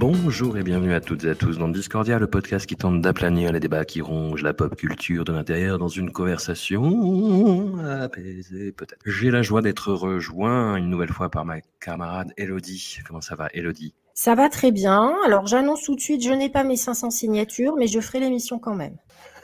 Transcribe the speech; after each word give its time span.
Bonjour 0.00 0.56
et 0.56 0.62
bienvenue 0.62 0.94
à 0.94 1.02
toutes 1.02 1.24
et 1.24 1.28
à 1.28 1.34
tous 1.34 1.58
dans 1.58 1.68
Discordia, 1.68 2.18
le 2.18 2.26
podcast 2.26 2.64
qui 2.64 2.74
tente 2.74 3.02
d'aplanir 3.02 3.52
les 3.52 3.60
débats 3.60 3.84
qui 3.84 4.00
rongent 4.00 4.42
la 4.42 4.54
pop 4.54 4.74
culture 4.74 5.26
de 5.26 5.32
l'intérieur 5.32 5.76
dans 5.76 5.88
une 5.88 6.10
conversation 6.10 7.76
apaisée 7.84 8.72
peut-être. 8.72 9.02
J'ai 9.04 9.30
la 9.30 9.42
joie 9.42 9.60
d'être 9.60 9.92
rejoint 9.92 10.76
une 10.76 10.88
nouvelle 10.88 11.12
fois 11.12 11.28
par 11.28 11.44
ma 11.44 11.60
camarade 11.80 12.32
Elodie. 12.38 13.00
Comment 13.06 13.20
ça 13.20 13.34
va 13.34 13.48
Elodie? 13.52 13.92
Ça 14.14 14.34
va 14.34 14.48
très 14.48 14.72
bien. 14.72 15.14
Alors 15.26 15.46
j'annonce 15.46 15.82
tout 15.82 15.96
de 15.96 16.00
suite, 16.00 16.24
je 16.24 16.32
n'ai 16.32 16.48
pas 16.48 16.64
mes 16.64 16.76
500 16.76 17.10
signatures, 17.10 17.74
mais 17.76 17.86
je 17.86 18.00
ferai 18.00 18.20
l'émission 18.20 18.58
quand 18.58 18.74
même. 18.74 18.96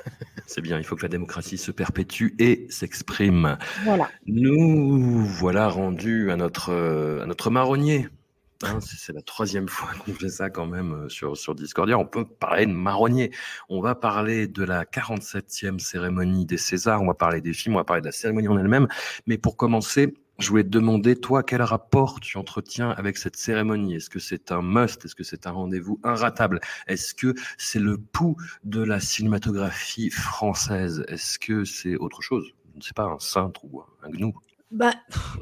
C'est 0.47 0.62
bien, 0.62 0.78
il 0.78 0.84
faut 0.84 0.97
que 0.97 1.03
la 1.03 1.11
démocratie 1.11 1.59
se 1.59 1.70
perpétue 1.70 2.34
et 2.38 2.66
s'exprime. 2.70 3.59
Voilà. 3.84 4.09
Nous 4.25 5.22
voilà 5.22 5.69
rendus 5.69 6.31
à 6.31 6.36
notre, 6.36 6.70
euh, 6.70 7.22
à 7.22 7.27
notre 7.27 7.50
marronnier. 7.50 8.09
Hein, 8.67 8.78
c'est 8.81 9.12
la 9.12 9.22
troisième 9.22 9.69
fois 9.69 9.89
qu'on 10.05 10.12
fait 10.12 10.28
ça 10.28 10.50
quand 10.50 10.67
même 10.67 10.92
euh, 10.92 11.09
sur, 11.09 11.36
sur 11.36 11.55
Discordia. 11.55 11.98
On 11.98 12.06
peut 12.06 12.25
parler 12.25 12.67
de 12.67 12.72
marronnier. 12.72 13.31
On 13.69 13.81
va 13.81 13.95
parler 13.95 14.48
de 14.48 14.64
la 14.64 14.84
47e 14.84 15.78
cérémonie 15.78 16.47
des 16.47 16.56
Césars. 16.56 17.03
On 17.03 17.06
va 17.06 17.14
parler 17.14 17.41
des 17.41 17.53
films. 17.53 17.75
On 17.77 17.78
va 17.78 17.84
parler 17.84 18.03
de 18.03 18.06
la 18.06 18.12
cérémonie 18.12 18.48
en 18.48 18.59
elle-même. 18.59 18.89
Mais 19.27 19.39
pour 19.39 19.56
commencer, 19.56 20.14
je 20.39 20.48
voulais 20.48 20.64
te 20.64 20.69
demander, 20.69 21.17
toi, 21.17 21.42
quel 21.42 21.62
rapport 21.62 22.20
tu 22.20 22.39
entretiens 22.39 22.91
avec 22.91 23.17
cette 23.19 23.37
cérémonie? 23.37 23.94
Est-ce 23.94 24.11
que 24.11 24.19
c'est 24.19 24.53
un 24.53 24.62
must? 24.62 25.05
Est-ce 25.05 25.14
que 25.14 25.25
c'est 25.25 25.47
un 25.47 25.53
rendez-vous 25.53 26.00
inratable? 26.03 26.61
Est-ce 26.89 27.14
que 27.14 27.34
c'est 27.59 27.78
le 27.78 27.98
pouls 27.98 28.37
de 28.64 28.83
la 28.83 29.00
cinématographie 29.00 30.11
française? 30.11 31.05
Est-ce 31.09 31.39
que 31.39 31.64
c'est 31.64 31.97
autre 31.97 32.20
chose? 32.20 32.53
Je 32.72 32.78
ne 32.78 32.83
sais 32.83 32.94
pas, 32.94 33.05
un 33.05 33.19
cintre 33.19 33.64
ou 33.64 33.83
un 34.03 34.11
gnou 34.11 34.34
Bah, 34.72 34.95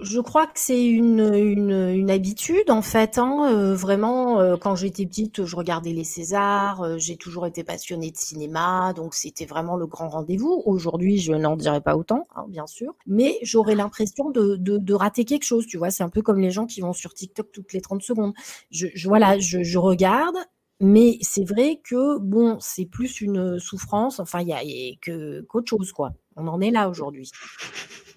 je 0.02 0.20
crois 0.20 0.46
que 0.46 0.58
c'est 0.60 0.84
une, 0.84 1.32
une, 1.34 2.10
habitude 2.10 2.70
en 2.70 2.82
fait. 2.82 3.16
Hein, 3.16 3.48
euh, 3.50 3.74
vraiment, 3.74 4.38
euh, 4.38 4.58
quand 4.58 4.76
j'étais 4.76 5.06
petite, 5.06 5.46
je 5.46 5.56
regardais 5.56 5.92
les 5.94 6.04
Césars. 6.04 6.82
euh, 6.82 6.98
j'ai 6.98 7.16
toujours 7.16 7.46
été 7.46 7.64
passionnée 7.64 8.10
de 8.10 8.18
cinéma, 8.18 8.92
donc 8.94 9.14
c'était 9.14 9.46
vraiment 9.46 9.76
le 9.76 9.86
grand 9.86 10.10
rendez-vous. 10.10 10.62
Aujourd'hui, 10.66 11.16
je 11.18 11.32
n'en 11.32 11.56
dirais 11.56 11.80
pas 11.80 11.96
autant, 11.96 12.28
hein, 12.36 12.44
bien 12.48 12.66
sûr, 12.66 12.94
mais 13.06 13.38
j'aurais 13.42 13.74
l'impression 13.74 14.28
de, 14.30 14.56
de, 14.56 14.76
de 14.76 14.94
rater 14.94 15.24
quelque 15.24 15.44
chose. 15.44 15.66
Tu 15.66 15.78
vois, 15.78 15.90
c'est 15.90 16.02
un 16.04 16.10
peu 16.10 16.20
comme 16.20 16.40
les 16.40 16.50
gens 16.50 16.66
qui 16.66 16.82
vont 16.82 16.92
sur 16.92 17.14
TikTok 17.14 17.50
toutes 17.50 17.72
les 17.72 17.80
30 17.80 18.02
secondes. 18.02 18.34
Je, 18.70 18.88
voilà, 19.08 19.38
je, 19.38 19.62
je 19.62 19.78
regarde. 19.78 20.36
Mais 20.80 21.18
c'est 21.22 21.44
vrai 21.44 21.80
que 21.82 22.18
bon, 22.18 22.58
c'est 22.60 22.84
plus 22.84 23.20
une 23.20 23.58
souffrance. 23.58 24.20
Enfin, 24.20 24.40
il 24.42 24.48
y 24.48 24.52
a 24.52 24.62
y 24.64 24.98
que 25.00 25.40
qu'autre 25.42 25.70
chose, 25.70 25.92
quoi. 25.92 26.12
On 26.36 26.46
en 26.48 26.60
est 26.60 26.72
là 26.72 26.88
aujourd'hui. 26.90 27.30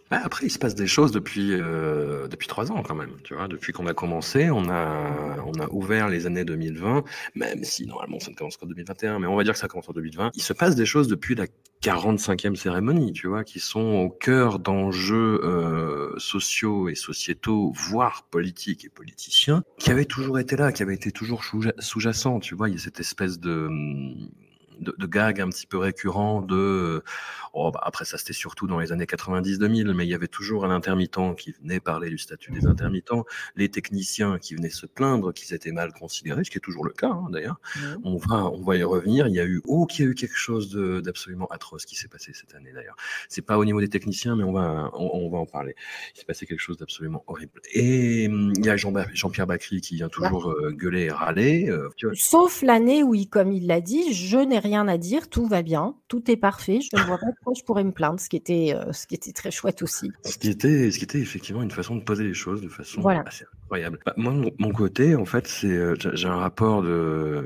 Ah, 0.10 0.22
Après, 0.24 0.46
il 0.46 0.50
se 0.50 0.58
passe 0.60 0.74
des 0.76 0.88
choses 0.88 1.12
depuis 1.12 1.52
euh, 1.54 2.28
depuis 2.30 2.48
trois 2.48 2.72
ans 2.72 2.82
quand 2.82 2.96
même. 2.96 3.12
Tu 3.24 3.34
vois, 3.34 3.48
depuis 3.50 3.74
qu'on 3.74 3.88
a 3.88 3.94
commencé, 3.94 4.50
on 4.50 4.70
a 4.70 5.38
on 5.46 5.60
a 5.60 5.68
ouvert 5.72 6.08
les 6.08 6.26
années 6.26 6.46
2020, 6.46 7.04
même 7.36 7.64
si 7.64 7.86
normalement 7.86 8.20
ça 8.20 8.32
ne 8.32 8.36
commence 8.36 8.56
qu'en 8.58 8.68
2021, 8.68 9.20
mais 9.20 9.28
on 9.28 9.36
va 9.36 9.44
dire 9.44 9.54
que 9.54 9.60
ça 9.60 9.68
commence 9.68 9.90
en 9.90 9.94
2020. 9.94 10.32
Il 10.36 10.42
se 10.42 10.54
passe 10.54 10.76
des 10.76 10.86
choses 10.86 11.08
depuis 11.10 11.36
la 11.36 11.46
45e 11.84 12.56
cérémonie, 12.56 13.12
tu 13.14 13.28
vois, 13.28 13.44
qui 13.44 13.60
sont 13.60 13.80
au 14.06 14.10
cœur 14.10 14.60
d'enjeux 14.60 15.42
euh, 15.44 16.18
sociaux 16.18 16.88
et 16.90 16.96
sociétaux, 16.96 17.74
voire 17.76 18.28
politiques 18.32 18.86
et 18.86 18.90
politiciens, 18.90 19.64
qui 19.78 19.92
avaient 19.92 20.06
toujours 20.06 20.40
été 20.40 20.56
là, 20.56 20.72
qui 20.72 20.84
avaient 20.84 20.96
été 20.96 21.12
toujours 21.12 21.44
sous- 21.44 21.64
sous-jacents. 21.80 22.40
Tu 22.40 22.56
vois, 22.56 22.70
il 22.70 22.76
y 22.76 22.78
a 22.78 22.82
cette 22.82 23.00
espèce 23.00 23.40
de 23.40 23.70
de, 24.80 24.94
de 24.98 25.06
gag 25.08 25.42
un 25.42 25.50
petit 25.50 25.68
peu 25.68 25.78
récurrent 25.78 26.42
de 26.42 27.04
oh, 27.54 27.72
bah, 27.72 27.80
après 27.84 28.06
ça 28.06 28.18
c'était 28.18 28.34
surtout 28.34 28.68
dans 28.68 28.80
les 28.80 28.92
années 28.92 29.06
90-2000 29.06 29.94
mais 29.94 30.06
il 30.06 30.10
y 30.10 30.14
avait 30.14 30.28
toujours 30.28 30.66
un 30.66 30.72
intermittent 30.72 31.18
qui 31.38 31.54
venait 31.62 31.80
parler 31.80 32.10
du 32.10 32.18
statut 32.18 32.52
des 32.52 32.66
intermittents 32.68 33.26
les 33.56 33.70
techniciens 33.70 34.38
qui 34.40 34.56
venaient 34.56 34.70
se 34.70 34.86
plaindre 34.86 35.34
qu'ils 35.34 35.54
étaient 35.56 35.72
mal 35.72 35.92
considérés 35.94 36.44
ce 36.44 36.52
qui 36.52 36.58
est 36.58 36.62
toujours 36.62 36.86
le 36.86 36.92
cas 36.94 37.10
hein, 37.10 37.28
d'ailleurs. 37.32 37.60
On 38.04 38.18
va 38.18 38.46
on 38.46 38.62
va 38.64 38.76
y 38.76 38.84
revenir. 38.84 39.28
Il 39.28 39.34
y 39.34 39.40
a 39.40 39.46
eu 39.46 39.62
oh 39.66 39.86
qu'il 39.86 40.06
y 40.06 40.08
a 40.08 40.12
eu 40.12 40.16
quelque 40.16 40.36
chose 40.38 40.70
de- 40.70 41.00
d'absolument 41.02 41.48
atroce 41.48 41.86
qui 41.86 41.96
s'est 41.96 42.08
passé 42.08 42.32
cette 42.34 42.54
année 42.56 42.72
d'ailleurs. 42.74 42.96
C'est 43.30 43.42
pas 43.42 43.58
au 43.58 43.66
niveau 43.66 43.80
des 43.82 43.90
techniciens 43.90 44.36
mais 44.36 44.44
on 44.44 44.52
va 44.54 44.90
on, 44.94 45.10
on 45.14 45.30
va 45.30 45.38
en 45.38 45.46
parler. 45.46 45.76
Il 46.16 46.20
s'est 46.20 46.26
passé 46.26 46.46
quelque 46.46 46.60
chose 46.60 46.78
d'absolument 46.78 47.24
horrible. 47.28 47.62
Et 47.74 48.28
hum, 48.28 48.54
il 48.58 48.66
y 48.66 48.70
a 48.70 48.78
Jean 48.78 48.94
Jean-Pierre 49.14 49.48
Bacry 49.48 49.82
qui 49.82 49.96
vient 49.96 50.10
toujours 50.10 50.52
euh, 50.52 50.72
gueuler 50.72 51.04
et 51.04 51.12
râler 51.12 51.70
euh, 51.70 51.90
Sauf 52.14 52.62
l'année 52.62 53.04
où, 53.04 53.14
il- 53.16 53.28
comme 53.30 53.52
il 53.52 53.68
l'a 53.68 53.82
dit, 53.82 54.14
je 54.14 54.38
n'ai 54.38 54.60
rien 54.68 54.88
à 54.88 54.98
dire, 54.98 55.30
tout 55.30 55.48
va 55.48 55.62
bien, 55.62 55.96
tout 56.10 56.30
est 56.30 56.36
parfait, 56.38 56.80
je 56.82 56.90
ne 57.00 57.06
vois 57.06 57.18
pas 57.18 57.28
pourquoi 57.38 57.54
je 57.58 57.64
pourrais 57.64 57.84
me 57.86 57.92
plaindre, 57.92 58.20
ce 58.20 58.28
qui 58.30 58.36
était, 58.36 58.74
euh, 58.76 58.92
ce 58.92 59.08
qui 59.08 59.16
était 59.16 59.32
très 59.32 59.50
chouette 59.52 59.82
aussi. 59.82 60.12
Ce 60.26 60.38
qui 60.38 60.50
était, 60.50 60.92
ce 60.92 60.98
qui 60.98 61.06
était 61.06 61.20
effectivement 61.20 61.64
une 61.64 61.72
façon 61.72 61.96
de 61.96 62.02
poser 62.04 62.26
les 62.26 62.34
choses 62.34 62.62
de 62.62 62.68
façon 62.70 63.00
Voilà. 63.02 63.24
assez 63.26 63.46
incroyable. 63.64 64.00
Bah, 64.06 64.14
moi, 64.18 64.34
mon, 64.60 64.72
côté, 64.72 65.16
en 65.16 65.26
fait, 65.26 65.48
c'est 65.48 65.68
euh, 65.68 65.96
j'ai 66.14 66.28
un 66.28 66.36
rapport 66.36 66.82
de, 66.84 67.46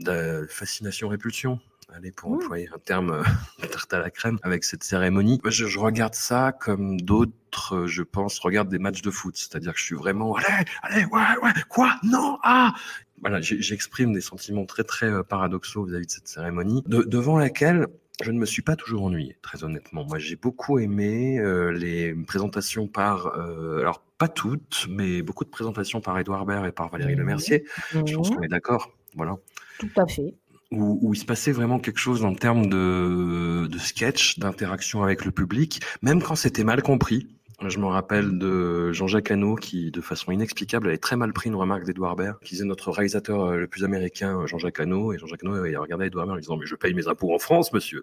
de 0.00 0.46
fascination-répulsion. 0.48 1.58
Allez, 1.94 2.10
pour 2.10 2.30
Mmh. 2.30 2.34
employer 2.34 2.68
un 2.74 2.78
terme 2.78 3.10
euh, 3.10 3.22
tarte 3.72 3.92
à 3.94 3.98
la 4.00 4.10
crème 4.10 4.38
avec 4.42 4.64
cette 4.64 4.82
cérémonie, 4.84 5.40
je, 5.46 5.66
je 5.66 5.78
regarde 5.78 6.14
ça 6.14 6.52
comme 6.52 7.00
d'autres, 7.00 7.86
je 7.86 8.02
pense, 8.02 8.38
regardent 8.40 8.68
des 8.68 8.78
matchs 8.80 9.02
de 9.02 9.10
foot. 9.10 9.36
C'est-à-dire 9.36 9.72
que 9.72 9.78
je 9.78 9.84
suis 9.84 9.94
vraiment, 9.94 10.34
allez, 10.36 10.64
allez, 10.82 11.04
ouais, 11.06 11.20
ouais, 11.42 11.52
quoi, 11.68 11.94
non, 12.02 12.38
ah, 12.42 12.74
voilà, 13.20 13.40
j'exprime 13.40 14.12
des 14.12 14.20
sentiments 14.20 14.66
très 14.66 14.84
très 14.84 15.06
euh, 15.10 15.22
paradoxaux 15.22 15.84
vis-à-vis 15.84 16.06
de 16.06 16.10
cette 16.10 16.28
cérémonie, 16.28 16.82
de- 16.86 17.02
devant 17.02 17.38
laquelle 17.38 17.86
je 18.22 18.30
ne 18.30 18.38
me 18.38 18.46
suis 18.46 18.62
pas 18.62 18.76
toujours 18.76 19.04
ennuyé, 19.04 19.36
très 19.42 19.62
honnêtement. 19.64 20.04
Moi, 20.06 20.18
j'ai 20.18 20.36
beaucoup 20.36 20.78
aimé 20.78 21.38
euh, 21.38 21.70
les 21.72 22.14
présentations 22.14 22.86
par, 22.88 23.36
euh, 23.38 23.80
alors 23.80 24.02
pas 24.18 24.28
toutes, 24.28 24.86
mais 24.88 25.20
beaucoup 25.20 25.44
de 25.44 25.50
présentations 25.50 26.00
par 26.00 26.18
Édouard 26.18 26.46
Baird 26.46 26.66
et 26.66 26.72
par 26.72 26.88
Valérie 26.88 27.12
Mhm. 27.12 27.20
Lemercier. 27.20 27.64
Je 28.06 28.14
pense 28.14 28.30
Mhm, 28.30 28.36
qu'on 28.36 28.42
est 28.42 28.48
d'accord, 28.48 28.90
voilà. 29.14 29.36
tout 29.78 29.90
à 29.98 30.06
fait. 30.06 30.34
Où, 30.72 30.98
où 31.02 31.14
il 31.14 31.16
se 31.18 31.24
passait 31.26 31.52
vraiment 31.52 31.78
quelque 31.78 31.98
chose 32.00 32.24
en 32.24 32.34
termes 32.34 32.68
de, 32.68 33.66
de 33.66 33.78
sketch, 33.78 34.38
d'interaction 34.38 35.02
avec 35.02 35.24
le 35.24 35.30
public, 35.30 35.80
même 36.02 36.22
quand 36.22 36.34
c'était 36.36 36.64
mal 36.64 36.82
compris. 36.82 37.28
Je 37.64 37.78
me 37.78 37.86
rappelle 37.86 38.38
de 38.38 38.92
Jean-Jacques 38.92 39.30
Hano 39.30 39.54
qui, 39.54 39.90
de 39.90 40.00
façon 40.02 40.30
inexplicable, 40.30 40.88
avait 40.88 40.98
très 40.98 41.16
mal 41.16 41.32
pris 41.32 41.48
une 41.48 41.56
remarque 41.56 41.84
d'Edouard 41.84 42.14
Baird, 42.14 42.38
qui 42.42 42.54
disait 42.54 42.66
notre 42.66 42.90
réalisateur 42.90 43.40
euh, 43.40 43.56
le 43.56 43.66
plus 43.66 43.82
américain, 43.82 44.46
Jean-Jacques 44.46 44.78
Hano, 44.78 45.14
et 45.14 45.18
Jean-Jacques 45.18 45.42
Hano 45.42 45.64
il 45.64 45.76
regardait 45.78 46.08
Edouard 46.08 46.26
Baird 46.26 46.36
en 46.36 46.40
disant 46.40 46.56
mais 46.58 46.66
je 46.66 46.74
paye 46.74 46.92
mes 46.92 47.08
impôts 47.08 47.34
en 47.34 47.38
France, 47.38 47.72
monsieur. 47.72 48.02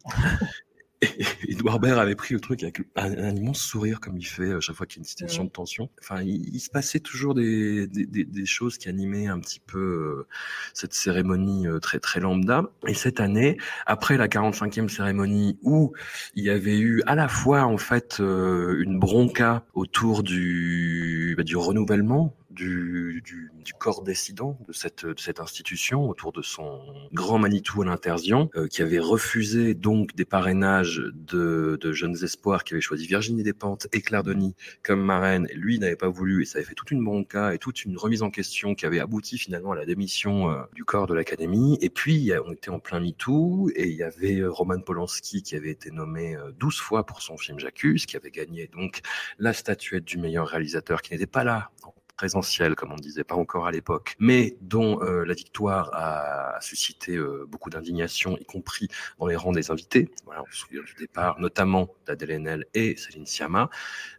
Et 1.48 1.52
Edouard 1.54 1.80
Baird 1.80 2.00
avait 2.00 2.16
pris 2.16 2.34
le 2.34 2.40
truc 2.40 2.64
avec 2.64 2.80
un, 2.96 3.12
un 3.18 3.36
immense 3.36 3.60
sourire 3.60 4.00
comme 4.00 4.18
il 4.18 4.26
fait 4.26 4.54
à 4.54 4.60
chaque 4.60 4.76
fois 4.76 4.86
qu'il 4.86 4.98
y 4.98 5.00
a 5.00 5.02
une 5.02 5.06
situation 5.06 5.44
de 5.44 5.50
tension. 5.50 5.90
Enfin, 6.02 6.22
il, 6.22 6.54
il 6.54 6.60
se 6.60 6.70
passait 6.70 7.00
toujours 7.00 7.34
des, 7.34 7.88
des, 7.88 8.06
des, 8.06 8.24
des 8.24 8.46
choses 8.46 8.78
qui 8.78 8.90
animaient 8.90 9.28
un 9.28 9.40
petit 9.40 9.60
peu 9.60 9.80
euh, 9.80 10.28
cette 10.74 10.94
cérémonie 10.94 11.68
euh, 11.68 11.80
très 11.80 12.00
très 12.00 12.20
lambda. 12.20 12.64
Et 12.88 12.94
cette 12.94 13.20
année, 13.20 13.58
après 13.86 14.18
la 14.18 14.28
45e 14.28 14.90
cérémonie 14.90 15.58
où 15.64 15.94
il 16.36 16.44
y 16.44 16.50
avait 16.50 16.78
eu 16.78 17.02
à 17.06 17.16
la 17.16 17.28
fois 17.28 17.64
en 17.64 17.78
fait 17.78 18.18
euh, 18.20 18.82
une 18.84 19.00
bronca 19.00 19.66
autour 19.74 20.24
du 20.24 21.34
bah, 21.38 21.44
du 21.44 21.56
renouvellement 21.56 22.36
du, 22.54 23.22
du, 23.26 23.52
du, 23.64 23.74
corps 23.74 24.04
décidant 24.04 24.58
de 24.68 24.74
cette, 24.74 25.06
de 25.06 25.20
cette 25.20 25.40
institution 25.40 26.08
autour 26.08 26.32
de 26.32 26.42
son 26.42 26.80
grand 27.12 27.40
Manitou 27.40 27.82
à 27.82 27.86
l'interdian, 27.86 28.50
euh, 28.56 28.68
qui 28.68 28.82
avait 28.82 29.00
refusé 29.00 29.74
donc 29.74 30.16
des 30.16 30.26
parrainages 30.26 31.02
de, 31.14 31.78
de, 31.80 31.92
jeunes 31.94 32.24
espoirs 32.24 32.64
qui 32.64 32.74
avaient 32.74 32.82
choisi 32.82 33.08
Virginie 33.08 33.44
Despentes 33.44 33.88
et 33.92 34.02
Claire 34.02 34.24
Denis 34.24 34.56
comme 34.84 35.02
marraine. 35.02 35.48
Lui 35.54 35.80
n'avait 35.80 35.96
pas 35.96 36.10
voulu 36.10 36.42
et 36.42 36.46
ça 36.46 36.60
avait 36.60 36.66
fait 36.66 36.76
toute 36.76 36.92
une 36.92 37.04
bronca 37.04 37.54
et 37.54 37.58
toute 37.58 37.84
une 37.86 37.98
remise 37.98 38.22
en 38.22 38.30
question 38.30 38.76
qui 38.76 38.86
avait 38.86 39.00
abouti 39.00 39.38
finalement 39.38 39.72
à 39.72 39.76
la 39.76 39.86
démission 39.86 40.52
euh, 40.52 40.62
du 40.74 40.84
corps 40.84 41.08
de 41.08 41.14
l'académie. 41.14 41.78
Et 41.82 41.90
puis 41.90 42.32
on 42.46 42.52
était 42.52 42.70
en 42.70 42.80
plein 42.80 43.00
MeToo 43.00 43.70
et 43.76 43.88
il 43.90 43.96
y 43.96 44.04
avait 44.04 44.40
euh, 44.40 44.52
Roman 44.52 44.80
Polanski 44.80 45.44
qui 45.44 45.56
avait 45.56 45.72
été 45.72 45.92
nommé 45.92 46.38
12 46.60 46.78
fois 46.78 47.06
pour 47.06 47.22
son 47.22 47.38
film 47.38 47.60
J'accuse, 47.60 48.06
qui 48.06 48.18
avait 48.18 48.32
gagné 48.32 48.68
donc 48.68 49.02
la 49.40 49.54
statuette 49.54 50.06
du 50.06 50.18
meilleur 50.18 50.48
réalisateur 50.48 51.02
qui 51.02 51.14
n'était 51.14 51.28
pas 51.28 51.44
là 51.44 51.72
présentiel, 52.16 52.76
comme 52.76 52.92
on 52.92 52.98
disait, 52.98 53.24
pas 53.24 53.36
encore 53.36 53.68
à 53.68 53.72
l'époque, 53.72 54.16
mais 54.20 54.56
dont 54.62 55.02
euh, 55.02 55.26
la 55.26 55.34
victoire 55.34 55.90
a 55.94 56.60
suscité 56.62 57.16
euh, 57.16 57.46
beaucoup 57.48 57.70
d'indignation, 57.70 58.38
y 58.38 58.46
compris 58.46 58.88
dans 59.20 59.28
les 59.28 59.36
rangs 59.36 59.52
des 59.52 59.72
invités. 59.72 60.10
Voilà, 60.26 60.44
on 60.44 60.52
se 60.52 60.60
souvient 60.60 60.84
du 60.84 60.94
départ, 60.94 61.40
notamment 61.40 61.90
d'Adèle 62.06 62.32
Haenel 62.32 62.66
et 62.74 62.96
Céline 62.98 63.26
Sciamma. 63.26 63.70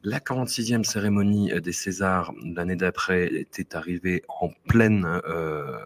La 0.02 0.18
46e 0.18 0.84
cérémonie 0.84 1.52
des 1.60 1.72
Césars 1.72 2.32
l'année 2.42 2.76
d'après 2.76 3.26
était 3.34 3.76
arrivée 3.76 4.22
en 4.28 4.50
pleine 4.68 5.20
euh, 5.26 5.78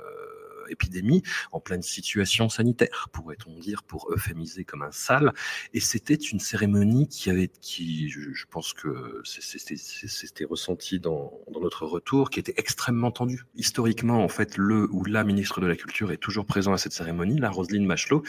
épidémie, 0.68 1.22
en 1.52 1.60
pleine 1.60 1.82
situation 1.82 2.48
sanitaire, 2.48 3.08
pourrait-on 3.12 3.58
dire, 3.58 3.82
pour 3.82 4.10
euphémiser 4.12 4.64
comme 4.64 4.82
un 4.82 4.92
sale. 4.92 5.32
Et 5.74 5.80
c'était 5.80 6.14
une 6.14 6.40
cérémonie 6.40 7.08
qui 7.08 7.30
avait, 7.30 7.50
qui, 7.60 8.08
je, 8.08 8.44
pense 8.50 8.72
que 8.72 9.20
c'était 9.24 10.44
ressenti 10.44 11.00
dans, 11.00 11.32
dans 11.52 11.60
notre 11.60 11.86
retour, 11.86 12.30
qui 12.30 12.40
était 12.40 12.54
extrêmement 12.56 13.10
tendue. 13.10 13.44
Historiquement, 13.54 14.22
en 14.22 14.28
fait, 14.28 14.56
le 14.56 14.88
ou 14.90 15.04
la 15.04 15.24
ministre 15.24 15.60
de 15.60 15.66
la 15.66 15.76
Culture 15.76 16.12
est 16.12 16.16
toujours 16.16 16.46
présent 16.46 16.72
à 16.72 16.78
cette 16.78 16.92
cérémonie, 16.92 17.38
la 17.38 17.50
Roselyne 17.50 17.86
Machelot 17.86 18.22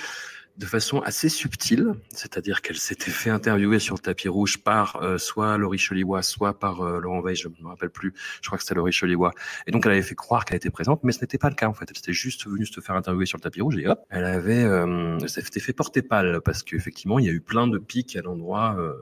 de 0.57 0.65
façon 0.65 0.99
assez 0.99 1.29
subtile, 1.29 1.93
c'est-à-dire 2.09 2.61
qu'elle 2.61 2.77
s'était 2.77 3.11
fait 3.11 3.29
interviewer 3.29 3.79
sur 3.79 3.95
le 3.95 3.99
tapis 3.99 4.27
rouge 4.27 4.57
par 4.57 4.97
euh, 4.97 5.17
soit 5.17 5.57
Laurie 5.57 5.79
Choliwa, 5.79 6.21
soit 6.21 6.59
par 6.59 6.81
euh, 6.81 6.99
Laurent 6.99 7.21
Veil, 7.21 7.35
je 7.35 7.47
ne 7.47 7.53
me 7.61 7.67
rappelle 7.67 7.89
plus, 7.89 8.13
je 8.41 8.47
crois 8.47 8.57
que 8.57 8.63
c'était 8.63 8.75
Laurie 8.75 8.91
Choliwa. 8.91 9.31
Et 9.67 9.71
donc 9.71 9.85
elle 9.85 9.93
avait 9.93 10.01
fait 10.01 10.15
croire 10.15 10.45
qu'elle 10.45 10.57
était 10.57 10.69
présente, 10.69 11.03
mais 11.03 11.11
ce 11.11 11.21
n'était 11.21 11.37
pas 11.37 11.49
le 11.49 11.55
cas 11.55 11.67
en 11.67 11.73
fait. 11.73 11.85
Elle 11.89 11.97
était 11.97 12.13
juste 12.13 12.47
venue 12.47 12.65
se 12.65 12.81
faire 12.81 12.95
interviewer 12.95 13.25
sur 13.25 13.37
le 13.37 13.43
tapis 13.43 13.61
rouge 13.61 13.77
et 13.77 13.87
hop, 13.87 13.99
elle 14.09 14.25
avait, 14.25 14.63
euh, 14.63 15.19
s'était 15.27 15.59
fait 15.59 15.73
porter 15.73 16.01
pâle 16.01 16.41
parce 16.43 16.63
qu'effectivement 16.63 17.19
il 17.19 17.25
y 17.25 17.29
a 17.29 17.33
eu 17.33 17.41
plein 17.41 17.67
de 17.67 17.77
pics 17.77 18.15
à 18.15 18.21
l'endroit. 18.21 18.75
Euh, 18.77 18.93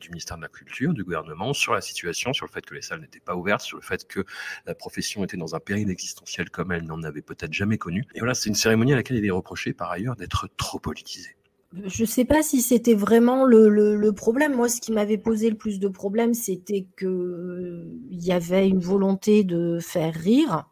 du 0.00 0.08
ministère 0.10 0.36
de 0.36 0.42
la 0.42 0.48
Culture, 0.48 0.92
du 0.92 1.04
gouvernement, 1.04 1.52
sur 1.52 1.74
la 1.74 1.80
situation, 1.80 2.32
sur 2.32 2.46
le 2.46 2.50
fait 2.50 2.64
que 2.64 2.74
les 2.74 2.82
salles 2.82 3.00
n'étaient 3.00 3.20
pas 3.20 3.36
ouvertes, 3.36 3.62
sur 3.62 3.78
le 3.78 3.82
fait 3.82 4.06
que 4.06 4.24
la 4.66 4.74
profession 4.74 5.24
était 5.24 5.36
dans 5.36 5.54
un 5.54 5.60
péril 5.60 5.90
existentiel 5.90 6.50
comme 6.50 6.72
elle 6.72 6.84
n'en 6.84 7.02
avait 7.02 7.22
peut-être 7.22 7.52
jamais 7.52 7.78
connu. 7.78 8.04
Et 8.14 8.18
voilà, 8.18 8.34
c'est 8.34 8.48
une 8.48 8.54
cérémonie 8.54 8.92
à 8.92 8.96
laquelle 8.96 9.16
il 9.16 9.24
est 9.24 9.30
reproché 9.30 9.72
par 9.72 9.90
ailleurs 9.90 10.16
d'être 10.16 10.48
trop 10.56 10.78
politisée. 10.78 11.36
Je 11.84 12.02
ne 12.02 12.06
sais 12.06 12.24
pas 12.24 12.42
si 12.42 12.62
c'était 12.62 12.94
vraiment 12.94 13.44
le, 13.44 13.68
le, 13.68 14.12
problème. 14.12 14.54
Moi, 14.54 14.70
ce 14.70 14.80
qui 14.80 14.90
m'avait 14.90 15.18
posé 15.18 15.50
le 15.50 15.56
plus 15.56 15.78
de 15.78 15.88
problèmes, 15.88 16.32
c'était 16.32 16.86
qu'il 16.98 17.98
y 18.10 18.32
avait 18.32 18.66
une 18.68 18.80
volonté 18.80 19.44
de 19.44 19.78
faire 19.78 20.14
rire. 20.14 20.66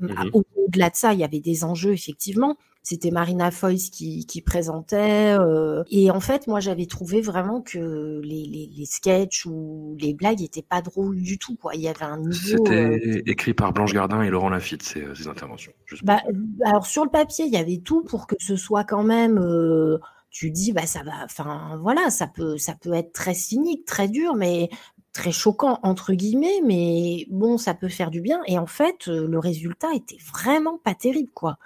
Mmh 0.00 0.30
Au-delà 0.32 0.90
de 0.90 0.96
ça, 0.96 1.14
il 1.14 1.20
y 1.20 1.24
avait 1.24 1.40
des 1.40 1.64
enjeux, 1.64 1.92
effectivement 1.92 2.58
c'était 2.84 3.10
Marina 3.10 3.50
Foïs 3.50 3.88
qui, 3.88 4.26
qui 4.26 4.42
présentait. 4.42 5.34
Euh, 5.40 5.82
et 5.90 6.10
en 6.10 6.20
fait, 6.20 6.46
moi, 6.46 6.60
j'avais 6.60 6.84
trouvé 6.84 7.22
vraiment 7.22 7.62
que 7.62 8.20
les, 8.22 8.44
les, 8.44 8.70
les 8.76 8.84
sketchs 8.84 9.46
ou 9.46 9.96
les 9.98 10.12
blagues 10.12 10.42
étaient 10.42 10.62
pas 10.62 10.82
drôles 10.82 11.22
du 11.22 11.38
tout. 11.38 11.56
Quoi. 11.56 11.74
Il 11.76 11.80
y 11.80 11.88
avait 11.88 12.04
un 12.04 12.18
niveau. 12.18 12.58
C'était 12.58 12.74
euh, 12.74 13.22
écrit 13.24 13.54
par 13.54 13.72
Blanche 13.72 13.94
Gardin 13.94 14.20
et 14.20 14.28
Laurent 14.28 14.50
Lafitte, 14.50 14.82
ces, 14.82 15.00
euh, 15.00 15.14
ces 15.14 15.28
interventions. 15.28 15.72
Bah, 16.02 16.20
alors, 16.66 16.84
sur 16.84 17.04
le 17.04 17.10
papier, 17.10 17.46
il 17.46 17.54
y 17.54 17.56
avait 17.56 17.78
tout 17.78 18.02
pour 18.02 18.26
que 18.26 18.36
ce 18.38 18.54
soit 18.54 18.84
quand 18.84 19.02
même. 19.02 19.38
Euh, 19.38 19.98
tu 20.30 20.50
dis 20.50 20.72
bah 20.72 20.84
ça 20.84 21.04
va 21.04 21.12
enfin 21.24 21.78
voilà 21.80 22.10
ça 22.10 22.26
peut 22.26 22.58
ça 22.58 22.74
peut 22.74 22.92
être 22.92 23.12
très 23.12 23.34
cynique 23.34 23.84
très 23.84 24.08
dur 24.08 24.34
mais 24.34 24.68
très 25.12 25.30
choquant 25.30 25.78
entre 25.84 26.12
guillemets 26.12 26.60
mais 26.64 27.24
bon 27.30 27.56
ça 27.56 27.72
peut 27.72 27.88
faire 27.88 28.10
du 28.10 28.20
bien 28.20 28.40
et 28.48 28.58
en 28.58 28.66
fait 28.66 29.06
le 29.06 29.38
résultat 29.38 29.94
était 29.94 30.18
vraiment 30.32 30.76
pas 30.82 30.96
terrible 30.96 31.30
quoi 31.32 31.56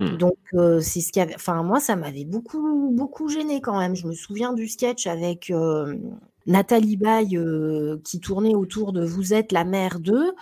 Mmh. 0.00 0.16
Donc, 0.16 0.38
c'est 0.80 1.00
ce 1.00 1.12
qui 1.12 1.20
avait. 1.20 1.34
Enfin, 1.34 1.62
moi, 1.62 1.80
ça 1.80 1.96
m'avait 1.96 2.24
beaucoup, 2.24 2.90
beaucoup 2.92 3.28
gêné 3.28 3.60
quand 3.60 3.78
même. 3.78 3.96
Je 3.96 4.06
me 4.06 4.12
souviens 4.12 4.52
du 4.52 4.68
sketch 4.68 5.06
avec 5.06 5.52
Nathalie 6.46 6.96
Baye 6.96 7.38
qui 8.04 8.20
tournait 8.20 8.54
autour 8.54 8.92
de 8.92 9.04
Vous 9.04 9.34
êtes 9.34 9.52
la 9.52 9.64
mère 9.64 9.98
d'eux. 9.98 10.32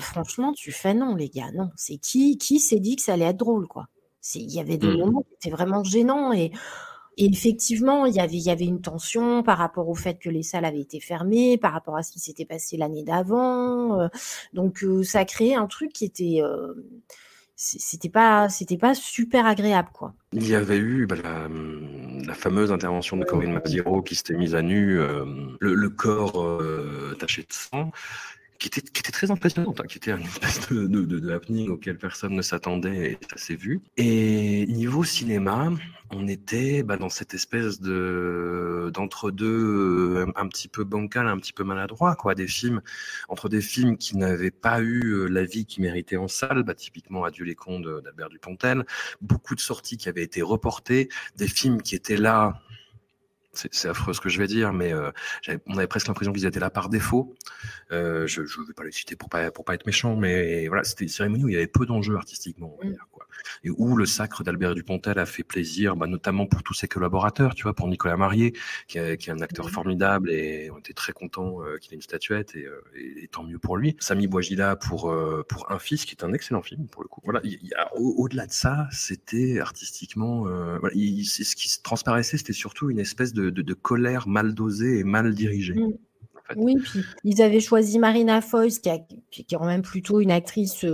franchement, 0.00 0.52
tu 0.54 0.72
fais 0.72 0.94
non, 0.94 1.14
les 1.14 1.28
gars. 1.28 1.52
Non, 1.54 1.70
c'est 1.76 1.98
qui 1.98 2.38
qui 2.38 2.60
s'est 2.60 2.80
dit 2.80 2.96
que 2.96 3.02
ça 3.02 3.14
allait 3.14 3.26
être 3.26 3.36
drôle, 3.36 3.68
quoi? 3.68 3.88
Il 4.34 4.50
y 4.50 4.60
avait 4.60 4.78
des 4.78 4.86
mmh. 4.86 4.98
moments 4.98 5.22
qui 5.22 5.34
étaient 5.34 5.56
vraiment 5.56 5.84
gênants 5.84 6.32
et. 6.32 6.52
Et 7.18 7.26
effectivement, 7.26 8.06
il 8.06 8.14
y 8.14 8.20
avait, 8.20 8.38
il 8.38 8.42
y 8.42 8.50
avait 8.50 8.64
une 8.64 8.80
tension 8.80 9.42
par 9.42 9.58
rapport 9.58 9.86
au 9.86 9.94
fait 9.94 10.18
que 10.18 10.30
les 10.30 10.42
salles 10.42 10.64
avaient 10.64 10.80
été 10.80 10.98
fermées, 10.98 11.58
par 11.58 11.74
rapport 11.74 11.94
à 11.94 12.02
ce 12.02 12.10
qui 12.10 12.20
s'était 12.20 12.46
passé 12.46 12.78
l'année 12.78 13.02
d'avant. 13.02 14.08
donc, 14.54 14.82
ça 15.04 15.26
créait 15.26 15.54
un 15.54 15.66
truc 15.66 15.92
qui 15.92 16.06
était, 16.06 16.40
c'était 17.62 18.08
pas 18.08 18.48
c'était 18.48 18.76
pas 18.76 18.94
super 18.94 19.46
agréable 19.46 19.88
quoi. 19.92 20.14
Il 20.32 20.48
y 20.48 20.54
avait 20.54 20.78
eu 20.78 21.06
bah, 21.06 21.14
la, 21.22 22.34
fameuse 22.34 22.72
intervention 22.72 23.16
de 23.16 23.24
Corinne 23.24 23.52
Maziro 23.52 24.02
qui 24.02 24.16
s'était 24.16 24.34
mise 24.34 24.54
à 24.54 24.62
nu, 24.62 24.98
euh, 24.98 25.24
le, 25.60 25.74
le, 25.74 25.90
corps 25.90 26.42
euh, 26.42 27.16
taché 27.20 27.42
de 27.42 27.52
sang 27.52 27.92
qui 28.62 28.68
était, 28.68 28.80
qui 28.80 29.00
était 29.00 29.10
très 29.10 29.32
impressionnante, 29.32 29.80
hein, 29.80 29.86
qui 29.88 29.98
était 29.98 30.12
une 30.12 30.22
espèce 30.22 30.68
de, 30.68 30.86
de, 30.86 31.04
de, 31.04 31.30
happening 31.32 31.68
auquel 31.68 31.98
personne 31.98 32.34
ne 32.34 32.42
s'attendait 32.42 33.12
et 33.12 33.18
ça 33.28 33.36
s'est 33.36 33.56
vu. 33.56 33.80
Et 33.96 34.66
niveau 34.68 35.02
cinéma, 35.02 35.72
on 36.10 36.28
était 36.28 36.84
bah, 36.84 36.96
dans 36.96 37.08
cette 37.08 37.34
espèce 37.34 37.80
de 37.80 38.92
d'entre-deux 38.94 39.46
euh, 39.46 40.32
un, 40.36 40.46
petit 40.46 40.68
peu 40.68 40.84
bancal, 40.84 41.26
un 41.26 41.38
petit 41.38 41.52
peu 41.52 41.64
maladroit, 41.64 42.14
quoi, 42.14 42.36
des 42.36 42.46
films 42.46 42.82
entre 43.28 43.48
des 43.48 43.60
films 43.60 43.96
qui 43.96 44.16
n'avaient 44.16 44.52
pas 44.52 44.80
eu 44.80 45.06
euh, 45.06 45.26
la 45.26 45.42
vie 45.42 45.66
qu'ils 45.66 45.82
méritaient 45.82 46.16
en 46.16 46.28
salle, 46.28 46.62
bah, 46.62 46.74
typiquement 46.74 47.24
Adieu 47.24 47.44
les 47.44 47.56
cons 47.56 47.80
d'Albert 47.80 48.28
Dupontel, 48.28 48.84
beaucoup 49.20 49.56
de 49.56 49.60
sorties 49.60 49.96
qui 49.96 50.08
avaient 50.08 50.22
été 50.22 50.40
reportées, 50.40 51.08
des 51.36 51.48
films 51.48 51.82
qui 51.82 51.96
étaient 51.96 52.16
là 52.16 52.62
c'est 53.52 53.88
affreux 53.88 54.14
ce 54.14 54.20
que 54.20 54.28
je 54.28 54.38
vais 54.38 54.46
dire, 54.46 54.72
mais 54.72 54.92
euh, 54.92 55.10
on 55.66 55.76
avait 55.76 55.86
presque 55.86 56.08
l'impression 56.08 56.32
qu'ils 56.32 56.46
étaient 56.46 56.60
là 56.60 56.70
par 56.70 56.88
défaut. 56.88 57.34
Euh, 57.90 58.26
je 58.26 58.42
ne 58.42 58.66
vais 58.66 58.72
pas 58.74 58.84
les 58.84 58.92
citer 58.92 59.16
pour 59.16 59.28
pas 59.28 59.50
pour 59.50 59.64
pas 59.64 59.74
être 59.74 59.86
méchant, 59.86 60.16
mais 60.16 60.66
voilà, 60.68 60.84
c'était 60.84 61.04
une 61.04 61.10
cérémonie 61.10 61.44
où 61.44 61.48
il 61.48 61.54
y 61.54 61.56
avait 61.56 61.66
peu 61.66 61.86
d'enjeux 61.86 62.16
artistiquement. 62.16 62.74
On 62.78 62.82
va 62.82 62.88
mm. 62.88 62.92
dire, 62.92 63.06
quoi 63.10 63.26
et 63.64 63.70
où 63.70 63.96
le 63.96 64.06
sacre 64.06 64.42
d'Albert 64.42 64.74
Dupontel 64.74 65.18
a 65.18 65.26
fait 65.26 65.42
plaisir, 65.42 65.96
bah, 65.96 66.06
notamment 66.06 66.46
pour 66.46 66.62
tous 66.62 66.74
ses 66.74 66.88
collaborateurs, 66.88 67.54
tu 67.54 67.64
vois, 67.64 67.74
pour 67.74 67.88
Nicolas 67.88 68.16
Marié, 68.16 68.54
qui, 68.88 68.98
est 68.98 69.28
un 69.28 69.40
acteur 69.40 69.70
formidable 69.70 70.30
et 70.30 70.70
on 70.70 70.78
était 70.78 70.92
très 70.92 71.12
content 71.12 71.62
euh, 71.62 71.78
qu'il 71.78 71.92
ait 71.92 71.96
une 71.96 72.02
statuette 72.02 72.54
et, 72.54 72.64
euh, 72.64 72.82
et, 72.94 73.28
tant 73.28 73.44
mieux 73.44 73.58
pour 73.58 73.76
lui. 73.76 73.96
Samy 74.00 74.26
Bouagila 74.26 74.76
pour 74.76 75.10
euh, 75.10 75.44
pour 75.48 75.70
Un 75.70 75.78
fils, 75.78 76.04
qui 76.04 76.14
est 76.14 76.24
un 76.24 76.32
excellent 76.32 76.62
film 76.62 76.86
pour 76.88 77.02
le 77.02 77.08
coup. 77.08 77.20
Voilà, 77.24 77.40
au-delà 77.94 78.46
de 78.46 78.52
ça, 78.52 78.88
c'était 78.90 79.60
artistiquement, 79.60 80.42
voilà, 80.80 80.94
ce 80.94 81.56
qui 81.56 81.68
se 81.68 81.80
transparaissait, 81.80 82.36
c'était 82.36 82.52
surtout 82.52 82.90
une 82.90 82.98
espèce 82.98 83.32
de, 83.32 83.41
de, 83.50 83.62
de, 83.62 83.74
colère 83.74 84.28
mal 84.28 84.54
dosée 84.54 84.98
et 84.98 85.04
mal 85.04 85.34
dirigée. 85.34 85.74
Mmh. 85.74 85.92
Oui, 86.56 86.76
puis 86.82 87.02
ils 87.24 87.40
avaient 87.40 87.60
choisi 87.60 87.98
Marina 87.98 88.40
Foïs, 88.40 88.78
qui, 88.78 88.90
qui, 89.30 89.42
est 89.42 89.56
quand 89.56 89.66
même 89.66 89.82
plutôt 89.82 90.20
une 90.20 90.30
actrice 90.30 90.84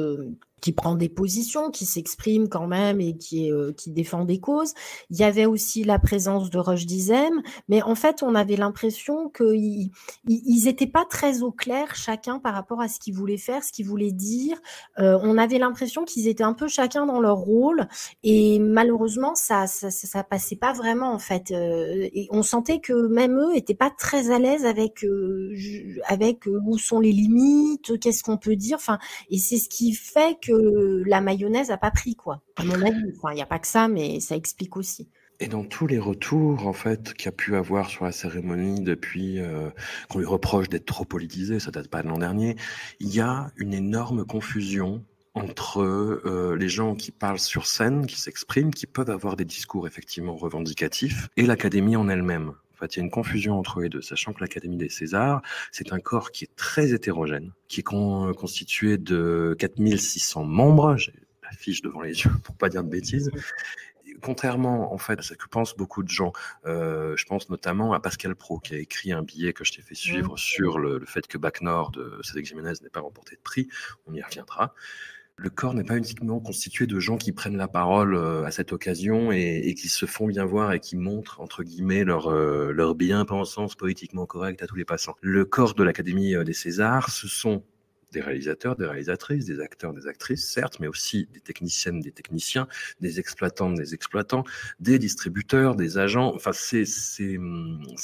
qui 0.60 0.72
prend 0.72 0.94
des 0.94 1.08
positions, 1.08 1.70
qui 1.70 1.86
s'exprime 1.86 2.48
quand 2.48 2.66
même 2.66 3.00
et 3.00 3.16
qui, 3.16 3.50
euh, 3.52 3.72
qui 3.72 3.90
défend 3.90 4.24
des 4.24 4.40
causes. 4.40 4.74
Il 5.10 5.16
y 5.16 5.24
avait 5.24 5.46
aussi 5.46 5.84
la 5.84 5.98
présence 5.98 6.50
de 6.50 6.58
Roche 6.58 6.86
Dizem, 6.86 7.42
mais 7.68 7.82
en 7.82 7.94
fait, 7.94 8.22
on 8.22 8.34
avait 8.34 8.56
l'impression 8.56 9.28
qu'ils 9.28 9.90
ils 10.26 10.68
étaient 10.68 10.86
pas 10.86 11.04
très 11.04 11.42
au 11.42 11.52
clair 11.52 11.94
chacun 11.94 12.38
par 12.38 12.54
rapport 12.54 12.80
à 12.80 12.88
ce 12.88 12.98
qu'ils 12.98 13.14
voulaient 13.14 13.36
faire, 13.36 13.62
ce 13.62 13.72
qu'ils 13.72 13.86
voulaient 13.86 14.12
dire. 14.12 14.58
Euh, 14.98 15.18
on 15.22 15.38
avait 15.38 15.58
l'impression 15.58 16.04
qu'ils 16.04 16.28
étaient 16.28 16.44
un 16.44 16.54
peu 16.54 16.68
chacun 16.68 17.06
dans 17.06 17.20
leur 17.20 17.36
rôle 17.36 17.88
et 18.22 18.58
malheureusement, 18.58 19.34
ça, 19.34 19.66
ça, 19.66 19.90
ça, 19.90 20.24
passait 20.24 20.56
pas 20.56 20.72
vraiment 20.72 21.12
en 21.12 21.18
fait. 21.18 21.50
Euh, 21.50 22.08
on 22.30 22.42
sentait 22.42 22.80
que 22.80 22.92
même 23.08 23.38
eux 23.38 23.56
étaient 23.56 23.74
pas 23.74 23.90
très 23.90 24.30
à 24.30 24.38
l'aise 24.38 24.64
avec 24.64 25.04
euh, 25.04 25.54
avec 26.06 26.46
où 26.46 26.78
sont 26.78 27.00
les 27.00 27.12
limites, 27.12 27.98
qu'est-ce 28.00 28.22
qu'on 28.22 28.36
peut 28.36 28.56
dire. 28.56 28.76
Enfin, 28.76 28.98
et 29.30 29.38
c'est 29.38 29.58
ce 29.58 29.68
qui 29.68 29.92
fait 29.92 30.38
que 30.40 30.47
que 30.48 31.02
la 31.06 31.20
mayonnaise 31.20 31.70
a 31.70 31.76
pas 31.76 31.90
pris, 31.90 32.14
quoi. 32.14 32.42
À 32.56 32.64
mon 32.64 32.80
avis. 32.82 33.12
Enfin, 33.16 33.32
il 33.32 33.36
n'y 33.36 33.42
a 33.42 33.46
pas 33.46 33.58
que 33.58 33.66
ça, 33.66 33.88
mais 33.88 34.20
ça 34.20 34.36
explique 34.36 34.76
aussi. 34.76 35.08
Et 35.40 35.46
dans 35.46 35.62
tous 35.62 35.86
les 35.86 36.00
retours, 36.00 36.66
en 36.66 36.72
fait, 36.72 37.14
qu'il 37.14 37.28
a 37.28 37.32
pu 37.32 37.54
avoir 37.54 37.88
sur 37.88 38.04
la 38.04 38.12
cérémonie 38.12 38.80
depuis 38.80 39.38
euh, 39.38 39.70
qu'on 40.08 40.18
lui 40.18 40.26
reproche 40.26 40.68
d'être 40.68 40.86
trop 40.86 41.04
politisé, 41.04 41.60
ça 41.60 41.70
date 41.70 41.88
pas 41.88 42.02
de 42.02 42.08
l'an 42.08 42.18
dernier, 42.18 42.56
il 42.98 43.14
y 43.14 43.20
a 43.20 43.52
une 43.56 43.72
énorme 43.72 44.24
confusion 44.24 45.04
entre 45.34 45.80
euh, 45.80 46.56
les 46.58 46.68
gens 46.68 46.96
qui 46.96 47.12
parlent 47.12 47.38
sur 47.38 47.66
scène, 47.66 48.06
qui 48.06 48.20
s'expriment, 48.20 48.72
qui 48.72 48.86
peuvent 48.86 49.10
avoir 49.10 49.36
des 49.36 49.44
discours 49.44 49.86
effectivement 49.86 50.34
revendicatifs, 50.34 51.28
et 51.36 51.46
l'académie 51.46 51.94
en 51.94 52.08
elle-même. 52.08 52.54
Fait, 52.78 52.94
il 52.94 52.98
y 52.98 53.02
a 53.02 53.04
une 53.04 53.10
confusion 53.10 53.58
entre 53.58 53.80
les 53.80 53.88
deux, 53.88 54.02
sachant 54.02 54.32
que 54.32 54.40
l'Académie 54.40 54.76
des 54.76 54.88
Césars, 54.88 55.42
c'est 55.72 55.92
un 55.92 56.00
corps 56.00 56.30
qui 56.30 56.44
est 56.44 56.56
très 56.56 56.92
hétérogène, 56.92 57.52
qui 57.68 57.80
est 57.80 57.82
constitué 57.82 58.98
de 58.98 59.56
4600 59.58 60.44
membres. 60.44 60.96
J'ai 60.96 61.12
la 61.42 61.50
fiche 61.50 61.82
devant 61.82 62.02
les 62.02 62.20
yeux 62.20 62.30
pour 62.44 62.54
pas 62.56 62.68
dire 62.68 62.84
de 62.84 62.90
bêtises 62.90 63.30
contrairement 64.20 64.92
en 64.92 64.98
fait 64.98 65.18
à 65.18 65.22
ce 65.22 65.34
que 65.34 65.46
pensent 65.48 65.76
beaucoup 65.76 66.02
de 66.02 66.08
gens, 66.08 66.32
euh, 66.66 67.16
je 67.16 67.24
pense 67.26 67.48
notamment 67.50 67.92
à 67.92 68.00
Pascal 68.00 68.34
Pro 68.34 68.58
qui 68.58 68.74
a 68.74 68.78
écrit 68.78 69.12
un 69.12 69.22
billet 69.22 69.52
que 69.52 69.64
je 69.64 69.72
t'ai 69.72 69.82
fait 69.82 69.94
suivre 69.94 70.36
sur 70.36 70.78
le, 70.78 71.04
fait 71.06 71.26
que 71.26 71.38
Bac 71.38 71.60
Nord 71.60 71.90
de 71.90 72.20
Cédric 72.22 72.46
Jiménez 72.46 72.74
n'ait 72.82 72.90
pas 72.90 73.00
remporté 73.00 73.36
de 73.36 73.40
prix. 73.40 73.68
On 74.06 74.14
y 74.14 74.22
reviendra. 74.22 74.74
Le 75.40 75.50
corps 75.50 75.72
n'est 75.72 75.84
pas 75.84 75.96
uniquement 75.96 76.40
constitué 76.40 76.88
de 76.88 76.98
gens 76.98 77.16
qui 77.16 77.30
prennent 77.30 77.56
la 77.56 77.68
parole 77.68 78.16
euh, 78.16 78.44
à 78.44 78.50
cette 78.50 78.72
occasion 78.72 79.30
et, 79.30 79.72
qui 79.74 79.88
se 79.88 80.04
font 80.04 80.26
bien 80.26 80.44
voir 80.44 80.72
et 80.72 80.80
qui 80.80 80.96
montrent 80.96 81.40
entre 81.40 81.62
guillemets 81.62 82.02
leur 82.02 82.26
euh, 82.26 82.72
leur 82.72 82.96
bien-pensance 82.96 83.76
politiquement 83.76 84.26
correcte 84.26 84.62
à 84.64 84.66
tous 84.66 84.74
les 84.74 84.84
passants. 84.84 85.14
Le 85.20 85.44
corps 85.44 85.74
de 85.74 85.84
l'Académie 85.84 86.34
des 86.44 86.52
Césars, 86.52 87.10
ce 87.10 87.28
sont 87.28 87.62
des 88.10 88.20
réalisateurs, 88.20 88.74
des 88.74 88.86
réalisatrices, 88.86 89.44
des 89.44 89.60
acteurs, 89.60 89.92
des 89.92 90.06
actrices, 90.08 90.50
certes, 90.50 90.80
mais 90.80 90.88
aussi 90.88 91.28
des 91.32 91.40
techniciennes, 91.40 92.00
des 92.00 92.10
techniciens, 92.10 92.66
des 93.00 93.20
exploitantes, 93.20 93.76
des 93.76 93.94
exploitants, 93.94 94.44
des 94.80 94.98
distributeurs, 94.98 95.76
des 95.76 95.98
agents. 95.98 96.34
Enfin, 96.34 96.52
c'est 96.52 96.84
c'est 96.84 97.38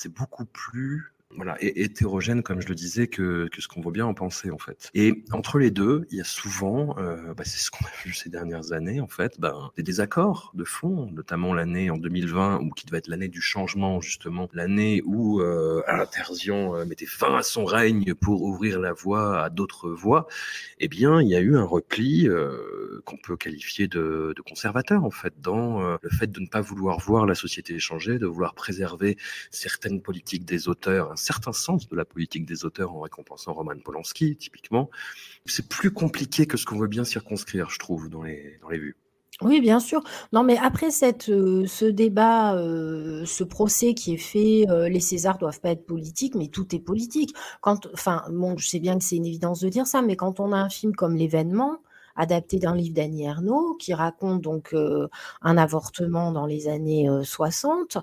beaucoup 0.09 0.45
plus 0.45 1.13
voilà, 1.37 1.57
et 1.61 1.83
hétérogène, 1.83 2.43
comme 2.43 2.61
je 2.61 2.69
le 2.69 2.75
disais, 2.75 3.07
que, 3.07 3.49
que 3.49 3.61
ce 3.61 3.69
qu'on 3.69 3.81
voit 3.81 3.93
bien 3.93 4.07
en 4.07 4.14
pensée, 4.14 4.50
en 4.50 4.59
fait. 4.59 4.91
Et 4.95 5.25
entre 5.33 5.59
les 5.59 5.71
deux, 5.71 6.07
il 6.11 6.19
y 6.19 6.21
a 6.21 6.25
souvent, 6.25 6.97
euh, 6.99 7.35
bah, 7.35 7.45
c'est 7.45 7.59
ce 7.59 7.71
qu'on 7.71 7.85
a 7.85 8.05
vu 8.05 8.12
ces 8.12 8.31
dernières 8.31 8.73
années, 8.73 9.00
en 9.00 9.09
fait, 9.09 9.38
ben, 9.38 9.71
des 9.76 9.83
désaccords 9.83 10.53
de 10.55 10.64
fond, 10.64 11.11
notamment 11.12 11.55
l'année 11.55 11.91
en 11.91 11.97
2020, 11.97 12.61
ou 12.61 12.71
qui 12.71 12.87
devait 12.87 12.99
être 12.99 13.09
l'année 13.09 13.29
du 13.29 13.41
changement, 13.41 14.00
justement, 14.00 14.49
l'année 14.53 15.03
où 15.05 15.41
euh, 15.41 15.83
euh, 16.50 16.85
mettait 16.85 17.07
fin 17.07 17.37
à 17.37 17.43
son 17.43 17.64
règne 17.64 18.14
pour 18.14 18.43
ouvrir 18.43 18.81
la 18.81 18.93
voie 18.93 19.43
à 19.43 19.50
d'autres 19.50 19.91
voies. 19.91 20.26
Eh 20.79 20.88
bien, 20.88 21.21
il 21.21 21.29
y 21.29 21.37
a 21.37 21.41
eu 21.41 21.57
un 21.57 21.64
repli 21.64 22.29
euh, 22.29 23.00
qu'on 23.05 23.17
peut 23.17 23.37
qualifier 23.37 23.88
de, 23.88 24.33
de, 24.37 24.43
conservateur, 24.43 25.05
en 25.05 25.11
fait, 25.11 25.35
dans 25.41 25.83
euh, 25.83 25.97
le 26.03 26.11
fait 26.11 26.31
de 26.31 26.41
ne 26.41 26.47
pas 26.47 26.61
vouloir 26.61 26.99
voir 27.00 27.26
la 27.26 27.35
société 27.35 27.79
changer, 27.79 28.19
de 28.19 28.26
vouloir 28.26 28.55
préserver 28.55 29.17
certaines 29.50 30.00
politiques 30.00 30.45
des 30.45 30.69
auteurs, 30.69 31.17
certain 31.25 31.52
sens 31.52 31.88
de 31.88 31.97
la 31.97 32.04
politique 32.04 32.47
des 32.47 32.64
auteurs 32.64 32.93
en 32.95 33.00
récompensant 33.00 33.52
Roman 33.52 33.78
Polanski, 33.85 34.37
typiquement. 34.37 34.90
C'est 35.47 35.69
plus 35.69 35.90
compliqué 35.90 36.47
que 36.47 36.57
ce 36.57 36.64
qu'on 36.66 36.78
veut 36.78 36.88
bien 36.88 37.04
circonscrire, 37.04 37.71
je 37.71 37.78
trouve, 37.78 38.09
dans 38.09 38.23
les, 38.23 38.59
dans 38.62 38.69
les 38.69 38.78
vues. 38.78 38.97
Oui, 39.43 39.61
bien 39.61 39.81
sûr. 39.81 40.02
Non, 40.33 40.45
mais 40.45 40.57
après 40.59 40.90
cette, 40.90 41.28
euh, 41.28 41.66
ce 41.66 41.85
débat, 41.85 42.54
euh, 42.54 43.25
ce 43.25 43.43
procès 43.43 43.95
qui 43.95 44.14
est 44.14 44.16
fait, 44.16 44.64
euh, 44.71 44.88
les 44.88 45.00
Césars 45.00 45.38
doivent 45.38 45.61
pas 45.61 45.71
être 45.71 45.87
politiques, 45.87 46.37
mais 46.37 46.47
tout 46.47 46.73
est 46.75 46.78
politique. 46.78 47.35
Quand, 47.61 47.88
enfin, 47.93 48.23
bon, 48.31 48.57
je 48.57 48.69
sais 48.69 48.78
bien 48.78 48.97
que 48.97 49.02
c'est 49.04 49.16
une 49.16 49.26
évidence 49.26 49.61
de 49.61 49.69
dire 49.69 49.87
ça, 49.88 50.02
mais 50.02 50.14
quand 50.14 50.38
on 50.38 50.52
a 50.52 50.57
un 50.57 50.69
film 50.69 50.95
comme 50.95 51.16
L'événement, 51.16 51.78
adapté 52.16 52.59
d'un 52.61 52.76
livre 52.76 52.95
d'Annie 52.95 53.25
Ernaux, 53.25 53.75
qui 53.75 53.93
raconte 53.93 54.40
donc 54.40 54.73
un 55.43 55.57
avortement 55.57 56.31
dans 56.31 56.47
les 56.47 56.69
années 56.69 57.09
60, 57.25 57.99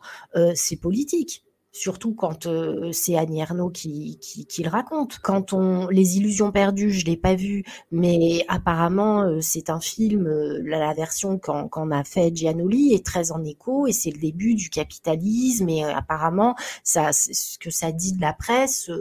c'est 0.53 0.75
politique 0.75 1.45
surtout 1.71 2.13
quand 2.13 2.47
c'est 2.91 3.17
Annie 3.17 3.41
Ernaux 3.41 3.69
qui, 3.69 4.17
qui, 4.19 4.63
le 4.63 4.69
raconte. 4.69 5.19
Quand 5.19 5.53
on 5.53 5.87
les 5.87 6.17
illusions 6.17 6.51
perdues, 6.51 6.91
je 6.91 7.05
l'ai 7.05 7.17
pas 7.17 7.35
vu, 7.35 7.63
mais 7.91 8.45
apparemment 8.47 9.39
c'est 9.41 9.69
un 9.69 9.79
film, 9.79 10.27
la, 10.63 10.93
version 10.93 11.39
qu'en 11.39 11.91
a 11.91 12.03
fait 12.03 12.35
Giannoli 12.35 12.93
est 12.93 13.05
très 13.05 13.31
en 13.31 13.43
écho 13.43 13.87
et 13.87 13.93
c'est 13.93 14.11
le 14.11 14.19
début 14.19 14.55
du 14.55 14.69
capitalisme 14.69 15.69
et 15.69 15.83
apparemment 15.83 16.55
ça, 16.83 17.13
ce 17.13 17.57
que 17.57 17.69
ça 17.69 17.91
dit 17.91 18.13
de 18.13 18.21
la 18.21 18.33
presse 18.33 18.91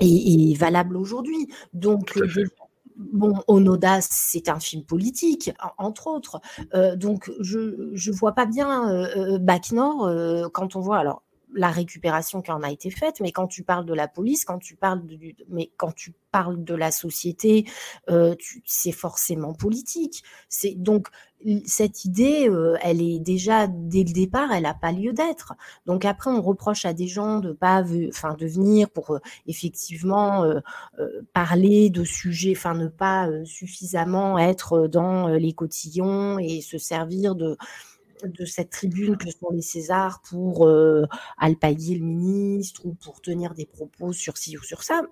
est, 0.00 0.56
valable 0.56 0.96
aujourd'hui. 0.96 1.48
Donc 1.72 2.18
Bon, 2.96 3.34
Onoda, 3.46 4.00
c'est 4.02 4.50
un 4.50 4.60
film 4.60 4.84
politique, 4.84 5.50
entre 5.78 6.06
autres. 6.06 6.40
donc, 6.96 7.30
je 7.40 7.90
je 7.94 8.12
vois 8.12 8.32
pas 8.32 8.44
bien 8.44 8.90
euh, 8.90 9.38
Bac 9.38 9.72
Nord 9.72 10.10
quand 10.52 10.76
on 10.76 10.80
voit. 10.80 10.98
Alors, 10.98 11.22
la 11.54 11.70
récupération 11.70 12.42
qui 12.42 12.50
en 12.50 12.62
a 12.62 12.70
été 12.70 12.90
faite, 12.90 13.20
mais 13.20 13.32
quand 13.32 13.46
tu 13.46 13.62
parles 13.62 13.86
de 13.86 13.94
la 13.94 14.08
police, 14.08 14.44
quand 14.44 14.58
tu 14.58 14.76
parles 14.76 15.06
de, 15.06 15.18
mais 15.48 15.70
quand 15.76 15.92
tu 15.92 16.14
parles 16.30 16.62
de 16.62 16.74
la 16.74 16.90
société, 16.90 17.64
euh, 18.08 18.34
c'est 18.64 18.92
forcément 18.92 19.52
politique. 19.52 20.22
C'est 20.48 20.74
donc 20.74 21.08
cette 21.64 22.04
idée, 22.04 22.48
euh, 22.48 22.76
elle 22.82 23.00
est 23.00 23.18
déjà 23.18 23.66
dès 23.66 24.04
le 24.04 24.12
départ, 24.12 24.52
elle 24.52 24.64
n'a 24.64 24.74
pas 24.74 24.92
lieu 24.92 25.12
d'être. 25.12 25.54
Donc 25.86 26.04
après, 26.04 26.30
on 26.30 26.42
reproche 26.42 26.84
à 26.84 26.92
des 26.92 27.06
gens 27.06 27.38
de 27.38 27.52
pas, 27.52 27.82
enfin, 28.08 28.34
de 28.34 28.46
venir 28.46 28.90
pour 28.90 29.12
euh, 29.12 29.18
effectivement 29.46 30.44
euh, 30.44 30.60
parler 31.32 31.90
de 31.90 32.04
sujets, 32.04 32.52
enfin, 32.56 32.74
ne 32.74 32.88
pas 32.88 33.28
suffisamment 33.44 34.38
être 34.38 34.86
dans 34.86 35.28
les 35.28 35.52
cotillons 35.52 36.38
et 36.38 36.60
se 36.60 36.78
servir 36.78 37.34
de 37.34 37.56
de 38.24 38.44
cette 38.44 38.70
tribune 38.70 39.16
que 39.16 39.30
sont 39.30 39.50
les 39.50 39.62
Césars 39.62 40.22
pour 40.22 40.66
euh, 40.66 41.04
alpaguer 41.38 41.96
le 41.96 42.04
ministre 42.04 42.86
ou 42.86 42.94
pour 42.94 43.20
tenir 43.20 43.54
des 43.54 43.66
propos 43.66 44.12
sur 44.12 44.36
ci 44.36 44.56
ou 44.56 44.62
sur 44.62 44.82
ça. 44.82 45.02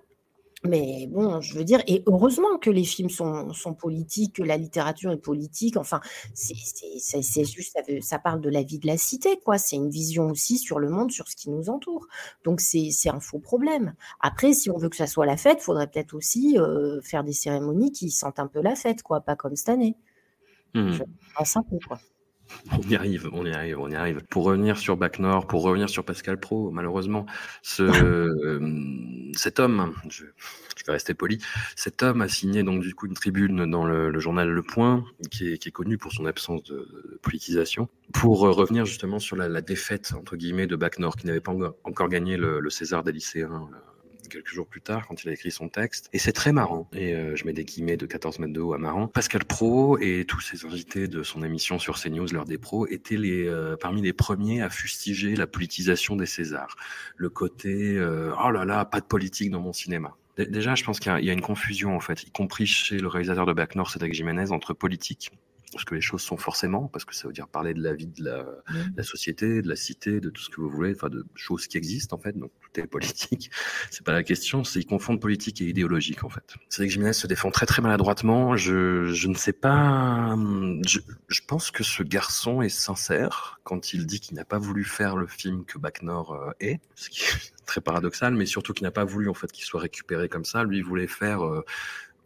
Mais 0.65 1.07
bon, 1.07 1.39
je 1.39 1.57
veux 1.57 1.63
dire, 1.63 1.81
et 1.87 2.03
heureusement 2.05 2.57
que 2.57 2.69
les 2.69 2.83
films 2.83 3.09
sont, 3.09 3.53
sont 3.53 3.73
politiques, 3.73 4.35
que 4.35 4.43
la 4.43 4.57
littérature 4.57 5.11
est 5.11 5.17
politique. 5.17 5.77
Enfin, 5.77 6.01
c'est 6.33 6.53
juste, 6.53 6.83
ça, 6.99 7.81
ça, 8.01 8.19
parle 8.19 8.41
de 8.41 8.49
la 8.49 8.61
vie 8.61 8.77
de 8.77 8.85
la 8.85 8.97
cité, 8.97 9.39
quoi. 9.39 9.57
C'est 9.57 9.77
une 9.77 9.89
vision 9.89 10.27
aussi 10.27 10.57
sur 10.57 10.79
le 10.79 10.89
monde, 10.89 11.11
sur 11.11 11.29
ce 11.29 11.37
qui 11.37 11.49
nous 11.49 11.69
entoure. 11.69 12.07
Donc 12.43 12.59
c'est 12.59 12.91
un 13.09 13.21
faux 13.21 13.39
problème. 13.39 13.93
Après, 14.19 14.53
si 14.53 14.69
on 14.69 14.77
veut 14.77 14.89
que 14.89 14.97
ça 14.97 15.07
soit 15.07 15.25
la 15.25 15.37
fête, 15.37 15.61
faudrait 15.61 15.87
peut-être 15.87 16.13
aussi 16.13 16.57
euh, 16.57 16.99
faire 17.01 17.23
des 17.23 17.33
cérémonies 17.33 17.93
qui 17.93 18.11
sentent 18.11 18.39
un 18.39 18.47
peu 18.47 18.61
la 18.61 18.75
fête, 18.75 19.01
quoi, 19.01 19.21
pas 19.21 19.37
comme 19.37 19.55
cette 19.55 19.69
année. 19.69 19.95
Mmh. 20.73 20.91
Je 20.91 21.03
pense 21.37 21.55
un 21.55 21.63
peu, 21.63 21.77
quoi. 21.87 21.99
On 22.71 22.81
y 22.89 22.95
arrive, 22.95 23.29
on 23.31 23.45
y 23.45 23.51
arrive, 23.51 23.79
on 23.79 23.89
y 23.89 23.95
arrive. 23.95 24.21
Pour 24.29 24.45
revenir 24.45 24.77
sur 24.77 24.97
Bac 24.97 25.19
Nord, 25.19 25.47
pour 25.47 25.63
revenir 25.63 25.89
sur 25.89 26.03
Pascal 26.03 26.39
Pro, 26.39 26.71
malheureusement, 26.71 27.25
ce, 27.61 27.83
euh, 27.83 29.31
cet 29.35 29.59
homme, 29.59 29.93
je, 30.09 30.25
vais 30.25 30.93
rester 30.93 31.13
poli, 31.13 31.39
cet 31.75 32.03
homme 32.03 32.21
a 32.21 32.27
signé 32.27 32.63
donc 32.63 32.81
du 32.81 32.93
coup 32.95 33.07
une 33.07 33.13
tribune 33.13 33.69
dans 33.69 33.85
le, 33.85 34.17
journal 34.19 34.49
Le 34.49 34.63
Point, 34.63 35.03
qui 35.29 35.51
est, 35.53 35.71
connu 35.71 35.97
pour 35.97 36.11
son 36.11 36.25
absence 36.25 36.63
de, 36.63 37.19
politisation, 37.21 37.89
pour 38.13 38.39
revenir 38.39 38.85
justement 38.85 39.19
sur 39.19 39.35
la, 39.35 39.61
défaite 39.61 40.13
entre 40.17 40.35
guillemets 40.35 40.67
de 40.67 40.75
Bac 40.75 40.99
Nord, 40.99 41.15
qui 41.15 41.27
n'avait 41.27 41.41
pas 41.41 41.53
encore 41.83 42.09
gagné 42.09 42.37
le, 42.37 42.59
le 42.59 42.69
César 42.69 43.03
des 43.03 43.11
lycéens 43.11 43.69
quelques 44.29 44.53
jours 44.53 44.67
plus 44.67 44.81
tard 44.81 45.07
quand 45.07 45.23
il 45.23 45.29
a 45.29 45.33
écrit 45.33 45.51
son 45.51 45.69
texte. 45.69 46.09
Et 46.13 46.19
c'est 46.19 46.31
très 46.31 46.51
marrant. 46.51 46.89
Et 46.93 47.13
euh, 47.13 47.35
je 47.35 47.45
mets 47.45 47.53
des 47.53 47.65
guillemets 47.65 47.97
de 47.97 48.05
14 48.05 48.39
mètres 48.39 48.53
de 48.53 48.61
haut 48.61 48.73
à 48.73 48.77
marrant. 48.77 49.07
Pascal 49.07 49.43
Pro 49.45 49.97
et 49.99 50.25
tous 50.25 50.39
ses 50.39 50.65
invités 50.65 51.07
de 51.07 51.23
son 51.23 51.43
émission 51.43 51.79
sur 51.79 51.99
CNews, 51.99 52.27
l'heure 52.31 52.45
des 52.45 52.57
pros, 52.57 52.87
étaient 52.87 53.17
les, 53.17 53.47
euh, 53.47 53.75
parmi 53.75 54.01
les 54.01 54.13
premiers 54.13 54.61
à 54.61 54.69
fustiger 54.69 55.35
la 55.35 55.47
politisation 55.47 56.15
des 56.15 56.25
Césars. 56.25 56.75
Le 57.17 57.29
côté, 57.29 57.97
euh, 57.97 58.33
oh 58.43 58.51
là 58.51 58.65
là, 58.65 58.85
pas 58.85 59.01
de 59.01 59.05
politique 59.05 59.51
dans 59.51 59.61
mon 59.61 59.73
cinéma. 59.73 60.15
Déjà, 60.37 60.73
je 60.73 60.85
pense 60.85 61.01
qu'il 61.01 61.11
y, 61.11 61.29
a 61.29 61.33
une 61.33 61.41
confusion, 61.41 61.97
en 61.97 61.99
fait, 61.99 62.23
y 62.23 62.31
compris 62.31 62.65
chez 62.65 62.97
le 62.97 63.09
réalisateur 63.09 63.45
de 63.45 63.51
Back 63.51 63.75
North, 63.75 63.91
Cédric 63.91 64.13
Jiménez, 64.13 64.51
entre 64.51 64.73
politique 64.73 65.31
ce 65.77 65.85
que 65.85 65.95
les 65.95 66.01
choses 66.01 66.21
sont 66.21 66.37
forcément, 66.37 66.87
parce 66.87 67.05
que 67.05 67.13
ça 67.13 67.27
veut 67.27 67.33
dire 67.33 67.47
parler 67.47 67.73
de 67.73 67.81
la 67.81 67.93
vie 67.93 68.07
de 68.07 68.23
la, 68.23 68.45
la, 68.95 69.03
société, 69.03 69.61
de 69.61 69.67
la 69.67 69.75
cité, 69.75 70.19
de 70.19 70.29
tout 70.29 70.41
ce 70.41 70.49
que 70.49 70.61
vous 70.61 70.69
voulez, 70.69 70.93
enfin 70.95 71.09
de 71.09 71.25
choses 71.35 71.67
qui 71.67 71.77
existent 71.77 72.15
en 72.15 72.19
fait. 72.19 72.37
Donc 72.37 72.51
tout 72.61 72.79
est 72.79 72.87
politique. 72.87 73.51
C'est 73.91 74.03
pas 74.03 74.13
la 74.13 74.23
question, 74.23 74.63
c'est 74.63 74.79
ils 74.79 74.85
confondent 74.85 75.19
politique 75.19 75.61
et 75.61 75.65
idéologique 75.65 76.23
en 76.23 76.29
fait. 76.29 76.55
C'est 76.69 76.85
que 76.85 76.91
Jiménez 76.91 77.13
se 77.13 77.27
défend 77.27 77.51
très 77.51 77.65
très 77.65 77.81
maladroitement. 77.81 78.55
Je, 78.55 79.05
je 79.05 79.27
ne 79.27 79.35
sais 79.35 79.53
pas. 79.53 80.35
Je, 80.87 80.99
je 81.27 81.41
pense 81.47 81.71
que 81.71 81.83
ce 81.83 82.03
garçon 82.03 82.61
est 82.61 82.69
sincère 82.69 83.59
quand 83.63 83.93
il 83.93 84.05
dit 84.05 84.19
qu'il 84.19 84.35
n'a 84.35 84.45
pas 84.45 84.57
voulu 84.57 84.83
faire 84.83 85.15
le 85.15 85.27
film 85.27 85.65
que 85.65 85.77
Bac 85.77 86.01
Nord 86.01 86.33
euh, 86.33 86.51
est, 86.59 86.79
ce 86.95 87.09
qui 87.09 87.21
est 87.21 87.53
très 87.65 87.81
paradoxal, 87.81 88.33
mais 88.33 88.45
surtout 88.45 88.73
qu'il 88.73 88.85
n'a 88.85 88.91
pas 88.91 89.05
voulu 89.05 89.29
en 89.29 89.33
fait 89.33 89.51
qu'il 89.51 89.65
soit 89.65 89.81
récupéré 89.81 90.29
comme 90.29 90.45
ça. 90.45 90.63
Lui 90.63 90.77
il 90.77 90.83
voulait 90.83 91.07
faire 91.07 91.45
euh, 91.45 91.63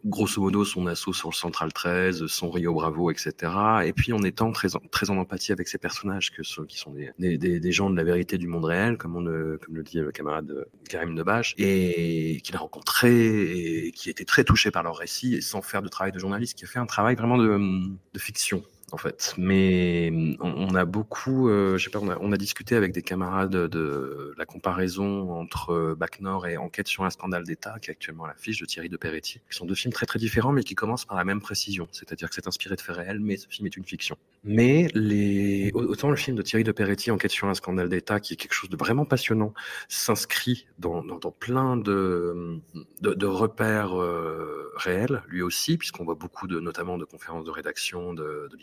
grosso 0.04 0.40
modo 0.40 0.64
son 0.64 0.86
assaut 0.86 1.12
sur 1.12 1.30
le 1.30 1.34
Central 1.34 1.72
13, 1.72 2.26
son 2.26 2.50
Rio 2.50 2.74
Bravo, 2.74 3.10
etc. 3.10 3.52
Et 3.84 3.92
puis 3.92 4.12
en 4.12 4.22
étant 4.22 4.52
très 4.52 4.76
en, 4.76 4.80
très 4.90 5.10
empathie 5.10 5.52
avec 5.52 5.68
ces 5.68 5.78
personnages 5.78 6.30
que 6.30 6.42
ceux 6.42 6.64
qui 6.66 6.78
sont 6.78 6.92
des, 6.92 7.72
gens 7.72 7.90
de 7.90 7.96
la 7.96 8.04
vérité 8.04 8.38
du 8.38 8.46
monde 8.46 8.64
réel, 8.64 8.98
comme 8.98 9.16
on 9.16 9.20
le, 9.20 9.58
comme 9.64 9.76
le 9.76 9.82
dit 9.82 9.98
le 9.98 10.12
camarade 10.12 10.66
Karim 10.88 11.14
Debache, 11.14 11.54
et 11.58 12.40
qu'il 12.42 12.54
a 12.56 12.58
rencontré 12.58 13.86
et 13.86 13.92
qui 13.92 14.10
était 14.10 14.24
très 14.24 14.44
touché 14.44 14.70
par 14.70 14.82
leur 14.82 14.96
récit 14.96 15.34
et 15.34 15.40
sans 15.40 15.62
faire 15.62 15.82
de 15.82 15.88
travail 15.88 16.12
de 16.12 16.18
journaliste, 16.18 16.58
qui 16.58 16.64
a 16.64 16.68
fait 16.68 16.78
un 16.78 16.86
travail 16.86 17.16
vraiment 17.16 17.38
de 17.38 18.18
fiction 18.18 18.62
en 18.92 18.96
fait. 18.96 19.34
Mais 19.38 20.12
on, 20.40 20.74
a 20.74 20.84
beaucoup, 20.84 21.48
euh, 21.48 21.76
je 21.78 21.84
sais 21.84 21.90
pas, 21.90 22.00
on 22.00 22.32
a, 22.32 22.36
discuté 22.36 22.74
avec 22.76 22.92
des 22.92 23.02
camarades 23.02 23.50
de, 23.50 24.34
la 24.36 24.44
comparaison 24.44 25.30
entre 25.32 25.70
euh, 25.70 25.94
Bac 25.94 26.20
Nord 26.20 26.46
et 26.46 26.56
Enquête 26.56 26.88
sur 26.88 27.04
un 27.04 27.10
scandale 27.10 27.44
d'État, 27.44 27.78
qui 27.80 27.90
est 27.90 27.92
actuellement 27.92 28.24
à 28.24 28.28
l'affiche 28.28 28.60
de 28.60 28.66
Thierry 28.66 28.88
de 28.88 28.96
Peretti, 28.96 29.40
qui 29.50 29.56
sont 29.56 29.64
deux 29.64 29.74
films 29.74 29.92
très 29.92 30.06
très 30.06 30.18
différents, 30.18 30.52
mais 30.52 30.62
qui 30.62 30.74
commencent 30.74 31.04
par 31.04 31.16
la 31.16 31.24
même 31.24 31.40
précision, 31.40 31.88
c'est-à-dire 31.92 32.28
que 32.28 32.34
c'est 32.34 32.46
inspiré 32.46 32.76
de 32.76 32.80
faits 32.80 32.96
réels, 32.96 33.20
mais 33.20 33.36
ce 33.36 33.48
film 33.48 33.66
est 33.66 33.76
une 33.76 33.84
fiction. 33.84 34.16
Mais 34.44 34.88
les, 34.94 35.70
autant 35.74 36.10
le 36.10 36.16
film 36.16 36.36
de 36.36 36.42
Thierry 36.42 36.64
de 36.64 36.72
Peretti, 36.72 37.10
Enquête 37.10 37.30
sur 37.30 37.48
un 37.48 37.54
scandale 37.54 37.88
d'État, 37.88 38.20
qui 38.20 38.34
est 38.34 38.36
quelque 38.36 38.52
chose 38.52 38.70
de 38.70 38.76
vraiment 38.76 39.04
passionnant, 39.04 39.54
s'inscrit 39.88 40.66
dans, 40.78 41.02
dans, 41.02 41.30
plein 41.30 41.76
de, 41.76 42.60
de, 43.00 43.26
repères 43.26 44.00
euh, 44.00 44.70
réels, 44.76 45.22
lui 45.28 45.42
aussi, 45.42 45.78
puisqu'on 45.78 46.04
voit 46.04 46.14
beaucoup 46.14 46.46
de, 46.46 46.60
notamment 46.60 46.98
de 46.98 47.04
conférences 47.04 47.44
de 47.44 47.50
rédaction, 47.50 48.12
de, 48.12 48.48
de 48.50 48.56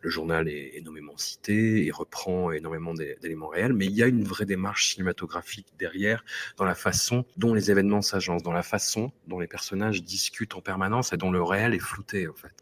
Le 0.00 0.10
journal 0.10 0.48
est 0.48 0.72
énormément 0.74 1.16
cité 1.16 1.86
et 1.86 1.90
reprend 1.90 2.50
énormément 2.52 2.94
d'éléments 2.94 3.48
réels, 3.48 3.72
mais 3.72 3.86
il 3.86 3.92
y 3.92 4.02
a 4.02 4.06
une 4.06 4.24
vraie 4.24 4.46
démarche 4.46 4.94
cinématographique 4.94 5.66
derrière 5.78 6.24
dans 6.56 6.64
la 6.64 6.74
façon 6.74 7.24
dont 7.36 7.54
les 7.54 7.70
événements 7.70 8.02
s'agencent, 8.02 8.42
dans 8.42 8.52
la 8.52 8.62
façon 8.62 9.12
dont 9.26 9.38
les 9.38 9.46
personnages 9.46 10.02
discutent 10.02 10.54
en 10.54 10.60
permanence 10.60 11.12
et 11.12 11.16
dont 11.16 11.30
le 11.30 11.42
réel 11.42 11.74
est 11.74 11.78
flouté, 11.78 12.28
en 12.28 12.34
fait. 12.34 12.52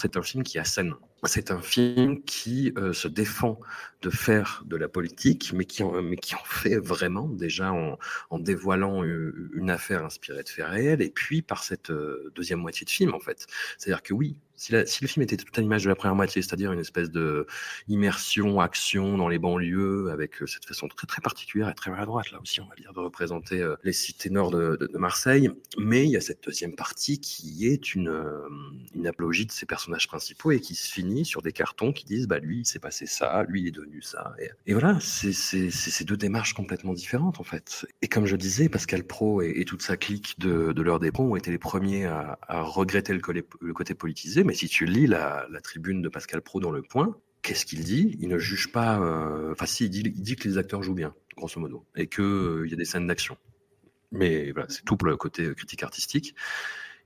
C'est 0.00 0.16
un 0.16 0.22
film 0.22 0.42
qui 0.42 0.58
assène 0.58 0.94
c'est 1.24 1.50
un 1.50 1.60
film 1.60 2.22
qui 2.22 2.72
euh, 2.78 2.92
se 2.92 3.08
défend 3.08 3.60
de 4.02 4.10
faire 4.10 4.62
de 4.66 4.76
la 4.76 4.88
politique, 4.88 5.52
mais 5.54 5.64
qui 5.64 5.82
en, 5.82 6.02
mais 6.02 6.16
qui 6.16 6.34
en 6.34 6.44
fait 6.44 6.78
vraiment 6.78 7.28
déjà 7.28 7.72
en, 7.72 7.98
en, 8.30 8.38
dévoilant 8.38 9.04
une 9.04 9.70
affaire 9.70 10.04
inspirée 10.04 10.42
de 10.42 10.48
faits 10.48 10.66
réels, 10.66 11.02
et 11.02 11.10
puis 11.10 11.42
par 11.42 11.62
cette 11.62 11.90
euh, 11.90 12.32
deuxième 12.34 12.60
moitié 12.60 12.84
de 12.84 12.90
film 12.90 13.14
en 13.14 13.20
fait. 13.20 13.46
C'est-à-dire 13.76 14.02
que 14.02 14.14
oui, 14.14 14.36
si, 14.56 14.72
le 14.72 14.84
film 14.84 15.22
était 15.22 15.36
tout 15.36 15.46
à 15.56 15.60
l'image 15.60 15.84
de 15.84 15.88
la 15.88 15.94
première 15.94 16.14
moitié, 16.14 16.42
c'est-à-dire 16.42 16.72
une 16.72 16.80
espèce 16.80 17.10
de 17.10 17.46
immersion, 17.88 18.60
action 18.60 19.16
dans 19.16 19.28
les 19.28 19.38
banlieues, 19.38 20.10
avec 20.10 20.42
euh, 20.42 20.46
cette 20.46 20.66
façon 20.66 20.88
très 20.88 21.06
très 21.06 21.22
particulière 21.22 21.68
et 21.68 21.74
très 21.74 21.90
maladroite, 21.90 22.30
là 22.30 22.40
aussi, 22.40 22.60
on 22.60 22.66
va 22.66 22.74
dire, 22.76 22.92
de 22.92 23.00
représenter 23.00 23.60
euh, 23.60 23.76
les 23.84 23.92
cités 23.92 24.30
nord 24.30 24.50
de, 24.50 24.78
Marseille. 24.94 25.50
Mais 25.78 26.04
il 26.04 26.10
y 26.10 26.16
a 26.16 26.20
cette 26.20 26.44
deuxième 26.44 26.74
partie 26.74 27.20
qui 27.20 27.66
est 27.66 27.94
une, 27.94 28.12
une 28.94 29.06
apologie 29.06 29.46
de 29.46 29.52
ces 29.52 29.64
personnages 29.64 30.08
principaux 30.08 30.50
et 30.50 30.60
qui 30.60 30.74
se 30.74 30.90
finit 30.90 31.09
sur 31.24 31.42
des 31.42 31.52
cartons 31.52 31.92
qui 31.92 32.04
disent, 32.04 32.26
bah 32.26 32.38
lui, 32.38 32.60
il 32.60 32.64
s'est 32.66 32.78
passé 32.78 33.06
ça, 33.06 33.44
lui, 33.48 33.62
il 33.62 33.68
est 33.68 33.72
devenu 33.72 34.02
ça. 34.02 34.34
Et, 34.66 34.72
voilà, 34.72 34.98
c'est 35.00 35.32
ces 35.32 36.04
deux 36.04 36.16
démarches 36.16 36.54
complètement 36.54 36.94
différentes, 36.94 37.40
en 37.40 37.44
fait. 37.44 37.86
Et 38.02 38.08
comme 38.08 38.26
je 38.26 38.36
disais, 38.36 38.68
Pascal 38.68 39.04
Pro 39.04 39.42
et, 39.42 39.64
toute 39.64 39.82
sa 39.82 39.96
clique 39.96 40.38
de, 40.38 40.72
de 40.72 40.82
l'heure 40.82 41.00
des 41.00 41.12
ponts 41.12 41.30
ont 41.32 41.36
été 41.36 41.50
les 41.50 41.58
premiers 41.58 42.06
à, 42.06 42.38
regretter 42.48 43.12
le, 43.12 43.20
le 43.60 43.72
côté 43.72 43.94
politisé, 43.94 44.44
mais 44.44 44.54
si 44.54 44.68
tu 44.68 44.86
lis 44.86 45.06
la, 45.06 45.46
tribune 45.62 46.02
de 46.02 46.08
Pascal 46.08 46.42
Pro 46.42 46.60
dans 46.60 46.70
Le 46.70 46.82
Point, 46.82 47.16
qu'est-ce 47.42 47.66
qu'il 47.66 47.84
dit? 47.84 48.16
Il 48.20 48.28
ne 48.28 48.38
juge 48.38 48.72
pas. 48.72 49.00
Euh, 49.00 49.52
enfin, 49.52 49.66
si, 49.66 49.86
il 49.86 49.90
dit, 49.90 50.36
que 50.36 50.48
les 50.48 50.58
acteurs 50.58 50.82
jouent 50.82 50.94
bien, 50.94 51.14
grosso 51.36 51.60
modo, 51.60 51.84
et 51.96 52.06
qu'il 52.06 52.24
euh, 52.24 52.68
y 52.68 52.72
a 52.72 52.76
des 52.76 52.84
scènes 52.84 53.06
d'action. 53.06 53.36
Mais 54.12 54.52
voilà, 54.52 54.68
c'est 54.68 54.84
tout 54.84 54.96
pour 54.96 55.08
le 55.08 55.16
côté 55.16 55.54
critique 55.54 55.82
artistique. 55.82 56.34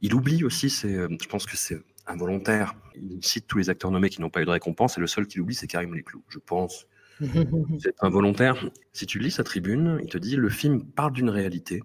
Il 0.01 0.15
oublie 0.15 0.45
aussi, 0.45 0.73
euh, 0.85 1.09
je 1.21 1.29
pense 1.29 1.47
que 1.47 1.57
c'est 1.57 1.81
involontaire. 2.07 2.75
Il 2.95 3.25
cite 3.25 3.47
tous 3.47 3.59
les 3.59 3.71
acteurs 3.71 3.91
nommés 3.91 4.11
qui 4.11 4.21
n'ont 4.21 4.31
pas 4.31 4.43
eu 4.43 4.45
de 4.45 4.51
récompense, 4.51 4.99
et 4.99 5.01
le 5.01 5.07
seul 5.07 5.27
qu'il 5.27 5.41
oublie, 5.41 5.55
c'est 5.55 5.67
Karim 5.67 5.95
Leclou, 5.95 6.23
je 6.29 6.39
pense. 6.39 6.87
c'est 7.79 7.95
involontaire. 8.01 8.69
Si 8.93 9.07
tu 9.07 9.19
lis 9.19 9.31
sa 9.31 9.45
tribune, 9.45 10.01
il 10.03 10.09
te 10.09 10.19
dit 10.19 10.37
le 10.37 10.49
film 10.49 10.85
parle 10.85 11.13
d'une 11.13 11.31
réalité, 11.31 11.83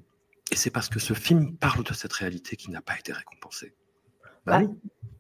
et 0.51 0.55
c'est 0.55 0.69
parce 0.69 0.89
que 0.89 0.99
ce 0.99 1.13
film 1.13 1.55
parle 1.57 1.83
de 1.83 1.93
cette 1.93 2.13
réalité 2.13 2.55
qui 2.55 2.71
n'a 2.71 2.81
pas 2.81 2.97
été 2.97 3.13
récompensée. 3.13 3.73
Bah, 4.45 4.61
bah 4.61 4.67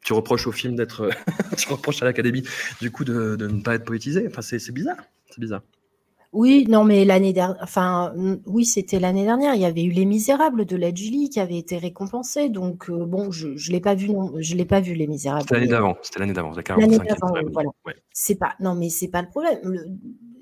tu 0.03 0.13
reproches 0.13 0.47
au 0.47 0.51
film 0.51 0.75
d'être. 0.75 1.09
tu 1.57 1.69
reproches 1.69 2.01
à 2.01 2.05
l'Académie, 2.05 2.43
du 2.81 2.91
coup, 2.91 3.03
de, 3.03 3.37
ne 3.39 3.61
pas 3.61 3.75
être 3.75 3.85
poétisé. 3.85 4.25
Enfin, 4.27 4.41
c'est 4.41 4.71
bizarre. 4.71 4.97
C'est 5.29 5.39
bizarre. 5.39 5.61
Oui, 6.31 6.65
non, 6.69 6.83
mais 6.83 7.05
l'année 7.05 7.33
dernière, 7.33 7.57
enfin, 7.63 8.13
oui, 8.45 8.63
c'était 8.63 8.99
l'année 8.99 9.23
dernière. 9.23 9.55
Il 9.55 9.61
y 9.61 9.65
avait 9.65 9.83
eu 9.83 9.89
Les 9.89 10.05
Misérables 10.05 10.65
de 10.65 10.75
la 10.75 10.93
Julie 10.93 11.29
qui 11.29 11.39
avait 11.39 11.57
été 11.57 11.77
récompensé. 11.77 12.49
Donc, 12.49 12.89
euh, 12.89 13.05
bon, 13.05 13.31
je, 13.31 13.55
je 13.55 13.71
l'ai 13.71 13.79
pas 13.79 13.95
vu, 13.95 14.11
non, 14.11 14.33
je 14.37 14.55
l'ai 14.55 14.65
pas 14.65 14.79
vu 14.79 14.93
Les 14.93 15.07
Misérables. 15.07 15.41
C'était 15.41 15.55
l'année 15.55 15.67
d'avant. 15.67 15.97
C'était 16.03 16.19
l'année 16.19 16.33
d'avant. 16.33 16.51
L'année 16.77 16.99
d'avant, 16.99 17.33
voilà. 17.51 17.69
C'est 18.13 18.35
pas, 18.35 18.53
non, 18.59 18.75
mais 18.75 18.89
c'est 18.89 19.07
pas 19.07 19.23
le 19.23 19.27
problème. 19.27 19.59
Le, 19.63 19.85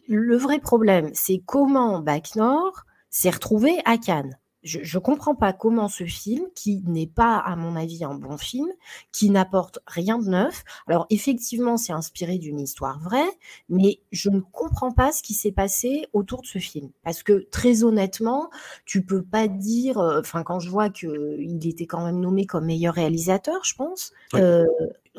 le 0.08 0.38
vrai 0.38 0.60
problème, 0.60 1.10
c'est 1.13 1.41
comment 1.46 2.00
Bac 2.00 2.36
Nord 2.36 2.84
s'est 3.10 3.29
retrouvé 3.29 3.77
à 3.86 3.98
Cannes 3.98 4.38
je 4.67 4.97
ne 4.97 5.01
comprends 5.01 5.36
pas 5.36 5.53
comment 5.53 5.88
ce 5.88 6.03
film, 6.03 6.45
qui 6.55 6.83
n'est 6.86 7.07
pas, 7.07 7.38
à 7.38 7.55
mon 7.55 7.75
avis, 7.75 8.03
un 8.03 8.15
bon 8.15 8.38
film, 8.38 8.67
qui 9.12 9.29
n'apporte 9.29 9.79
rien 9.88 10.19
de 10.19 10.29
neuf. 10.29 10.63
Alors, 10.88 11.05
effectivement, 11.09 11.77
c'est 11.77 11.93
inspiré 11.93 12.38
d'une 12.38 12.59
histoire 12.59 13.00
vraie, 13.00 13.29
mais 13.69 14.00
je 14.12 14.29
ne 14.29 14.39
comprends 14.39 14.91
pas 14.91 15.12
ce 15.12 15.24
qui 15.24 15.33
s'est 15.33 15.51
passé 15.51 16.05
autour 16.13 16.41
de 16.41 16.47
ce 16.47 16.59
film. 16.59 16.89
Parce 17.03 17.24
que, 17.24 17.47
très 17.51 17.83
honnêtement, 17.83 18.50
tu 18.86 19.03
peux 19.03 19.24
pas 19.24 19.47
dire, 19.47 19.97
euh, 19.97 20.19
enfin, 20.19 20.43
quand 20.43 20.59
je 20.59 20.69
vois 20.69 20.89
qu'il 20.89 21.59
était 21.67 21.86
quand 21.86 22.03
même 22.03 22.19
nommé 22.19 22.45
comme 22.45 22.65
meilleur 22.65 22.93
réalisateur, 22.93 23.63
je 23.63 23.75
pense, 23.75 24.12
euh, 24.36 24.65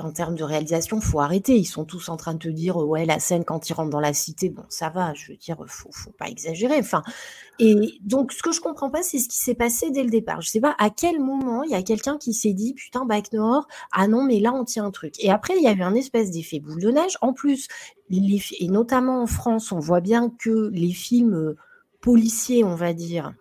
en 0.01 0.13
termes 0.13 0.35
de 0.35 0.45
réalisation, 0.45 1.01
faut 1.01 1.21
arrêter. 1.21 1.57
Ils 1.57 1.65
sont 1.65 1.85
tous 1.85 2.09
en 2.09 2.17
train 2.17 2.35
de 2.35 2.39
te 2.39 2.49
dire, 2.49 2.77
ouais, 2.77 3.07
la 3.07 3.19
scène 3.19 3.45
quand 3.45 3.69
ils 3.69 3.73
rentrent 3.73 3.91
dans 3.91 4.01
la 4.01 4.13
cité, 4.13 4.51
bon, 4.51 4.65
ça 4.69 4.91
va. 4.91 5.15
Je 5.15 5.33
veux 5.33 5.39
dire, 5.39 5.57
faut, 5.67 5.91
faut 5.93 6.13
pas 6.13 6.29
exagérer. 6.29 6.79
Enfin, 6.79 7.03
et 7.59 7.99
donc, 8.03 8.33
ce 8.33 8.43
que 8.43 8.53
je 8.53 8.61
comprends 8.61 8.91
pas, 8.91 9.03
c'est 9.03 9.19
ce 9.19 9.29
qui 9.29 9.39
s'est 9.39 9.55
passé 9.55 9.91
dès 9.91 10.05
le 10.05 10.11
départ. 10.11 10.41
Je 10.41 10.49
sais 10.49 10.61
pas 10.61 10.77
à 10.79 10.91
quel 10.91 11.21
moment 11.21 11.63
il 11.65 11.71
y 11.71 11.75
a 11.75 11.83
quelqu'un 11.83 12.17
qui 12.17 12.33
s'est 12.33 12.53
dit, 12.53 12.75
putain, 12.75 13.05
Bac 13.05 13.33
Nord, 13.33 13.67
ah 13.93 14.07
non, 14.07 14.23
mais 14.23 14.41
là, 14.41 14.53
on 14.53 14.65
tient 14.65 14.85
un 14.85 14.91
truc. 14.91 15.15
Et 15.21 15.31
après, 15.31 15.55
il 15.57 15.63
y 15.63 15.67
a 15.67 15.73
eu 15.73 15.83
un 15.83 15.95
espèce 15.95 16.31
d'effet 16.31 16.61
boule 16.61 16.81
de 16.81 16.91
neige. 16.91 17.19
En 17.21 17.33
plus, 17.33 17.69
et 18.11 18.69
notamment 18.69 19.23
en 19.23 19.27
France, 19.27 19.73
on 19.73 19.79
voit 19.79 20.01
bien 20.01 20.31
que 20.31 20.71
les 20.73 20.93
films 20.93 21.35
euh, 21.35 21.57
policiers, 22.01 22.65
on 22.65 22.75
va 22.75 22.93
dire, 22.93 23.35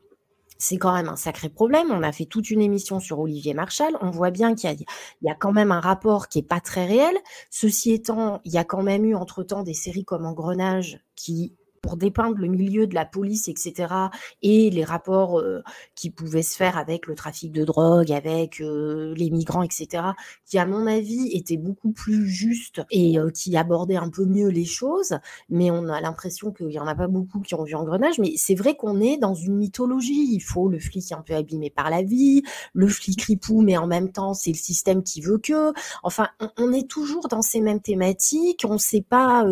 c'est 0.57 0.77
quand 0.77 0.93
même 0.93 1.09
un 1.09 1.15
sacré 1.15 1.49
problème. 1.49 1.91
On 1.91 2.03
a 2.03 2.11
fait 2.11 2.25
toute 2.25 2.49
une 2.49 2.61
émission 2.61 2.99
sur 2.99 3.19
Olivier 3.19 3.53
Marchal. 3.53 3.97
On 4.01 4.11
voit 4.11 4.31
bien 4.31 4.55
qu'il 4.55 4.75
y, 5.21 5.29
a, 5.29 5.35
quand 5.35 5.51
même 5.51 5.71
un 5.71 5.79
rapport 5.79 6.27
qui 6.27 6.39
est 6.39 6.47
pas 6.47 6.59
très 6.59 6.85
réel. 6.85 7.15
Ceci 7.49 7.93
étant, 7.93 8.41
il 8.43 8.51
y 8.51 8.57
a 8.57 8.63
quand 8.63 8.83
même 8.83 9.05
eu 9.05 9.15
entre-temps 9.15 9.63
des 9.63 9.73
séries 9.73 10.05
comme 10.05 10.25
Engrenage 10.25 10.99
qui 11.15 11.55
pour 11.87 11.95
dépeindre 11.95 12.37
le 12.37 12.47
milieu 12.49 12.85
de 12.85 12.93
la 12.93 13.05
police, 13.05 13.47
etc., 13.47 13.93
et 14.41 14.69
les 14.69 14.83
rapports 14.83 15.39
euh, 15.39 15.63
qui 15.95 16.09
pouvaient 16.09 16.43
se 16.43 16.57
faire 16.57 16.77
avec 16.77 17.07
le 17.07 17.15
trafic 17.15 17.53
de 17.53 17.63
drogue, 17.63 18.11
avec 18.11 18.59
euh, 18.59 19.13
les 19.15 19.29
migrants, 19.29 19.63
etc., 19.63 20.03
qui, 20.45 20.59
à 20.59 20.65
mon 20.65 20.85
avis, 20.85 21.29
étaient 21.31 21.55
beaucoup 21.55 21.93
plus 21.93 22.27
justes 22.27 22.81
et 22.91 23.17
euh, 23.17 23.29
qui 23.29 23.55
abordaient 23.55 23.95
un 23.95 24.09
peu 24.09 24.25
mieux 24.25 24.49
les 24.49 24.65
choses. 24.65 25.17
Mais 25.47 25.71
on 25.71 25.87
a 25.87 26.01
l'impression 26.01 26.51
qu'il 26.51 26.71
y 26.71 26.79
en 26.79 26.87
a 26.87 26.95
pas 26.95 27.07
beaucoup 27.07 27.39
qui 27.39 27.55
ont 27.55 27.63
vu 27.63 27.75
Engrenage. 27.75 28.19
Mais 28.19 28.33
c'est 28.35 28.55
vrai 28.55 28.75
qu'on 28.75 28.99
est 28.99 29.15
dans 29.15 29.33
une 29.33 29.55
mythologie. 29.55 30.33
Il 30.33 30.41
faut 30.41 30.67
le 30.67 30.79
flic 30.79 31.13
un 31.13 31.21
peu 31.21 31.35
abîmé 31.35 31.69
par 31.69 31.89
la 31.89 32.03
vie, 32.03 32.43
le 32.73 32.87
flic 32.87 33.21
ripou, 33.21 33.61
mais 33.61 33.77
en 33.77 33.87
même 33.87 34.11
temps, 34.11 34.33
c'est 34.33 34.51
le 34.51 34.57
système 34.57 35.03
qui 35.03 35.21
veut 35.21 35.37
que. 35.37 35.71
Enfin, 36.03 36.27
on, 36.41 36.49
on, 36.57 36.73
est 36.73 36.89
toujours 36.89 37.29
dans 37.29 37.41
ces 37.41 37.61
mêmes 37.61 37.81
thématiques. 37.81 38.65
On 38.67 38.73
ne 38.73 38.77
sait 38.77 39.05
pas. 39.07 39.45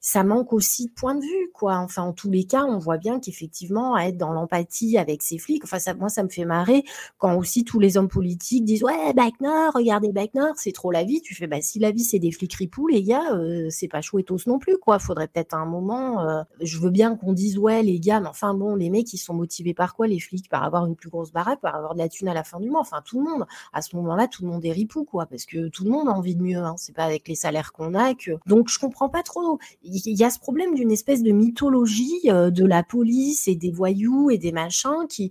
ça 0.00 0.22
manque 0.22 0.52
aussi 0.52 0.86
de 0.86 0.92
point 0.92 1.16
de 1.16 1.22
vue 1.22 1.47
quoi. 1.52 1.76
Enfin, 1.76 2.02
en 2.02 2.12
tous 2.12 2.30
les 2.30 2.44
cas, 2.44 2.64
on 2.64 2.78
voit 2.78 2.98
bien 2.98 3.20
qu'effectivement, 3.20 3.96
être 3.98 4.16
dans 4.16 4.32
l'empathie 4.32 4.98
avec 4.98 5.22
ces 5.22 5.38
flics, 5.38 5.64
enfin, 5.64 5.78
ça, 5.78 5.94
moi, 5.94 6.08
ça 6.08 6.22
me 6.22 6.28
fait 6.28 6.44
marrer 6.44 6.84
quand 7.18 7.36
aussi 7.36 7.64
tous 7.64 7.80
les 7.80 7.96
hommes 7.96 8.08
politiques 8.08 8.64
disent 8.64 8.84
ouais, 8.84 9.12
Bac 9.14 9.40
Nord, 9.40 9.72
regardez 9.74 10.12
Bac 10.12 10.34
Nord, 10.34 10.54
c'est 10.56 10.72
trop 10.72 10.90
la 10.90 11.04
vie. 11.04 11.20
Tu 11.20 11.34
fais 11.34 11.46
bah 11.46 11.60
si 11.60 11.78
la 11.78 11.90
vie 11.90 12.04
c'est 12.04 12.18
des 12.18 12.30
flics 12.32 12.54
ripoux, 12.54 12.88
les 12.88 13.02
gars, 13.02 13.34
euh, 13.34 13.68
c'est 13.70 13.88
pas 13.88 14.00
chouettos 14.00 14.38
non 14.46 14.58
plus, 14.58 14.78
quoi. 14.78 14.98
Faudrait 14.98 15.28
peut-être 15.28 15.54
un 15.54 15.66
moment. 15.66 16.22
Euh, 16.22 16.42
je 16.60 16.78
veux 16.78 16.90
bien 16.90 17.16
qu'on 17.16 17.32
dise 17.32 17.58
ouais, 17.58 17.82
les 17.82 18.00
gars, 18.00 18.20
mais 18.20 18.28
enfin 18.28 18.54
bon, 18.54 18.74
les 18.74 18.90
mecs, 18.90 19.12
ils 19.12 19.18
sont 19.18 19.34
motivés 19.34 19.74
par 19.74 19.94
quoi, 19.94 20.06
les 20.06 20.20
flics, 20.20 20.48
par 20.48 20.62
avoir 20.64 20.86
une 20.86 20.96
plus 20.96 21.10
grosse 21.10 21.32
baraque, 21.32 21.60
par 21.60 21.74
avoir 21.74 21.94
de 21.94 21.98
la 21.98 22.08
thune 22.08 22.28
à 22.28 22.34
la 22.34 22.44
fin 22.44 22.60
du 22.60 22.70
mois. 22.70 22.80
Enfin, 22.80 23.02
tout 23.04 23.18
le 23.18 23.30
monde. 23.30 23.46
À 23.72 23.82
ce 23.82 23.96
moment-là, 23.96 24.28
tout 24.28 24.42
le 24.44 24.50
monde 24.50 24.64
est 24.64 24.72
ripou, 24.72 25.04
quoi, 25.04 25.26
parce 25.26 25.46
que 25.46 25.68
tout 25.68 25.84
le 25.84 25.90
monde 25.90 26.08
a 26.08 26.12
envie 26.12 26.34
de 26.34 26.42
mieux. 26.42 26.58
Hein. 26.58 26.74
C'est 26.76 26.94
pas 26.94 27.04
avec 27.04 27.28
les 27.28 27.34
salaires 27.34 27.72
qu'on 27.72 27.94
a 27.94 28.14
que. 28.14 28.32
Donc, 28.46 28.68
je 28.68 28.78
comprends 28.78 29.08
pas 29.08 29.22
trop. 29.22 29.58
Il 29.82 30.18
y 30.18 30.24
a 30.24 30.30
ce 30.30 30.38
problème 30.38 30.74
d'une 30.74 30.90
espèce 30.90 31.22
de 31.22 31.32
mythologie 31.38 32.20
euh, 32.26 32.50
de 32.50 32.64
la 32.64 32.82
police 32.82 33.48
et 33.48 33.54
des 33.54 33.70
voyous 33.70 34.30
et 34.30 34.38
des 34.38 34.52
machins 34.52 35.06
qui, 35.08 35.30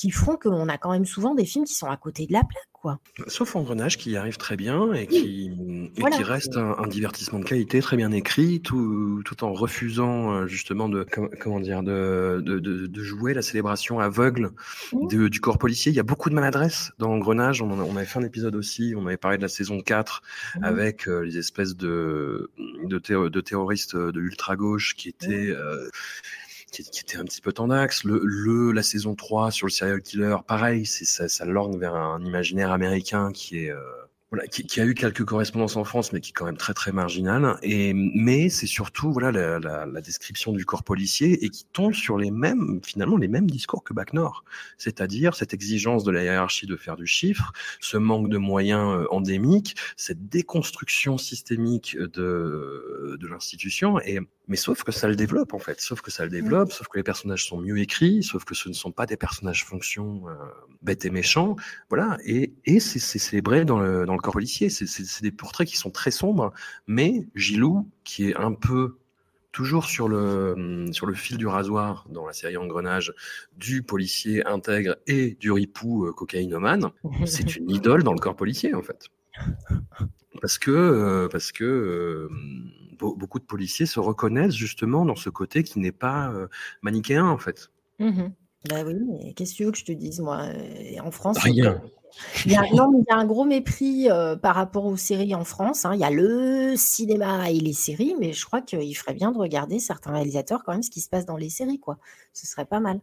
qui 0.00 0.10
font 0.10 0.38
qu'on 0.38 0.66
a 0.70 0.78
quand 0.78 0.92
même 0.92 1.04
souvent 1.04 1.34
des 1.34 1.44
films 1.44 1.66
qui 1.66 1.74
sont 1.74 1.88
à 1.88 1.96
côté 1.98 2.26
de 2.26 2.32
la 2.32 2.40
plaque. 2.40 2.70
Quoi. 2.72 2.98
Sauf 3.26 3.54
Engrenage 3.54 3.98
qui 3.98 4.16
arrive 4.16 4.38
très 4.38 4.56
bien 4.56 4.94
et 4.94 5.06
qui, 5.06 5.50
qui 5.94 6.22
reste 6.22 6.56
un, 6.56 6.86
divertissement 6.86 7.38
de 7.38 7.44
qualité 7.44 7.82
très 7.82 7.98
bien 7.98 8.10
écrit, 8.10 8.62
tout, 8.62 9.20
tout 9.26 9.44
en 9.44 9.52
refusant 9.52 10.32
euh, 10.32 10.46
justement 10.46 10.88
de 10.88 11.06
comment 11.38 11.60
dire 11.60 11.82
de, 11.82 12.40
de, 12.42 12.58
de, 12.58 13.02
jouer 13.02 13.34
la 13.34 13.42
célébration 13.42 14.00
aveugle 14.00 14.52
du 15.10 15.40
corps 15.40 15.58
policier. 15.58 15.92
Il 15.92 15.96
y 15.96 16.00
a 16.00 16.04
beaucoup 16.04 16.30
de 16.30 16.34
maladresse 16.34 16.92
dans 16.98 17.12
Engrenage. 17.12 17.60
On, 17.60 17.70
on, 17.70 17.96
avait 17.96 18.06
fait 18.06 18.20
un 18.20 18.24
épisode 18.24 18.56
aussi, 18.56 18.94
on 18.96 19.06
avait 19.06 19.18
parlé 19.18 19.36
de 19.36 19.42
la 19.42 19.48
saison 19.48 19.82
4 19.82 20.22
mmh. 20.22 20.64
avec 20.64 21.08
euh, 21.08 21.20
les 21.20 21.36
espèces 21.36 21.76
de 21.76 22.48
terroristes 23.44 23.94
de 23.94 24.18
l'ultra-gauche 24.18 24.94
qui 24.96 25.10
étaient... 25.10 25.50
Euh, 25.50 25.90
qui, 26.70 27.00
était 27.00 27.16
un 27.18 27.24
petit 27.24 27.40
peu 27.40 27.52
tendax. 27.52 28.04
Le, 28.04 28.20
le, 28.24 28.72
la 28.72 28.82
saison 28.82 29.14
3 29.14 29.50
sur 29.50 29.66
le 29.66 29.72
serial 29.72 30.00
killer, 30.02 30.36
pareil, 30.46 30.86
ça, 30.86 31.28
ça 31.28 31.44
lorgne 31.44 31.78
vers 31.78 31.94
un 31.94 32.24
imaginaire 32.24 32.72
américain 32.72 33.32
qui 33.32 33.64
est, 33.64 33.70
euh, 33.70 33.80
voilà, 34.30 34.46
qui, 34.46 34.64
qui, 34.64 34.80
a 34.80 34.84
eu 34.84 34.94
quelques 34.94 35.24
correspondances 35.24 35.76
en 35.76 35.82
France, 35.82 36.12
mais 36.12 36.20
qui 36.20 36.30
est 36.30 36.32
quand 36.32 36.44
même 36.44 36.56
très 36.56 36.72
très 36.72 36.92
marginale. 36.92 37.56
Et 37.62 37.92
mais 37.94 38.48
c'est 38.48 38.68
surtout 38.68 39.12
voilà 39.12 39.32
la, 39.32 39.58
la, 39.58 39.86
la, 39.86 40.00
description 40.00 40.52
du 40.52 40.64
corps 40.64 40.84
policier 40.84 41.44
et 41.44 41.48
qui 41.48 41.64
tombe 41.64 41.94
sur 41.94 42.16
les 42.16 42.30
mêmes 42.30 42.80
finalement 42.84 43.16
les 43.16 43.26
mêmes 43.26 43.50
discours 43.50 43.82
que 43.82 43.92
Bac 43.92 44.12
Nord, 44.12 44.44
c'est-à-dire 44.78 45.34
cette 45.34 45.52
exigence 45.52 46.04
de 46.04 46.12
la 46.12 46.22
hiérarchie 46.22 46.66
de 46.66 46.76
faire 46.76 46.96
du 46.96 47.06
chiffre, 47.06 47.52
ce 47.80 47.96
manque 47.96 48.28
de 48.28 48.38
moyens 48.38 49.00
euh, 49.00 49.06
endémiques, 49.10 49.74
cette 49.96 50.28
déconstruction 50.28 51.18
systémique 51.18 51.98
de 51.98 53.16
de 53.18 53.26
l'institution. 53.26 54.00
Et 54.00 54.20
mais 54.50 54.56
sauf 54.56 54.82
que 54.82 54.90
ça 54.90 55.06
le 55.06 55.14
développe 55.14 55.54
en 55.54 55.60
fait, 55.60 55.80
sauf 55.80 56.00
que 56.00 56.10
ça 56.10 56.24
le 56.24 56.30
développe, 56.30 56.72
sauf 56.72 56.88
que 56.88 56.98
les 56.98 57.04
personnages 57.04 57.46
sont 57.46 57.58
mieux 57.58 57.78
écrits, 57.78 58.24
sauf 58.24 58.44
que 58.44 58.56
ce 58.56 58.68
ne 58.68 58.74
sont 58.74 58.90
pas 58.90 59.06
des 59.06 59.16
personnages 59.16 59.64
fonction 59.64 60.28
euh, 60.28 60.32
bêtes 60.82 61.04
et 61.04 61.10
méchants, 61.10 61.54
voilà. 61.88 62.18
Et 62.24 62.52
et 62.64 62.80
c'est 62.80 62.98
célébré 62.98 63.64
dans 63.64 63.78
le 63.78 64.04
dans 64.06 64.14
le 64.14 64.20
corps 64.20 64.32
policier. 64.32 64.68
C'est 64.68 65.22
des 65.22 65.30
portraits 65.30 65.68
qui 65.68 65.76
sont 65.76 65.92
très 65.92 66.10
sombres, 66.10 66.52
mais 66.88 67.28
Gilou, 67.36 67.88
qui 68.02 68.28
est 68.28 68.36
un 68.36 68.52
peu 68.52 68.96
toujours 69.52 69.84
sur 69.84 70.08
le, 70.08 70.86
sur 70.92 71.06
le 71.06 71.14
fil 71.14 71.36
du 71.36 71.46
rasoir 71.46 72.06
dans 72.10 72.26
la 72.26 72.32
série 72.32 72.56
Engrenage 72.56 73.12
du 73.56 73.82
policier 73.82 74.44
intègre 74.46 74.96
et 75.06 75.36
du 75.40 75.52
ripou 75.52 76.06
euh, 76.06 76.12
cocaïnomane, 76.12 76.90
c'est 77.24 77.56
une 77.56 77.70
idole 77.70 78.02
dans 78.02 78.12
le 78.12 78.20
corps 78.20 78.36
policier 78.36 78.74
en 78.74 78.82
fait. 78.82 79.08
Parce 80.40 80.58
que, 80.58 80.70
euh, 80.70 81.28
parce 81.28 81.52
que 81.52 81.64
euh, 81.64 82.28
beaucoup 82.98 83.38
de 83.38 83.44
policiers 83.44 83.86
se 83.86 84.00
reconnaissent 84.00 84.54
justement 84.54 85.04
dans 85.04 85.16
ce 85.16 85.30
côté 85.30 85.62
qui 85.62 85.78
n'est 85.78 85.92
pas 85.92 86.32
manichéen 86.82 87.26
en 87.26 87.38
fait. 87.38 87.70
Mmh 87.98 88.28
bah 88.68 88.82
oui, 88.84 88.94
mais 89.08 89.32
qu'est-ce 89.32 89.52
que 89.52 89.56
tu 89.56 89.64
veux 89.64 89.70
que 89.72 89.78
je 89.78 89.86
te 89.86 89.92
dise, 89.92 90.20
moi 90.20 90.44
En 91.02 91.10
France, 91.10 91.38
Rien. 91.38 91.80
Il 92.44 92.52
y 92.52 92.56
a, 92.56 92.62
non, 92.72 92.90
il 92.92 93.04
y 93.08 93.12
a 93.12 93.16
un 93.16 93.24
gros 93.24 93.44
mépris 93.44 94.10
euh, 94.10 94.36
par 94.36 94.54
rapport 94.54 94.84
aux 94.84 94.96
séries 94.96 95.34
en 95.34 95.44
France. 95.44 95.84
Hein. 95.84 95.94
Il 95.94 96.00
y 96.00 96.04
a 96.04 96.10
le 96.10 96.74
cinéma 96.76 97.50
et 97.50 97.60
les 97.60 97.72
séries, 97.72 98.14
mais 98.18 98.32
je 98.32 98.44
crois 98.44 98.60
qu'il 98.60 98.96
ferait 98.96 99.14
bien 99.14 99.30
de 99.32 99.38
regarder 99.38 99.78
certains 99.78 100.12
réalisateurs 100.12 100.64
quand 100.64 100.72
même 100.72 100.82
ce 100.82 100.90
qui 100.90 101.00
se 101.00 101.08
passe 101.08 101.26
dans 101.26 101.36
les 101.36 101.50
séries, 101.50 101.78
quoi. 101.78 101.98
Ce 102.32 102.46
serait 102.46 102.64
pas 102.64 102.80
mal. 102.80 103.00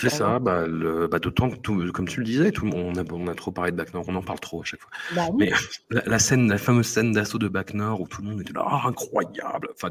C'est 0.00 0.08
ça, 0.08 0.38
bah, 0.38 0.66
bah, 1.10 1.18
d'autant 1.18 1.50
que, 1.50 1.56
tout, 1.56 1.92
comme 1.92 2.08
tu 2.08 2.20
le 2.20 2.26
disais, 2.26 2.50
tout, 2.50 2.68
on, 2.74 2.96
a, 2.96 3.04
on 3.12 3.28
a 3.28 3.34
trop 3.34 3.52
parlé 3.52 3.70
de 3.70 3.76
Bac 3.76 3.94
Nord, 3.94 4.04
on 4.08 4.16
en 4.16 4.22
parle 4.22 4.40
trop 4.40 4.62
à 4.62 4.64
chaque 4.64 4.80
fois. 4.80 4.90
Bah 5.14 5.28
mais 5.38 5.52
la, 5.90 6.18
scène, 6.18 6.48
la 6.48 6.58
fameuse 6.58 6.86
scène 6.86 7.12
d'assaut 7.12 7.38
de 7.38 7.48
Bac 7.48 7.72
Nord 7.74 8.00
où 8.00 8.08
tout 8.08 8.22
le 8.22 8.28
monde 8.28 8.40
était 8.40 8.52
là, 8.52 8.64
ah, 8.66 8.82
incroyable. 8.86 9.68
Enfin, 9.74 9.90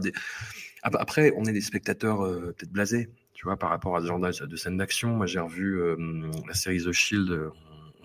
Après, 0.83 1.33
on 1.37 1.45
est 1.45 1.53
des 1.53 1.61
spectateurs 1.61 2.25
euh, 2.25 2.53
peut-être 2.57 2.71
blasés, 2.71 3.09
tu 3.33 3.45
vois, 3.45 3.57
par 3.57 3.69
rapport 3.69 3.95
à 3.95 4.01
ce 4.01 4.07
genre 4.07 4.19
de 4.19 4.55
scène 4.55 4.77
d'action. 4.77 5.15
Moi, 5.15 5.27
j'ai 5.27 5.39
revu 5.39 5.79
euh, 5.81 5.95
la 6.47 6.53
série 6.53 6.83
The 6.83 6.91
Shield, 6.91 7.51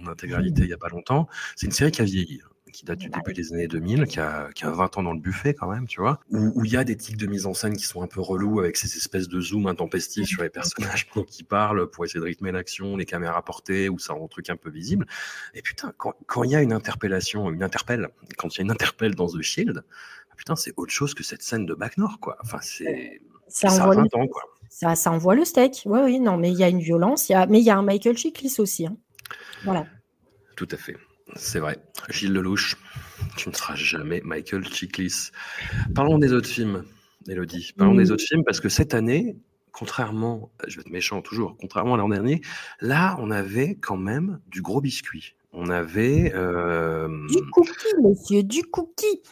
en 0.03 0.07
intégralité 0.07 0.63
il 0.63 0.69
n'y 0.69 0.73
a 0.73 0.79
pas 0.79 0.89
longtemps. 0.89 1.29
C'est 1.57 1.67
une 1.67 1.73
série 1.73 1.91
qui 1.91 2.03
a 2.03 2.05
vieilli 2.05 2.41
hein, 2.45 2.49
qui 2.71 2.85
date 2.85 2.99
du 2.99 3.09
début 3.09 3.33
des 3.33 3.53
années 3.53 3.69
2000, 3.69 4.07
qui 4.07 4.21
a, 4.21 4.49
qui 4.55 4.65
a 4.65 4.71
20 4.71 4.99
ans 4.99 5.03
dans 5.03 5.13
le 5.13 5.21
buffet 5.21 5.55
quand 5.55 5.71
même, 5.71 5.87
tu 5.87 6.01
vois, 6.01 6.21
où 6.31 6.65
il 6.65 6.73
y 6.73 6.77
a 6.77 6.85
des 6.85 6.97
tics 6.97 7.17
de 7.17 7.27
mise 7.27 7.47
en 7.47 7.55
scène 7.55 7.77
qui 7.77 7.85
sont 7.85 8.03
un 8.03 8.07
peu 8.07 8.21
relous 8.21 8.61
avec 8.61 8.77
ces 8.77 8.97
espèces 8.97 9.29
de 9.29 9.41
zoom 9.41 9.67
intempestifs 9.67 10.29
sur 10.29 10.43
les 10.43 10.51
personnages 10.51 11.09
qui 11.27 11.45
parlent 11.45 11.91
pour 11.91 12.05
essayer 12.05 12.21
de 12.21 12.25
rythmer 12.25 12.53
l'action, 12.53 12.97
les 12.97 13.07
caméras 13.07 13.45
portées, 13.45 13.89
où 13.89 13.99
ça 13.99 14.13
rend 14.13 14.23
le 14.23 14.29
truc 14.29 14.51
un 14.51 14.57
peu 14.57 14.71
visible. 14.71 15.07
Et 15.55 15.63
putain, 15.63 15.93
quand 15.97 16.45
il 16.45 16.51
y 16.51 16.57
a 16.57 16.63
une 16.63 16.73
interpellation, 16.73 17.51
une 17.51 17.63
interpelle, 17.63 18.09
quand 18.37 18.55
il 18.55 18.59
y 18.59 18.61
a 18.61 18.65
une 18.65 18.71
interpelle 18.71 19.15
dans 19.15 19.29
The 19.29 19.43
Shield, 19.43 19.85
putain, 20.41 20.57
c'est 20.57 20.73
autre 20.79 20.93
chose 20.93 21.13
que 21.13 21.23
cette 21.23 21.43
scène 21.43 21.67
de 21.67 21.75
Back 21.75 21.99
North, 21.99 22.19
quoi. 22.19 22.39
Enfin, 22.43 22.59
c'est... 22.63 23.21
Ça, 23.49 23.69
ça, 23.69 23.83
envoie 23.83 23.97
le... 23.97 24.29
quoi. 24.29 24.43
Ça, 24.71 24.95
ça 24.95 25.11
envoie 25.11 25.35
le 25.35 25.45
steak. 25.45 25.83
Oui, 25.85 26.01
oui, 26.05 26.21
non, 26.21 26.39
mais 26.39 26.51
il 26.51 26.57
y 26.57 26.65
a 26.65 26.69
une 26.69 26.81
violence, 26.81 27.29
y 27.29 27.35
a... 27.35 27.47
mais 27.47 27.59
il 27.59 27.65
y 27.65 27.71
a 27.71 27.77
un 27.77 27.83
Michael 27.83 28.17
Chiklis 28.17 28.57
aussi. 28.59 28.87
Hein. 28.87 28.97
Voilà. 29.65 29.87
Tout 30.57 30.69
à 30.71 30.77
fait. 30.77 30.97
C'est 31.37 31.61
vrai. 31.61 31.79
Gilles 32.09 32.33
Lelouch, 32.33 32.77
tu 33.37 33.49
ne 33.49 33.55
seras 33.55 33.75
jamais 33.75 34.21
Michael 34.25 34.67
Chiklis. 34.67 35.31
Parlons 35.95 36.19
des 36.19 36.33
autres 36.33 36.49
films, 36.49 36.85
Elodie. 37.29 37.73
Parlons 37.77 37.95
des 37.95 38.11
autres 38.11 38.25
films 38.25 38.45
parce 38.45 38.61
que 38.61 38.69
cette 38.69 38.95
année, 38.95 39.37
contrairement, 39.73 40.51
je 40.67 40.77
vais 40.77 40.83
être 40.83 40.91
méchant 40.91 41.23
toujours, 41.23 41.57
contrairement 41.61 41.95
à 41.95 41.99
l'an 41.99 42.09
dernier, 42.09 42.41
là, 42.81 43.17
on 43.21 43.31
avait 43.31 43.77
quand 43.77 43.97
même 43.97 44.41
du 44.49 44.63
gros 44.63 44.81
biscuit. 44.81 45.35
On 45.53 45.69
avait. 45.69 46.33
Euh... 46.35 47.09
Du 47.29 47.43
cookie, 47.51 47.95
monsieur, 48.03 48.43
du 48.43 48.63
cookie. 48.65 49.23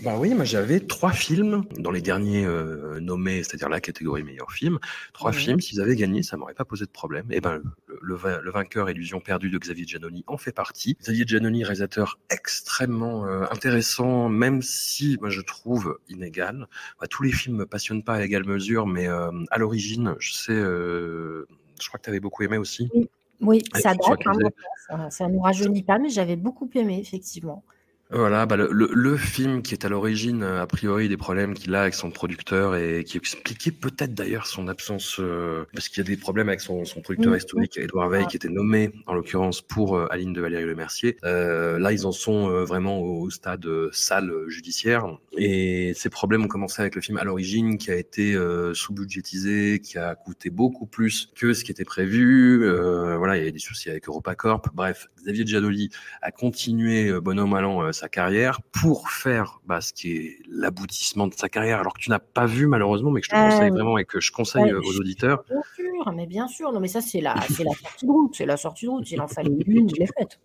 Bah 0.00 0.16
oui, 0.18 0.32
moi 0.32 0.44
j'avais 0.44 0.80
trois 0.80 1.12
films 1.12 1.64
dans 1.78 1.90
les 1.90 2.00
derniers 2.00 2.46
euh, 2.46 2.98
nommés, 2.98 3.42
c'est-à-dire 3.42 3.68
la 3.68 3.80
catégorie 3.80 4.22
meilleur 4.22 4.50
film. 4.50 4.78
Trois 5.12 5.32
films, 5.32 5.60
s'ils 5.60 5.82
avaient 5.82 5.96
gagné, 5.96 6.22
ça 6.22 6.38
m'aurait 6.38 6.54
pas 6.54 6.64
posé 6.64 6.86
de 6.86 6.90
problème. 6.90 7.26
Et 7.30 7.36
eh 7.36 7.40
ben 7.42 7.60
le, 8.00 8.18
le, 8.42 8.50
vainqueur 8.50 8.88
Illusion 8.88 9.20
perdue 9.20 9.50
de 9.50 9.58
Xavier 9.58 9.86
Giannoni 9.86 10.24
en 10.26 10.38
fait 10.38 10.52
partie. 10.52 10.96
Xavier 11.00 11.24
Giannoni, 11.26 11.62
réalisateur 11.62 12.18
extrêmement 12.30 13.26
euh, 13.26 13.44
intéressant, 13.50 14.30
même 14.30 14.62
si 14.62 15.18
moi 15.20 15.28
je 15.28 15.42
trouve 15.42 15.98
inégal. 16.08 16.68
Bah, 16.98 17.06
tous 17.06 17.22
les 17.22 17.32
films 17.32 17.56
me 17.58 17.66
passionnent 17.66 18.02
pas 18.02 18.14
à 18.14 18.22
égale 18.22 18.44
mesure, 18.44 18.86
mais 18.86 19.08
euh, 19.08 19.30
à 19.50 19.58
l'origine, 19.58 20.14
je 20.18 20.32
sais, 20.32 20.54
je 20.54 21.88
crois 21.88 21.98
que 21.98 22.04
tu 22.04 22.10
avais 22.10 22.20
beaucoup 22.20 22.42
aimé 22.42 22.56
aussi. 22.56 22.88
Oui, 22.94 23.08
oui 23.40 23.62
ça 23.74 23.94
date, 23.94 24.26
hein, 24.26 24.32
ça, 24.88 25.10
ça 25.10 25.28
nous 25.28 25.40
rajeunit 25.40 25.82
pas, 25.82 25.98
mais 25.98 26.08
j'avais 26.08 26.36
beaucoup 26.36 26.70
aimé 26.74 26.98
effectivement. 26.98 27.62
Voilà, 28.14 28.44
bah 28.44 28.56
le, 28.56 28.68
le, 28.70 29.16
film 29.16 29.62
qui 29.62 29.72
est 29.72 29.86
à 29.86 29.88
l'origine, 29.88 30.42
a 30.42 30.66
priori, 30.66 31.08
des 31.08 31.16
problèmes 31.16 31.54
qu'il 31.54 31.74
a 31.74 31.80
avec 31.80 31.94
son 31.94 32.10
producteur 32.10 32.76
et 32.76 33.04
qui 33.04 33.16
expliquait 33.16 33.70
peut-être 33.70 34.12
d'ailleurs 34.12 34.46
son 34.46 34.68
absence, 34.68 35.16
euh, 35.18 35.64
parce 35.72 35.88
qu'il 35.88 35.98
y 35.98 36.06
a 36.06 36.10
des 36.10 36.18
problèmes 36.18 36.50
avec 36.50 36.60
son, 36.60 36.84
son 36.84 37.00
producteur 37.00 37.34
historique, 37.34 37.78
Edouard 37.78 38.10
Veil, 38.10 38.26
qui 38.26 38.36
était 38.36 38.50
nommé, 38.50 38.92
en 39.06 39.14
l'occurrence, 39.14 39.62
pour 39.62 39.96
euh, 39.96 40.06
Aline 40.10 40.34
de 40.34 40.42
Valérie 40.42 40.66
Le 40.66 40.74
Mercier. 40.74 41.16
Euh, 41.24 41.78
là, 41.78 41.92
ils 41.92 42.04
en 42.04 42.12
sont 42.12 42.50
euh, 42.50 42.64
vraiment 42.64 42.98
au, 43.00 43.30
stade 43.30 43.66
salle 43.92 44.30
judiciaire. 44.48 45.06
Et 45.38 45.94
ces 45.94 46.10
problèmes 46.10 46.44
ont 46.44 46.48
commencé 46.48 46.82
avec 46.82 46.94
le 46.94 47.00
film 47.00 47.16
à 47.16 47.24
l'origine, 47.24 47.78
qui 47.78 47.90
a 47.90 47.96
été 47.96 48.36
sous-budgétisé, 48.74 49.80
qui 49.80 49.96
a 49.96 50.14
coûté 50.14 50.50
beaucoup 50.50 50.84
plus 50.84 51.32
que 51.34 51.54
ce 51.54 51.64
qui 51.64 51.70
était 51.70 51.84
prévu. 51.84 52.68
voilà, 53.16 53.38
il 53.38 53.44
y 53.44 53.48
a 53.48 53.50
des 53.50 53.58
soucis 53.58 53.88
avec 53.88 54.06
EuropaCorp. 54.06 54.68
Bref, 54.74 55.08
Xavier 55.22 55.46
Giannoli 55.46 55.90
a 56.20 56.30
continué, 56.30 57.18
bonhomme 57.20 57.54
allant, 57.54 57.90
sa 58.02 58.08
carrière 58.08 58.60
pour 58.72 59.10
faire 59.10 59.60
bah, 59.64 59.80
ce 59.80 59.92
qui 59.92 60.16
est 60.16 60.38
l'aboutissement 60.50 61.28
de 61.28 61.34
sa 61.34 61.48
carrière, 61.48 61.78
alors 61.78 61.94
que 61.94 62.00
tu 62.00 62.10
n'as 62.10 62.18
pas 62.18 62.46
vu 62.46 62.66
malheureusement, 62.66 63.12
mais 63.12 63.20
que 63.20 63.26
je 63.26 63.30
te 63.30 63.36
conseille 63.36 63.70
euh, 63.70 63.74
vraiment 63.74 63.96
et 63.96 64.04
que 64.04 64.18
je 64.18 64.32
conseille 64.32 64.72
aux 64.72 64.98
auditeurs. 64.98 65.44
Bien 65.48 65.62
sûr, 65.76 66.12
mais 66.12 66.26
bien 66.26 66.48
sûr, 66.48 66.72
non 66.72 66.80
mais 66.80 66.88
ça 66.88 67.00
c'est 67.00 67.20
la, 67.20 67.34
la 67.34 67.74
sortie 67.74 68.06
de 68.06 68.10
route, 68.10 68.34
c'est 68.34 68.44
la 68.44 68.56
sortie 68.56 68.86
de 68.86 68.90
route. 68.90 69.08
Il 69.08 69.20
en 69.20 69.28
fallait 69.28 69.54
une, 69.66 69.88
il 69.88 70.00
l'ai 70.00 70.06
faite. 70.06 70.40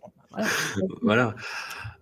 Voilà. 1.02 1.34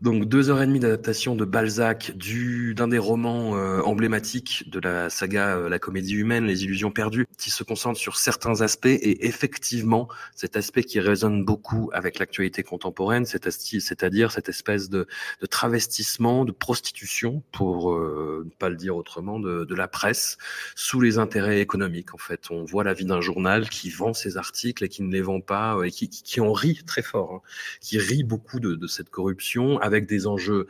Donc 0.03 0.27
deux 0.27 0.51
heures 0.51 0.61
et 0.61 0.67
demie 0.67 0.79
d'adaptation 0.79 1.37
de 1.37 1.47
Balzac, 1.47 2.13
du 2.15 2.75
d'un 2.75 2.87
des 2.87 2.99
romans 2.99 3.57
euh, 3.57 3.81
emblématiques 3.81 4.69
de 4.71 4.79
la 4.79 5.09
saga 5.09 5.57
euh, 5.57 5.71
La 5.71 5.79
Comédie 5.79 6.17
humaine, 6.17 6.45
Les 6.45 6.65
Illusions 6.65 6.91
perdues, 6.91 7.27
qui 7.39 7.49
se 7.49 7.65
concentre 7.65 7.99
sur 7.99 8.19
certains 8.19 8.61
aspects 8.61 8.85
et 8.85 9.27
effectivement 9.27 10.09
cet 10.35 10.55
aspect 10.59 10.85
qui 10.85 11.01
résonne 11.01 11.47
beaucoup 11.47 11.89
avec 11.95 12.19
l'actualité 12.19 12.63
contemporaine, 12.63 13.25
c'est-à-dire 13.25 14.33
cette 14.33 14.51
espèce 14.51 14.91
de, 14.91 15.07
de, 15.41 15.47
travestissement, 15.47 16.45
de 16.45 16.53
prostitution, 16.53 17.43
pour 17.51 17.95
euh, 17.95 18.43
ne 18.45 18.51
pas 18.51 18.69
le 18.69 18.77
dire 18.77 18.97
autrement, 18.97 19.41
de, 19.41 19.65
de, 19.65 19.75
la 19.75 19.89
presse 19.89 20.37
sous 20.75 21.01
les 21.01 21.17
intérêts 21.17 21.63
économiques. 21.63 22.13
En 22.13 22.19
fait, 22.19 22.51
on 22.51 22.65
voit 22.65 22.85
la 22.85 22.93
vie 22.93 23.07
d'un 23.07 23.23
journal 23.23 23.71
qui 23.71 23.89
vend 23.89 24.13
ses 24.13 24.37
articles 24.37 24.85
et 24.85 24.91
qui 24.91 25.03
ne 25.03 25.11
les 25.11 25.23
vend 25.23 25.41
pas 25.41 25.79
et 25.87 25.91
qui, 25.91 26.11
qui, 26.11 26.43
en 26.43 26.53
rit 26.53 26.83
très 26.87 27.03
fort, 27.03 27.37
hein, 27.37 27.41
qui 27.81 27.97
rit 27.99 28.25
beaucoup 28.25 28.61
de, 28.61 28.75
de 28.75 28.87
cette 28.87 29.09
corruption 29.09 29.81
avec 29.87 30.07
des 30.07 30.27
enjeux 30.27 30.67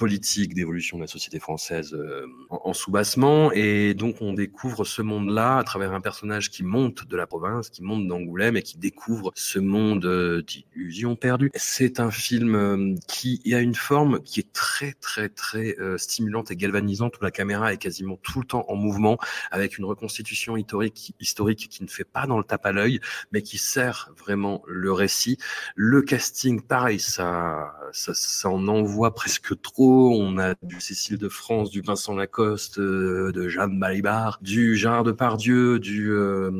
politique 0.00 0.54
d'évolution 0.54 0.96
de 0.96 1.02
la 1.02 1.06
société 1.06 1.38
française 1.38 1.92
euh, 1.92 2.26
en, 2.48 2.72
sous-bassement. 2.72 3.52
Et 3.52 3.92
donc, 3.92 4.16
on 4.22 4.32
découvre 4.32 4.86
ce 4.86 5.02
monde-là 5.02 5.58
à 5.58 5.62
travers 5.62 5.92
un 5.92 6.00
personnage 6.00 6.48
qui 6.50 6.64
monte 6.64 7.06
de 7.06 7.16
la 7.18 7.26
province, 7.26 7.68
qui 7.68 7.82
monte 7.82 8.08
d'Angoulême 8.08 8.56
et 8.56 8.62
qui 8.62 8.78
découvre 8.78 9.30
ce 9.34 9.58
monde 9.58 10.06
euh, 10.06 10.40
d'illusions 10.40 11.16
perdues. 11.16 11.50
C'est 11.54 12.00
un 12.00 12.10
film 12.10 12.54
euh, 12.54 12.94
qui 13.08 13.42
a 13.52 13.60
une 13.60 13.74
forme 13.74 14.20
qui 14.22 14.40
est 14.40 14.50
très, 14.54 14.94
très, 14.94 15.28
très 15.28 15.76
stimulante 15.98 16.50
et 16.50 16.56
galvanisante 16.56 17.18
où 17.18 17.22
la 17.22 17.30
caméra 17.30 17.74
est 17.74 17.76
quasiment 17.76 18.16
tout 18.22 18.40
le 18.40 18.46
temps 18.46 18.64
en 18.68 18.76
mouvement 18.76 19.18
avec 19.50 19.76
une 19.76 19.84
reconstitution 19.84 20.56
historique, 20.56 21.14
historique 21.20 21.68
qui 21.68 21.82
ne 21.82 21.88
fait 21.88 22.04
pas 22.04 22.26
dans 22.26 22.38
le 22.38 22.44
tape 22.44 22.64
à 22.64 22.72
l'œil, 22.72 23.00
mais 23.32 23.42
qui 23.42 23.58
sert 23.58 24.12
vraiment 24.16 24.62
le 24.66 24.92
récit. 24.92 25.36
Le 25.74 26.00
casting, 26.00 26.62
pareil, 26.62 27.00
ça, 27.00 27.74
ça, 27.92 28.14
ça 28.14 28.48
en 28.48 28.66
envoie 28.66 29.14
presque 29.14 29.60
trop 29.60 29.89
on 29.90 30.38
a 30.38 30.54
du 30.62 30.80
Cécile 30.80 31.18
de 31.18 31.28
France, 31.28 31.70
du 31.70 31.80
Vincent 31.80 32.14
Lacoste, 32.14 32.78
euh, 32.78 33.32
de 33.32 33.48
Jeanne 33.48 33.78
Balibar, 33.78 34.38
du 34.42 34.76
Gérard 34.76 35.04
Depardieu, 35.04 35.78
du 35.78 36.10
euh, 36.10 36.50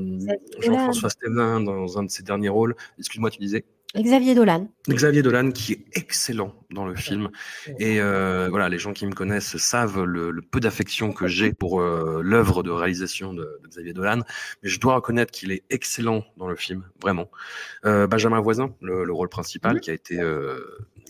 Jean-François 0.61 1.11
Stévin 1.11 1.61
dans 1.61 1.99
un 1.99 2.05
de 2.05 2.11
ses 2.11 2.23
derniers 2.23 2.49
rôles. 2.49 2.75
Excuse-moi, 2.99 3.31
tu 3.31 3.39
disais 3.39 3.65
Xavier 3.97 4.37
Dolan. 4.37 4.69
Xavier 4.89 5.23
Dolan 5.23 5.51
qui 5.51 5.73
est 5.73 5.85
excellent 5.95 6.55
dans 6.71 6.87
le 6.87 6.95
film 6.95 7.31
et 7.81 8.01
euh, 8.01 8.47
voilà 8.49 8.69
les 8.69 8.79
gens 8.79 8.93
qui 8.93 9.05
me 9.05 9.13
connaissent 9.13 9.57
savent 9.57 10.05
le, 10.05 10.31
le 10.31 10.43
peu 10.43 10.61
d'affection 10.61 11.13
que 11.13 11.27
j'ai 11.27 11.53
pour 11.53 11.81
euh, 11.81 12.21
l'œuvre 12.23 12.63
de 12.63 12.71
réalisation 12.71 13.35
de, 13.35 13.59
de, 13.63 13.69
Xavier 13.69 13.93
Dolan 13.93 14.21
mais 14.63 14.69
je 14.69 14.79
dois 14.79 14.95
reconnaître 14.95 15.33
qu'il 15.33 15.51
est 15.51 15.65
excellent 15.71 16.25
dans 16.37 16.47
le 16.47 16.55
film 16.55 16.85
vraiment 17.03 17.31
euh, 17.85 18.07
Benjamin 18.07 18.41
Voisin 18.41 18.73
le, 18.81 19.03
le, 19.05 19.13
rôle 19.13 19.29
principal 19.29 19.77
mmh. 19.77 19.81
qui 19.81 19.91
a 19.91 19.95
été 19.95 20.21
euh, 20.21 20.61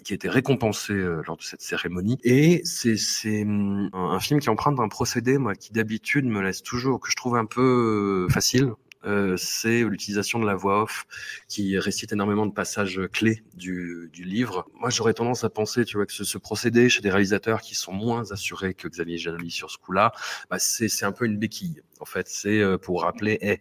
qui 0.02 0.12
a 0.12 0.16
été 0.16 0.28
récompensé 0.28 0.92
euh, 0.92 1.22
lors 1.26 1.36
de 1.36 1.42
cette 1.42 1.62
cérémonie 1.62 2.18
et 2.22 2.62
c'est 2.64 2.96
c'est 2.96 3.42
hum, 3.42 3.90
un, 3.92 4.10
un 4.10 4.20
film 4.20 4.40
qui 4.40 4.50
emprunte 4.50 4.78
un 4.80 4.88
procédé 4.88 5.38
moi 5.38 5.54
qui 5.54 5.72
d'habitude 5.72 6.24
me 6.24 6.40
laisse 6.40 6.62
toujours 6.62 7.00
que 7.00 7.10
je 7.10 7.16
trouve 7.16 7.36
un 7.36 7.46
peu 7.46 8.26
facile 8.30 8.72
euh, 9.06 9.36
c'est 9.38 9.82
l'utilisation 9.82 10.38
de 10.38 10.46
la 10.46 10.54
voix 10.54 10.82
off 10.82 11.06
qui 11.48 11.78
récite 11.78 12.12
énormément 12.12 12.44
de 12.44 12.52
passages 12.52 13.00
clés 13.12 13.42
du, 13.54 14.10
du 14.12 14.24
livre. 14.24 14.68
Moi, 14.74 14.90
j'aurais 14.90 15.14
tendance 15.14 15.42
à 15.42 15.48
penser, 15.48 15.84
tu 15.84 15.96
vois, 15.96 16.04
que 16.04 16.12
ce, 16.12 16.24
ce, 16.24 16.36
procédé 16.36 16.88
chez 16.90 17.00
des 17.00 17.10
réalisateurs 17.10 17.62
qui 17.62 17.74
sont 17.74 17.92
moins 17.92 18.30
assurés 18.30 18.74
que 18.74 18.88
Xavier 18.88 19.16
Janoli 19.16 19.50
sur 19.50 19.70
ce 19.70 19.78
coup-là, 19.78 20.12
bah 20.50 20.58
c'est 20.58 21.04
un 21.04 21.12
peu 21.12 21.24
une 21.24 21.38
béquille. 21.38 21.82
En 22.00 22.04
fait, 22.04 22.28
c'est 22.28 22.60
euh, 22.60 22.76
pour 22.76 23.02
rappeler, 23.02 23.38
hey, 23.40 23.52
euh, 23.52 23.56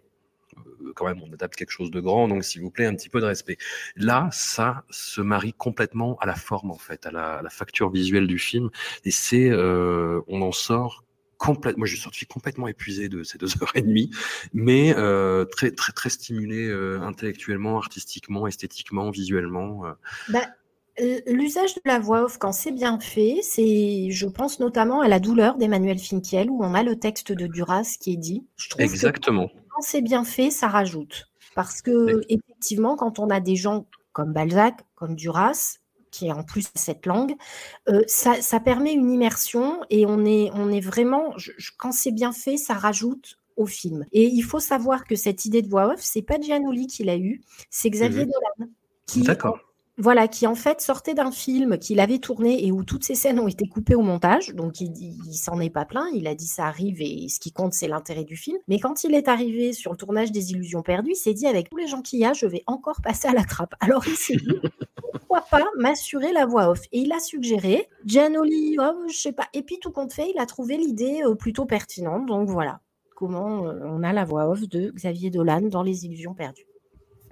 quand 0.96 1.06
même, 1.06 1.22
on 1.22 1.32
adapte 1.34 1.56
quelque 1.56 1.72
chose 1.72 1.92
de 1.92 2.00
grand, 2.00 2.28
donc 2.28 2.44
s'il 2.44 2.62
vous 2.62 2.72
plaît, 2.72 2.86
un 2.86 2.96
petit 2.96 3.10
peu 3.10 3.22
de 3.22 3.26
respect. 3.26 3.58
Là, 3.96 4.30
ça 4.32 4.84
se 4.90 5.22
marie 5.22 5.54
complètement 5.54 6.18
à 6.20 6.26
la 6.26 6.36
forme, 6.36 6.72
en 6.72 6.78
fait, 6.78 7.06
à 7.06 7.12
la, 7.12 7.36
à 7.36 7.42
la 7.42 7.50
facture 7.50 7.90
visuelle 7.92 8.28
du 8.28 8.40
film, 8.40 8.70
et 9.06 9.12
c'est, 9.12 9.50
euh, 9.50 10.22
on 10.28 10.42
en 10.42 10.52
sort 10.52 11.04
complètement, 11.40 11.80
moi 11.80 11.88
je 11.88 11.94
suis 11.94 12.04
sorti 12.04 12.26
complètement 12.26 12.68
épuisé 12.68 13.10
de 13.10 13.24
ces 13.24 13.40
deux 13.40 13.50
heures 13.62 13.72
et 13.74 13.82
demie, 13.82 14.12
mais 14.54 14.94
euh, 14.98 15.46
très 15.46 15.72
très 15.72 15.94
très 15.94 16.10
stimulé 16.10 16.68
euh, 16.68 17.00
intellectuellement, 17.02 17.78
artistiquement, 17.78 18.46
esthétiquement, 18.46 19.10
visuellement. 19.10 19.86
Euh. 19.88 19.94
Bah, 20.28 20.46
L'usage 21.28 21.76
de 21.76 21.82
la 21.86 22.00
voix 22.00 22.24
off, 22.24 22.38
quand 22.38 22.52
c'est 22.52 22.72
bien 22.72 23.00
fait, 23.00 23.40
c'est, 23.42 24.10
je 24.12 24.28
pense 24.28 24.60
notamment 24.60 25.02
à 25.02 25.08
la 25.08 25.20
douleur 25.20 25.58
d'Emmanuel 25.58 26.00
Finkiel, 26.00 26.50
où 26.50 26.64
on 26.64 26.74
a 26.74 26.84
le 26.84 26.98
texte 26.98 27.32
de 27.32 27.48
Duras 27.48 27.98
qui 28.00 28.14
est 28.14 28.18
dit. 28.18 28.46
Je 28.58 28.70
trouve 28.70 28.82
Exactement. 28.82 29.48
Que 29.48 29.54
quand 29.70 29.82
c'est 29.82 30.02
bien 30.02 30.24
fait, 30.24 30.52
ça 30.52 30.68
rajoute. 30.68 31.30
Parce 31.56 31.82
que, 31.82 32.22
effectivement, 32.30 32.96
quand 32.96 33.20
on 33.20 33.30
a 33.30 33.40
des 33.40 33.56
gens 33.56 33.86
comme 34.14 34.34
Balzac, 34.34 34.76
comme 34.96 35.16
Duras, 35.16 35.78
qui 36.12 36.28
est 36.28 36.32
en 36.32 36.44
plus 36.44 36.68
cette 36.76 37.06
langue, 37.06 37.36
euh, 37.88 38.02
ça, 38.08 38.42
ça, 38.42 38.60
permet 38.60 38.94
une 38.94 39.12
immersion 39.12 39.80
et 39.90 40.06
on 40.06 40.26
est, 40.26 40.50
on 40.54 40.72
est 40.72 40.80
vraiment, 40.80 41.34
je, 41.38 41.52
quand 41.78 41.92
c'est 41.92 42.12
bien 42.12 42.32
fait, 42.32 42.58
ça 42.58 42.74
rajoute 42.74 43.38
au 43.58 43.66
film. 43.66 44.06
Et 44.12 44.24
il 44.24 44.42
faut 44.42 44.60
savoir 44.60 45.06
que 45.06 45.16
cette 45.16 45.46
idée 45.46 45.62
de 45.62 45.68
voix 45.68 45.94
off, 45.94 46.00
c'est 46.02 46.22
pas 46.22 46.40
Gianoli 46.40 46.88
qui 46.88 47.04
l'a 47.04 47.18
eu, 47.18 47.42
c'est 47.70 47.90
Xavier 47.90 48.26
mmh. 48.26 48.32
Dolan. 48.58 48.72
Qui, 49.06 49.22
D'accord 49.22 49.60
voilà, 50.00 50.30
qui 50.30 50.48
en 50.48 50.56
fait 50.56 50.80
sortait 50.80 51.14
d'un 51.14 51.32
film 51.32 51.78
qu'il 51.78 52.00
avait 52.00 52.20
tourné 52.20 52.66
et 52.66 52.72
où 52.72 52.84
toutes 52.86 53.04
ces 53.04 53.16
scènes 53.16 53.38
ont 53.38 53.50
été 53.50 53.68
coupées 53.68 53.96
au 53.96 54.02
montage. 54.02 54.56
Donc 54.56 54.80
il, 54.80 55.34
s'en 55.34 55.60
est 55.60 55.70
pas 55.70 55.84
plein, 55.84 56.08
il 56.14 56.26
a 56.28 56.36
dit 56.36 56.48
ça 56.48 56.66
arrive 56.66 57.02
et 57.02 57.28
ce 57.28 57.40
qui 57.40 57.52
compte 57.52 57.74
c'est 57.74 57.90
l'intérêt 57.90 58.24
du 58.24 58.38
film. 58.38 58.58
Mais 58.70 58.80
quand 58.80 59.04
il 59.04 59.14
est 59.14 59.28
arrivé 59.28 59.74
sur 59.74 59.92
le 59.92 59.98
tournage 59.98 60.32
des 60.32 60.52
Illusions 60.52 60.82
perdues, 60.82 61.12
il 61.12 61.16
s'est 61.16 61.34
dit 61.34 61.48
avec 61.48 61.70
tous 61.70 61.78
les 61.78 61.88
gens 61.88 62.02
qu'il 62.02 62.20
y 62.20 62.26
a, 62.26 62.32
je 62.32 62.46
vais 62.46 62.64
encore 62.66 63.02
passer 63.02 63.28
à 63.28 63.34
la 63.34 63.44
trappe. 63.44 63.76
Alors 63.82 64.08
il 64.08 64.16
s'est 64.16 64.38
dit 64.38 64.60
pourquoi 65.12 65.42
pas 65.42 65.66
m'assurer 65.78 66.32
la 66.32 66.46
voix 66.46 66.70
off? 66.70 66.82
Et 66.94 67.02
il 67.02 67.12
a 67.12 67.20
suggéré 67.20 67.90
Gianoli, 68.06 68.78
oh, 68.80 69.06
je 69.10 69.18
sais 69.18 69.34
pas. 69.34 69.48
Et 69.54 69.64
puis 69.64 69.80
tout 69.80 69.92
compte 69.92 70.14
fait, 70.14 70.32
il 70.34 70.40
a 70.40 70.46
trouvé 70.46 70.78
l'idée 70.78 71.22
euh, 71.26 71.36
plutôt 71.36 71.66
pertinente. 71.66 72.26
Donc 72.26 72.48
voilà 72.48 72.80
comment 73.16 73.66
euh, 73.66 73.82
on 73.84 74.02
a 74.02 74.14
la 74.14 74.24
voix 74.24 74.48
off 74.48 74.62
de 74.70 74.92
Xavier 74.92 75.30
Dolan 75.30 75.64
dans 75.64 75.84
les 75.84 76.06
Illusions 76.06 76.34
perdues. 76.34 76.69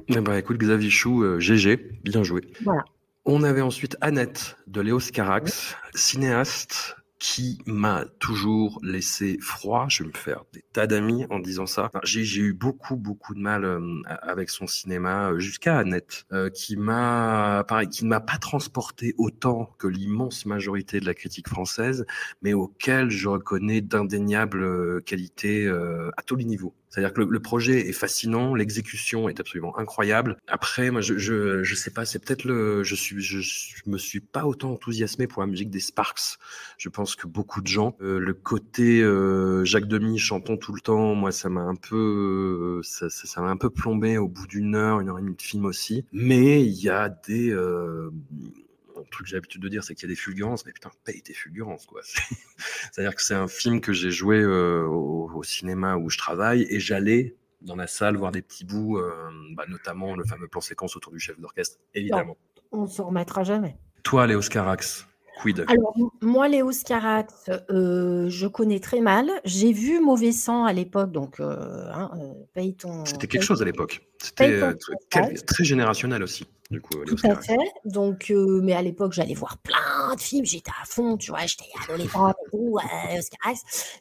Eh 0.10 0.22
ben, 0.22 0.36
écoute, 0.36 0.58
Xavier 0.58 0.90
Chou, 0.90 1.24
euh, 1.24 1.40
GG, 1.40 2.00
bien 2.04 2.24
joué. 2.24 2.42
Voilà. 2.64 2.86
On 3.26 3.44
avait 3.44 3.62
ensuite 3.62 3.98
Annette 4.00 4.56
de 4.68 4.80
Léos 4.80 5.12
Carax, 5.12 5.76
cinéaste 5.94 6.96
qui 7.20 7.60
m'a 7.66 8.06
toujours 8.20 8.80
laissé 8.84 9.38
froid. 9.42 9.88
Je 9.90 10.04
vais 10.04 10.10
me 10.10 10.14
faire 10.14 10.44
des 10.54 10.64
tas 10.74 10.88
d'amis 10.88 11.26
en 11.30 11.40
disant 11.40 11.66
ça. 11.66 11.86
Enfin, 11.86 12.00
j'ai 12.04 12.42
eu 12.42 12.54
beaucoup, 12.54 12.96
beaucoup 12.96 13.34
de 13.34 13.40
mal 13.40 13.66
euh, 13.66 14.02
avec 14.22 14.50
son 14.50 14.68
cinéma, 14.68 15.32
euh, 15.32 15.40
jusqu'à 15.40 15.78
Annette, 15.80 16.26
euh, 16.32 16.50
qui 16.50 16.78
m'a, 16.78 17.64
pareil, 17.68 17.90
qui 17.90 18.06
ne 18.06 18.10
m'a 18.10 18.20
pas 18.20 18.38
transporté 18.38 19.16
autant 19.18 19.74
que 19.80 19.88
l'immense 19.88 20.46
majorité 20.46 21.00
de 21.00 21.06
la 21.06 21.14
critique 21.14 21.48
française, 21.50 22.06
mais 22.42 22.54
auquel 22.54 23.10
je 23.10 23.28
reconnais 23.28 23.82
d'indéniables 23.82 24.64
euh, 24.64 25.02
qualités 25.02 25.66
euh, 25.66 26.12
à 26.18 26.22
tous 26.22 26.36
les 26.36 26.46
niveaux. 26.46 26.76
C'est-à-dire 26.90 27.14
que 27.14 27.22
le, 27.22 27.28
le, 27.30 27.40
projet 27.40 27.90
est 27.90 27.94
fascinant, 27.94 28.56
l'exécution 28.56 29.28
est 29.28 29.40
absolument 29.40 29.78
incroyable. 29.78 30.38
Après, 30.48 30.90
moi, 30.90 31.02
je 31.02 31.18
je, 31.18 31.64
je 31.64 31.76
sais 31.76 31.92
pas, 31.92 32.06
c'est 32.06 32.20
peut-être 32.24 32.46
le, 32.46 32.84
je 32.84 32.96
suis, 32.96 33.22
je, 33.22 33.40
je, 33.40 33.82
me 33.86 33.98
suis 33.98 34.20
pas 34.20 34.46
autant 34.46 34.72
enthousiasmé 34.72 35.28
pour 35.28 35.42
la 35.42 35.48
musique 35.48 35.70
des 35.70 35.80
Sparks. 35.80 36.38
Je 36.78 36.90
pense 36.90 37.16
que 37.16 37.28
beaucoup 37.28 37.62
de 37.62 37.68
gens, 37.68 37.96
euh, 38.02 38.20
le 38.20 38.34
côté 38.34 39.02
euh, 39.02 39.66
Jacques 39.66 39.88
Demy 39.88 40.18
chantant 40.18 40.58
tout 40.58 40.74
le 40.74 40.82
temps, 40.82 41.16
moi, 41.16 41.32
ça 41.32 41.50
m'a 41.50 41.62
un 41.62 41.76
peu, 41.76 42.80
euh, 42.80 42.84
ça, 42.84 43.10
ça 43.10 43.42
m'a 43.42 43.50
un 43.50 43.58
peu 43.58 43.70
plombé 43.70 44.18
au 44.18 44.28
bout 44.28 44.48
d'une 44.48 44.76
heure, 44.76 45.00
une 45.02 45.10
heure 45.10 45.20
et 45.20 45.22
demie 45.22 45.36
de 45.36 45.42
film 45.42 45.66
aussi. 45.66 46.06
Mais 46.14 46.64
il 46.64 46.82
y 46.82 46.90
a 46.90 47.10
des 47.10 47.52
euh, 47.52 48.12
un 49.00 49.04
truc 49.12 49.26
que 49.26 49.30
j'ai 49.30 49.36
l'habitude 49.36 49.62
de 49.62 49.70
dire, 49.70 49.84
c'est 49.84 49.96
qu'il 49.96 50.08
y 50.08 50.12
a 50.12 50.14
des 50.14 50.20
fulgurances, 50.20 50.66
mais 50.66 50.72
putain, 50.72 50.92
paye 51.04 51.22
tes 51.22 51.34
fulgurances, 51.34 51.86
quoi. 51.86 52.02
C'est-à-dire 52.92 53.16
que 53.16 53.22
c'est 53.22 53.36
un 53.36 53.48
film 53.48 53.82
que 53.82 53.94
j'ai 53.94 54.12
joué 54.12 54.38
euh, 54.40 54.86
au, 54.86 55.30
au, 55.34 55.44
cinéma 55.44 55.98
où 55.98 56.10
je 56.10 56.18
travaille 56.18 56.68
et 56.70 56.80
j'allais 56.80 57.36
dans 57.62 57.76
la 57.76 57.88
salle 57.88 58.18
voir 58.18 58.32
des 58.32 58.42
petits 58.42 58.66
bouts, 58.66 58.98
euh, 58.98 59.12
bah, 59.56 59.66
notamment 59.68 60.16
le 60.16 60.24
fameux 60.26 60.48
plan 60.48 60.62
séquence 60.62 60.96
autour 60.96 61.12
du 61.12 61.20
chef 61.20 61.40
d'orchestre, 61.40 61.78
évidemment. 61.94 62.38
Non, 62.72 62.80
on 62.80 62.82
ne 62.84 62.88
s'en 62.88 63.06
remettra 63.06 63.44
jamais. 63.44 63.78
Toi, 64.04 64.28
Léo 64.28 64.42
Scarax, 64.42 65.08
quid? 65.42 65.66
Alors, 65.68 65.94
moi, 66.22 66.48
Léo 66.48 66.72
Scarax, 66.72 67.50
euh, 67.70 68.30
je 68.30 68.48
connais 68.48 68.80
très 68.80 69.02
mal. 69.02 69.30
J'ai 69.44 69.74
vu 69.74 70.00
Mauvais 70.00 70.32
Sang 70.32 70.66
à 70.66 70.74
l'époque, 70.74 71.12
donc 71.12 71.40
euh, 71.40 71.90
hein, 71.94 72.12
paye 72.54 72.76
ton. 72.76 73.06
C'était 73.06 73.28
quelque 73.28 73.44
chose 73.44 73.62
à 73.62 73.66
l'époque. 73.66 74.02
C'était 74.20 74.62
très, 75.10 75.34
très 75.34 75.64
générationnel 75.64 76.24
aussi. 76.24 76.48
Du 76.70 76.82
coup, 76.82 76.98
Tout 77.06 77.16
à 77.24 77.36
fait. 77.36 77.56
Donc, 77.86 78.30
euh, 78.30 78.60
mais 78.62 78.74
à 78.74 78.82
l'époque, 78.82 79.14
j'allais 79.14 79.34
voir 79.34 79.58
plein 79.60 80.14
de 80.16 80.20
films, 80.20 80.44
j'étais 80.44 80.72
à 80.82 80.86
fond, 80.86 81.16
tu 81.16 81.32
vois, 81.32 81.46
j'étais 81.46 81.64
adolescente 81.84 82.36
tout, 82.52 82.78
euh, 82.78 83.18
Oscar 83.18 83.54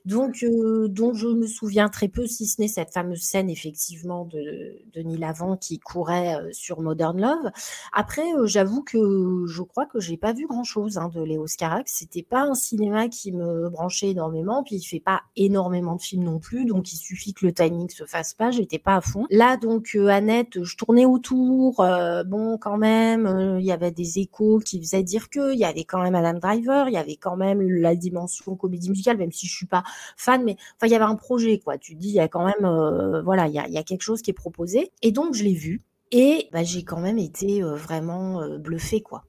Donc, 0.04 0.42
euh, 0.42 0.88
dont 0.88 1.14
je 1.14 1.28
me 1.28 1.46
souviens 1.46 1.88
très 1.88 2.08
peu, 2.08 2.26
si 2.26 2.46
ce 2.46 2.60
n'est 2.60 2.66
cette 2.66 2.92
fameuse 2.92 3.22
scène, 3.22 3.50
effectivement, 3.50 4.24
de 4.24 4.78
Denis 4.92 5.16
Lavant 5.16 5.56
qui 5.56 5.78
courait 5.78 6.36
euh, 6.36 6.48
sur 6.52 6.80
Modern 6.80 7.20
Love. 7.20 7.52
Après, 7.92 8.32
euh, 8.34 8.46
j'avoue 8.46 8.82
que 8.82 9.44
je 9.46 9.62
crois 9.62 9.86
que 9.86 10.00
j'ai 10.00 10.16
pas 10.16 10.32
vu 10.32 10.48
grand 10.48 10.64
chose 10.64 10.98
hein, 10.98 11.08
de 11.14 11.22
Léo 11.22 11.46
Carax. 11.56 11.92
C'était 11.92 12.24
pas 12.24 12.42
un 12.42 12.54
cinéma 12.54 13.08
qui 13.08 13.30
me 13.30 13.68
branchait 13.68 14.10
énormément, 14.10 14.64
puis 14.64 14.76
il 14.76 14.82
fait 14.82 14.98
pas 14.98 15.22
énormément 15.36 15.94
de 15.94 16.02
films 16.02 16.24
non 16.24 16.40
plus, 16.40 16.64
donc 16.64 16.92
il 16.92 16.96
suffit 16.96 17.32
que 17.32 17.46
le 17.46 17.52
timing 17.52 17.88
se 17.90 18.04
fasse 18.06 18.34
pas, 18.34 18.50
j'étais 18.50 18.80
pas 18.80 18.96
à 18.96 19.00
fond. 19.00 19.26
Là, 19.30 19.56
donc, 19.56 19.96
Annette, 20.08 20.62
je 20.62 20.76
tournais 20.76 21.04
autour, 21.04 21.84
bon, 22.26 22.58
quand 22.58 22.76
même, 22.76 23.26
euh, 23.26 23.60
il 23.60 23.66
y 23.66 23.72
avait 23.72 23.90
des 23.90 24.18
échos 24.18 24.58
qui 24.58 24.80
faisaient 24.80 25.02
dire 25.02 25.28
que, 25.30 25.52
il 25.52 25.58
y 25.58 25.64
avait 25.64 25.84
quand 25.84 26.02
même 26.02 26.14
Adam 26.14 26.38
Driver, 26.38 26.88
il 26.88 26.94
y 26.94 26.96
avait 26.96 27.16
quand 27.16 27.36
même 27.36 27.60
la 27.60 27.94
dimension 27.94 28.56
comédie 28.56 28.90
musicale, 28.90 29.16
même 29.16 29.32
si 29.32 29.46
je 29.46 29.54
suis 29.54 29.66
pas 29.66 29.84
fan, 30.16 30.44
mais 30.44 30.56
enfin 30.76 30.86
il 30.86 30.90
y 30.90 30.94
avait 30.94 31.04
un 31.04 31.16
projet 31.16 31.58
quoi. 31.58 31.78
Tu 31.78 31.94
dis 31.94 32.08
il 32.08 32.14
y 32.14 32.20
a 32.20 32.28
quand 32.28 32.44
même, 32.44 32.64
euh, 32.64 33.22
voilà, 33.22 33.46
il 33.48 33.54
y 33.54 33.58
a, 33.58 33.68
y 33.68 33.78
a 33.78 33.82
quelque 33.82 34.02
chose 34.02 34.22
qui 34.22 34.30
est 34.30 34.34
proposé. 34.34 34.92
Et 35.02 35.12
donc 35.12 35.34
je 35.34 35.44
l'ai 35.44 35.54
vu 35.54 35.82
et 36.12 36.48
bah, 36.52 36.62
j'ai 36.62 36.84
quand 36.84 37.00
même 37.00 37.18
été 37.18 37.62
euh, 37.62 37.74
vraiment 37.74 38.40
euh, 38.40 38.58
bluffée 38.58 39.00
quoi. 39.00 39.24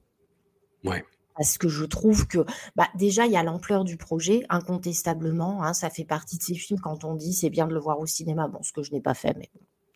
Ouais 0.84 1.04
parce 1.36 1.56
que 1.56 1.68
je 1.68 1.84
trouve 1.84 2.26
que 2.26 2.44
bah, 2.74 2.88
déjà 2.96 3.24
il 3.24 3.30
y 3.30 3.36
a 3.36 3.44
l'ampleur 3.44 3.84
du 3.84 3.96
projet 3.96 4.42
incontestablement 4.48 5.62
hein, 5.62 5.72
ça 5.72 5.88
fait 5.88 6.04
partie 6.04 6.36
de 6.36 6.42
ces 6.42 6.56
films 6.56 6.80
quand 6.80 7.04
on 7.04 7.14
dit 7.14 7.32
c'est 7.32 7.48
bien 7.48 7.68
de 7.68 7.74
le 7.74 7.78
voir 7.78 8.00
au 8.00 8.06
cinéma 8.06 8.48
bon 8.48 8.60
ce 8.64 8.72
que 8.72 8.82
je 8.82 8.90
n'ai 8.90 9.00
pas 9.00 9.14
fait 9.14 9.36
mais 9.38 9.48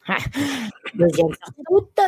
deuxième 0.95 1.29
sortie 1.29 1.61
de 1.61 1.69
route. 1.69 2.01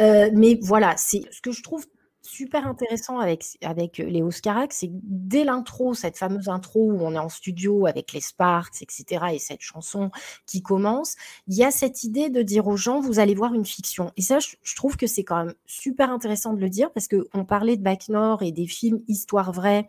Euh, 0.00 0.30
mais 0.32 0.58
voilà, 0.62 0.96
c'est 0.96 1.22
ce 1.30 1.40
que 1.40 1.52
je 1.52 1.62
trouve 1.62 1.86
super 2.32 2.66
intéressant 2.66 3.18
avec, 3.18 3.44
avec 3.62 3.98
Léo 3.98 4.30
Scarac, 4.30 4.72
c'est 4.72 4.90
dès 4.90 5.44
l'intro, 5.44 5.94
cette 5.94 6.16
fameuse 6.16 6.48
intro 6.48 6.90
où 6.92 7.00
on 7.00 7.14
est 7.14 7.18
en 7.18 7.28
studio 7.28 7.86
avec 7.86 8.12
les 8.12 8.20
Sparks, 8.20 8.82
etc., 8.82 9.26
et 9.32 9.38
cette 9.38 9.60
chanson 9.60 10.10
qui 10.46 10.62
commence, 10.62 11.16
il 11.46 11.56
y 11.56 11.64
a 11.64 11.70
cette 11.70 12.04
idée 12.04 12.30
de 12.30 12.42
dire 12.42 12.66
aux 12.66 12.76
gens, 12.76 13.00
vous 13.00 13.18
allez 13.18 13.34
voir 13.34 13.54
une 13.54 13.64
fiction. 13.64 14.12
Et 14.16 14.22
ça, 14.22 14.38
je, 14.38 14.74
trouve 14.74 14.96
que 14.96 15.06
c'est 15.06 15.24
quand 15.24 15.44
même 15.44 15.54
super 15.66 16.10
intéressant 16.10 16.54
de 16.54 16.60
le 16.60 16.68
dire 16.68 16.90
parce 16.92 17.06
que 17.06 17.28
on 17.34 17.44
parlait 17.44 17.76
de 17.76 17.82
Bac 17.82 18.08
Nord 18.08 18.42
et 18.42 18.52
des 18.52 18.66
films 18.66 19.00
Histoire 19.06 19.52
vraie 19.52 19.86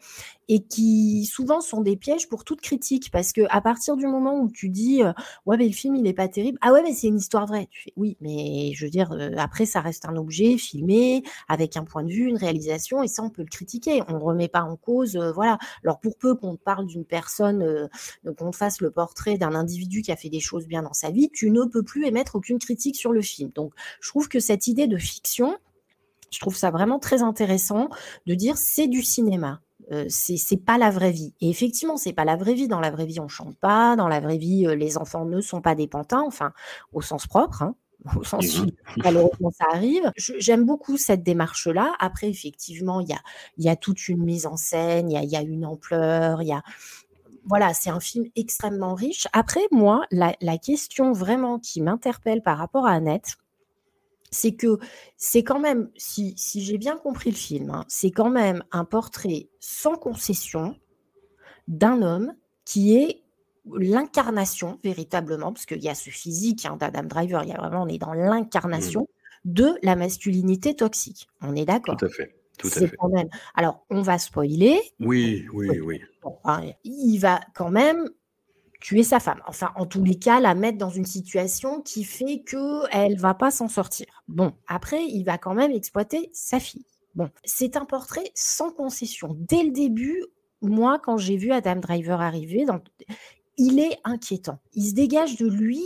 et 0.49 0.59
qui 0.59 1.25
souvent 1.25 1.61
sont 1.61 1.81
des 1.81 1.95
pièges 1.95 2.27
pour 2.27 2.43
toute 2.43 2.61
critique 2.61 3.09
parce 3.11 3.31
que 3.31 3.41
à 3.49 3.61
partir 3.61 3.95
du 3.95 4.07
moment 4.07 4.39
où 4.39 4.51
tu 4.51 4.69
dis 4.69 5.01
euh, 5.03 5.13
ouais 5.45 5.57
mais 5.57 5.67
le 5.67 5.73
film 5.73 5.95
il 5.95 6.05
est 6.05 6.13
pas 6.13 6.27
terrible 6.27 6.57
ah 6.61 6.73
ouais 6.73 6.83
mais 6.83 6.93
c'est 6.93 7.07
une 7.07 7.17
histoire 7.17 7.45
vraie 7.45 7.67
tu 7.71 7.83
fais 7.83 7.93
oui 7.95 8.17
mais 8.19 8.71
je 8.75 8.85
veux 8.85 8.91
dire 8.91 9.11
euh, 9.13 9.31
après 9.37 9.65
ça 9.65 9.79
reste 9.79 10.05
un 10.05 10.17
objet 10.17 10.57
filmé 10.57 11.23
avec 11.47 11.77
un 11.77 11.85
point 11.85 12.03
de 12.03 12.11
vue 12.11 12.32
réalisation 12.37 13.03
et 13.03 13.07
ça 13.07 13.23
on 13.23 13.29
peut 13.29 13.41
le 13.41 13.49
critiquer 13.49 14.01
on 14.07 14.13
ne 14.13 14.23
remet 14.23 14.47
pas 14.47 14.61
en 14.61 14.75
cause 14.75 15.15
euh, 15.15 15.31
voilà 15.31 15.57
alors 15.83 15.99
pour 15.99 16.17
peu 16.17 16.35
qu'on 16.35 16.55
parle 16.55 16.85
d'une 16.85 17.05
personne 17.05 17.61
euh, 17.63 17.87
qu'on 18.37 18.51
fasse 18.51 18.81
le 18.81 18.91
portrait 18.91 19.37
d'un 19.37 19.55
individu 19.55 20.01
qui 20.01 20.11
a 20.11 20.15
fait 20.15 20.29
des 20.29 20.39
choses 20.39 20.67
bien 20.67 20.83
dans 20.83 20.93
sa 20.93 21.11
vie 21.11 21.29
tu 21.33 21.51
ne 21.51 21.63
peux 21.65 21.83
plus 21.83 22.05
émettre 22.05 22.35
aucune 22.35 22.59
critique 22.59 22.95
sur 22.95 23.11
le 23.11 23.21
film 23.21 23.51
donc 23.55 23.73
je 24.01 24.09
trouve 24.09 24.27
que 24.27 24.39
cette 24.39 24.67
idée 24.67 24.87
de 24.87 24.97
fiction 24.97 25.57
Je 26.31 26.39
trouve 26.39 26.55
ça 26.55 26.71
vraiment 26.71 26.99
très 26.99 27.21
intéressant 27.21 27.89
de 28.25 28.33
dire 28.35 28.57
c'est 28.57 28.87
du 28.87 29.03
cinéma. 29.03 29.61
Euh, 29.91 30.05
c'est 30.09 30.57
pas 30.57 30.77
la 30.77 30.89
vraie 30.89 31.11
vie. 31.11 31.33
Et 31.41 31.49
effectivement, 31.49 31.97
c'est 31.97 32.13
pas 32.13 32.25
la 32.25 32.35
vraie 32.35 32.53
vie. 32.53 32.67
Dans 32.67 32.79
la 32.79 32.91
vraie 32.91 33.05
vie, 33.05 33.19
on 33.19 33.27
chante 33.27 33.57
pas. 33.57 33.95
Dans 33.95 34.07
la 34.07 34.19
vraie 34.19 34.37
vie, 34.37 34.65
euh, 34.65 34.75
les 34.75 34.97
enfants 34.97 35.25
ne 35.25 35.41
sont 35.41 35.61
pas 35.61 35.75
des 35.75 35.87
pantins, 35.87 36.23
enfin, 36.25 36.53
au 36.93 37.01
sens 37.01 37.27
propre. 37.27 37.63
Hein, 37.63 37.75
au 38.17 38.23
sens 38.23 38.59
Mhm. 38.59 38.71
malheureusement 38.97 39.51
ça 39.51 39.65
arrive. 39.71 40.11
J'aime 40.17 40.65
beaucoup 40.65 40.97
cette 40.97 41.23
démarche-là. 41.23 41.93
Après, 41.99 42.29
effectivement, 42.29 42.99
il 43.01 43.09
y 43.09 43.13
a, 43.13 43.21
il 43.57 43.65
y 43.65 43.69
a 43.69 43.75
toute 43.75 44.07
une 44.09 44.23
mise 44.23 44.45
en 44.45 44.57
scène, 44.57 45.09
il 45.09 45.13
y 45.13 45.17
a, 45.17 45.23
il 45.23 45.29
y 45.29 45.35
a 45.37 45.41
une 45.41 45.65
ampleur, 45.65 46.41
il 46.41 46.47
y 46.49 46.53
a 46.53 46.63
voilà, 47.45 47.73
c'est 47.73 47.89
un 47.89 47.99
film 47.99 48.25
extrêmement 48.35 48.93
riche. 48.95 49.27
Après, 49.33 49.61
moi, 49.71 50.05
la, 50.11 50.33
la 50.41 50.57
question 50.57 51.11
vraiment 51.11 51.59
qui 51.59 51.81
m'interpelle 51.81 52.41
par 52.41 52.57
rapport 52.57 52.85
à 52.87 52.91
Annette, 52.93 53.35
c'est 54.31 54.53
que 54.53 54.79
c'est 55.17 55.43
quand 55.43 55.59
même, 55.59 55.89
si, 55.97 56.33
si 56.37 56.63
j'ai 56.63 56.77
bien 56.77 56.97
compris 56.97 57.31
le 57.31 57.35
film, 57.35 57.69
hein, 57.71 57.85
c'est 57.87 58.11
quand 58.11 58.29
même 58.29 58.63
un 58.71 58.85
portrait 58.85 59.49
sans 59.59 59.95
concession 59.95 60.75
d'un 61.67 62.01
homme 62.01 62.33
qui 62.65 62.95
est 62.97 63.22
l'incarnation 63.71 64.79
véritablement, 64.83 65.53
parce 65.53 65.65
qu'il 65.65 65.81
y 65.81 65.89
a 65.89 65.95
ce 65.95 66.09
physique 66.09 66.65
hein, 66.65 66.77
d'Adam 66.77 67.03
Driver, 67.03 67.43
il 67.43 67.49
y 67.49 67.53
a 67.53 67.57
vraiment, 67.57 67.83
on 67.83 67.87
est 67.87 67.97
dans 67.97 68.13
l'incarnation 68.13 69.07
de 69.45 69.77
la 69.83 69.95
masculinité 69.95 70.75
toxique. 70.75 71.27
On 71.41 71.55
est 71.55 71.65
d'accord. 71.65 71.97
Tout 71.97 72.05
à 72.05 72.09
fait. 72.09 72.35
Tout 72.57 72.67
à 72.67 72.87
fait. 72.87 72.95
quand 72.97 73.09
même. 73.09 73.29
Alors, 73.55 73.83
on 73.89 74.01
va 74.01 74.17
spoiler. 74.19 74.79
Oui, 74.99 75.47
oui, 75.53 75.79
oui. 75.79 76.01
Hein, 76.45 76.61
il 76.83 77.17
va 77.17 77.41
quand 77.55 77.71
même 77.71 78.09
tuer 78.79 79.03
sa 79.03 79.19
femme. 79.19 79.41
Enfin, 79.47 79.71
en 79.75 79.85
tous 79.85 80.03
les 80.03 80.15
cas, 80.15 80.39
la 80.39 80.55
mettre 80.55 80.77
dans 80.77 80.89
une 80.89 81.05
situation 81.05 81.81
qui 81.81 82.03
fait 82.03 82.43
que 82.45 82.85
elle 82.91 83.17
va 83.17 83.33
pas 83.33 83.49
s'en 83.49 83.67
sortir. 83.69 84.23
Bon, 84.27 84.53
après, 84.67 85.03
il 85.05 85.23
va 85.23 85.37
quand 85.37 85.53
même 85.53 85.71
exploiter 85.71 86.29
sa 86.33 86.59
fille. 86.59 86.85
Bon, 87.15 87.29
c'est 87.43 87.75
un 87.77 87.85
portrait 87.85 88.31
sans 88.35 88.71
concession. 88.71 89.35
Dès 89.39 89.63
le 89.63 89.71
début, 89.71 90.23
moi, 90.61 90.99
quand 90.99 91.17
j'ai 91.17 91.37
vu 91.37 91.51
Adam 91.51 91.77
Driver 91.77 92.21
arriver, 92.21 92.65
dans- 92.65 92.81
il 93.57 93.79
est 93.79 93.97
inquiétant. 94.03 94.59
Il 94.73 94.87
se 94.89 94.93
dégage 94.93 95.37
de 95.37 95.47
lui 95.47 95.81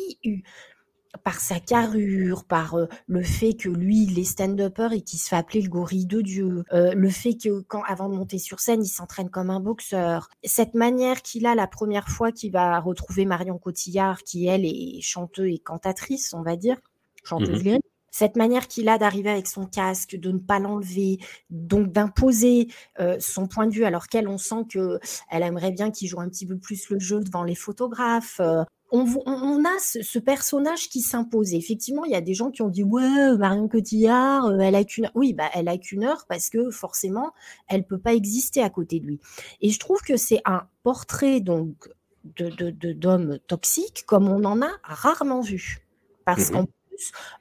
par 1.23 1.39
sa 1.39 1.59
carrure, 1.59 2.43
par 2.45 2.75
euh, 2.75 2.87
le 3.07 3.23
fait 3.23 3.53
que 3.53 3.69
lui, 3.69 4.03
il 4.03 4.19
est 4.19 4.23
stand-upper 4.23 4.89
et 4.93 5.01
qu'il 5.01 5.19
se 5.19 5.29
fait 5.29 5.35
appeler 5.35 5.61
le 5.61 5.69
gorille 5.69 6.05
de 6.05 6.21
Dieu, 6.21 6.63
euh, 6.73 6.93
le 6.93 7.09
fait 7.09 7.35
que 7.35 7.61
quand 7.61 7.81
avant 7.87 8.09
de 8.09 8.15
monter 8.15 8.37
sur 8.37 8.59
scène, 8.59 8.83
il 8.83 8.87
s'entraîne 8.89 9.29
comme 9.29 9.49
un 9.49 9.59
boxeur, 9.59 10.29
cette 10.43 10.75
manière 10.75 11.21
qu'il 11.21 11.45
a 11.47 11.55
la 11.55 11.67
première 11.67 12.09
fois 12.09 12.31
qu'il 12.31 12.51
va 12.51 12.79
retrouver 12.79 13.25
Marion 13.25 13.57
Cotillard, 13.57 14.23
qui 14.23 14.45
elle 14.47 14.65
est 14.65 15.01
chanteuse 15.01 15.53
et 15.55 15.59
cantatrice, 15.59 16.33
on 16.33 16.43
va 16.43 16.55
dire, 16.55 16.77
chanteuse 17.23 17.59
Mhm. 17.59 17.63
lyrique. 17.63 17.83
Cette 18.19 18.35
manière 18.35 18.67
qu'il 18.67 18.89
a 18.89 18.97
d'arriver 18.97 19.29
avec 19.29 19.45
son 19.47 19.67
casque, 19.67 20.15
de 20.15 20.31
ne 20.31 20.39
pas 20.39 20.57
l'enlever, 20.59 21.19
donc 21.51 21.91
d'imposer 21.91 22.67
euh, 22.99 23.17
son 23.19 23.47
point 23.47 23.67
de 23.67 23.71
vue, 23.73 23.85
alors 23.85 24.07
qu'elle, 24.07 24.27
on 24.27 24.39
sent 24.39 24.63
que 24.71 24.99
elle 25.29 25.43
aimerait 25.43 25.71
bien 25.71 25.91
qu'il 25.91 26.07
joue 26.07 26.19
un 26.19 26.27
petit 26.29 26.47
peu 26.47 26.57
plus 26.57 26.89
le 26.89 26.97
jeu 26.99 27.19
devant 27.19 27.43
les 27.43 27.53
photographes. 27.55 28.39
euh, 28.39 28.63
on, 28.91 29.05
on- 29.27 29.63
a 29.65 29.79
ce, 29.79 30.01
ce 30.01 30.17
personnage 30.17 30.89
qui 30.89 31.01
s'impose. 31.01 31.53
Effectivement, 31.53 32.05
il 32.05 32.11
y 32.11 32.15
a 32.15 32.21
des 32.21 32.33
gens 32.33 32.49
qui 32.51 32.61
ont 32.63 32.69
dit 32.69 32.83
ouais, 32.83 33.37
Marion 33.37 33.67
Cotillard, 33.67 34.45
euh, 34.47 34.59
elle 34.61 34.75
a 34.75 34.83
qu'une 34.83 35.05
heure. 35.05 35.11
Oui, 35.13 35.33
bah 35.33 35.49
elle 35.53 35.67
a 35.67 35.77
qu'une 35.77 36.03
heure 36.05 36.25
parce 36.27 36.49
que 36.49 36.71
forcément, 36.71 37.33
elle 37.67 37.85
peut 37.85 37.99
pas 37.99 38.13
exister 38.15 38.63
à 38.63 38.69
côté 38.71 38.99
de 38.99 39.05
lui. 39.05 39.19
Et 39.61 39.69
je 39.69 39.77
trouve 39.79 40.01
que 40.01 40.17
c'est 40.17 40.41
un 40.45 40.63
portrait 40.83 41.39
donc 41.41 41.89
de 42.37 42.49
de- 42.49 42.71
de- 42.71 42.93
d'homme 42.93 43.37
toxique 43.47 44.05
comme 44.07 44.27
on 44.29 44.43
en 44.45 44.61
a 44.61 44.71
rarement 44.83 45.41
vu. 45.41 45.79
Parce 46.25 46.49
qu'en 46.49 46.65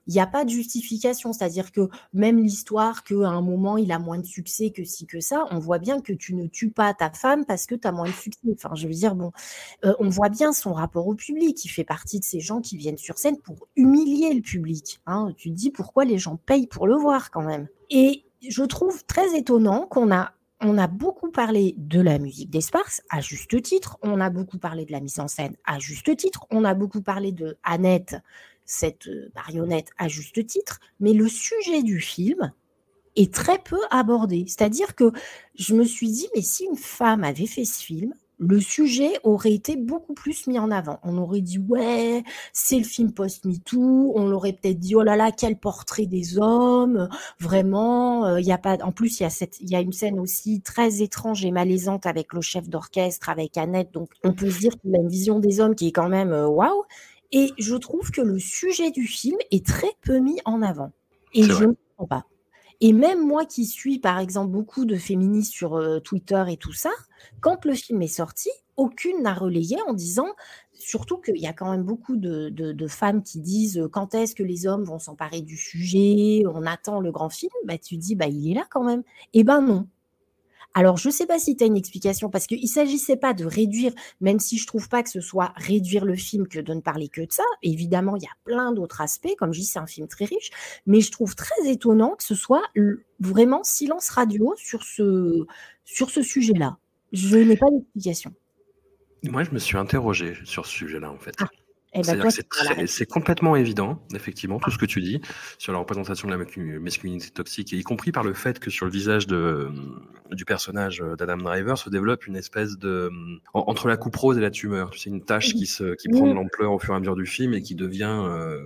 il 0.06 0.14
n'y 0.14 0.20
a 0.20 0.26
pas 0.26 0.44
de 0.44 0.50
justification. 0.50 1.32
C'est-à-dire 1.32 1.72
que 1.72 1.88
même 2.12 2.38
l'histoire 2.38 3.04
qu'à 3.04 3.28
un 3.28 3.40
moment, 3.40 3.76
il 3.76 3.92
a 3.92 3.98
moins 3.98 4.18
de 4.18 4.26
succès 4.26 4.70
que 4.70 4.84
ci, 4.84 5.06
que 5.06 5.20
ça, 5.20 5.44
on 5.50 5.58
voit 5.58 5.78
bien 5.78 6.00
que 6.00 6.12
tu 6.12 6.34
ne 6.34 6.46
tues 6.46 6.70
pas 6.70 6.94
ta 6.94 7.10
femme 7.10 7.44
parce 7.44 7.66
que 7.66 7.74
tu 7.74 7.86
as 7.86 7.92
moins 7.92 8.08
de 8.08 8.14
succès. 8.14 8.48
Enfin, 8.52 8.74
je 8.74 8.86
veux 8.86 8.94
dire, 8.94 9.14
bon, 9.14 9.32
euh, 9.84 9.94
on 9.98 10.08
voit 10.08 10.28
bien 10.28 10.52
son 10.52 10.72
rapport 10.72 11.06
au 11.06 11.14
public. 11.14 11.64
Il 11.64 11.68
fait 11.68 11.84
partie 11.84 12.18
de 12.18 12.24
ces 12.24 12.40
gens 12.40 12.60
qui 12.60 12.76
viennent 12.76 12.98
sur 12.98 13.18
scène 13.18 13.38
pour 13.38 13.68
humilier 13.76 14.34
le 14.34 14.42
public. 14.42 15.00
hein. 15.06 15.32
Tu 15.36 15.50
te 15.50 15.54
dis 15.54 15.70
pourquoi 15.70 16.04
les 16.04 16.18
gens 16.18 16.36
payent 16.36 16.66
pour 16.66 16.86
le 16.86 16.96
voir 16.96 17.30
quand 17.30 17.42
même. 17.42 17.68
Et 17.90 18.24
je 18.46 18.62
trouve 18.62 19.04
très 19.06 19.36
étonnant 19.36 19.86
qu'on 19.86 20.12
a 20.12 20.32
on 20.60 20.78
a 20.78 20.86
beaucoup 20.86 21.30
parlé 21.30 21.74
de 21.76 22.00
la 22.00 22.18
musique 22.18 22.50
d'Esparce, 22.50 23.02
à 23.10 23.20
juste 23.20 23.60
titre. 23.62 23.98
On 24.02 24.20
a 24.20 24.30
beaucoup 24.30 24.58
parlé 24.58 24.86
de 24.86 24.92
la 24.92 25.00
mise 25.00 25.20
en 25.20 25.28
scène, 25.28 25.54
à 25.66 25.78
juste 25.78 26.16
titre. 26.16 26.46
On 26.50 26.64
a 26.64 26.72
beaucoup 26.74 27.02
parlé 27.02 27.30
de 27.32 27.58
Annette, 27.62 28.16
cette 28.66 29.08
euh, 29.08 29.30
marionnette, 29.34 29.90
à 29.96 30.08
juste 30.08 30.44
titre. 30.46 30.80
Mais 31.00 31.12
le 31.12 31.28
sujet 31.28 31.82
du 31.82 32.00
film 32.00 32.52
est 33.16 33.32
très 33.32 33.58
peu 33.58 33.78
abordé. 33.90 34.44
C'est-à-dire 34.46 34.94
que 34.94 35.12
je 35.54 35.74
me 35.74 35.84
suis 35.84 36.10
dit, 36.10 36.28
mais 36.34 36.42
si 36.42 36.64
une 36.64 36.76
femme 36.76 37.24
avait 37.24 37.46
fait 37.46 37.64
ce 37.64 37.82
film, 37.82 38.12
le 38.38 38.60
sujet 38.60 39.12
aurait 39.22 39.54
été 39.54 39.76
beaucoup 39.76 40.12
plus 40.12 40.46
mis 40.46 40.58
en 40.58 40.70
avant. 40.70 40.98
On 41.02 41.16
aurait 41.16 41.40
dit, 41.40 41.58
ouais, 41.58 42.22
c'est 42.52 42.76
le 42.76 42.84
film 42.84 43.12
post-MeToo. 43.12 44.12
On 44.14 44.28
l'aurait 44.28 44.52
peut-être 44.52 44.78
dit, 44.78 44.94
oh 44.94 45.02
là 45.02 45.16
là, 45.16 45.32
quel 45.32 45.58
portrait 45.58 46.06
des 46.06 46.38
hommes. 46.38 47.08
Vraiment, 47.40 48.36
il 48.36 48.44
y 48.44 48.52
a 48.52 48.58
pas. 48.58 48.76
En 48.82 48.92
plus, 48.92 49.20
il 49.20 49.22
y 49.22 49.26
a 49.26 49.30
cette, 49.30 49.58
il 49.60 49.70
y 49.70 49.76
a 49.76 49.80
une 49.80 49.92
scène 49.92 50.18
aussi 50.20 50.60
très 50.60 51.00
étrange 51.00 51.44
et 51.44 51.50
malaisante 51.50 52.04
avec 52.04 52.34
le 52.34 52.42
chef 52.42 52.68
d'orchestre, 52.68 53.30
avec 53.30 53.56
Annette. 53.56 53.92
Donc, 53.92 54.10
on 54.22 54.34
peut 54.34 54.50
se 54.50 54.58
dire 54.58 54.72
qu'il 54.78 54.94
a 54.94 54.98
une 54.98 55.08
vision 55.08 55.38
des 55.38 55.60
hommes 55.60 55.74
qui 55.74 55.88
est 55.88 55.92
quand 55.92 56.10
même 56.10 56.32
euh, 56.32 56.46
waouh. 56.46 56.84
Et 57.38 57.52
je 57.58 57.76
trouve 57.76 58.10
que 58.10 58.22
le 58.22 58.38
sujet 58.38 58.90
du 58.90 59.06
film 59.06 59.36
est 59.50 59.64
très 59.64 59.92
peu 60.00 60.18
mis 60.18 60.38
en 60.46 60.62
avant. 60.62 60.92
Et 61.34 61.42
je 61.42 61.64
ne 61.66 61.72
comprends 61.98 62.06
pas. 62.08 62.24
Et 62.80 62.92
même 62.94 63.26
moi 63.26 63.44
qui 63.44 63.66
suis, 63.66 63.98
par 63.98 64.18
exemple, 64.18 64.50
beaucoup 64.50 64.86
de 64.86 64.96
féministes 64.96 65.52
sur 65.52 65.76
euh, 65.76 66.00
Twitter 66.00 66.42
et 66.48 66.56
tout 66.56 66.72
ça, 66.72 66.90
quand 67.40 67.64
le 67.66 67.74
film 67.74 68.00
est 68.00 68.06
sorti, 68.06 68.48
aucune 68.76 69.22
n'a 69.22 69.34
relayé 69.34 69.76
en 69.86 69.92
disant, 69.94 70.28
surtout 70.74 71.18
qu'il 71.18 71.36
y 71.38 71.46
a 71.46 71.52
quand 71.52 71.70
même 71.70 71.82
beaucoup 71.84 72.16
de, 72.16 72.48
de- 72.48 72.72
de 72.72 72.86
femmes 72.86 73.22
qui 73.22 73.40
disent 73.40 73.78
euh, 73.78 73.88
quand 73.88 74.14
est-ce 74.14 74.34
que 74.34 74.42
les 74.42 74.66
hommes 74.66 74.84
vont 74.84 74.98
s'emparer 74.98 75.42
du 75.42 75.56
sujet, 75.58 76.42
on 76.46 76.64
attend 76.66 77.00
le 77.00 77.12
grand 77.12 77.30
film, 77.30 77.52
bah, 77.66 77.78
tu 77.78 77.96
dis, 77.98 78.14
bah, 78.14 78.26
il 78.28 78.50
est 78.50 78.54
là 78.54 78.66
quand 78.70 78.84
même. 78.84 79.02
Eh 79.34 79.44
ben 79.44 79.60
non. 79.62 79.86
Alors, 80.78 80.98
je 80.98 81.08
ne 81.08 81.12
sais 81.12 81.24
pas 81.24 81.38
si 81.38 81.56
tu 81.56 81.64
as 81.64 81.66
une 81.66 81.76
explication, 81.78 82.28
parce 82.28 82.46
qu'il 82.46 82.60
ne 82.60 82.66
s'agissait 82.66 83.16
pas 83.16 83.32
de 83.32 83.46
réduire, 83.46 83.92
même 84.20 84.38
si 84.38 84.58
je 84.58 84.66
trouve 84.66 84.90
pas 84.90 85.02
que 85.02 85.08
ce 85.08 85.22
soit 85.22 85.54
réduire 85.56 86.04
le 86.04 86.16
film 86.16 86.46
que 86.46 86.58
de 86.58 86.74
ne 86.74 86.82
parler 86.82 87.08
que 87.08 87.22
de 87.22 87.32
ça. 87.32 87.44
Évidemment, 87.62 88.14
il 88.16 88.24
y 88.24 88.26
a 88.26 88.36
plein 88.44 88.72
d'autres 88.72 89.00
aspects, 89.00 89.34
comme 89.38 89.54
je 89.54 89.60
dis, 89.60 89.64
c'est 89.64 89.78
un 89.78 89.86
film 89.86 90.06
très 90.06 90.26
riche, 90.26 90.50
mais 90.84 91.00
je 91.00 91.10
trouve 91.10 91.34
très 91.34 91.66
étonnant 91.66 92.14
que 92.14 92.22
ce 92.22 92.34
soit 92.34 92.62
vraiment 93.20 93.64
silence 93.64 94.10
radio 94.10 94.52
sur 94.58 94.82
ce, 94.82 95.46
sur 95.86 96.10
ce 96.10 96.20
sujet-là. 96.20 96.76
Je 97.10 97.38
n'ai 97.38 97.56
pas 97.56 97.70
d'explication. 97.70 98.34
Moi, 99.22 99.44
je 99.44 99.52
me 99.52 99.58
suis 99.58 99.78
interrogé 99.78 100.34
sur 100.44 100.66
ce 100.66 100.72
sujet-là, 100.72 101.10
en 101.10 101.18
fait. 101.18 101.34
Ah, 101.40 101.48
ben, 102.02 102.18
toi, 102.20 102.30
que 102.30 102.86
c'est 102.86 103.06
complètement 103.06 103.56
évident, 103.56 104.02
effectivement, 104.14 104.58
tout 104.58 104.70
ce 104.70 104.78
que 104.78 104.86
tu 104.86 105.00
dis 105.00 105.20
sur 105.58 105.72
la 105.72 105.78
représentation 105.78 106.28
de 106.28 106.34
la 106.34 106.44
mascu- 106.44 106.78
masculinité 106.78 107.30
toxique, 107.30 107.72
et 107.72 107.76
y 107.76 107.82
compris 107.82 108.12
par 108.12 108.24
le 108.24 108.34
fait 108.34 108.58
que 108.58 108.70
sur 108.70 108.84
le 108.86 108.92
visage 108.92 109.26
de, 109.26 109.70
du 110.32 110.44
personnage 110.44 111.02
d'Adam 111.18 111.36
Driver 111.38 111.78
se 111.78 111.88
développe 111.90 112.26
une 112.26 112.36
espèce 112.36 112.76
de 112.78 113.10
en- 113.54 113.64
entre 113.66 113.88
la 113.88 113.96
coupe 113.96 114.16
rose 114.16 114.36
et 114.38 114.40
la 114.40 114.50
tumeur. 114.50 114.90
Tu 114.90 114.98
sais, 114.98 115.10
une 115.10 115.24
tache 115.24 115.54
qui 115.54 115.66
se 115.66 115.94
qui 115.96 116.08
prend 116.08 116.24
de 116.26 116.30
Mhm. 116.30 116.36
l'ampleur 116.36 116.72
au 116.72 116.78
fur 116.78 116.94
et 116.94 116.96
à 116.96 117.00
mesure 117.00 117.16
du 117.16 117.26
film 117.26 117.54
et 117.54 117.62
qui 117.62 117.74
devient 117.74 118.22
euh, 118.24 118.60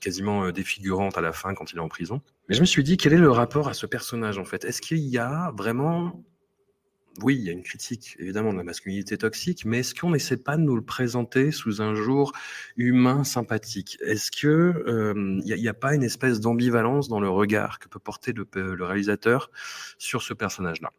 quasiment 0.00 0.44
euh, 0.44 0.52
défigurante 0.52 1.16
à 1.16 1.20
la 1.20 1.32
fin 1.32 1.54
quand 1.54 1.72
il 1.72 1.76
est 1.76 1.80
en 1.80 1.88
prison. 1.88 2.20
Mais 2.48 2.54
je 2.56 2.60
me 2.60 2.66
suis 2.66 2.82
dit, 2.82 2.96
quel 2.96 3.12
est 3.12 3.18
le 3.18 3.30
rapport 3.30 3.68
à 3.68 3.74
ce 3.74 3.86
personnage 3.86 4.38
en 4.38 4.44
fait? 4.44 4.64
Est-ce 4.64 4.80
qu'il 4.82 4.98
y 4.98 5.18
a 5.18 5.52
vraiment 5.56 6.24
oui, 7.20 7.36
il 7.36 7.42
y 7.42 7.50
a 7.50 7.52
une 7.52 7.62
critique 7.62 8.16
évidemment 8.18 8.52
de 8.52 8.58
la 8.58 8.64
masculinité 8.64 9.18
toxique, 9.18 9.64
mais 9.64 9.80
est-ce 9.80 9.94
qu'on 9.94 10.10
n'essaie 10.10 10.36
pas 10.36 10.56
de 10.56 10.62
nous 10.62 10.76
le 10.76 10.84
présenter 10.84 11.50
sous 11.50 11.82
un 11.82 11.94
jour 11.94 12.32
humain, 12.76 13.24
sympathique? 13.24 13.98
Est-ce 14.00 14.30
que 14.30 14.48
euh, 14.48 15.40
il 15.44 15.54
n'y 15.54 15.68
a, 15.68 15.74
pas 15.74 15.94
une 15.94 16.02
espèce 16.02 16.40
d'ambivalence 16.40 17.08
dans 17.08 17.20
le 17.20 17.28
regard 17.28 17.78
que 17.78 17.88
peut 17.88 17.98
porter 17.98 18.32
le, 18.32 18.46
le 18.54 18.84
réalisateur 18.84 19.50
sur 19.98 20.22
ce 20.22 20.32
personnage-là? 20.34 20.92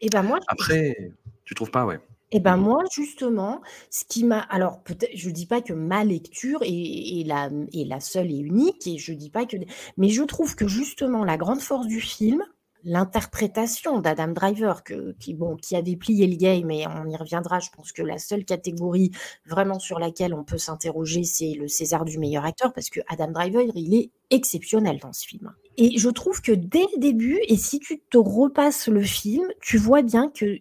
Eh 0.00 0.08
ben 0.08 0.22
moi, 0.22 0.38
je- 0.40 0.46
Après, 0.48 1.12
tu 1.44 1.54
trouves 1.54 1.70
pas, 1.70 1.86
ouais. 1.86 2.00
Eh 2.36 2.40
ben 2.40 2.56
moi, 2.56 2.82
justement, 2.92 3.62
ce 3.90 4.04
qui 4.04 4.24
m'a... 4.24 4.40
Alors, 4.40 4.82
peut-être, 4.82 5.12
je 5.14 5.30
dis 5.30 5.46
pas 5.46 5.60
que 5.60 5.72
ma 5.72 6.02
lecture 6.04 6.62
est, 6.62 7.20
est 7.20 7.24
la, 7.24 7.48
est 7.72 7.86
la 7.86 8.00
seule 8.00 8.32
et 8.32 8.38
unique, 8.38 8.86
et 8.88 8.98
je 8.98 9.12
dis 9.12 9.30
pas 9.30 9.46
que... 9.46 9.56
Mais 9.98 10.08
je 10.08 10.22
trouve 10.24 10.56
que, 10.56 10.66
justement, 10.66 11.24
la 11.24 11.36
grande 11.36 11.60
force 11.60 11.86
du 11.86 12.00
film, 12.00 12.42
l'interprétation 12.84 14.00
d'Adam 14.00 14.28
Driver, 14.28 14.82
qui, 15.18 15.34
bon, 15.34 15.56
qui 15.56 15.74
a 15.74 15.82
déplié 15.82 16.26
le 16.26 16.36
game, 16.36 16.70
et 16.70 16.86
on 16.86 17.08
y 17.08 17.16
reviendra, 17.16 17.58
je 17.58 17.70
pense 17.74 17.92
que 17.92 18.02
la 18.02 18.18
seule 18.18 18.44
catégorie 18.44 19.10
vraiment 19.46 19.78
sur 19.78 19.98
laquelle 19.98 20.34
on 20.34 20.44
peut 20.44 20.58
s'interroger, 20.58 21.24
c'est 21.24 21.54
le 21.54 21.66
César 21.66 22.04
du 22.04 22.18
meilleur 22.18 22.44
acteur, 22.44 22.72
parce 22.72 22.90
que 22.90 23.00
Adam 23.08 23.30
Driver, 23.30 23.62
il 23.74 23.94
est 23.94 24.10
exceptionnel 24.30 24.98
dans 25.00 25.12
ce 25.12 25.26
film. 25.26 25.52
Et 25.76 25.98
je 25.98 26.10
trouve 26.10 26.40
que 26.42 26.52
dès 26.52 26.86
le 26.94 27.00
début, 27.00 27.40
et 27.48 27.56
si 27.56 27.80
tu 27.80 28.00
te 28.10 28.18
repasses 28.18 28.88
le 28.88 29.02
film, 29.02 29.46
tu 29.60 29.78
vois 29.78 30.02
bien 30.02 30.30
que 30.30 30.58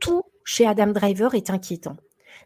tout 0.00 0.22
chez 0.44 0.66
Adam 0.66 0.88
Driver 0.88 1.34
est 1.34 1.50
inquiétant. 1.50 1.96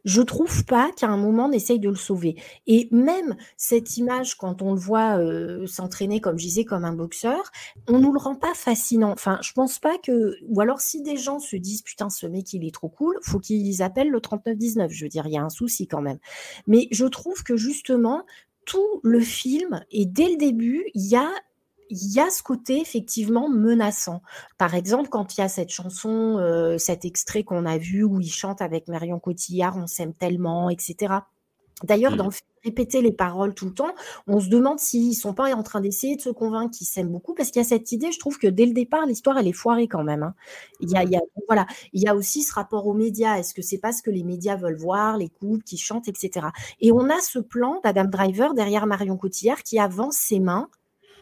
Je 0.05 0.23
trouve 0.23 0.65
pas 0.65 0.91
qu'à 0.97 1.09
un 1.09 1.17
moment 1.17 1.47
on 1.47 1.53
essaye 1.53 1.79
de 1.79 1.89
le 1.89 1.95
sauver. 1.95 2.37
Et 2.67 2.89
même 2.91 3.37
cette 3.57 3.97
image, 3.97 4.37
quand 4.37 4.63
on 4.63 4.75
le 4.75 4.81
voit 4.81 5.19
euh, 5.19 5.67
s'entraîner, 5.67 6.21
comme 6.21 6.39
je 6.39 6.45
disais, 6.45 6.65
comme 6.65 6.85
un 6.85 6.93
boxeur, 6.93 7.51
on 7.89 7.99
nous 7.99 8.13
le 8.13 8.19
rend 8.19 8.35
pas 8.35 8.55
fascinant. 8.55 9.13
Enfin, 9.13 9.39
je 9.43 9.53
pense 9.53 9.79
pas 9.79 9.99
que. 9.99 10.37
Ou 10.49 10.61
alors, 10.61 10.81
si 10.81 11.03
des 11.03 11.17
gens 11.17 11.39
se 11.39 11.57
disent 11.57 11.83
putain, 11.83 12.11
ce 12.11 12.27
mec 12.27 12.53
il 12.53 12.67
est 12.67 12.75
trop 12.75 12.89
cool, 12.89 13.19
faut 13.23 13.39
qu'ils 13.39 13.83
appellent 13.83 14.11
le 14.11 14.21
3919. 14.21 14.91
Je 14.93 15.05
veux 15.05 15.09
dire, 15.09 15.27
il 15.27 15.33
y 15.33 15.39
a 15.39 15.43
un 15.43 15.51
souci 15.51 15.87
quand 15.87 16.03
même. 16.03 16.19
Mais 16.67 16.89
je 16.91 17.07
trouve 17.07 17.43
que 17.43 17.57
justement, 17.57 18.25
tout 18.65 19.01
le 19.03 19.21
film, 19.21 19.85
et 19.91 20.07
dès 20.07 20.29
le 20.29 20.37
début, 20.37 20.85
il 20.95 21.07
y 21.07 21.17
a 21.17 21.29
il 21.93 22.15
y 22.15 22.21
a 22.21 22.31
ce 22.31 22.43
côté 22.43 22.81
effectivement 22.81 23.51
menaçant. 23.51 24.23
Par 24.57 24.75
exemple, 24.75 25.11
quand 25.11 25.37
il 25.37 25.43
y 25.43 25.45
a 25.45 25.49
cette 25.49 25.71
chanson, 25.71 26.39
euh, 26.39 26.79
cet 26.79 27.05
extrait 27.05 27.43
qu'on 27.43 27.67
a 27.67 27.77
vu 27.77 28.03
où 28.03 28.19
il 28.21 28.33
chante 28.33 28.63
avec 28.63 28.89
Marion 28.89 29.19
Cotillard, 29.19 29.77
on 29.77 29.87
s'aime 29.87 30.15
tellement, 30.15 30.71
etc. 30.71 31.15
D'ailleurs, 31.85 32.17
dans 32.17 32.25
mmh. 32.25 32.29
le 32.29 32.33
fait 32.33 32.45
répéter 32.65 33.03
les 33.03 33.13
paroles 33.13 33.55
tout 33.55 33.67
le 33.67 33.75
temps, 33.75 33.93
on 34.27 34.41
se 34.41 34.49
demande 34.49 34.79
s'ils 34.79 35.17
sont 35.17 35.35
pas 35.35 35.53
en 35.55 35.63
train 35.65 35.81
d'essayer 35.81 36.17
de 36.17 36.21
se 36.21 36.31
convaincre 36.31 36.77
qu'ils 36.77 36.87
s'aiment 36.87 37.11
beaucoup, 37.11 37.35
parce 37.35 37.51
qu'il 37.51 37.61
y 37.61 37.65
a 37.65 37.69
cette 37.69 37.91
idée, 37.93 38.13
je 38.13 38.21
trouve 38.21 38.39
que 38.39 38.47
dès 38.47 38.67
le 38.67 38.73
départ, 38.73 39.05
l'histoire, 39.05 39.37
elle 39.37 39.49
est 39.49 39.53
foirée 39.53 39.89
quand 39.89 40.05
même. 40.05 40.23
Hein. 40.23 40.35
Il, 40.81 40.91
y 40.91 40.97
a, 40.97 41.03
il, 41.03 41.11
y 41.11 41.17
a, 41.17 41.21
voilà. 41.49 41.67
il 41.93 42.01
y 42.01 42.09
a 42.09 42.15
aussi 42.15 42.43
ce 42.43 42.55
rapport 42.55 42.87
aux 42.87 42.95
médias. 42.95 43.37
Est-ce 43.37 43.53
que 43.53 43.63
c'est 43.63 43.79
pas 43.79 43.93
ce 43.93 44.01
que 44.03 44.11
les 44.11 44.23
médias 44.23 44.57
veulent 44.57 44.77
voir, 44.77 45.19
les 45.19 45.29
couples 45.29 45.65
qui 45.65 45.77
chantent, 45.77 46.09
etc. 46.09 46.47
Et 46.81 46.93
on 46.93 47.11
a 47.11 47.21
ce 47.21 47.41
plan 47.41 47.81
d'Adam 47.83 48.05
Driver 48.05 48.55
derrière 48.55 48.87
Marion 48.87 49.17
Cotillard 49.17 49.63
qui 49.63 49.79
avance 49.79 50.17
ses 50.17 50.39
mains 50.39 50.71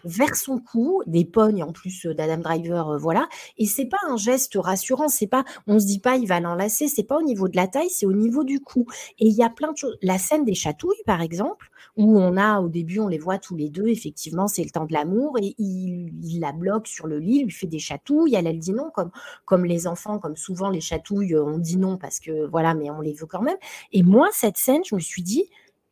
vers 0.05 0.37
son 0.37 0.59
cou, 0.59 1.03
des 1.07 1.25
pognes 1.25 1.63
en 1.63 1.73
plus 1.73 2.07
euh, 2.07 2.15
d'Adam 2.15 2.39
Driver, 2.39 2.91
euh, 2.91 2.99
voilà. 2.99 3.29
Et 3.59 3.67
c'est 3.67 3.87
pas 3.87 3.99
un 4.09 4.17
geste 4.17 4.57
rassurant, 4.57 5.09
c'est 5.09 5.27
pas, 5.27 5.45
on 5.67 5.79
se 5.79 5.87
dit 5.87 5.99
pas 5.99 6.17
il 6.17 6.27
va 6.27 6.41
l'enlacer, 6.41 6.89
c'est 6.89 7.05
pas 7.05 7.19
au 7.19 7.23
niveau 7.23 7.49
de 7.49 7.57
la 7.57 7.67
taille, 7.67 7.91
c'est 7.91 8.07
au 8.07 8.13
niveau 8.13 8.45
du 8.45 8.61
cou. 8.61 8.87
Et 9.19 9.27
il 9.27 9.35
y 9.35 9.43
a 9.43 9.51
plein 9.51 9.73
de 9.73 9.77
choses. 9.77 9.97
La 10.03 10.19
scène 10.19 10.45
des 10.45 10.55
chatouilles, 10.55 11.03
par 11.07 11.21
exemple, 11.21 11.71
où 11.97 12.19
on 12.19 12.37
a 12.37 12.61
au 12.61 12.69
début, 12.69 13.01
on 13.01 13.09
les 13.09 13.19
voit 13.19 13.39
tous 13.39 13.57
les 13.57 13.69
deux, 13.69 13.89
effectivement, 13.89 14.49
c'est 14.49 14.65
le 14.65 14.71
temps 14.71 14.87
de 14.87 14.93
l'amour, 14.93 15.37
et 15.41 15.55
il, 15.59 16.41
la 16.41 16.53
bloque 16.53 16.87
sur 16.87 17.07
le 17.07 17.19
lit, 17.19 17.45
lui 17.45 17.51
fait 17.51 17.67
des 17.67 17.79
chatouilles, 17.79 18.35
elle, 18.35 18.47
elle 18.47 18.59
dit 18.59 18.73
non, 18.73 18.91
comme, 18.95 19.11
comme 19.45 19.65
les 19.65 19.87
enfants, 19.87 20.19
comme 20.19 20.37
souvent 20.37 20.71
les 20.71 20.81
chatouilles, 20.81 21.35
euh, 21.35 21.45
on 21.45 21.59
dit 21.59 21.77
non 21.77 21.97
parce 21.97 22.21
que 22.21 22.47
voilà, 22.47 22.75
mais 22.75 22.91
on 22.91 23.01
les 23.01 23.13
veut 23.13 23.27
quand 23.27 23.43
même. 23.43 23.57
Et 23.93 24.03
moi, 24.03 24.29
cette 24.33 24.57
scène, 24.57 24.83
je 24.85 24.95
me 24.95 25.01
suis 25.01 25.23
dit, 25.23 25.51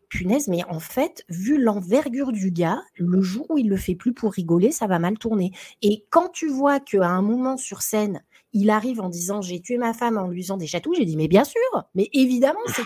punaise, 0.08 0.48
mais 0.48 0.64
en 0.64 0.80
fait, 0.80 1.24
vu 1.28 1.58
l'envergure 1.58 2.32
du 2.32 2.50
gars, 2.50 2.82
le 2.96 3.20
jour 3.20 3.46
où 3.50 3.58
il 3.58 3.68
le 3.68 3.76
fait 3.76 3.94
plus 3.94 4.12
pour 4.12 4.32
rigoler, 4.32 4.72
ça 4.72 4.86
va 4.86 4.98
mal 4.98 5.18
tourner. 5.18 5.52
Et 5.82 6.04
quand 6.10 6.28
tu 6.28 6.48
vois 6.48 6.80
qu'à 6.80 7.06
un 7.06 7.22
moment 7.22 7.56
sur 7.56 7.82
scène, 7.82 8.22
il 8.52 8.70
arrive 8.70 9.00
en 9.00 9.08
disant 9.08 9.42
j'ai 9.42 9.60
tué 9.60 9.78
ma 9.78 9.92
femme 9.92 10.16
en 10.16 10.28
lui 10.28 10.42
faisant 10.42 10.56
des 10.56 10.66
chatouilles, 10.66 10.96
j'ai 10.96 11.04
dit 11.04 11.16
mais 11.16 11.28
bien 11.28 11.44
sûr, 11.44 11.60
mais 11.94 12.08
évidemment 12.12 12.60
c'est 12.66 12.82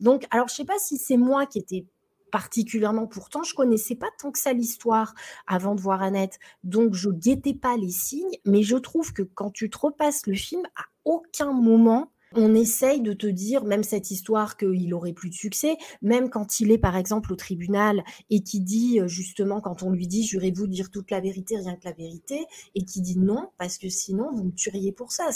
donc 0.00 0.26
alors 0.30 0.48
je 0.48 0.54
sais 0.54 0.64
pas 0.64 0.78
si 0.78 0.98
c'est 0.98 1.16
moi 1.16 1.46
qui 1.46 1.58
étais 1.58 1.84
particulièrement 2.30 3.06
pourtant 3.06 3.42
je 3.42 3.54
connaissais 3.54 3.94
pas 3.94 4.08
tant 4.20 4.32
que 4.32 4.38
ça 4.38 4.52
l'histoire 4.52 5.14
avant 5.46 5.74
de 5.74 5.80
voir 5.80 6.02
Annette. 6.02 6.38
Donc 6.64 6.94
je 6.94 7.10
guettais 7.10 7.54
pas 7.54 7.76
les 7.76 7.90
signes 7.90 8.36
mais 8.44 8.62
je 8.62 8.76
trouve 8.76 9.12
que 9.12 9.22
quand 9.22 9.50
tu 9.50 9.70
te 9.70 9.78
repasses 9.78 10.26
le 10.26 10.34
film 10.34 10.62
à 10.76 10.84
aucun 11.04 11.52
moment 11.52 12.10
on 12.36 12.54
essaye 12.54 13.00
de 13.00 13.12
te 13.12 13.26
dire, 13.26 13.64
même 13.64 13.82
cette 13.82 14.10
histoire 14.10 14.56
qu'il 14.56 14.92
aurait 14.94 15.12
plus 15.12 15.30
de 15.30 15.34
succès, 15.34 15.76
même 16.02 16.30
quand 16.30 16.60
il 16.60 16.70
est 16.70 16.78
par 16.78 16.96
exemple 16.96 17.32
au 17.32 17.36
tribunal 17.36 18.04
et 18.30 18.42
qui 18.42 18.60
dit 18.60 19.00
euh, 19.00 19.08
justement, 19.08 19.60
quand 19.60 19.82
on 19.82 19.90
lui 19.90 20.06
dit, 20.06 20.24
jurez-vous 20.24 20.66
dire 20.66 20.90
toute 20.90 21.10
la 21.10 21.20
vérité, 21.20 21.56
rien 21.56 21.76
que 21.76 21.84
la 21.84 21.92
vérité, 21.92 22.44
et 22.74 22.84
qui 22.84 23.00
dit 23.00 23.18
non, 23.18 23.48
parce 23.58 23.78
que 23.78 23.88
sinon 23.88 24.30
vous 24.34 24.44
me 24.44 24.52
tueriez 24.52 24.92
pour 24.92 25.12
ça. 25.12 25.30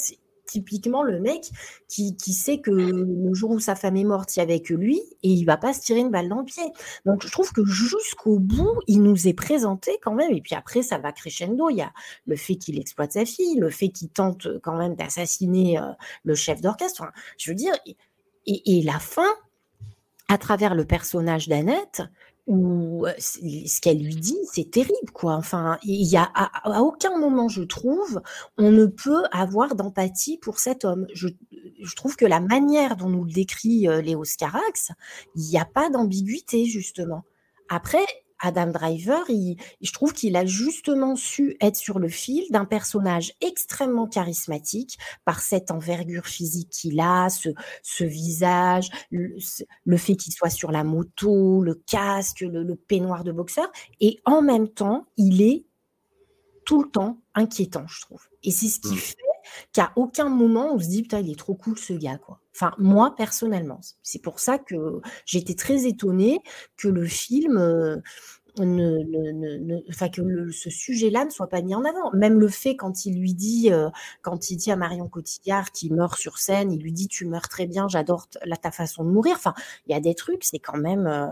Typiquement 0.49 1.03
le 1.03 1.21
mec 1.21 1.51
qui, 1.87 2.15
sait 2.33 2.59
que 2.59 2.71
le 2.71 3.35
jour 3.35 3.51
où 3.51 3.61
sa 3.61 3.77
femme 3.77 3.97
est 3.97 4.05
morte, 4.05 4.35
il 4.37 4.41
n'y 4.41 4.43
avait 4.43 4.61
que 4.61 4.75
lui 4.75 5.01
et 5.23 5.29
il 5.29 5.45
va 5.45 5.57
pas 5.57 5.73
se 5.73 5.81
tirer 5.81 6.01
une 6.01 6.11
balle 6.11 6.29
dans 6.29 6.41
le 6.41 6.45
pied. 6.45 6.65
Donc 7.07 7.25
je 7.25 7.31
trouve 7.31 7.53
que 7.53 7.65
jusqu'au 7.65 8.39
bout, 8.39 8.81
il 8.87 9.03
nous 9.03 9.29
est 9.29 9.35
présenté 9.35 9.99
quand 10.03 10.15
même. 10.15 10.33
Et 10.33 10.41
puis 10.41 10.55
après, 10.55 10.83
ça 10.83 10.99
va 10.99 11.13
crescendo. 11.13 11.71
Il 11.71 11.77
y 11.77 11.83
a 11.83 11.93
le 12.27 12.37
fait 12.37 12.57
qu'il 12.57 12.79
exploite 12.79 13.13
sa 13.13 13.25
fille, 13.25 13.59
le 13.59 13.71
fait 13.71 13.91
qu'il 13.91 14.09
tente 14.09 14.49
quand 14.63 14.77
même 14.77 14.95
d'assassiner 14.95 15.79
euh, 15.79 15.93
le 16.25 16.35
chef 16.35 16.61
d'orchestre. 16.61 17.05
je 17.39 17.51
veux 17.51 17.55
dire, 17.55 17.75
et, 18.47 18.79
et 18.79 18.83
la 18.83 18.99
fin, 18.99 19.31
à 20.29 20.39
travers 20.39 20.75
le 20.75 20.85
personnage 20.85 21.49
d'Annette, 21.49 22.03
ou 22.49 23.07
ce 23.19 23.81
qu'elle 23.81 24.03
lui 24.03 24.17
dit, 24.17 24.39
c'est 24.51 24.71
terrible, 24.71 25.13
quoi. 25.13 25.35
Enfin, 25.35 25.79
il 25.85 26.05
y 26.11 26.17
a 26.17 26.29
à, 26.35 26.81
aucun 26.83 27.17
moment, 27.19 27.49
je 27.49 27.63
trouve, 27.63 28.21
on 28.57 28.73
ne 28.73 28.87
peut 28.87 29.23
avoir 29.31 29.75
d'empathie 29.75 30.39
pour 30.39 30.59
cet 30.59 30.85
homme. 30.85 31.07
Je, 31.15 31.29
je, 31.81 31.95
trouve 31.95 32.17
que 32.17 32.25
la 32.25 32.41
manière 32.41 32.97
dont 32.97 33.11
nous 33.11 33.25
le 33.25 33.33
décrit 33.33 33.87
Léo 34.03 34.25
Scarax, 34.25 34.93
il 35.37 35.43
n'y 35.43 35.59
a 35.59 35.67
pas 35.67 35.91
d'ambiguïté, 35.91 36.65
justement. 36.65 37.23
Après, 37.69 38.05
Adam 38.41 38.69
Driver, 38.69 39.25
je 39.29 39.93
trouve 39.93 40.13
qu'il 40.13 40.37
a 40.37 40.47
justement 40.47 41.17
su 41.17 41.57
être 41.61 41.77
sur 41.77 41.99
le 41.99 42.09
fil 42.09 42.45
d'un 42.51 42.65
personnage 42.65 43.33
extrêmement 43.41 44.07
charismatique 44.07 44.99
par 45.25 45.41
cette 45.41 45.71
envergure 45.71 46.27
physique 46.27 46.71
qu'il 46.71 47.01
a, 47.01 47.29
ce, 47.31 48.05
visage, 48.05 48.91
le, 49.11 49.97
fait 49.97 50.17
qu'il 50.17 50.33
soit 50.33 50.51
sur 50.51 50.71
la 50.71 50.85
moto, 50.85 51.63
le 51.63 51.75
casque, 51.75 52.41
le, 52.41 52.75
peignoir 52.75 53.25
de 53.25 53.33
boxeur, 53.33 53.71
et 54.01 54.21
en 54.25 54.43
même 54.43 54.69
temps, 54.69 55.07
il 55.17 55.43
est 55.43 55.65
tout 56.65 56.83
le 56.83 56.91
temps 56.91 57.19
inquiétant, 57.35 57.87
je 57.87 58.01
trouve. 58.03 58.29
Et 58.43 58.51
c'est 58.51 58.69
ce 58.69 58.81
qui 58.81 58.95
mmh. 58.95 58.99
fait 58.99 59.28
qu'à 59.73 59.93
aucun 59.97 60.29
moment 60.29 60.75
on 60.75 60.79
se 60.79 60.89
dit 60.89 61.03
putain 61.03 61.21
il 61.21 61.31
est 61.31 61.39
trop 61.39 61.55
cool 61.55 61.79
ce 61.79 61.93
gars 61.93 62.19
quoi. 62.19 62.41
Enfin 62.55 62.73
moi 62.79 63.15
personnellement, 63.17 63.81
c'est 64.03 64.23
pour 64.23 64.41
ça 64.41 64.59
que 64.59 65.01
j'étais 65.27 65.55
très 65.55 65.87
étonnée 65.87 66.41
que 66.77 66.89
le 66.89 67.05
film 67.07 67.59
euh, 68.61 68.65
ne, 68.65 70.09
que 70.09 70.53
ce 70.53 70.71
sujet-là 70.71 71.25
ne 71.25 71.31
soit 71.31 71.49
pas 71.49 71.63
mis 71.63 71.75
en 71.75 71.85
avant. 71.85 72.11
Même 72.13 72.41
le 72.41 72.49
fait 72.49 72.77
quand 72.77 73.07
il 73.07 73.19
lui 73.19 73.35
dit, 73.35 73.73
euh, 73.73 73.89
quand 74.23 74.51
il 74.51 74.57
dit 74.57 74.71
à 74.71 74.77
Marion 74.77 75.09
Cotillard 75.09 75.71
qui 75.73 75.91
meurt 75.91 76.19
sur 76.19 76.39
scène, 76.39 76.73
il 76.73 76.83
lui 76.83 76.93
dit 76.93 77.09
tu 77.09 77.27
meurs 77.27 77.49
très 77.49 77.67
bien, 77.67 77.89
j'adore 77.89 78.29
ta 78.29 78.71
façon 78.71 79.05
de 79.05 79.11
mourir. 79.11 79.35
Enfin, 79.37 79.55
il 79.87 79.93
y 79.93 79.95
a 79.95 80.01
des 80.01 80.15
trucs, 80.15 80.45
c'est 80.45 80.59
quand 80.59 80.79
même. 80.79 81.07
Euh, 81.07 81.27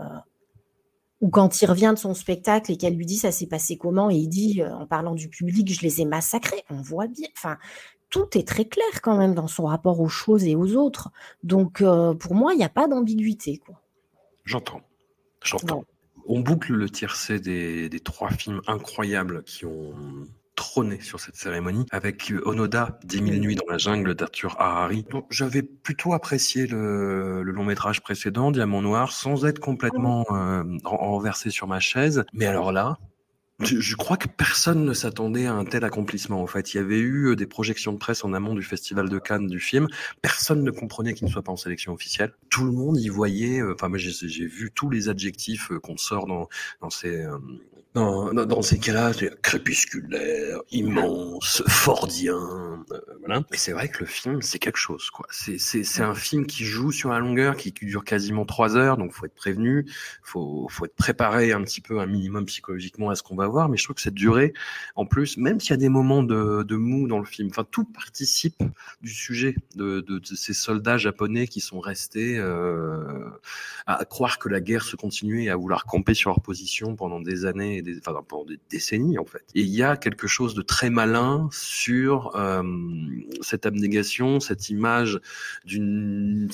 ou 1.23 1.31
quand 1.31 1.63
il 1.63 1.67
revient 1.67 1.93
de 1.95 1.99
son 1.99 2.13
spectacle 2.13 2.71
et 2.71 2.77
qu'elle 2.77 2.95
lui 2.95 3.07
dit 3.07 3.17
ça 3.17 3.33
s'est 3.33 3.47
passé 3.47 3.79
comment? 3.79 4.11
Et 4.11 4.17
il 4.17 4.29
dit 4.29 4.63
en 4.63 4.87
parlant 4.87 5.15
du 5.15 5.31
public 5.31 5.73
je 5.73 5.81
les 5.81 6.03
ai 6.03 6.05
massacrés. 6.05 6.63
On 6.69 6.83
voit 6.83 7.07
bien. 7.07 7.29
Enfin, 7.35 7.57
tout 8.11 8.37
est 8.37 8.47
très 8.47 8.65
clair 8.65 9.03
quand 9.03 9.17
même 9.17 9.35
dans 9.35 9.49
son 9.49 9.67
rapport 9.67 10.01
aux 10.01 10.09
choses 10.09 10.45
et 10.45 10.57
aux 10.57 10.77
autres. 10.77 11.11
Donc, 11.43 11.81
euh, 11.81 12.15
pour 12.15 12.35
moi, 12.35 12.55
il 12.55 12.59
n'y 12.59 12.65
a 12.65 12.69
pas 12.69 12.89
d'ambiguïté. 12.89 13.61
J'entends. 14.45 14.81
J'entends. 15.43 15.85
On 16.27 16.41
boucle 16.41 16.73
le 16.73 16.91
tiercé 16.91 17.39
des, 17.39 17.89
des 17.89 18.01
trois 18.01 18.31
films 18.31 18.61
incroyables 18.67 19.45
qui 19.45 19.65
ont 19.65 19.95
trôné 20.57 21.01
sur 21.01 21.21
cette 21.21 21.37
cérémonie 21.37 21.87
avec 21.93 22.33
Onoda, 22.45 22.99
10 23.05 23.17
000 23.19 23.31
nuits 23.37 23.55
dans 23.55 23.71
la 23.71 23.79
jungle 23.79 24.15
d'Arthur 24.15 24.57
Harari. 24.59 25.05
J'avais 25.31 25.63
plutôt 25.63 26.15
apprécié 26.15 26.67
le, 26.67 27.43
long 27.43 27.65
métrage 27.65 28.01
précédent, 28.01 28.51
Diamant 28.51 28.83
Noir, 28.83 29.13
sans 29.13 29.45
être 29.45 29.61
complètement 29.61 30.25
euh, 30.31 30.65
renversé 30.85 31.51
sur 31.51 31.69
ma 31.69 31.79
chaise. 31.79 32.25
Mais 32.33 32.47
alors 32.47 32.73
là, 32.73 32.97
je, 33.61 33.97
crois 33.97 34.17
que 34.17 34.29
personne 34.29 34.85
ne 34.85 34.93
s'attendait 34.93 35.47
à 35.47 35.55
un 35.55 35.65
tel 35.65 35.85
accomplissement. 35.85 36.43
En 36.43 36.47
fait, 36.47 36.75
il 36.75 36.77
y 36.77 36.81
avait 36.81 36.99
eu 36.99 37.31
euh, 37.31 37.37
des 37.37 37.47
projections 37.47 37.93
de 37.93 37.99
presse 37.99 38.25
en 38.25 38.35
amont 38.35 38.55
du 38.55 38.63
festival 38.63 39.09
de 39.09 39.19
Cannes 39.19 39.47
du 39.47 39.61
film. 39.61 39.89
Personne 40.21 40.63
ne 40.63 40.71
comprenait 40.71 41.15
qu'il 41.15 41.27
ne 41.27 41.33
soit 41.33 41.43
pas 41.43 41.53
en 41.53 41.57
sélection 41.57 41.95
officielle. 41.95 42.33
Tout 42.51 42.65
le 42.65 42.73
monde 42.73 43.01
y 43.01 43.09
voyait. 43.09 43.61
Euh, 43.61 43.75
enfin, 43.75 43.89
moi, 43.89 43.99
j'ai 43.99 44.47
vu 44.47 44.71
tous 44.75 44.91
les 44.91 45.09
adjectifs 45.09 45.71
euh, 45.73 45.81
qu'on 45.81 45.97
sort 45.97 46.27
dans, 46.27 46.49
dans 46.83 46.91
ces 46.91 47.27
dans, 47.97 48.35
dans, 48.35 48.61
ces 48.61 48.79
cas-là, 48.79 49.15
c'est 49.15 49.41
crépusculaire, 49.41 50.61
immense, 50.71 51.63
fordien, 51.67 52.85
euh, 52.93 53.01
voilà. 53.21 53.43
Et 53.55 53.57
c'est 53.57 53.73
vrai 53.73 53.89
que 53.89 54.01
le 54.01 54.07
film, 54.07 54.43
c'est 54.43 54.59
quelque 54.59 54.77
chose, 54.77 55.09
quoi. 55.09 55.27
C'est, 55.31 56.03
un 56.03 56.15
film 56.15 56.45
qui 56.47 56.65
joue 56.65 56.93
sur 56.93 57.09
la 57.09 57.21
longueur, 57.21 57.57
qui, 57.57 57.73
dure 57.73 58.05
quasiment 58.05 58.45
trois 58.45 58.77
heures, 58.77 58.99
donc 58.99 59.13
faut 59.13 59.25
être 59.25 59.35
prévenu, 59.35 59.87
faut, 60.23 60.67
faut 60.69 60.85
être 60.85 60.95
préparé 60.95 61.53
un 61.53 61.63
petit 61.63 61.81
peu, 61.81 61.99
un 61.99 62.07
minimum 62.07 62.45
psychologiquement 62.45 63.09
à 63.09 63.15
ce 63.15 63.23
qu'on 63.23 63.35
va 63.35 63.47
voir. 63.47 63.71
Mais 63.71 63.79
je 63.79 63.85
trouve 63.85 63.97
que 63.97 64.03
cette 64.03 64.15
durée, 64.15 64.53
en 64.95 65.07
plus, 65.07 65.39
même 65.39 65.59
s'il 65.59 65.71
y 65.71 65.75
a 65.75 65.79
des 65.79 65.89
moments 65.89 66.23
de, 66.23 66.65
de 66.65 66.77
mou 66.77 67.09
dans 67.09 67.19
le 67.19 67.25
film, 67.25 67.49
enfin 67.51 67.65
tout 67.71 67.85
participe 67.85 68.63
du 69.01 69.11
sujet 69.11 69.57
de, 69.75 70.01
de, 70.01 70.19
de 70.19 70.35
ces 70.35 70.53
soldats 70.53 70.99
japonais 70.99 71.47
qui 71.47 71.61
sont 71.61 71.81
restés 71.81 72.37
euh, 72.37 73.31
à 73.87 74.05
croire 74.05 74.39
que 74.39 74.51
la 74.51 74.61
guerre 74.61 74.85
se 74.85 74.97
continuait 74.97 75.49
à 75.49 75.57
vouloir 75.57 75.87
camper 75.87 76.13
sur 76.13 76.29
leur 76.29 76.43
position 76.43 76.95
pendant 76.95 77.21
des 77.21 77.47
années 77.47 77.83
des, 77.87 77.99
enfin, 77.99 78.23
pendant 78.29 78.45
des 78.45 78.59
décennies 78.71 79.19
en 79.19 79.25
fait. 79.25 79.45
Et 79.55 79.63
il 79.63 79.69
y 79.69 79.83
a 79.83 79.97
quelque 79.97 80.27
chose 80.27 80.55
de 80.55 80.63
très 80.63 80.91
malin 80.91 81.49
sur 81.53 82.37
euh, 82.37 82.63
cette 83.41 83.65
abnégation, 83.67 84.41
cette 84.41 84.69
image 84.69 85.21
d'un 85.67 86.49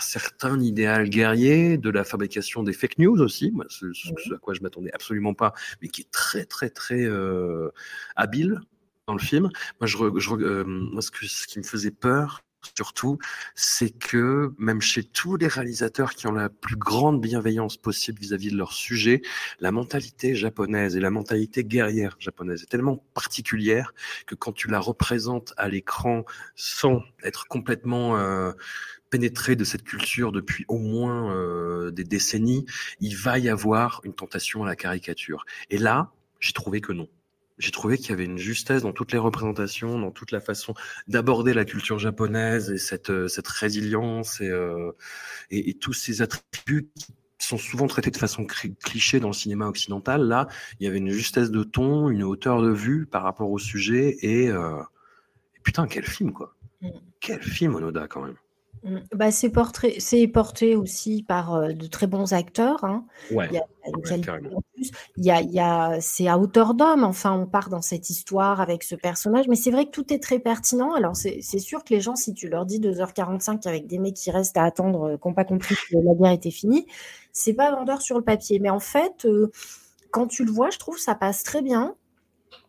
certain 0.00 0.60
idéal 0.60 1.08
guerrier, 1.08 1.78
de 1.78 1.90
la 1.90 2.04
fabrication 2.04 2.62
des 2.62 2.72
fake 2.72 2.98
news 2.98 3.20
aussi, 3.20 3.50
moi, 3.52 3.64
ce, 3.68 3.86
à 4.34 4.38
quoi 4.38 4.54
je 4.54 4.60
m'attendais 4.60 4.92
absolument 4.92 5.34
pas, 5.34 5.52
mais 5.82 5.88
qui 5.88 6.02
est 6.02 6.10
très 6.10 6.44
très 6.44 6.70
très 6.70 7.04
euh, 7.04 7.70
habile 8.14 8.60
dans 9.06 9.14
le 9.14 9.20
film. 9.20 9.50
Moi, 9.80 9.86
je, 9.86 9.96
je 10.16 10.34
euh, 10.34 10.64
moi, 10.64 11.02
ce, 11.02 11.10
ce 11.26 11.46
qui 11.46 11.58
me 11.58 11.64
faisait 11.64 11.90
peur, 11.90 12.42
surtout, 12.74 13.18
c'est 13.54 13.90
que 13.90 14.52
même 14.58 14.80
chez 14.80 15.04
tous 15.04 15.36
les 15.36 15.48
réalisateurs 15.48 16.14
qui 16.14 16.26
ont 16.26 16.32
la 16.32 16.48
plus 16.48 16.76
grande 16.76 17.20
bienveillance 17.20 17.76
possible 17.76 18.18
vis-à-vis 18.20 18.50
de 18.50 18.56
leur 18.56 18.72
sujet, 18.72 19.22
la 19.60 19.72
mentalité 19.72 20.34
japonaise 20.34 20.96
et 20.96 21.00
la 21.00 21.10
mentalité 21.10 21.64
guerrière 21.64 22.16
japonaise 22.18 22.62
est 22.62 22.70
tellement 22.70 23.04
particulière 23.14 23.94
que 24.26 24.34
quand 24.34 24.52
tu 24.52 24.68
la 24.68 24.80
représentes 24.80 25.54
à 25.56 25.68
l'écran 25.68 26.24
sans 26.54 27.02
être 27.22 27.46
complètement 27.46 28.16
euh, 28.16 28.52
pénétré 29.10 29.56
de 29.56 29.64
cette 29.64 29.82
culture 29.82 30.32
depuis 30.32 30.64
au 30.68 30.78
moins 30.78 31.34
euh, 31.34 31.90
des 31.90 32.04
décennies, 32.04 32.66
il 33.00 33.16
va 33.16 33.38
y 33.38 33.48
avoir 33.48 34.00
une 34.04 34.14
tentation 34.14 34.64
à 34.64 34.66
la 34.66 34.76
caricature. 34.76 35.44
Et 35.70 35.78
là, 35.78 36.12
j'ai 36.40 36.52
trouvé 36.52 36.80
que 36.80 36.92
non 36.92 37.08
j'ai 37.58 37.70
trouvé 37.70 37.96
qu'il 37.96 38.10
y 38.10 38.12
avait 38.12 38.24
une 38.24 38.38
justesse 38.38 38.82
dans 38.82 38.92
toutes 38.92 39.12
les 39.12 39.18
représentations, 39.18 39.98
dans 39.98 40.10
toute 40.10 40.30
la 40.30 40.40
façon 40.40 40.74
d'aborder 41.08 41.54
la 41.54 41.64
culture 41.64 41.98
japonaise 41.98 42.70
et 42.70 42.78
cette, 42.78 43.10
euh, 43.10 43.28
cette 43.28 43.48
résilience 43.48 44.40
et, 44.40 44.48
euh, 44.48 44.92
et, 45.50 45.70
et, 45.70 45.74
tous 45.74 45.92
ces 45.92 46.22
attributs 46.22 46.90
qui 46.94 47.46
sont 47.46 47.58
souvent 47.58 47.86
traités 47.86 48.10
de 48.10 48.16
façon 48.16 48.46
cliché 48.46 49.20
dans 49.20 49.28
le 49.28 49.34
cinéma 49.34 49.66
occidental. 49.66 50.22
Là, 50.22 50.48
il 50.80 50.84
y 50.84 50.86
avait 50.86 50.98
une 50.98 51.10
justesse 51.10 51.50
de 51.50 51.62
ton, 51.64 52.08
une 52.08 52.22
hauteur 52.22 52.62
de 52.62 52.70
vue 52.70 53.06
par 53.06 53.22
rapport 53.22 53.50
au 53.50 53.58
sujet 53.58 54.16
et, 54.20 54.48
euh, 54.48 54.82
et 55.56 55.60
putain, 55.62 55.86
quel 55.86 56.04
film 56.04 56.32
quoi. 56.32 56.56
Mm. 56.82 56.90
Quel 57.20 57.42
film 57.42 57.74
Onoda 57.74 58.06
quand 58.08 58.22
même. 58.22 58.36
Mmh. 58.86 58.98
Bah, 59.16 59.32
c'est 59.32 59.50
porté, 59.50 59.98
c'est 59.98 60.28
porté 60.28 60.76
aussi 60.76 61.24
par 61.24 61.54
euh, 61.54 61.72
de 61.72 61.88
très 61.88 62.06
bons 62.06 62.32
acteurs. 62.32 62.84
Hein. 62.84 63.04
Ouais, 63.32 63.48
il 63.50 63.54
y 63.54 63.58
a, 63.58 63.62
ouais, 63.62 64.20
il 65.16 65.24
y 65.24 65.30
a, 65.32 65.40
il 65.40 65.50
y 65.50 65.58
a, 65.58 66.00
c'est 66.00 66.28
à 66.28 66.38
hauteur 66.38 66.74
d'homme. 66.74 67.02
Enfin, 67.02 67.32
on 67.32 67.46
part 67.46 67.68
dans 67.68 67.82
cette 67.82 68.10
histoire 68.10 68.60
avec 68.60 68.84
ce 68.84 68.94
personnage, 68.94 69.48
mais 69.48 69.56
c'est 69.56 69.72
vrai 69.72 69.86
que 69.86 69.90
tout 69.90 70.12
est 70.12 70.22
très 70.22 70.38
pertinent. 70.38 70.94
Alors, 70.94 71.16
c'est, 71.16 71.40
c'est 71.42 71.58
sûr 71.58 71.82
que 71.82 71.94
les 71.94 72.00
gens, 72.00 72.14
si 72.14 72.32
tu 72.32 72.48
leur 72.48 72.64
dis 72.64 72.78
2h45 72.78 73.66
avec 73.66 73.88
des 73.88 73.98
mecs 73.98 74.14
qui 74.14 74.30
restent 74.30 74.56
à 74.56 74.62
attendre, 74.62 75.02
euh, 75.02 75.16
qui 75.16 75.26
n'ont 75.26 75.34
pas 75.34 75.44
compris 75.44 75.74
que 75.74 75.96
la 75.96 76.14
guerre 76.14 76.32
était 76.32 76.52
finie, 76.52 76.86
c'est 77.32 77.54
pas 77.54 77.72
vendeur 77.72 78.00
sur 78.02 78.16
le 78.16 78.24
papier. 78.24 78.60
Mais 78.60 78.70
en 78.70 78.78
fait, 78.80 79.24
euh, 79.24 79.50
quand 80.12 80.28
tu 80.28 80.44
le 80.44 80.52
vois, 80.52 80.70
je 80.70 80.78
trouve 80.78 80.96
ça 80.96 81.16
passe 81.16 81.42
très 81.42 81.60
bien. 81.60 81.96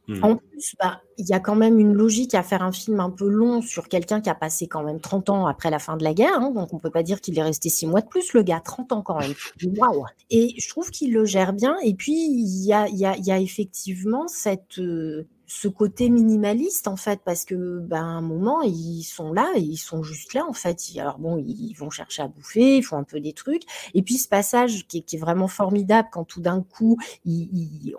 Mmh. 0.08 0.24
En 0.24 0.38
plus, 0.38 0.74
bah, 0.80 1.02
il 1.18 1.28
y 1.28 1.34
a 1.34 1.40
quand 1.42 1.56
même 1.56 1.80
une 1.80 1.94
logique 1.94 2.34
à 2.34 2.42
faire 2.42 2.62
un 2.62 2.72
film 2.72 3.02
un 3.02 3.10
peu 3.10 3.28
long 3.28 3.62
sur 3.62 3.90
quelqu'un 3.90 4.22
qui 4.22 4.30
a 4.30 4.36
passé 4.36 4.68
quand 4.68 4.82
même 4.84 5.02
30 5.02 5.30
ans 5.30 5.48
après 5.48 5.70
la 5.70 5.80
fin 5.80 5.98
de 5.98 6.04
la 6.04 6.14
guerre. 6.14 6.40
Hein, 6.40 6.52
donc, 6.52 6.74
on 6.74 6.80
peut 6.80 6.92
pas 6.92 7.04
dire 7.04 7.20
qu'il 7.20 7.38
est 7.38 7.44
resté 7.44 7.68
6 7.68 7.88
mois 7.88 8.00
de 8.02 8.08
plus, 8.08 8.34
le 8.34 8.42
gars, 8.42 8.62
30 8.62 8.94
ans 8.94 9.02
quand 9.02 9.20
même. 9.20 9.34
Waouh 9.78 10.06
Et 10.30 10.56
je 10.58 10.70
trouve 10.70 10.92
qu'il 10.92 11.14
le 11.14 11.26
gère 11.26 11.52
bien. 11.52 11.76
Et 11.84 11.94
puis, 11.94 12.14
il 12.14 12.66
y 12.66 12.72
a, 12.72 12.88
y, 12.88 13.06
a, 13.06 13.18
y 13.18 13.32
a, 13.32 13.40
effectivement 13.40 14.28
cette, 14.30 14.80
euh, 14.80 15.28
ce 15.48 15.70
côté 15.70 16.10
minimaliste 16.10 16.90
en 16.90 16.98
fait 16.98 17.22
parce 17.24 17.46
que 17.46 17.80
ben 17.80 18.04
un 18.04 18.22
moment 18.22 18.62
ils 18.64 19.04
sont 19.04 19.32
là 19.32 19.50
et 19.56 19.62
ils 19.62 19.78
sont 19.78 20.04
juste 20.04 20.34
là 20.34 20.46
en 20.48 20.54
fait. 20.54 20.78
Alors 20.98 21.20
bon 21.20 21.38
ils 21.38 21.74
vont 21.74 21.90
chercher 21.90 22.22
à 22.22 22.28
bouffer 22.28 22.78
ils 22.78 22.84
font 22.84 22.98
un 22.98 23.04
peu 23.04 23.22
des 23.22 23.32
trucs. 23.32 23.64
Et 23.94 24.02
puis 24.02 24.18
ce 24.18 24.28
passage 24.28 24.86
qui 24.88 24.98
est, 24.98 25.18
vraiment 25.18 25.48
formidable 25.48 26.10
quand 26.12 26.26
tout 26.26 26.42
d'un 26.42 26.62
coup 26.62 26.98
ils 27.26 27.96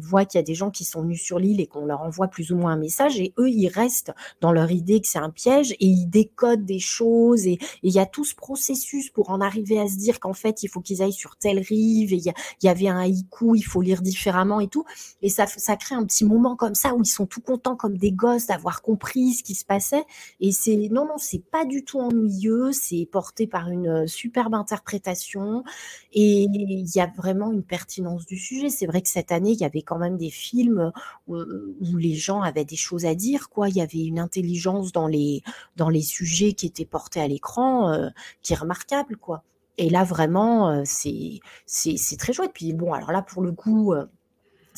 voient 0.00 0.24
qu'il 0.24 0.38
y 0.38 0.42
a 0.42 0.44
des 0.44 0.54
gens 0.54 0.70
qui 0.70 0.84
sont 0.84 1.04
nus 1.04 1.18
sur 1.18 1.38
l'île 1.38 1.60
et 1.60 1.66
qu'on 1.66 1.84
leur 1.84 2.00
envoie 2.00 2.28
plus 2.28 2.52
ou 2.52 2.56
moins 2.56 2.72
un 2.72 2.78
message 2.78 3.20
et 3.20 3.34
eux 3.38 3.50
ils 3.50 3.68
restent 3.68 4.12
dans 4.40 4.50
leur 4.50 4.70
idée 4.70 5.00
que 5.00 5.06
c'est 5.06 5.18
un 5.18 5.30
piège 5.30 5.72
et 5.72 5.86
ils 5.86 6.06
décodent 6.06 6.64
des 6.64 6.78
choses 6.78 7.46
et 7.46 7.58
il 7.82 7.92
y 7.92 7.98
a 7.98 8.06
tout 8.06 8.24
ce 8.24 8.34
processus 8.34 9.10
pour 9.10 9.28
en 9.30 9.42
arriver 9.42 9.78
à 9.78 9.86
se 9.88 9.96
dire 9.96 10.20
qu'en 10.20 10.32
fait 10.32 10.62
il 10.62 10.68
faut 10.68 10.80
qu'ils 10.80 11.02
aillent 11.02 11.12
sur 11.12 11.36
telle 11.36 11.58
rive 11.58 12.14
et 12.14 12.16
il 12.16 12.26
y, 12.26 12.32
y, 12.62 12.68
avait 12.68 12.88
un 12.88 12.98
haïku 12.98 13.54
il 13.56 13.62
faut 13.62 13.82
lire 13.82 14.00
différemment 14.00 14.60
et 14.60 14.68
tout. 14.68 14.84
Et 15.20 15.28
ça 15.28 15.46
ça 15.46 15.76
crée 15.76 15.94
un 15.94 16.04
petit 16.04 16.24
moment 16.24 16.56
comme 16.56 16.74
ça 16.78 16.94
où 16.94 17.02
ils 17.02 17.06
sont 17.06 17.26
tout 17.26 17.40
contents 17.40 17.76
comme 17.76 17.96
des 17.96 18.12
gosses 18.12 18.46
d'avoir 18.46 18.82
compris 18.82 19.34
ce 19.34 19.42
qui 19.42 19.54
se 19.54 19.64
passait. 19.64 20.04
Et 20.40 20.52
c'est 20.52 20.88
non, 20.90 21.06
non, 21.06 21.18
c'est 21.18 21.42
pas 21.44 21.64
du 21.64 21.84
tout 21.84 21.98
ennuyeux. 21.98 22.72
C'est 22.72 23.08
porté 23.10 23.46
par 23.46 23.68
une 23.68 23.88
euh, 23.88 24.06
superbe 24.06 24.54
interprétation 24.54 25.64
et 26.12 26.46
il 26.50 26.90
y 26.94 27.00
a 27.00 27.10
vraiment 27.16 27.52
une 27.52 27.62
pertinence 27.62 28.26
du 28.26 28.38
sujet. 28.38 28.70
C'est 28.70 28.86
vrai 28.86 29.02
que 29.02 29.08
cette 29.08 29.32
année, 29.32 29.52
il 29.52 29.60
y 29.60 29.64
avait 29.64 29.82
quand 29.82 29.98
même 29.98 30.16
des 30.16 30.30
films 30.30 30.92
où, 31.26 31.36
où, 31.36 31.96
les 31.96 32.14
gens 32.14 32.42
avaient 32.42 32.64
des 32.64 32.76
choses 32.76 33.04
à 33.04 33.14
dire. 33.14 33.48
Quoi, 33.48 33.68
il 33.68 33.76
y 33.76 33.80
avait 33.80 34.04
une 34.04 34.18
intelligence 34.18 34.92
dans 34.92 35.06
les 35.06 35.42
dans 35.76 35.88
les 35.88 36.02
sujets 36.02 36.52
qui 36.52 36.66
étaient 36.66 36.84
portés 36.84 37.20
à 37.20 37.28
l'écran 37.28 37.92
euh, 37.92 38.08
qui 38.42 38.52
est 38.52 38.56
remarquable. 38.56 39.16
Quoi. 39.16 39.42
Et 39.76 39.90
là, 39.90 40.04
vraiment, 40.04 40.70
euh, 40.70 40.82
c'est 40.84 41.40
c'est 41.66 42.16
très 42.18 42.32
chouette. 42.32 42.52
Puis 42.54 42.72
bon, 42.72 42.92
alors 42.92 43.12
là, 43.12 43.22
pour 43.22 43.42
le 43.42 43.52
coup, 43.52 43.94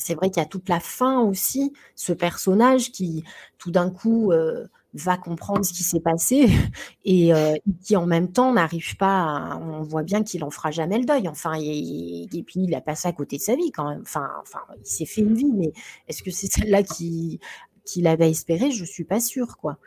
c'est 0.01 0.15
vrai 0.15 0.29
qu'il 0.29 0.41
y 0.41 0.45
a 0.45 0.49
toute 0.49 0.69
la 0.69 0.79
fin 0.79 1.21
aussi, 1.21 1.73
ce 1.95 2.13
personnage 2.13 2.91
qui 2.91 3.23
tout 3.57 3.71
d'un 3.71 3.89
coup 3.89 4.31
euh, 4.31 4.67
va 4.93 5.17
comprendre 5.17 5.63
ce 5.63 5.73
qui 5.73 5.83
s'est 5.83 5.99
passé 5.99 6.47
et 7.05 7.33
euh, 7.33 7.55
qui 7.83 7.95
en 7.95 8.05
même 8.05 8.31
temps 8.31 8.53
n'arrive 8.53 8.97
pas, 8.97 9.23
à, 9.23 9.57
on 9.57 9.83
voit 9.83 10.03
bien 10.03 10.23
qu'il 10.23 10.43
en 10.43 10.49
fera 10.49 10.71
jamais 10.71 10.97
le 10.97 11.05
deuil. 11.05 11.27
Enfin, 11.27 11.53
et, 11.59 12.27
et, 12.33 12.43
puis 12.43 12.61
il 12.63 12.75
a 12.75 12.81
passé 12.81 13.07
à 13.07 13.13
côté 13.13 13.37
de 13.37 13.41
sa 13.41 13.55
vie 13.55 13.71
quand 13.71 13.89
même. 13.89 14.01
Enfin, 14.01 14.29
enfin, 14.41 14.59
il 14.79 14.85
s'est 14.85 15.05
fait 15.05 15.21
une 15.21 15.35
vie, 15.35 15.51
mais 15.53 15.71
est-ce 16.07 16.23
que 16.23 16.31
c'est 16.31 16.47
celle-là 16.51 16.83
qu'il 16.83 17.39
qui 17.85 18.05
avait 18.07 18.29
espéré? 18.29 18.71
Je 18.71 18.85
suis 18.85 19.05
pas 19.05 19.19
sûre, 19.19 19.57
quoi. 19.57 19.77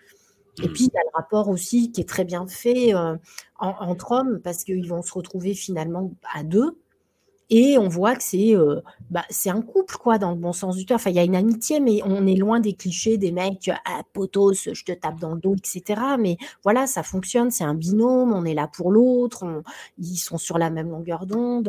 Et 0.62 0.69
puis, 0.69 0.85
il 0.85 0.95
y 0.95 0.99
a 0.99 1.03
le 1.03 1.11
rapport 1.15 1.49
aussi 1.49 1.91
qui 1.91 2.01
est 2.01 2.09
très 2.09 2.25
bien 2.25 2.47
fait 2.47 2.95
euh, 2.95 3.17
en, 3.59 3.71
entre 3.81 4.12
hommes, 4.12 4.41
parce 4.41 4.62
qu'ils 4.62 4.89
vont 4.89 5.03
se 5.03 5.12
retrouver 5.12 5.55
finalement 5.55 6.12
à 6.33 6.45
deux, 6.45 6.79
et 7.51 7.78
on 7.78 7.88
voit 7.88 8.16
que 8.16 8.22
c'est 8.22 8.57
euh, 8.57 8.80
bah, 9.11 9.24
c'est 9.30 9.51
un 9.51 9.61
couple, 9.61 9.97
quoi, 9.97 10.18
dans 10.18 10.30
le 10.30 10.36
bon 10.36 10.53
sens 10.53 10.76
du 10.76 10.86
terme. 10.86 10.97
Enfin, 10.97 11.11
il 11.11 11.16
y 11.16 11.18
a 11.18 11.24
une 11.24 11.36
amitié, 11.36 11.80
mais 11.80 12.01
on 12.05 12.26
est 12.26 12.36
loin 12.36 12.61
des 12.61 12.72
clichés 12.72 13.18
des 13.18 13.32
mecs, 13.32 13.70
ah, 13.84 14.03
potos, 14.12 14.70
je 14.72 14.84
te 14.84 14.92
tape 14.92 15.20
dans 15.20 15.34
le 15.34 15.40
dos, 15.40 15.55
etc. 15.55 16.01
Mais 16.18 16.36
voilà, 16.62 16.86
ça 16.86 17.03
fonctionne, 17.03 17.51
c'est 17.51 17.64
un 17.64 17.74
binôme, 17.74 18.32
on 18.32 18.45
est 18.45 18.55
là 18.55 18.68
pour 18.68 18.90
l'autre, 18.90 19.62
ils 19.99 20.16
sont 20.16 20.38
sur 20.38 20.59
la 20.59 20.70
même 20.70 20.90
longueur 20.90 21.26
d'onde. 21.26 21.68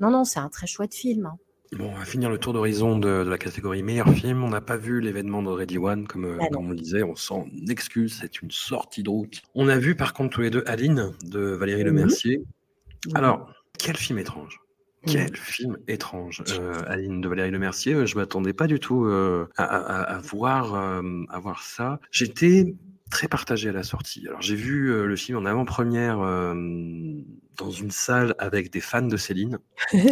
Non, 0.00 0.10
non, 0.10 0.24
c'est 0.24 0.40
un 0.40 0.48
très 0.48 0.66
chouette 0.66 0.94
film. 0.94 1.26
Hein. 1.26 1.38
Bon, 1.72 1.90
on 1.90 1.98
va 1.98 2.04
finir 2.04 2.30
le 2.30 2.38
tour 2.38 2.52
d'horizon 2.52 2.98
de, 2.98 3.24
de, 3.24 3.30
la 3.30 3.38
catégorie 3.38 3.82
meilleur 3.82 4.08
film. 4.08 4.44
On 4.44 4.48
n'a 4.48 4.60
pas 4.60 4.76
vu 4.76 5.00
l'événement 5.00 5.42
de 5.42 5.48
Ready 5.48 5.78
One, 5.78 6.06
comme, 6.06 6.38
ah 6.40 6.46
comme 6.52 6.66
on 6.66 6.70
le 6.70 6.76
disait. 6.76 7.02
On 7.02 7.16
s'en 7.16 7.46
excuse, 7.68 8.18
c'est 8.20 8.42
une 8.42 8.50
sortie 8.50 9.02
de 9.02 9.10
route. 9.10 9.42
On 9.54 9.68
a 9.68 9.78
vu 9.78 9.96
par 9.96 10.12
contre 10.12 10.34
tous 10.34 10.42
les 10.42 10.50
deux 10.50 10.62
Aline 10.66 11.12
de 11.24 11.40
Valérie 11.40 11.82
mmh. 11.82 11.86
Lemercier. 11.86 12.38
Mmh. 12.38 13.16
Alors, 13.16 13.50
quel 13.78 13.96
film 13.96 14.18
étrange? 14.18 14.63
Quel 15.06 15.32
mmh. 15.32 15.36
film 15.36 15.78
étrange, 15.88 16.42
euh, 16.50 16.82
Aline 16.86 17.20
de 17.20 17.28
Valérie 17.28 17.50
Lemercier. 17.50 17.94
Euh, 17.94 18.06
je 18.06 18.16
m'attendais 18.16 18.52
pas 18.52 18.66
du 18.66 18.78
tout 18.78 19.04
euh, 19.04 19.48
à, 19.56 19.64
à, 19.64 20.02
à, 20.16 20.18
voir, 20.18 20.74
euh, 20.74 21.02
à 21.28 21.38
voir 21.38 21.62
ça. 21.62 22.00
J'étais 22.10 22.74
très 23.10 23.28
partagé 23.28 23.68
à 23.68 23.72
la 23.72 23.82
sortie. 23.82 24.26
Alors 24.26 24.42
j'ai 24.42 24.56
vu 24.56 24.90
euh, 24.90 25.06
le 25.06 25.16
film 25.16 25.38
en 25.38 25.44
avant-première 25.44 26.18
dans 26.18 27.70
une 27.70 27.90
salle 27.90 28.34
avec 28.38 28.70
des 28.70 28.80
fans 28.80 29.02
de 29.02 29.16
Céline. 29.16 29.58
et, 29.92 30.06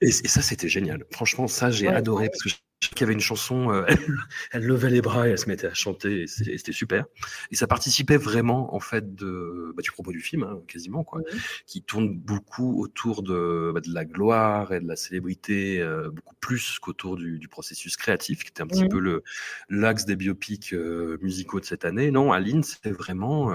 et, 0.00 0.10
ça, 0.10 0.42
c'était 0.42 0.68
génial. 0.68 1.04
Franchement, 1.12 1.46
ça, 1.46 1.70
j'ai 1.70 1.88
ouais, 1.88 1.94
adoré 1.94 2.24
ouais. 2.24 2.30
parce 2.30 2.42
que 2.42 2.48
qu'il 2.80 3.00
y 3.00 3.04
avait 3.04 3.12
une 3.12 3.20
chanson, 3.20 3.70
euh, 3.70 3.84
elle, 3.88 4.16
elle, 4.52 4.66
levait 4.66 4.90
les 4.90 5.00
bras 5.00 5.28
et 5.28 5.32
elle 5.32 5.38
se 5.38 5.48
mettait 5.48 5.66
à 5.66 5.74
chanter, 5.74 6.22
et 6.22 6.26
c'était 6.26 6.72
super. 6.72 7.06
Et 7.50 7.56
ça 7.56 7.66
participait 7.66 8.16
vraiment, 8.16 8.74
en 8.74 8.80
fait, 8.80 9.14
de, 9.14 9.72
bah, 9.76 9.82
du 9.82 9.92
propos 9.92 10.12
du 10.12 10.20
film, 10.20 10.42
hein, 10.42 10.60
quasiment, 10.66 11.04
quoi, 11.04 11.20
qui 11.66 11.82
tourne 11.82 12.16
beaucoup 12.16 12.82
autour 12.82 13.22
de, 13.22 13.70
bah, 13.74 13.80
de 13.80 13.92
la 13.92 14.04
gloire 14.04 14.72
et 14.72 14.80
de 14.80 14.88
la 14.88 14.96
célébrité, 14.96 15.80
euh, 15.80 16.10
beaucoup 16.10 16.34
plus 16.40 16.78
qu'autour 16.78 17.16
du, 17.16 17.38
du, 17.38 17.48
processus 17.48 17.96
créatif, 17.96 18.42
qui 18.42 18.50
était 18.50 18.62
un 18.62 18.66
petit 18.66 18.88
peu 18.88 18.98
le 18.98 19.22
l'axe 19.68 20.04
des 20.04 20.16
biopics 20.16 20.72
euh, 20.72 21.18
musicaux 21.22 21.60
de 21.60 21.64
cette 21.64 21.84
année. 21.84 22.10
Non, 22.10 22.32
Aline, 22.32 22.62
c'était 22.62 22.90
vraiment, 22.90 23.46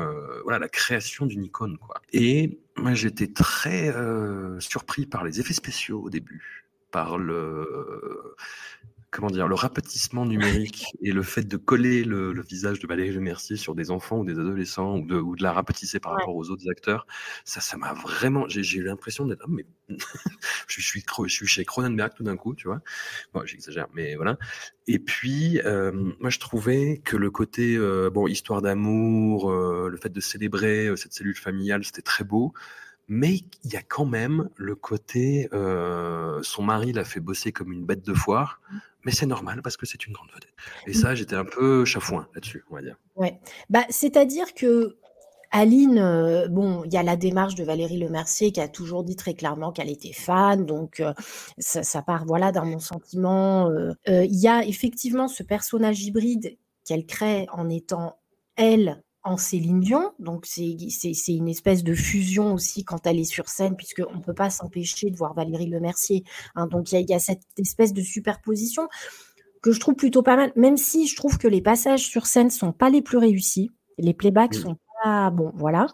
voilà, 0.44 0.60
la 0.60 0.70
création 0.70 1.26
d'une 1.26 1.44
icône, 1.44 1.78
quoi. 1.78 2.02
Et 2.14 2.60
moi, 2.78 2.94
j'étais 2.94 3.28
très 3.28 3.94
surpris 4.60 5.06
par 5.06 5.24
les 5.24 5.40
effets 5.40 5.54
spéciaux 5.54 6.02
au 6.02 6.10
début, 6.10 6.66
par 6.92 7.18
le 7.18 8.36
comment 9.12 9.30
dire, 9.30 9.48
le 9.48 9.56
rapetissement 9.56 10.26
numérique 10.26 10.86
et 11.02 11.12
le 11.12 11.22
fait 11.22 11.44
de 11.44 11.58
coller 11.58 12.04
le, 12.04 12.32
le, 12.32 12.42
visage 12.42 12.80
de 12.80 12.88
Valérie 12.88 13.12
Lemercier 13.12 13.58
sur 13.58 13.76
des 13.76 13.92
enfants 13.92 14.20
ou 14.20 14.26
des 14.26 14.40
adolescents 14.40 14.98
ou 14.98 15.06
de, 15.06 15.16
ou 15.18 15.36
de 15.36 15.44
la 15.44 15.52
rapetisser 15.52 16.00
par 16.00 16.14
ouais. 16.14 16.20
rapport 16.20 16.36
aux 16.36 16.50
autres 16.50 16.70
acteurs, 16.70 17.06
ça, 17.44 17.60
ça 17.60 17.78
m'a 17.78 17.94
vraiment, 17.94 18.48
j'ai 18.48 18.78
eu 18.78 18.84
l'impression 18.84 19.26
d'être, 19.26 19.48
mais 19.50 19.66
je, 20.68 20.82
suis, 20.82 21.04
je 21.26 21.34
suis 21.34 21.48
chez 21.48 21.66
Cronenberg 21.66 22.14
tout 22.16 22.24
d'un 22.24 22.38
coup, 22.38 22.56
tu 22.56 22.68
vois. 22.68 22.82
Bon, 23.34 23.46
j'exagère, 23.46 23.88
mais 23.94 24.16
voilà. 24.16 24.38
Et 24.88 25.00
puis, 25.00 25.60
euh, 25.66 25.92
moi, 26.20 26.30
je 26.30 26.40
trouvais 26.40 27.02
que 27.04 27.18
le 27.18 27.30
côté, 27.30 27.76
euh, 27.76 28.10
bon, 28.10 28.28
histoire 28.28 28.62
d'amour, 28.62 29.52
euh, 29.52 29.90
le 29.90 29.98
fait 29.98 30.10
de 30.10 30.22
célébrer 30.22 30.88
euh, 30.88 30.96
cette 30.96 31.14
cellule 31.14 31.36
familiale, 31.36 31.84
c'était 31.84 32.02
très 32.02 32.24
beau 32.24 32.54
mais 33.14 33.42
il 33.66 33.74
y 33.74 33.76
a 33.76 33.82
quand 33.82 34.06
même 34.06 34.50
le 34.56 34.74
côté 34.74 35.50
euh, 35.52 36.40
son 36.44 36.64
mari 36.64 36.94
l'a 36.94 37.04
fait 37.04 37.20
bosser 37.20 37.52
comme 37.52 37.74
une 37.74 37.86
bête 37.86 38.06
de 38.06 38.14
foire, 38.14 38.62
mais 39.06 39.12
c'est 39.12 39.26
normal 39.26 39.62
parce 39.62 39.78
que 39.78 39.86
c'est 39.86 40.06
une 40.06 40.14
grande 40.14 40.30
vedette. 40.30 40.54
Et 40.88 40.94
ça, 40.94 41.16
j'étais 41.16 41.36
un 41.36 41.46
peu 41.46 41.86
chafouin 41.86 42.28
là-dessus, 42.36 42.64
on 42.70 42.76
va 42.76 42.82
dire. 42.82 42.98
Ouais, 43.16 43.40
bah 43.70 43.86
c'est-à-dire 43.90 44.54
que 44.54 44.98
Aline, 45.52 46.00
euh, 46.00 46.48
bon, 46.48 46.84
il 46.86 46.94
y 46.94 46.98
a 46.98 47.04
la 47.04 47.18
démarche 47.18 47.56
de 47.56 47.64
Valérie 47.64 47.98
Lemercier 47.98 48.54
qui 48.54 48.62
a 48.62 48.70
toujours 48.70 49.04
dit 49.04 49.18
très 49.18 49.34
clairement 49.34 49.74
qu'elle 49.74 49.90
était 49.90 50.14
fan, 50.14 50.66
donc 50.66 51.02
euh, 51.02 51.14
ça, 51.58 51.84
ça, 51.84 52.02
part 52.02 52.26
voilà 52.26 52.54
dans 52.54 52.66
mon 52.66 52.80
sentiment. 52.80 53.70
Euh, 53.70 53.94
il 54.08 54.40
y 54.40 54.48
a 54.48 54.64
effectivement 54.66 55.28
ce 55.28 55.44
personnage 55.44 56.04
hybride 56.04 56.58
qu'elle 56.86 57.06
crée 57.06 57.48
en 57.52 57.70
étant 57.70 58.18
elle 58.56 59.04
en 59.24 59.38
Céline 59.38 59.80
Dion. 59.80 60.12
Donc, 60.20 60.46
c'est 60.46 60.76
une 61.28 61.48
espèce 61.48 61.84
de 61.84 61.94
fusion 61.94 62.54
aussi 62.54 62.84
quand 62.84 63.06
elle 63.06 63.20
est 63.20 63.24
sur 63.24 63.50
scène, 63.50 63.76
puisqu'on 63.76 64.16
ne 64.16 64.22
peut 64.22 64.34
pas 64.34 64.50
s'empêcher 64.50 65.10
de 65.10 65.18
voir 65.18 65.34
Valérie 65.34 65.68
Lemercier. 65.68 66.24
Hein. 66.56 66.68
donc, 66.68 66.92
il 66.92 67.10
y, 67.10 67.14
a 67.14 67.20
cette 67.20 67.44
espèce 67.58 67.94
de 67.94 68.02
superposition 68.02 68.88
que 69.62 69.72
je 69.72 69.80
trouve 69.80 69.96
plutôt 69.96 70.24
pas 70.24 70.36
mal, 70.36 70.52
même 70.56 70.78
si 70.78 71.08
je 71.08 71.16
trouve 71.16 71.38
que 71.38 71.48
les 71.48 71.62
passages 71.62 72.08
sur 72.08 72.26
scène 72.26 72.50
sont 72.50 72.72
pas 72.72 72.90
les 72.90 73.02
plus 73.02 73.18
réussis. 73.18 73.72
Les 73.98 74.14
playbacks 74.14 74.56
sont 74.56 74.78
pas 75.04 75.30
bon, 75.30 75.52
voilà. 75.56 75.88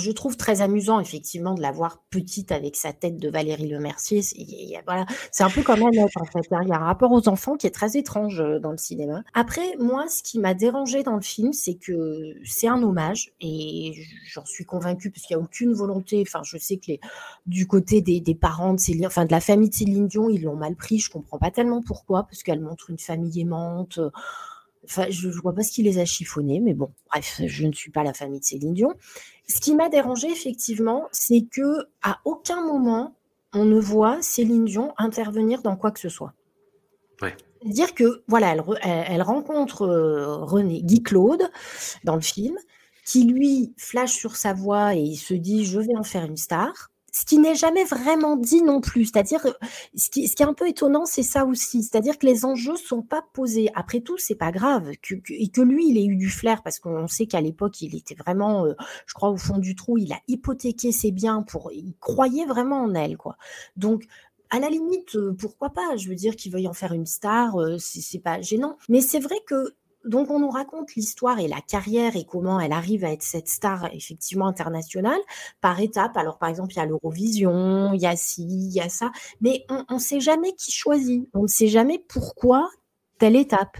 Je 0.00 0.10
trouve 0.10 0.36
très 0.36 0.60
amusant, 0.62 0.98
effectivement, 1.00 1.54
de 1.54 1.62
la 1.62 1.70
voir 1.70 2.02
petite 2.10 2.52
avec 2.52 2.76
sa 2.76 2.92
tête 2.92 3.18
de 3.18 3.28
Valérie 3.28 3.68
Lemercier. 3.68 4.22
Voilà, 4.86 5.06
c'est 5.30 5.44
un 5.44 5.50
peu 5.50 5.62
comme 5.62 5.82
Annette, 5.82 6.16
en 6.16 6.24
fait. 6.24 6.46
Hein. 6.50 6.60
Il 6.62 6.68
y 6.68 6.72
a 6.72 6.76
un 6.76 6.84
rapport 6.84 7.12
aux 7.12 7.28
enfants 7.28 7.56
qui 7.56 7.66
est 7.66 7.70
très 7.70 7.96
étrange 7.96 8.40
euh, 8.40 8.58
dans 8.58 8.70
le 8.70 8.78
cinéma. 8.78 9.22
Après, 9.34 9.76
moi, 9.78 10.08
ce 10.08 10.22
qui 10.22 10.38
m'a 10.38 10.54
dérangé 10.54 11.02
dans 11.02 11.14
le 11.14 11.22
film, 11.22 11.52
c'est 11.52 11.74
que 11.74 12.34
c'est 12.44 12.68
un 12.68 12.82
hommage, 12.82 13.32
et 13.40 13.94
j'en 14.26 14.44
suis 14.44 14.64
convaincue, 14.64 15.10
parce 15.10 15.26
qu'il 15.26 15.36
n'y 15.36 15.42
a 15.42 15.44
aucune 15.44 15.72
volonté. 15.72 16.24
Enfin, 16.26 16.42
je 16.42 16.56
sais 16.58 16.78
que 16.78 16.92
du 17.46 17.66
côté 17.66 18.00
des, 18.00 18.34
parents 18.34 18.74
de 18.74 18.80
Céline, 18.80 19.06
enfin, 19.06 19.26
de 19.26 19.32
la 19.32 19.40
famille 19.40 19.68
de 19.68 19.74
Céline 19.74 20.08
Dion, 20.08 20.30
ils 20.30 20.42
l'ont 20.42 20.56
mal 20.56 20.74
pris. 20.74 20.98
Je 20.98 21.10
comprends 21.10 21.38
pas 21.38 21.50
tellement 21.50 21.82
pourquoi, 21.82 22.24
parce 22.24 22.42
qu'elle 22.42 22.60
montre 22.60 22.90
une 22.90 22.98
famille 22.98 23.40
aimante. 23.40 24.00
Enfin, 24.84 25.06
je 25.10 25.28
ne 25.28 25.32
vois 25.32 25.54
pas 25.54 25.62
ce 25.62 25.72
qui 25.72 25.82
les 25.82 25.98
a 25.98 26.04
chiffonnés, 26.04 26.60
mais 26.60 26.74
bon, 26.74 26.90
bref, 27.10 27.40
je 27.44 27.66
ne 27.66 27.72
suis 27.72 27.90
pas 27.90 28.02
la 28.02 28.14
famille 28.14 28.40
de 28.40 28.44
Céline 28.44 28.74
Dion. 28.74 28.94
Ce 29.48 29.60
qui 29.60 29.74
m'a 29.74 29.88
dérangé, 29.88 30.28
effectivement, 30.30 31.08
c'est 31.12 31.46
que 31.50 31.86
à 32.02 32.20
aucun 32.24 32.64
moment 32.64 33.14
on 33.52 33.64
ne 33.64 33.80
voit 33.80 34.22
Céline 34.22 34.64
Dion 34.64 34.94
intervenir 34.96 35.62
dans 35.62 35.76
quoi 35.76 35.90
que 35.90 36.00
ce 36.00 36.08
soit. 36.08 36.34
Ouais. 37.20 37.36
Dire 37.64 37.94
que, 37.94 38.22
voilà, 38.28 38.52
elle, 38.52 38.62
elle, 38.82 39.22
rencontre 39.22 39.82
euh, 39.82 40.36
René 40.36 40.82
Guy 40.82 41.02
Claude 41.02 41.50
dans 42.04 42.14
le 42.14 42.20
film, 42.20 42.56
qui 43.04 43.24
lui 43.24 43.74
flash 43.76 44.12
sur 44.12 44.36
sa 44.36 44.54
voix 44.54 44.94
et 44.94 45.00
il 45.00 45.16
se 45.16 45.34
dit 45.34 45.64
je 45.64 45.80
vais 45.80 45.96
en 45.96 46.02
faire 46.02 46.24
une 46.24 46.36
star 46.36 46.90
ce 47.12 47.24
qui 47.24 47.38
n'est 47.38 47.54
jamais 47.54 47.84
vraiment 47.84 48.36
dit 48.36 48.62
non 48.62 48.80
plus. 48.80 49.06
C'est-à-dire, 49.06 49.46
ce 49.96 50.10
qui, 50.10 50.28
ce 50.28 50.36
qui, 50.36 50.42
est 50.42 50.46
un 50.46 50.54
peu 50.54 50.68
étonnant, 50.68 51.06
c'est 51.06 51.22
ça 51.22 51.44
aussi. 51.44 51.82
C'est-à-dire 51.82 52.18
que 52.18 52.26
les 52.26 52.44
enjeux 52.44 52.76
sont 52.76 53.02
pas 53.02 53.22
posés. 53.32 53.70
Après 53.74 54.00
tout, 54.00 54.18
c'est 54.18 54.34
pas 54.34 54.52
grave. 54.52 54.90
Et 54.90 55.48
que 55.48 55.60
lui, 55.60 55.88
il 55.88 55.98
ait 55.98 56.06
eu 56.06 56.16
du 56.16 56.30
flair, 56.30 56.62
parce 56.62 56.78
qu'on 56.78 57.06
sait 57.08 57.26
qu'à 57.26 57.40
l'époque, 57.40 57.80
il 57.82 57.94
était 57.94 58.14
vraiment, 58.14 58.66
euh, 58.66 58.74
je 59.06 59.14
crois, 59.14 59.30
au 59.30 59.36
fond 59.36 59.58
du 59.58 59.74
trou, 59.74 59.98
il 59.98 60.12
a 60.12 60.20
hypothéqué 60.28 60.92
ses 60.92 61.10
biens 61.10 61.42
pour, 61.42 61.72
il 61.72 61.94
croyait 62.00 62.46
vraiment 62.46 62.82
en 62.82 62.94
elle, 62.94 63.16
quoi. 63.16 63.36
Donc, 63.76 64.04
à 64.50 64.58
la 64.58 64.68
limite, 64.68 65.14
euh, 65.14 65.32
pourquoi 65.38 65.70
pas? 65.70 65.96
Je 65.96 66.08
veux 66.08 66.16
dire 66.16 66.34
qu'il 66.34 66.52
veuille 66.52 66.66
en 66.66 66.72
faire 66.72 66.92
une 66.92 67.06
star, 67.06 67.56
euh, 67.60 67.76
c'est 67.78 68.18
pas 68.18 68.40
gênant. 68.40 68.76
Mais 68.88 69.00
c'est 69.00 69.20
vrai 69.20 69.36
que 69.46 69.74
donc 70.04 70.30
on 70.30 70.38
nous 70.38 70.50
raconte 70.50 70.94
l'histoire 70.94 71.38
et 71.38 71.48
la 71.48 71.60
carrière 71.60 72.16
et 72.16 72.24
comment 72.24 72.58
elle 72.60 72.72
arrive 72.72 73.04
à 73.04 73.12
être 73.12 73.22
cette 73.22 73.48
star 73.48 73.86
effectivement 73.92 74.46
internationale 74.46 75.20
par 75.60 75.80
étapes. 75.80 76.16
Alors 76.16 76.38
par 76.38 76.48
exemple, 76.48 76.72
il 76.72 76.76
y 76.76 76.80
a 76.80 76.86
l'Eurovision, 76.86 77.92
il 77.92 78.00
y 78.00 78.06
a 78.06 78.16
ci, 78.16 78.42
il 78.42 78.72
y 78.72 78.80
a 78.80 78.88
ça, 78.88 79.12
mais 79.40 79.64
on 79.68 79.94
ne 79.94 79.98
sait 79.98 80.20
jamais 80.20 80.52
qui 80.54 80.72
choisit, 80.72 81.28
on 81.34 81.42
ne 81.42 81.48
sait 81.48 81.68
jamais 81.68 82.02
pourquoi 82.08 82.68
telle 83.18 83.36
étape. 83.36 83.78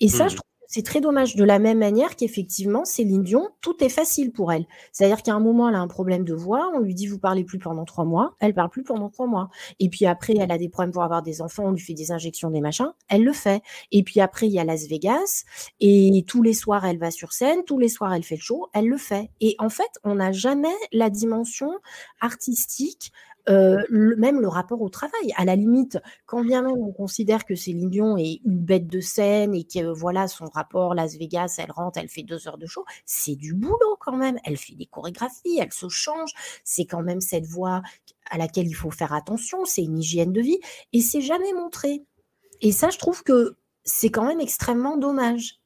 Et 0.00 0.08
ça, 0.08 0.28
je 0.28 0.34
mmh. 0.34 0.36
trouve 0.36 0.51
c'est 0.72 0.82
très 0.82 1.02
dommage. 1.02 1.36
De 1.36 1.44
la 1.44 1.58
même 1.58 1.78
manière 1.78 2.16
qu'effectivement, 2.16 2.86
Céline 2.86 3.22
Dion, 3.22 3.50
tout 3.60 3.84
est 3.84 3.90
facile 3.90 4.32
pour 4.32 4.52
elle. 4.52 4.64
C'est-à-dire 4.90 5.22
qu'à 5.22 5.34
un 5.34 5.38
moment, 5.38 5.68
elle 5.68 5.74
a 5.74 5.80
un 5.80 5.86
problème 5.86 6.24
de 6.24 6.32
voix, 6.32 6.72
on 6.74 6.80
lui 6.80 6.94
dit 6.94 7.06
vous 7.06 7.18
parlez 7.18 7.44
plus 7.44 7.58
pendant 7.58 7.84
trois 7.84 8.06
mois, 8.06 8.36
elle 8.40 8.54
parle 8.54 8.70
plus 8.70 8.82
pendant 8.82 9.10
trois 9.10 9.26
mois. 9.26 9.50
Et 9.80 9.90
puis 9.90 10.06
après, 10.06 10.34
elle 10.34 10.50
a 10.50 10.56
des 10.56 10.70
problèmes 10.70 10.92
pour 10.92 11.02
avoir 11.02 11.22
des 11.22 11.42
enfants, 11.42 11.64
on 11.66 11.72
lui 11.72 11.80
fait 11.80 11.92
des 11.92 12.10
injections, 12.10 12.48
des 12.48 12.62
machins, 12.62 12.90
elle 13.08 13.22
le 13.22 13.34
fait. 13.34 13.62
Et 13.90 14.02
puis 14.02 14.20
après, 14.20 14.46
il 14.46 14.52
y 14.52 14.58
a 14.58 14.64
Las 14.64 14.86
Vegas, 14.88 15.44
et 15.80 16.24
tous 16.26 16.42
les 16.42 16.54
soirs, 16.54 16.86
elle 16.86 16.98
va 16.98 17.10
sur 17.10 17.34
scène, 17.34 17.64
tous 17.66 17.78
les 17.78 17.88
soirs, 17.88 18.14
elle 18.14 18.22
fait 18.22 18.36
le 18.36 18.40
show, 18.40 18.68
elle 18.72 18.88
le 18.88 18.96
fait. 18.96 19.30
Et 19.42 19.54
en 19.58 19.68
fait, 19.68 19.90
on 20.04 20.14
n'a 20.14 20.32
jamais 20.32 20.74
la 20.90 21.10
dimension 21.10 21.70
artistique 22.22 23.12
euh, 23.48 23.82
même 23.90 24.40
le 24.40 24.48
rapport 24.48 24.80
au 24.82 24.88
travail. 24.88 25.32
À 25.36 25.44
la 25.44 25.56
limite, 25.56 25.98
quand 26.26 26.42
bien 26.42 26.62
même 26.62 26.78
on 26.78 26.92
considère 26.92 27.44
que 27.44 27.54
Céline 27.54 27.90
Dion 27.90 28.16
est 28.16 28.40
une 28.44 28.58
bête 28.58 28.86
de 28.86 29.00
scène 29.00 29.54
et 29.54 29.64
que 29.64 29.92
voilà 29.92 30.28
son 30.28 30.46
rapport 30.46 30.94
Las 30.94 31.16
Vegas, 31.16 31.56
elle 31.58 31.72
rentre, 31.72 31.98
elle 31.98 32.08
fait 32.08 32.22
deux 32.22 32.46
heures 32.48 32.58
de 32.58 32.66
show, 32.66 32.84
c'est 33.04 33.36
du 33.36 33.54
boulot 33.54 33.96
quand 34.00 34.16
même. 34.16 34.38
Elle 34.44 34.56
fait 34.56 34.74
des 34.74 34.86
chorégraphies, 34.86 35.58
elle 35.58 35.72
se 35.72 35.88
change. 35.88 36.32
C'est 36.64 36.84
quand 36.84 37.02
même 37.02 37.20
cette 37.20 37.46
voix 37.46 37.82
à 38.30 38.38
laquelle 38.38 38.66
il 38.66 38.74
faut 38.74 38.90
faire 38.90 39.12
attention. 39.12 39.64
C'est 39.64 39.82
une 39.82 39.98
hygiène 39.98 40.32
de 40.32 40.40
vie 40.40 40.58
et 40.92 41.00
c'est 41.00 41.20
jamais 41.20 41.52
montré. 41.52 42.04
Et 42.60 42.72
ça, 42.72 42.90
je 42.90 42.98
trouve 42.98 43.22
que 43.24 43.56
c'est 43.84 44.10
quand 44.10 44.24
même 44.24 44.40
extrêmement 44.40 44.96
dommage. 44.96 45.61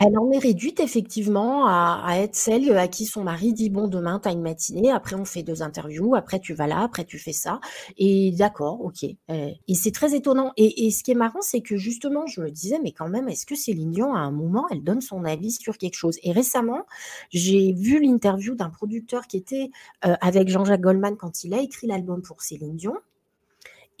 Elle 0.00 0.16
en 0.16 0.30
est 0.30 0.38
réduite 0.38 0.80
effectivement 0.80 1.66
à, 1.66 2.18
être 2.18 2.36
celle 2.36 2.76
à 2.76 2.86
qui 2.88 3.04
son 3.04 3.24
mari 3.24 3.52
dit 3.52 3.68
bon 3.70 3.88
demain 3.88 4.20
tu 4.20 4.28
as 4.28 4.32
une 4.32 4.42
matinée, 4.42 4.90
après 4.90 5.16
on 5.16 5.24
fait 5.24 5.42
deux 5.42 5.62
interviews, 5.62 6.14
après 6.14 6.38
tu 6.38 6.54
vas 6.54 6.66
là, 6.66 6.80
après 6.82 7.04
tu 7.04 7.18
fais 7.18 7.32
ça 7.32 7.60
et 7.96 8.32
d'accord, 8.32 8.80
ok. 8.80 9.04
Euh, 9.30 9.50
et 9.66 9.74
c'est 9.74 9.90
très 9.90 10.14
étonnant. 10.14 10.52
Et, 10.56 10.90
ce 10.90 11.02
qui 11.02 11.10
est 11.10 11.14
marrant, 11.14 11.40
c'est 11.42 11.60
que 11.60 11.76
justement 11.76 12.26
je 12.26 12.40
me 12.40 12.50
disais 12.50 12.78
mais 12.82 12.92
quand 12.92 13.08
même 13.08 13.28
est-ce 13.28 13.46
que 13.46 13.54
Céline 13.54 13.90
Dion 13.90 14.14
à 14.14 14.20
un 14.20 14.30
moment 14.30 14.66
elle 14.70 14.82
donne 14.82 15.00
son 15.00 15.24
avis 15.24 15.50
sur 15.52 15.78
quelque 15.78 15.96
chose? 15.96 16.18
Et 16.22 16.32
récemment 16.32 16.84
j'ai 17.30 17.72
vu 17.72 18.00
l'interview 18.00 18.54
d'un 18.54 18.70
producteur 18.70 19.26
qui 19.26 19.36
était 19.36 19.70
euh, 20.06 20.14
avec 20.20 20.48
Jean-Jacques 20.48 20.80
Goldman 20.80 21.16
quand 21.16 21.44
il 21.44 21.54
a 21.54 21.60
écrit 21.60 21.86
l'album 21.86 22.22
pour 22.22 22.42
Céline 22.42 22.76
Dion 22.76 22.94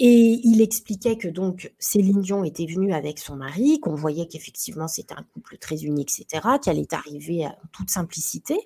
et 0.00 0.40
il 0.44 0.60
expliquait 0.60 1.16
que 1.16 1.28
donc 1.28 1.72
Céline 1.78 2.20
Dion 2.20 2.44
était 2.44 2.66
venue 2.66 2.92
avec 2.92 3.18
son 3.18 3.36
mari, 3.36 3.80
qu'on 3.80 3.94
voyait 3.94 4.26
qu'effectivement 4.26 4.88
c'était 4.88 5.14
un 5.14 5.24
couple 5.34 5.58
très 5.58 5.84
uni, 5.84 6.02
etc., 6.02 6.26
qu'elle 6.62 6.78
est 6.78 6.92
arrivée 6.92 7.46
en 7.46 7.56
toute 7.72 7.90
simplicité 7.90 8.56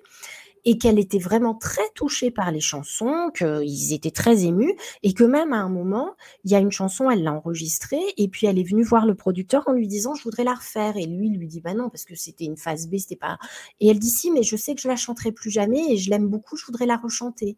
et 0.65 0.77
qu'elle 0.77 0.99
était 0.99 1.19
vraiment 1.19 1.55
très 1.55 1.89
touchée 1.95 2.31
par 2.31 2.51
les 2.51 2.61
chansons, 2.61 3.31
qu'ils 3.35 3.93
étaient 3.93 4.11
très 4.11 4.45
émus 4.45 4.75
et 5.01 5.13
que 5.13 5.23
même 5.23 5.53
à 5.53 5.57
un 5.57 5.69
moment, 5.69 6.15
il 6.45 6.51
y 6.51 6.55
a 6.55 6.59
une 6.59 6.71
chanson, 6.71 7.09
elle 7.09 7.23
l'a 7.23 7.33
enregistrée 7.33 8.01
et 8.17 8.27
puis 8.27 8.47
elle 8.47 8.59
est 8.59 8.69
venue 8.69 8.83
voir 8.83 9.05
le 9.05 9.15
producteur 9.15 9.63
en 9.67 9.73
lui 9.73 9.87
disant 9.87 10.15
je 10.15 10.23
voudrais 10.23 10.43
la 10.43 10.53
refaire 10.53 10.97
et 10.97 11.05
lui 11.05 11.27
il 11.27 11.37
lui 11.37 11.47
dit 11.47 11.61
bah 11.61 11.73
non 11.73 11.89
parce 11.89 12.05
que 12.05 12.15
c'était 12.15 12.45
une 12.45 12.57
phase 12.57 12.87
B, 12.87 12.97
c'était 12.97 13.15
pas 13.15 13.37
et 13.79 13.89
elle 13.89 13.99
dit 13.99 14.09
si 14.09 14.31
mais 14.31 14.43
je 14.43 14.55
sais 14.55 14.75
que 14.75 14.81
je 14.81 14.87
la 14.87 14.95
chanterai 14.95 15.31
plus 15.31 15.49
jamais 15.49 15.91
et 15.91 15.97
je 15.97 16.09
l'aime 16.09 16.27
beaucoup, 16.27 16.55
je 16.55 16.65
voudrais 16.65 16.85
la 16.85 16.97
rechanter. 16.97 17.57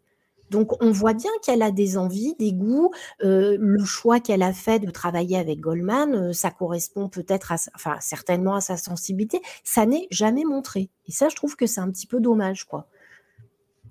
Donc 0.56 0.82
on 0.82 0.92
voit 0.92 1.14
bien 1.14 1.32
qu'elle 1.44 1.62
a 1.62 1.70
des 1.70 1.98
envies, 1.98 2.34
des 2.40 2.54
goûts. 2.54 2.92
Euh, 3.26 3.58
le 3.60 3.84
choix 3.84 4.22
qu'elle 4.22 4.42
a 4.42 4.54
fait 4.54 4.80
de 4.80 4.90
travailler 4.90 5.38
avec 5.38 5.60
Goldman, 5.60 6.16
euh, 6.16 6.34
ça 6.34 6.50
correspond 6.50 7.10
peut-être 7.10 7.52
à, 7.52 7.58
enfin 7.76 7.98
certainement 8.00 8.56
à 8.56 8.62
sa 8.62 8.78
sensibilité. 8.78 9.42
Ça 9.66 9.86
n'est 9.86 10.08
jamais 10.12 10.46
montré. 10.46 10.90
Et 11.10 11.12
ça, 11.12 11.28
je 11.28 11.36
trouve 11.36 11.58
que 11.58 11.66
c'est 11.66 11.82
un 11.82 11.92
petit 11.92 12.08
peu 12.08 12.22
dommage, 12.22 12.64
quoi. 12.64 12.88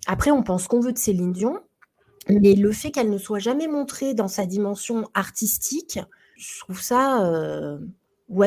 Après, 0.07 0.31
on 0.31 0.43
pense 0.43 0.67
qu'on 0.67 0.81
veut 0.81 0.95
de 0.95 0.99
Céline 0.99 1.33
Dion, 1.33 1.61
mais 2.31 2.55
le 2.55 2.73
fait 2.73 2.91
qu'elle 2.91 3.11
ne 3.11 3.19
soit 3.19 3.41
jamais 3.41 3.69
montrée 3.69 4.15
dans 4.15 4.29
sa 4.29 4.47
dimension 4.47 5.11
artistique, 5.13 6.01
je 6.37 6.61
trouve 6.61 6.81
ça, 6.81 7.27
euh, 7.27 7.79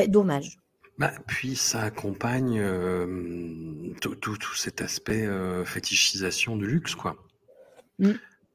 dommage. 0.08 0.58
Bah, 0.98 1.12
puis 1.28 1.54
ça 1.54 1.82
accompagne 1.82 2.60
tout, 4.00 4.36
cet 4.56 4.80
aspect 4.80 5.28
fétichisation 5.64 6.56
du 6.56 6.66
luxe, 6.66 6.96
quoi. 6.96 7.16
Mmh. 7.98 8.12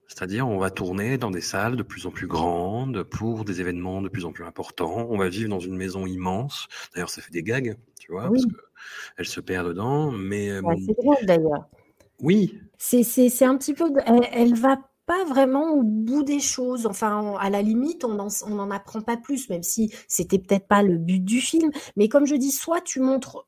C'est-à-dire, 0.08 0.48
on 0.48 0.58
va 0.58 0.70
tourner 0.70 1.18
dans 1.18 1.32
des 1.32 1.42
salles 1.42 1.76
de 1.76 1.84
plus 1.84 2.06
en 2.06 2.12
plus 2.12 2.28
grandes 2.28 3.04
pour 3.04 3.46
des 3.46 3.62
événements 3.62 4.02
de 4.02 4.10
plus 4.10 4.26
en 4.26 4.32
plus 4.32 4.46
importants. 4.46 5.08
On 5.10 5.18
va 5.18 5.30
vivre 5.30 5.50
dans 5.50 5.60
une 5.60 5.76
maison 5.76 6.06
immense. 6.06 6.68
D'ailleurs, 6.94 7.10
ça 7.10 7.22
fait 7.22 7.32
des 7.32 7.42
gags, 7.42 7.76
tu 8.00 8.12
vois, 8.12 8.30
parce 8.30 8.46
qu'elle 8.46 9.26
se 9.26 9.40
perd 9.40 9.68
dedans. 9.68 10.12
Mais 10.12 10.50
c'est 10.86 10.98
drôle 10.98 11.16
d'ailleurs. 11.24 11.68
Oui. 12.20 12.60
C'est 12.78 13.44
un 13.44 13.58
petit 13.58 13.74
peu. 13.74 13.92
Elle, 14.06 14.28
elle, 14.32 14.56
va 14.56 14.78
pas 15.06 15.26
vraiment 15.26 15.72
au 15.72 15.84
bout 15.84 16.24
des 16.24 16.40
choses. 16.40 16.86
Enfin, 16.86 17.36
à 17.40 17.50
la 17.50 17.62
limite, 17.62 18.06
on 18.06 18.16
n'en 18.50 18.72
apprend 18.72 19.02
pas 19.02 19.18
plus, 19.18 19.50
même 19.50 19.64
si 19.64 19.94
c'était 20.08 20.40
peut-être 20.40 20.68
pas 20.68 20.84
le 20.84 20.98
but 20.98 21.24
du 21.24 21.42
film. 21.42 21.72
Mais 21.96 22.08
comme 22.08 22.26
je 22.26 22.36
dis, 22.36 22.52
soit 22.52 22.82
tu 22.82 23.00
montres 23.00 23.48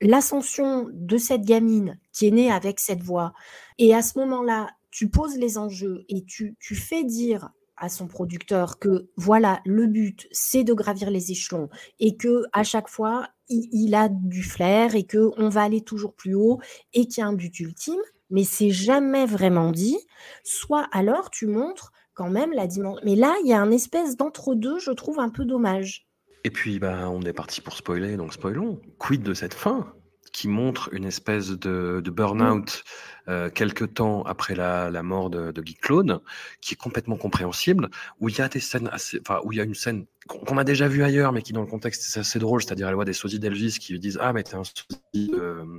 l'ascension 0.00 0.88
de 0.92 1.16
cette 1.16 1.42
gamine 1.42 1.98
qui 2.12 2.26
est 2.26 2.30
née 2.30 2.50
avec 2.50 2.78
cette 2.78 3.02
voix, 3.02 3.32
et 3.78 3.94
à 3.94 4.02
ce 4.02 4.18
moment-là, 4.18 4.68
tu 4.94 5.10
poses 5.10 5.36
les 5.36 5.58
enjeux 5.58 6.04
et 6.08 6.24
tu, 6.24 6.56
fais 6.60 7.02
dire 7.02 7.50
à 7.76 7.88
son 7.88 8.06
producteur 8.06 8.78
que 8.78 9.10
voilà 9.16 9.60
le 9.64 9.88
but 9.88 10.28
c'est 10.30 10.62
de 10.62 10.72
gravir 10.72 11.10
les 11.10 11.32
échelons 11.32 11.68
et 11.98 12.16
que 12.16 12.44
à 12.52 12.62
chaque 12.62 12.88
fois 12.88 13.28
il, 13.48 13.92
a 13.96 14.08
du 14.08 14.44
flair 14.44 14.94
et 14.94 15.02
que 15.02 15.32
on 15.36 15.48
va 15.48 15.62
aller 15.62 15.80
toujours 15.80 16.14
plus 16.14 16.36
haut 16.36 16.60
et 16.92 17.08
qu'il 17.08 17.22
y 17.22 17.24
a 17.24 17.26
un 17.26 17.32
but 17.32 17.58
ultime 17.58 18.00
mais 18.30 18.44
c'est 18.44 18.70
jamais 18.70 19.26
vraiment 19.26 19.70
dit. 19.70 19.98
Soit 20.44 20.88
alors 20.92 21.30
tu 21.30 21.46
montres 21.46 21.92
quand 22.14 22.30
même 22.30 22.52
la 22.52 22.68
dimension. 22.68 23.00
Mais 23.04 23.16
là 23.16 23.34
il 23.42 23.48
y 23.48 23.52
a 23.52 23.60
un 23.60 23.72
espèce 23.72 24.16
d'entre 24.16 24.54
deux 24.54 24.78
je 24.78 24.92
trouve 24.92 25.18
un 25.18 25.28
peu 25.28 25.44
dommage. 25.44 26.06
Et 26.44 26.50
puis 26.50 26.78
bah 26.78 27.10
on 27.10 27.22
est 27.22 27.32
parti 27.32 27.60
pour 27.60 27.76
spoiler 27.76 28.16
donc 28.16 28.32
spoilons. 28.32 28.80
Quid 28.98 29.24
de 29.24 29.34
cette 29.34 29.54
fin? 29.54 29.92
Qui 30.34 30.48
montre 30.48 30.90
une 30.92 31.04
espèce 31.04 31.50
de, 31.50 32.02
de 32.04 32.10
burn-out 32.10 32.82
euh, 33.28 33.50
quelques 33.50 33.94
temps 33.94 34.24
après 34.24 34.56
la, 34.56 34.90
la 34.90 35.02
mort 35.04 35.30
de, 35.30 35.52
de, 35.52 35.62
Guy 35.62 35.74
Claude, 35.74 36.20
qui 36.60 36.74
est 36.74 36.76
complètement 36.76 37.16
compréhensible, 37.16 37.88
où 38.18 38.28
il 38.28 38.36
y 38.36 38.40
a 38.40 38.48
des 38.48 38.58
scènes 38.58 38.88
assez, 38.92 39.20
enfin, 39.20 39.40
où 39.44 39.52
il 39.52 39.58
y 39.58 39.60
a 39.60 39.64
une 39.64 39.76
scène 39.76 40.06
qu'on 40.26 40.58
a 40.58 40.64
déjà 40.64 40.88
vue 40.88 41.04
ailleurs, 41.04 41.32
mais 41.32 41.40
qui 41.40 41.52
dans 41.52 41.60
le 41.60 41.68
contexte 41.68 42.02
c'est 42.02 42.18
assez 42.18 42.40
drôle, 42.40 42.62
c'est-à-dire 42.62 42.88
elle 42.88 42.96
voit 42.96 43.04
des 43.04 43.12
sosies 43.12 43.38
d'Elvis 43.38 43.78
qui 43.78 43.92
lui 43.92 44.00
disent 44.00 44.18
ah 44.20 44.32
mais 44.32 44.42
t'es 44.42 44.56
un 44.56 44.64
sosie 44.64 45.30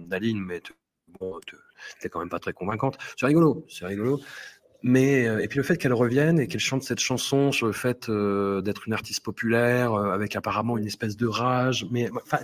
d'Aline, 0.08 0.39
mais 0.39 0.62
bon, 1.20 1.38
t'es 1.99 2.08
quand 2.08 2.20
même 2.20 2.30
pas 2.30 2.39
très 2.39 2.53
convaincante. 2.53 2.97
C'est 3.18 3.26
rigolo, 3.26 3.66
c'est 3.70 3.86
rigolo. 3.86 4.22
Mais 4.88 5.25
euh, 5.25 5.41
et 5.41 5.47
puis 5.47 5.57
le 5.57 5.63
fait 5.63 5.77
qu'elle 5.77 5.95
revienne 5.95 6.39
et 6.39 6.45
qu'elle 6.45 6.61
chante 6.61 6.83
cette 6.83 6.99
chanson 6.99 7.51
sur 7.51 7.65
le 7.65 7.73
fait 7.73 8.07
euh, 8.07 8.61
d'être 8.61 8.86
une 8.86 8.93
artiste 8.93 9.25
populaire 9.25 9.95
euh, 9.95 10.11
avec 10.11 10.36
apparemment 10.36 10.77
une 10.77 10.86
espèce 10.86 11.17
de 11.17 11.25
rage. 11.25 11.88
Mais 11.89 12.07
enfin, 12.23 12.38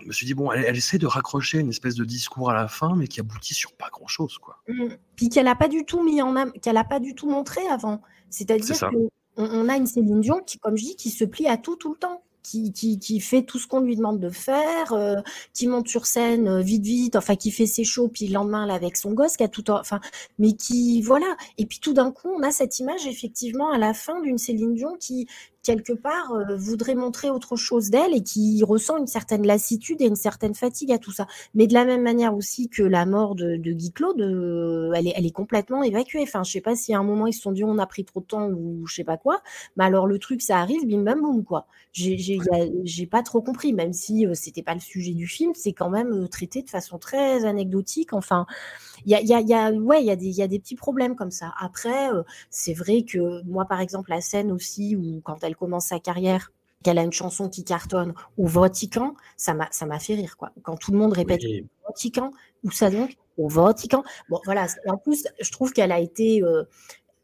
je 0.00 0.06
me 0.06 0.12
suis 0.12 0.24
dit 0.24 0.34
bon, 0.34 0.52
elle, 0.52 0.76
essaie 0.76 0.98
de 0.98 1.08
raccrocher 1.08 1.58
une 1.58 1.70
espèce 1.70 1.96
de 1.96 2.04
discours 2.04 2.48
à 2.48 2.54
la 2.54 2.68
fin, 2.68 2.94
mais 2.94 3.08
qui 3.08 3.18
aboutit 3.18 3.54
sur 3.54 3.72
pas 3.72 3.88
grand 3.90 4.06
chose, 4.06 4.38
quoi. 4.38 4.62
Mmh. 4.68 4.84
Puis 5.16 5.30
qu'elle 5.30 5.48
a 5.48 5.56
pas 5.56 5.66
du 5.66 5.84
tout 5.84 6.04
mis 6.04 6.22
en 6.22 6.32
qu'elle 6.62 6.76
a 6.76 6.84
pas 6.84 7.00
du 7.00 7.16
tout 7.16 7.28
montré 7.28 7.60
avant. 7.66 8.00
C'est-à-dire 8.28 8.78
qu'on 8.78 9.10
on 9.36 9.68
a 9.68 9.74
une 9.74 9.86
Céline 9.86 10.20
Dion 10.20 10.42
qui, 10.46 10.60
comme 10.60 10.76
je 10.76 10.84
dis, 10.84 10.94
qui 10.94 11.10
se 11.10 11.24
plie 11.24 11.48
à 11.48 11.56
tout 11.56 11.74
tout 11.74 11.90
le 11.90 11.98
temps 11.98 12.22
qui, 12.50 13.20
fait 13.20 13.42
tout 13.42 13.58
ce 13.58 13.66
qu'on 13.66 13.80
lui 13.80 13.96
demande 13.96 14.20
de 14.20 14.30
faire, 14.30 14.92
euh, 14.92 15.16
qui 15.54 15.66
monte 15.66 15.88
sur 15.88 16.06
scène 16.06 16.48
euh, 16.48 16.60
vite 16.60 16.84
vite, 16.84 17.16
enfin 17.16 17.36
qui 17.36 17.50
fait 17.50 17.66
ses 17.66 17.84
shows, 17.84 18.08
puis 18.08 18.26
le 18.26 18.34
lendemain 18.34 18.66
là 18.66 18.74
avec 18.74 18.96
son 18.96 19.12
gosse, 19.12 19.36
qui 19.36 19.44
a 19.44 19.48
tout, 19.48 19.70
enfin, 19.70 20.00
mais 20.38 20.52
qui 20.52 21.02
voilà. 21.02 21.36
Et 21.58 21.66
puis 21.66 21.78
tout 21.80 21.92
d'un 21.92 22.10
coup, 22.10 22.28
on 22.36 22.42
a 22.42 22.50
cette 22.50 22.78
image 22.78 23.06
effectivement 23.06 23.70
à 23.70 23.78
la 23.78 23.94
fin 23.94 24.20
d'une 24.20 24.38
Céline 24.38 24.74
Dion 24.74 24.96
qui 24.98 25.26
quelque 25.62 25.92
part 25.92 26.32
euh, 26.32 26.56
voudrait 26.56 26.94
montrer 26.94 27.30
autre 27.30 27.56
chose 27.56 27.90
d'elle 27.90 28.14
et 28.14 28.22
qui 28.22 28.62
ressent 28.64 28.96
une 28.96 29.06
certaine 29.06 29.46
lassitude 29.46 30.00
et 30.00 30.06
une 30.06 30.16
certaine 30.16 30.54
fatigue 30.54 30.92
à 30.92 30.98
tout 30.98 31.12
ça. 31.12 31.26
Mais 31.54 31.66
de 31.66 31.74
la 31.74 31.84
même 31.84 32.02
manière 32.02 32.34
aussi 32.34 32.68
que 32.68 32.82
la 32.82 33.06
mort 33.06 33.34
de, 33.34 33.56
de 33.56 33.72
Guy 33.72 33.92
Claude, 33.92 34.20
euh, 34.20 34.92
elle, 34.94 35.08
est, 35.08 35.12
elle 35.16 35.26
est 35.26 35.30
complètement 35.30 35.82
évacuée. 35.82 36.22
Enfin, 36.22 36.42
je 36.44 36.52
sais 36.52 36.60
pas 36.60 36.76
si 36.76 36.94
à 36.94 36.98
un 36.98 37.04
moment 37.04 37.26
ils 37.26 37.32
se 37.32 37.42
sont 37.42 37.52
dit 37.52 37.64
on 37.64 37.78
a 37.78 37.86
pris 37.86 38.04
trop 38.04 38.20
de 38.20 38.26
temps 38.26 38.48
ou 38.48 38.86
je 38.86 38.94
sais 38.94 39.04
pas 39.04 39.16
quoi. 39.16 39.42
Mais 39.76 39.84
alors 39.84 40.06
le 40.06 40.18
truc 40.18 40.42
ça 40.42 40.58
arrive, 40.58 40.86
bim 40.86 41.02
bam 41.02 41.20
boum 41.20 41.44
quoi. 41.44 41.66
J'ai 41.92 43.06
pas 43.06 43.22
trop 43.22 43.42
compris, 43.42 43.72
même 43.72 43.92
si 43.92 44.26
euh, 44.26 44.34
c'était 44.34 44.62
pas 44.62 44.74
le 44.74 44.80
sujet 44.80 45.12
du 45.12 45.26
film, 45.26 45.52
c'est 45.54 45.72
quand 45.72 45.90
même 45.90 46.28
traité 46.28 46.62
de 46.62 46.70
façon 46.70 46.98
très 46.98 47.44
anecdotique. 47.44 48.12
Enfin, 48.12 48.46
il 49.04 49.12
y 49.12 49.14
a, 49.14 49.20
y 49.22 49.34
a, 49.34 49.40
y 49.40 49.54
a, 49.54 49.70
ouais, 49.72 50.02
il 50.02 50.06
y 50.06 50.10
a 50.10 50.16
des, 50.16 50.26
il 50.26 50.36
y 50.36 50.42
a 50.42 50.48
des 50.48 50.58
petits 50.58 50.76
problèmes 50.76 51.16
comme 51.16 51.30
ça. 51.30 51.52
Après, 51.58 52.08
c'est 52.50 52.74
vrai 52.74 53.02
que 53.02 53.42
moi 53.44 53.64
par 53.66 53.80
exemple 53.80 54.10
la 54.10 54.20
scène 54.20 54.52
aussi 54.52 54.96
où 54.96 55.20
quand 55.22 55.42
elle 55.44 55.56
commence 55.56 55.86
sa 55.86 55.98
carrière, 56.00 56.52
qu'elle 56.82 56.98
a 56.98 57.02
une 57.02 57.12
chanson 57.12 57.48
qui 57.48 57.64
cartonne 57.64 58.14
au 58.38 58.46
Vatican, 58.46 59.14
ça 59.36 59.54
m'a 59.54 59.68
ça 59.70 59.86
m'a 59.86 59.98
fait 59.98 60.14
rire 60.14 60.36
quoi. 60.36 60.50
Quand 60.62 60.76
tout 60.76 60.92
le 60.92 60.98
monde 60.98 61.12
répète 61.12 61.42
au 61.44 61.88
Vatican, 61.88 62.30
où 62.64 62.70
ça 62.70 62.90
donc? 62.90 63.16
Au 63.36 63.48
Vatican. 63.48 64.02
Bon 64.28 64.40
voilà, 64.44 64.66
en 64.86 64.96
plus 64.96 65.26
je 65.40 65.50
trouve 65.50 65.72
qu'elle 65.72 65.92
a 65.92 66.00
été 66.00 66.42
euh, 66.42 66.64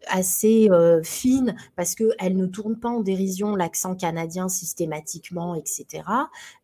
assez 0.09 0.69
euh, 0.71 1.03
fine 1.03 1.57
parce 1.77 1.95
que 1.95 2.05
elle 2.19 2.37
ne 2.37 2.47
tourne 2.47 2.79
pas 2.79 2.89
en 2.89 3.01
dérision 3.01 3.55
l'accent 3.55 3.95
canadien 3.95 4.49
systématiquement, 4.49 5.55
etc. 5.55 6.05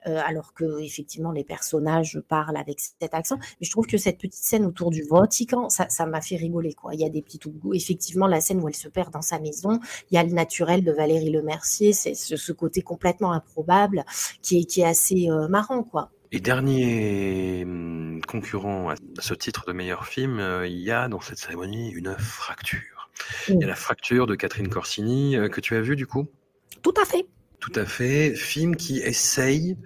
Euh, 0.07 0.21
alors 0.25 0.55
que 0.55 0.81
effectivement 0.81 1.33
les 1.33 1.45
personnages 1.45 2.21
parlent 2.29 2.57
avec 2.57 2.81
cet 2.81 3.15
accent. 3.15 3.37
Mais 3.39 3.67
je 3.67 3.71
trouve 3.71 3.87
que 3.87 3.99
cette 3.99 4.19
petite 4.19 4.43
scène 4.43 4.65
autour 4.65 4.91
du 4.91 5.03
Vatican, 5.03 5.69
ça, 5.69 6.07
m'a 6.07 6.21
fait 6.21 6.37
rigoler 6.37 6.75
quoi. 6.75 6.95
Il 6.95 7.01
y 7.01 7.05
a 7.05 7.09
des 7.09 7.23
petits 7.23 7.39
goûts. 7.39 7.75
Effectivement, 7.75 8.27
la 8.27 8.41
scène 8.41 8.61
où 8.61 8.69
elle 8.69 8.75
se 8.75 8.89
perd 8.89 9.13
dans 9.13 9.23
sa 9.23 9.39
maison, 9.39 9.81
il 10.11 10.15
y 10.15 10.19
a 10.19 10.25
le 10.25 10.33
naturel 10.33 10.85
de 10.85 10.93
Valérie 10.93 11.31
Lemercier, 11.31 11.93
c'est 11.93 12.15
ce, 12.15 12.53
côté 12.53 12.83
complètement 12.83 13.33
improbable 13.33 14.05
qui 14.43 14.61
est, 14.61 14.65
qui 14.65 14.83
est 14.83 14.87
assez 14.87 15.31
euh, 15.31 15.49
marrant 15.49 15.83
quoi. 15.83 16.11
Et 16.31 16.41
dernier 16.41 17.63
hum, 17.65 18.21
concurrent 18.27 18.91
à 18.91 18.95
ce 19.19 19.35
titre 19.35 19.65
de 19.67 19.73
meilleur 19.73 20.07
film, 20.07 20.41
il 20.65 20.79
y 20.79 20.91
a 20.91 21.09
dans 21.09 21.21
cette 21.21 21.39
cérémonie 21.39 21.91
une 21.91 22.17
fracture. 22.19 22.92
Il 23.49 23.61
y 23.61 23.65
a 23.65 23.67
la 23.67 23.75
fracture 23.75 24.27
de 24.27 24.35
Catherine 24.35 24.69
Corsini 24.69 25.37
euh, 25.37 25.49
que 25.49 25.61
tu 25.61 25.77
as 25.77 25.81
vu 25.81 25.97
du 25.97 26.07
coup? 26.07 26.29
Tout 26.83 26.95
à 27.01 27.05
fait. 27.05 27.27
Tout 27.61 27.73
à 27.75 27.85
fait. 27.85 28.35
Film 28.35 28.77
qui 28.77 28.99
essaye 28.99 29.77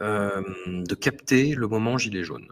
euh, 0.00 0.42
de 0.66 0.94
capter 0.94 1.54
le 1.54 1.66
moment 1.66 1.98
gilet 1.98 2.24
jaune. 2.24 2.48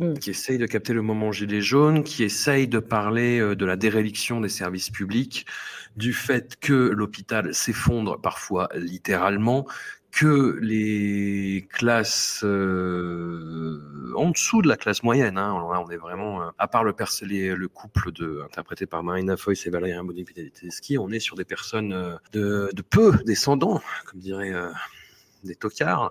Mm. 0.00 0.14
qui 0.14 0.30
essaye 0.30 0.58
de 0.58 0.66
capter 0.66 0.92
le 0.92 1.02
moment 1.02 1.32
gilet 1.32 1.60
jaune, 1.60 2.04
qui 2.04 2.22
essaye 2.22 2.68
de 2.68 2.78
parler 2.78 3.40
euh, 3.40 3.56
de 3.56 3.66
la 3.66 3.76
déréliction 3.76 4.40
des 4.40 4.48
services 4.48 4.90
publics, 4.90 5.44
du 5.96 6.12
fait 6.12 6.56
que 6.60 6.72
l'hôpital 6.72 7.52
s'effondre 7.52 8.20
parfois 8.20 8.68
littéralement, 8.76 9.66
que 10.10 10.58
les 10.60 11.68
classes 11.70 12.40
euh, 12.44 13.78
en 14.16 14.30
dessous 14.30 14.62
de 14.62 14.68
la 14.68 14.76
classe 14.76 15.02
moyenne, 15.02 15.38
hein, 15.38 15.52
on 15.54 15.90
est 15.90 15.96
vraiment, 15.96 16.42
euh, 16.42 16.50
à 16.58 16.66
part 16.66 16.82
le, 16.82 16.94
le 17.54 17.68
couple 17.68 18.12
de, 18.12 18.42
interprété 18.44 18.86
par 18.86 19.02
Marina 19.02 19.36
Foïs 19.36 19.66
et 19.66 19.70
Valérie 19.70 19.94
Tedeschi, 20.24 20.98
on 20.98 21.10
est 21.10 21.20
sur 21.20 21.36
des 21.36 21.44
personnes 21.44 21.92
euh, 21.92 22.16
de, 22.32 22.70
de 22.72 22.82
peu 22.82 23.12
descendants, 23.24 23.80
comme 24.06 24.20
dirait 24.20 24.52
des 25.44 25.54
tocards, 25.54 26.10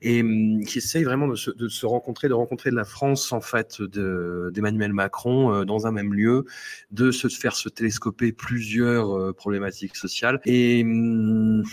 et 0.00 0.22
hum, 0.22 0.64
qui 0.64 0.78
essayent 0.78 1.04
vraiment 1.04 1.28
de 1.28 1.34
se, 1.34 1.50
de 1.50 1.68
se, 1.68 1.84
rencontrer, 1.84 2.28
de 2.28 2.34
rencontrer 2.34 2.70
de 2.70 2.76
la 2.76 2.84
France 2.84 3.32
en 3.32 3.40
fait 3.40 3.82
d'Emmanuel 3.82 4.92
Macron 4.92 5.64
dans 5.64 5.86
un 5.86 5.92
même 5.92 6.14
lieu, 6.14 6.46
de 6.90 7.10
se 7.10 7.28
faire 7.28 7.54
se 7.54 7.68
télescoper 7.68 8.32
plusieurs 8.32 9.34
problématiques 9.34 9.96
sociales. 9.96 10.40
Et 10.46 10.82
hum, 10.84 11.64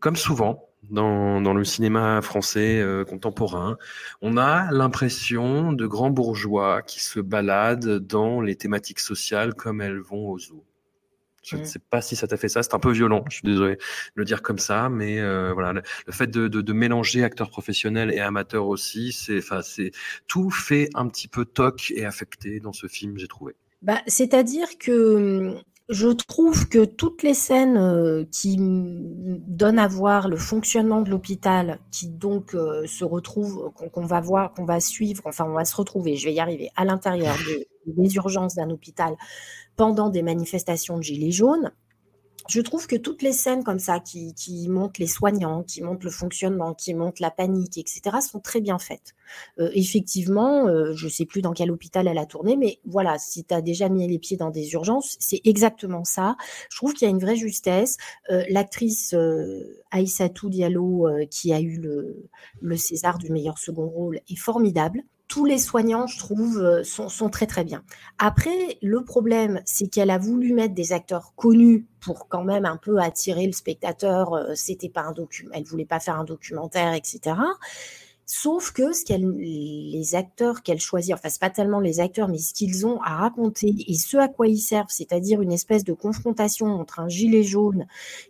comme 0.00 0.16
souvent, 0.16 0.67
dans, 0.90 1.40
dans 1.40 1.54
le 1.54 1.64
cinéma 1.64 2.22
français 2.22 2.80
euh, 2.80 3.04
contemporain. 3.04 3.76
On 4.22 4.36
a 4.36 4.70
l'impression 4.72 5.72
de 5.72 5.86
grands 5.86 6.10
bourgeois 6.10 6.82
qui 6.82 7.00
se 7.00 7.20
baladent 7.20 7.98
dans 7.98 8.40
les 8.40 8.56
thématiques 8.56 9.00
sociales 9.00 9.54
comme 9.54 9.80
elles 9.80 10.00
vont 10.00 10.28
au 10.28 10.38
zoo. 10.38 10.64
Je 11.44 11.56
ne 11.56 11.64
sais 11.64 11.78
pas 11.78 12.02
si 12.02 12.14
ça 12.14 12.26
t'a 12.26 12.36
fait 12.36 12.48
ça, 12.48 12.62
c'est 12.62 12.74
un 12.74 12.78
peu 12.78 12.92
violent, 12.92 13.24
je 13.30 13.36
suis 13.36 13.46
désolé 13.46 13.76
de 13.76 13.80
le 14.16 14.24
dire 14.26 14.42
comme 14.42 14.58
ça, 14.58 14.90
mais 14.90 15.18
euh, 15.18 15.52
voilà, 15.54 15.72
le, 15.72 16.12
fait 16.12 16.26
de, 16.26 16.46
de, 16.46 16.60
de, 16.60 16.72
mélanger 16.74 17.24
acteurs 17.24 17.48
professionnels 17.48 18.12
et 18.12 18.20
amateurs 18.20 18.66
aussi, 18.66 19.12
c'est, 19.12 19.38
enfin, 19.38 19.62
c'est 19.62 19.92
tout 20.26 20.50
fait 20.50 20.90
un 20.94 21.08
petit 21.08 21.26
peu 21.26 21.46
toc 21.46 21.90
et 21.94 22.04
affecté 22.04 22.60
dans 22.60 22.74
ce 22.74 22.86
film, 22.86 23.16
j'ai 23.16 23.28
trouvé. 23.28 23.54
Bah, 23.80 24.02
c'est-à-dire 24.06 24.66
que 24.78 25.14
hum, 25.14 25.62
je 25.88 26.08
trouve 26.08 26.68
que 26.68 26.84
toutes 26.84 27.22
les 27.22 27.32
scènes 27.32 27.78
euh, 27.78 28.24
qui 28.30 28.56
donnent 28.58 29.78
à 29.78 29.88
voir 29.88 30.28
le 30.28 30.36
fonctionnement 30.36 31.00
de 31.00 31.10
l'hôpital, 31.10 31.78
qui 31.90 32.08
donc 32.08 32.54
euh, 32.54 32.86
se 32.86 33.04
retrouvent, 33.04 33.72
qu'on 33.92 34.04
va 34.04 34.20
voir, 34.20 34.52
qu'on 34.52 34.66
va 34.66 34.80
suivre, 34.80 35.22
enfin 35.24 35.46
on 35.46 35.54
va 35.54 35.64
se 35.64 35.74
retrouver, 35.74 36.16
je 36.16 36.26
vais 36.26 36.34
y 36.34 36.40
arriver, 36.40 36.70
à 36.76 36.84
l'intérieur 36.84 37.36
des 37.86 38.16
urgences 38.16 38.54
d'un 38.54 38.68
hôpital 38.70 39.16
pendant 39.76 40.10
des 40.10 40.22
manifestations 40.22 40.98
de 40.98 41.02
gilets 41.02 41.30
jaunes, 41.30 41.72
je 42.48 42.60
trouve 42.60 42.86
que 42.86 42.96
toutes 42.96 43.22
les 43.22 43.32
scènes 43.32 43.62
comme 43.62 43.78
ça 43.78 44.00
qui, 44.00 44.34
qui, 44.34 44.68
montrent 44.68 45.00
les 45.00 45.06
soignants, 45.06 45.62
qui 45.62 45.82
montrent 45.82 46.04
le 46.04 46.10
fonctionnement, 46.10 46.74
qui 46.74 46.94
montrent 46.94 47.20
la 47.20 47.30
panique, 47.30 47.78
etc., 47.78 48.16
sont 48.20 48.40
très 48.40 48.60
bien 48.60 48.78
faites. 48.78 49.14
Euh, 49.58 49.70
effectivement, 49.74 50.66
euh, 50.66 50.94
je 50.94 51.06
ne 51.06 51.10
sais 51.10 51.26
plus 51.26 51.42
dans 51.42 51.52
quel 51.52 51.70
hôpital 51.70 52.08
elle 52.08 52.18
a 52.18 52.26
tourné, 52.26 52.56
mais 52.56 52.80
voilà, 52.86 53.18
si 53.18 53.44
tu 53.44 53.54
as 53.54 53.60
déjà 53.60 53.88
mis 53.88 54.06
les 54.08 54.18
pieds 54.18 54.36
dans 54.36 54.50
des 54.50 54.72
urgences, 54.72 55.16
c'est 55.20 55.40
exactement 55.44 56.04
ça. 56.04 56.36
Je 56.70 56.76
trouve 56.76 56.94
qu'il 56.94 57.06
y 57.06 57.08
a 57.08 57.10
une 57.10 57.20
vraie 57.20 57.36
justesse. 57.36 57.96
Euh, 58.30 58.44
L'actrice 58.48 59.14
euh, 59.14 59.82
Aïssatou 59.90 60.48
Diallo, 60.48 61.06
euh, 61.06 61.26
qui 61.26 61.52
a 61.52 61.60
eu 61.60 61.78
le, 61.78 62.28
le 62.60 62.76
César 62.76 63.18
du 63.18 63.30
meilleur 63.30 63.58
second 63.58 63.86
rôle, 63.86 64.20
est 64.28 64.36
formidable 64.36 65.02
tous 65.28 65.44
les 65.44 65.58
soignants, 65.58 66.06
je 66.06 66.18
trouve, 66.18 66.58
euh, 66.58 66.82
sont, 66.82 67.28
très 67.28 67.46
très 67.46 67.62
bien. 67.62 67.84
Après, 68.18 68.78
le 68.80 69.04
problème, 69.04 69.60
c'est 69.66 69.88
qu'elle 69.88 70.10
a 70.10 70.18
voulu 70.18 70.54
mettre 70.54 70.74
des 70.74 70.92
acteurs 70.92 71.34
connus 71.36 71.86
pour 72.00 72.28
quand 72.28 72.44
même 72.44 72.64
un 72.64 72.78
peu 72.78 72.98
attirer 72.98 73.46
le 73.46 73.52
spectateur. 73.52 74.32
Euh, 74.32 74.54
c'était 74.54 74.88
pas 74.88 75.02
un 75.02 75.12
document, 75.12 75.50
elle 75.52 75.64
voulait 75.64 75.84
pas 75.84 76.00
faire 76.00 76.18
un 76.18 76.24
documentaire, 76.24 76.94
etc. 76.94 77.36
Sauf 78.30 78.72
que 78.72 78.92
ce 78.92 79.04
les 79.16 80.14
acteurs 80.14 80.62
qu'elle 80.62 80.80
choisit, 80.80 81.14
enfin 81.14 81.30
c'est 81.30 81.40
pas 81.40 81.48
tellement 81.48 81.80
les 81.80 81.98
acteurs, 81.98 82.28
mais 82.28 82.36
ce 82.36 82.52
qu'ils 82.52 82.86
ont 82.86 83.00
à 83.00 83.16
raconter 83.16 83.74
et 83.86 83.94
ce 83.94 84.18
à 84.18 84.28
quoi 84.28 84.48
ils 84.48 84.58
servent, 84.58 84.90
c'est-à-dire 84.90 85.40
une 85.40 85.50
espèce 85.50 85.82
de 85.82 85.94
confrontation 85.94 86.66
entre 86.66 87.00
un 87.00 87.08
gilet 87.08 87.42
jaune 87.42 87.86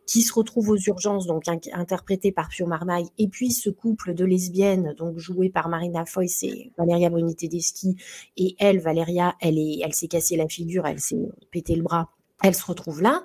qui 0.07 0.23
se 0.23 0.33
retrouve 0.33 0.69
aux 0.69 0.77
urgences, 0.77 1.27
donc 1.27 1.49
interprété 1.73 2.31
par 2.31 2.49
Pio 2.49 2.69
Marmaille, 2.69 3.09
et 3.19 3.27
puis 3.27 3.51
ce 3.51 3.71
couple 3.71 4.15
de 4.15 4.25
lesbiennes, 4.25 4.95
donc 4.97 5.19
joué 5.19 5.51
par 5.51 5.69
Marina 5.69 6.07
Foïs 6.07 6.45
et 6.45 6.71
Valeria 6.79 7.11
Bruni 7.11 7.35
Tedeschi, 7.35 7.97
et 8.37 8.55
elle, 8.61 8.79
Valeria, 8.79 9.35
elle 9.41 9.59
elle 9.59 9.95
s'est 9.95 10.07
cassée 10.07 10.37
la 10.37 10.47
figure, 10.47 10.87
elle 10.87 11.01
s'est 11.01 11.29
pété 11.51 11.75
le 11.75 11.83
bras, 11.83 12.09
elle 12.45 12.55
se 12.55 12.65
retrouve 12.65 13.03
là. 13.03 13.25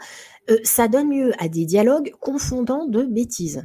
Euh, 0.49 0.57
ça 0.63 0.87
donne 0.87 1.11
lieu 1.11 1.33
à 1.37 1.49
des 1.49 1.65
dialogues 1.65 2.13
confondants 2.19 2.87
de 2.87 3.03
bêtises. 3.03 3.63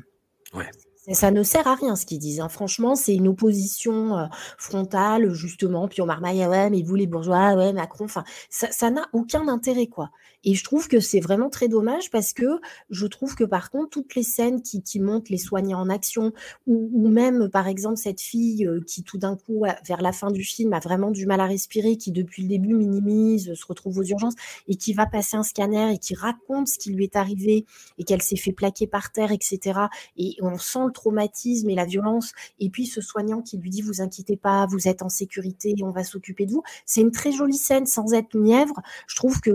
Ouais 0.53 0.67
ça 1.15 1.31
ne 1.31 1.43
sert 1.43 1.67
à 1.67 1.75
rien 1.75 1.97
ce 1.97 2.07
qu'ils 2.07 2.19
disent. 2.19 2.41
Hein. 2.41 2.49
Franchement, 2.49 2.97
c'est 2.97 3.15
une 3.15 3.29
opposition 3.29 4.17
euh, 4.19 4.27
frontale, 4.59 5.33
justement. 5.33 5.89
Puis 5.89 6.03
on 6.03 6.07
marmaille, 6.07 6.45
ouais, 6.47 6.71
mais 6.71 6.83
vous 6.83 6.95
les 6.95 7.07
bourgeois, 7.07 7.55
ouais, 7.55 7.73
Macron. 7.73 8.05
Enfin, 8.05 8.25
ça 8.51 8.91
n'a 8.91 9.07
aucun 9.13 9.49
intérêt, 9.49 9.87
quoi. 9.87 10.11
Et 10.45 10.55
je 10.55 10.65
trouve 10.65 10.89
que 10.89 11.01
c'est 11.01 11.21
vraiment 11.21 11.51
très 11.51 11.69
dommage 11.69 12.11
parce 12.11 12.33
que 12.33 12.61
je 12.91 13.07
trouve 13.07 13.35
que 13.35 13.45
par 13.45 13.71
contre, 13.71 13.91
toutes 13.91 14.15
les 14.15 14.23
scènes 14.23 14.63
qui, 14.63 14.83
qui 14.83 15.01
montrent 15.01 15.31
les 15.31 15.39
soignants 15.39 15.81
en 15.81 15.91
action, 15.91 16.33
ou, 16.67 17.09
même 17.09 17.49
par 17.49 17.69
exemple 17.69 17.97
cette 17.97 18.21
fille 18.21 18.67
euh, 18.67 18.81
qui 18.87 19.03
tout 19.03 19.19
d'un 19.19 19.37
coup, 19.37 19.65
vers 19.87 20.03
la 20.03 20.13
fin 20.13 20.31
du 20.31 20.45
film, 20.45 20.73
a 20.73 20.81
vraiment 20.81 21.11
du 21.11 21.27
mal 21.27 21.41
à 21.41 21.47
respirer, 21.47 21.97
qui 21.97 22.13
depuis 22.13 22.43
le 22.43 22.49
début 22.49 22.75
minimise, 22.75 23.55
se 23.55 23.67
retrouve 23.67 23.99
aux 23.99 24.05
urgences 24.05 24.35
et 24.69 24.77
qui 24.77 24.93
va 24.93 25.07
passer 25.07 25.37
un 25.37 25.43
scanner 25.43 25.93
et 25.93 25.99
qui 25.99 26.15
raconte 26.15 26.69
ce 26.69 26.79
qui 26.79 26.93
lui 26.93 27.05
est 27.05 27.17
arrivé 27.17 27.65
et 27.99 28.05
qu'elle 28.05 28.23
s'est 28.23 28.37
fait 28.37 28.53
plaquer 28.53 28.87
par 28.87 29.13
terre, 29.13 29.33
etc. 29.33 29.81
Et 30.17 30.37
on 30.41 30.59
sent 30.59 30.87
le 30.87 30.93
traumatisme 30.93 31.69
et 31.71 31.75
la 31.75 31.85
violence. 31.85 32.33
Et 32.61 32.71
puis 32.71 32.87
ce 32.87 33.01
soignant 33.01 33.43
qui 33.43 33.59
lui 33.59 33.71
dit, 33.71 33.83
vous 33.83 34.01
inquiétez 34.01 34.37
pas, 34.37 34.67
vous 34.67 34.89
êtes 34.89 35.03
en 35.03 35.09
sécurité, 35.09 35.75
on 35.83 35.91
va 35.91 36.05
s'occuper 36.05 36.47
de 36.47 36.53
vous. 36.53 36.63
C'est 36.87 37.01
une 37.01 37.11
très 37.11 37.33
jolie 37.33 37.57
scène 37.57 37.87
sans 37.87 38.13
être 38.15 38.37
mièvre. 38.37 38.75
Je 39.07 39.17
trouve 39.17 39.41
que 39.41 39.51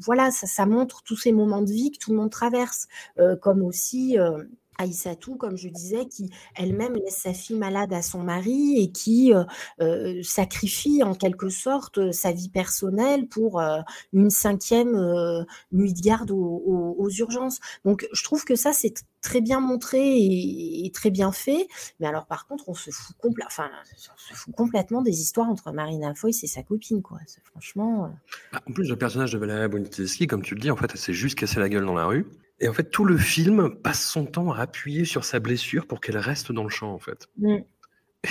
voilà, 0.00 0.30
ça, 0.32 0.66
montre 0.66 1.02
tous 1.02 1.16
ces 1.16 1.32
moments 1.32 1.62
de 1.62 1.70
vie 1.70 1.92
que 1.92 1.98
tout 1.98 2.10
le 2.10 2.16
monde 2.16 2.30
traverse, 2.30 2.88
euh, 3.18 3.36
comme 3.36 3.62
aussi 3.62 4.18
euh, 4.18 4.42
Aïssatou, 4.82 5.36
comme 5.36 5.56
je 5.56 5.68
disais, 5.68 6.06
qui 6.06 6.30
elle-même 6.54 6.94
laisse 6.94 7.16
sa 7.16 7.32
fille 7.32 7.56
malade 7.56 7.92
à 7.92 8.02
son 8.02 8.22
mari 8.22 8.74
et 8.78 8.90
qui 8.90 9.32
euh, 9.32 9.44
euh, 9.80 10.22
sacrifie 10.22 11.02
en 11.02 11.14
quelque 11.14 11.48
sorte 11.48 11.98
euh, 11.98 12.12
sa 12.12 12.32
vie 12.32 12.48
personnelle 12.48 13.28
pour 13.28 13.62
une 14.12 14.30
cinquième 14.30 14.92
nuit 15.72 15.92
de 15.92 16.00
garde 16.00 16.30
aux, 16.30 17.08
urgences. 17.18 17.60
Donc 17.84 18.06
je 18.12 18.24
trouve 18.24 18.44
que 18.44 18.56
ça 18.56 18.72
c'est 18.72 19.04
très 19.20 19.40
bien 19.40 19.60
montré 19.60 20.00
et, 20.00 20.90
très 20.92 21.10
bien 21.10 21.30
fait. 21.30 21.68
Mais 22.00 22.06
alors 22.06 22.26
par 22.26 22.46
contre 22.46 22.68
on 22.68 22.74
se 22.74 22.90
fout, 22.90 23.16
enfin, 23.46 23.70
se 24.16 24.34
fout 24.34 24.54
complètement 24.54 25.02
des 25.02 25.20
histoires 25.20 25.48
entre 25.48 25.72
Marina 25.72 26.14
Foïs 26.14 26.42
et 26.42 26.46
sa 26.46 26.62
copine. 26.62 27.02
Quoi. 27.02 27.18
Franchement. 27.44 28.12
Bah, 28.52 28.60
en 28.68 28.72
plus 28.72 28.88
le 28.88 28.96
personnage 28.96 29.32
de 29.32 29.38
Valéria 29.38 29.68
Boniteski, 29.68 30.26
comme 30.26 30.42
tu 30.42 30.54
le 30.54 30.60
dis, 30.60 30.70
en 30.70 30.76
fait 30.76 30.90
elle 30.92 30.98
s'est 30.98 31.12
juste 31.12 31.38
cassé 31.38 31.60
la 31.60 31.68
gueule 31.68 31.86
dans 31.86 31.94
la 31.94 32.06
rue. 32.06 32.26
Et 32.62 32.68
en 32.68 32.72
fait, 32.72 32.90
tout 32.90 33.04
le 33.04 33.18
film 33.18 33.74
passe 33.82 34.08
son 34.08 34.24
temps 34.24 34.52
à 34.52 34.60
appuyer 34.60 35.04
sur 35.04 35.24
sa 35.24 35.40
blessure 35.40 35.88
pour 35.88 36.00
qu'elle 36.00 36.16
reste 36.16 36.52
dans 36.52 36.62
le 36.62 36.70
champ, 36.70 36.94
en 36.94 37.00
fait. 37.00 37.28
Mm. 37.36 37.58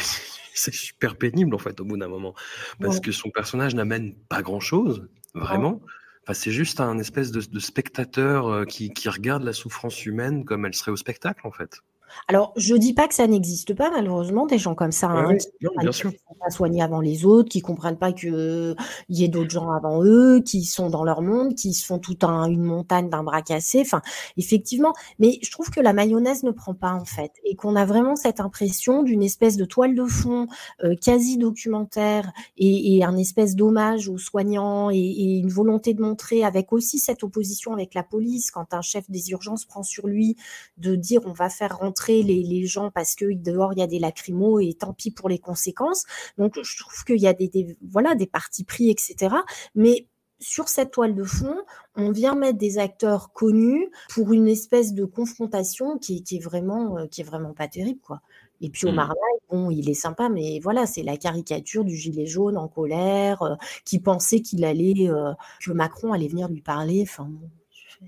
C'est 0.53 0.73
super 0.73 1.17
pénible, 1.17 1.53
en 1.53 1.57
fait, 1.57 1.79
au 1.82 1.86
bout 1.86 1.97
d'un 1.97 2.07
moment. 2.07 2.34
Parce 2.79 2.99
que 2.99 3.11
son 3.11 3.29
personnage 3.29 3.75
n'amène 3.75 4.15
pas 4.29 4.41
grand-chose, 4.41 5.07
vraiment. 5.34 5.82
Enfin, 6.23 6.34
c'est 6.34 6.51
juste 6.51 6.82
un 6.82 6.99
espèce 6.99 7.32
de, 7.32 7.59
spectateur 7.59 8.47
euh, 8.47 8.65
qui, 8.65 8.93
qui, 8.93 9.09
regarde 9.09 9.43
la 9.43 9.53
souffrance 9.53 10.05
humaine 10.05 10.45
comme 10.45 10.65
elle 10.65 10.75
serait 10.75 10.91
au 10.91 10.97
spectacle, 10.97 11.47
en 11.47 11.51
fait. 11.51 11.82
Alors, 12.28 12.53
je 12.55 12.76
dis 12.76 12.93
pas 12.93 13.07
que 13.07 13.14
ça 13.14 13.28
n'existe 13.28 13.74
pas, 13.74 13.89
malheureusement, 13.91 14.45
des 14.45 14.57
gens 14.57 14.76
comme 14.76 14.91
ça, 14.91 15.07
hein, 15.07 15.38
qui 15.38 15.47
ne 15.62 15.91
sont 15.91 16.12
pas 16.39 16.49
soignés 16.49 16.82
avant 16.82 17.01
les 17.01 17.26
autres, 17.26 17.49
qui 17.49 17.62
comprennent 17.62 17.97
pas 17.97 18.12
qu'il 18.14 18.76
y 19.09 19.24
ait 19.24 19.28
d'autres 19.28 19.49
gens 19.49 19.72
avant 19.72 20.03
eux, 20.03 20.41
qui 20.41 20.64
sont 20.64 20.89
dans 20.89 21.03
leur 21.03 21.22
monde, 21.22 21.55
qui 21.55 21.74
se 21.74 21.86
font 21.86 21.99
tout 21.99 22.18
un, 22.24 22.45
une 22.45 22.64
montagne 22.64 23.09
d'un 23.09 23.24
bras 23.24 23.41
cassé. 23.41 23.82
Enfin, 23.82 24.01
effectivement. 24.38 24.93
Mais 25.20 25.39
je 25.41 25.51
trouve 25.51 25.70
que 25.70 25.80
la 25.80 25.93
mayonnaise 25.93 26.43
ne 26.43 26.51
prend 26.51 26.74
pas, 26.74 26.93
en 26.93 27.05
fait, 27.05 27.32
et 27.43 27.55
qu'on 27.55 27.76
a 27.76 27.86
vraiment 27.86 28.16
cette 28.16 28.39
impression 28.39 29.03
d'une 29.03 29.24
espèce 29.24 29.57
de 29.57 29.66
toile 29.66 29.95
de 29.95 30.05
fond 30.05 30.47
euh, 30.84 30.95
quasi 30.95 31.38
documentaire 31.38 32.32
et, 32.57 32.97
et, 32.97 33.03
un 33.03 33.18
espèce 33.18 33.55
d'hommage 33.55 34.09
aux 34.09 34.18
soignants 34.18 34.89
et, 34.91 34.97
et, 34.97 35.38
une 35.38 35.49
volonté 35.49 35.93
de 35.93 36.01
montrer, 36.01 36.43
avec 36.43 36.72
aussi 36.74 36.99
cette 36.99 37.24
opposition 37.24 37.74
avec 37.74 37.93
la 37.93 38.03
police, 38.03 38.51
quand 38.51 38.74
un 38.74 38.82
chef 38.82 39.09
des 39.09 39.32
urgences 39.32 39.66
prend 39.66 39.84
sur 39.84 40.07
lui 40.07 40.36
de 40.78 40.95
dire 40.95 41.22
on 41.26 41.34
va 41.34 41.49
faire 41.49 41.78
rentrer 41.78 42.00
les, 42.09 42.65
gens 42.65 42.91
parce 42.91 43.15
que 43.15 43.33
dehors 43.33 43.73
il 43.73 43.79
y 43.79 43.81
a 43.81 43.87
des 43.87 43.99
lacrymos 43.99 44.59
et 44.59 44.73
tant 44.73 44.93
pis 44.93 45.11
pour 45.11 45.29
les 45.29 45.39
conséquences. 45.39 46.05
Donc 46.37 46.59
je 46.61 46.77
trouve 46.77 47.03
qu'il 47.03 47.19
y 47.19 47.27
a 47.27 47.33
des, 47.33 47.77
voilà 47.81 48.15
des 48.15 48.27
partis 48.27 48.63
pris, 48.63 48.89
etc. 48.89 49.35
Mais 49.75 50.07
sur 50.39 50.67
cette 50.67 50.91
toile 50.91 51.15
de 51.15 51.23
fond, 51.23 51.55
on 51.95 52.11
vient 52.11 52.35
mettre 52.35 52.57
des 52.57 52.77
acteurs 52.79 53.31
connus 53.31 53.89
pour 54.09 54.33
une 54.33 54.47
espèce 54.47 54.93
de 54.93 55.05
confrontation 55.05 55.97
qui, 55.97 56.23
est 56.29 56.43
vraiment 56.43 56.97
euh, 56.97 57.07
qui 57.07 57.21
est 57.21 57.25
vraiment 57.25 57.53
pas 57.53 57.67
terrible 57.67 57.99
quoi. 58.01 58.21
Et 58.61 58.69
puis 58.69 58.85
Omar 58.87 59.09
mmh. 59.09 59.13
bon, 59.49 59.71
il 59.71 59.89
est 59.89 59.95
sympa, 59.95 60.29
mais 60.29 60.59
voilà, 60.59 60.85
c'est 60.85 61.01
la 61.01 61.17
caricature 61.17 61.83
du 61.83 61.95
gilet 61.95 62.27
jaune 62.27 62.57
en 62.57 62.67
colère, 62.67 63.41
euh, 63.41 63.55
qui 63.85 63.99
pensait 63.99 64.41
qu'il 64.41 64.63
allait, 64.63 65.09
euh, 65.09 65.33
que 65.65 65.71
Macron 65.71 66.13
allait 66.13 66.27
venir 66.27 66.47
lui 66.47 66.61
parler. 66.61 67.01
Enfin, 67.01 67.27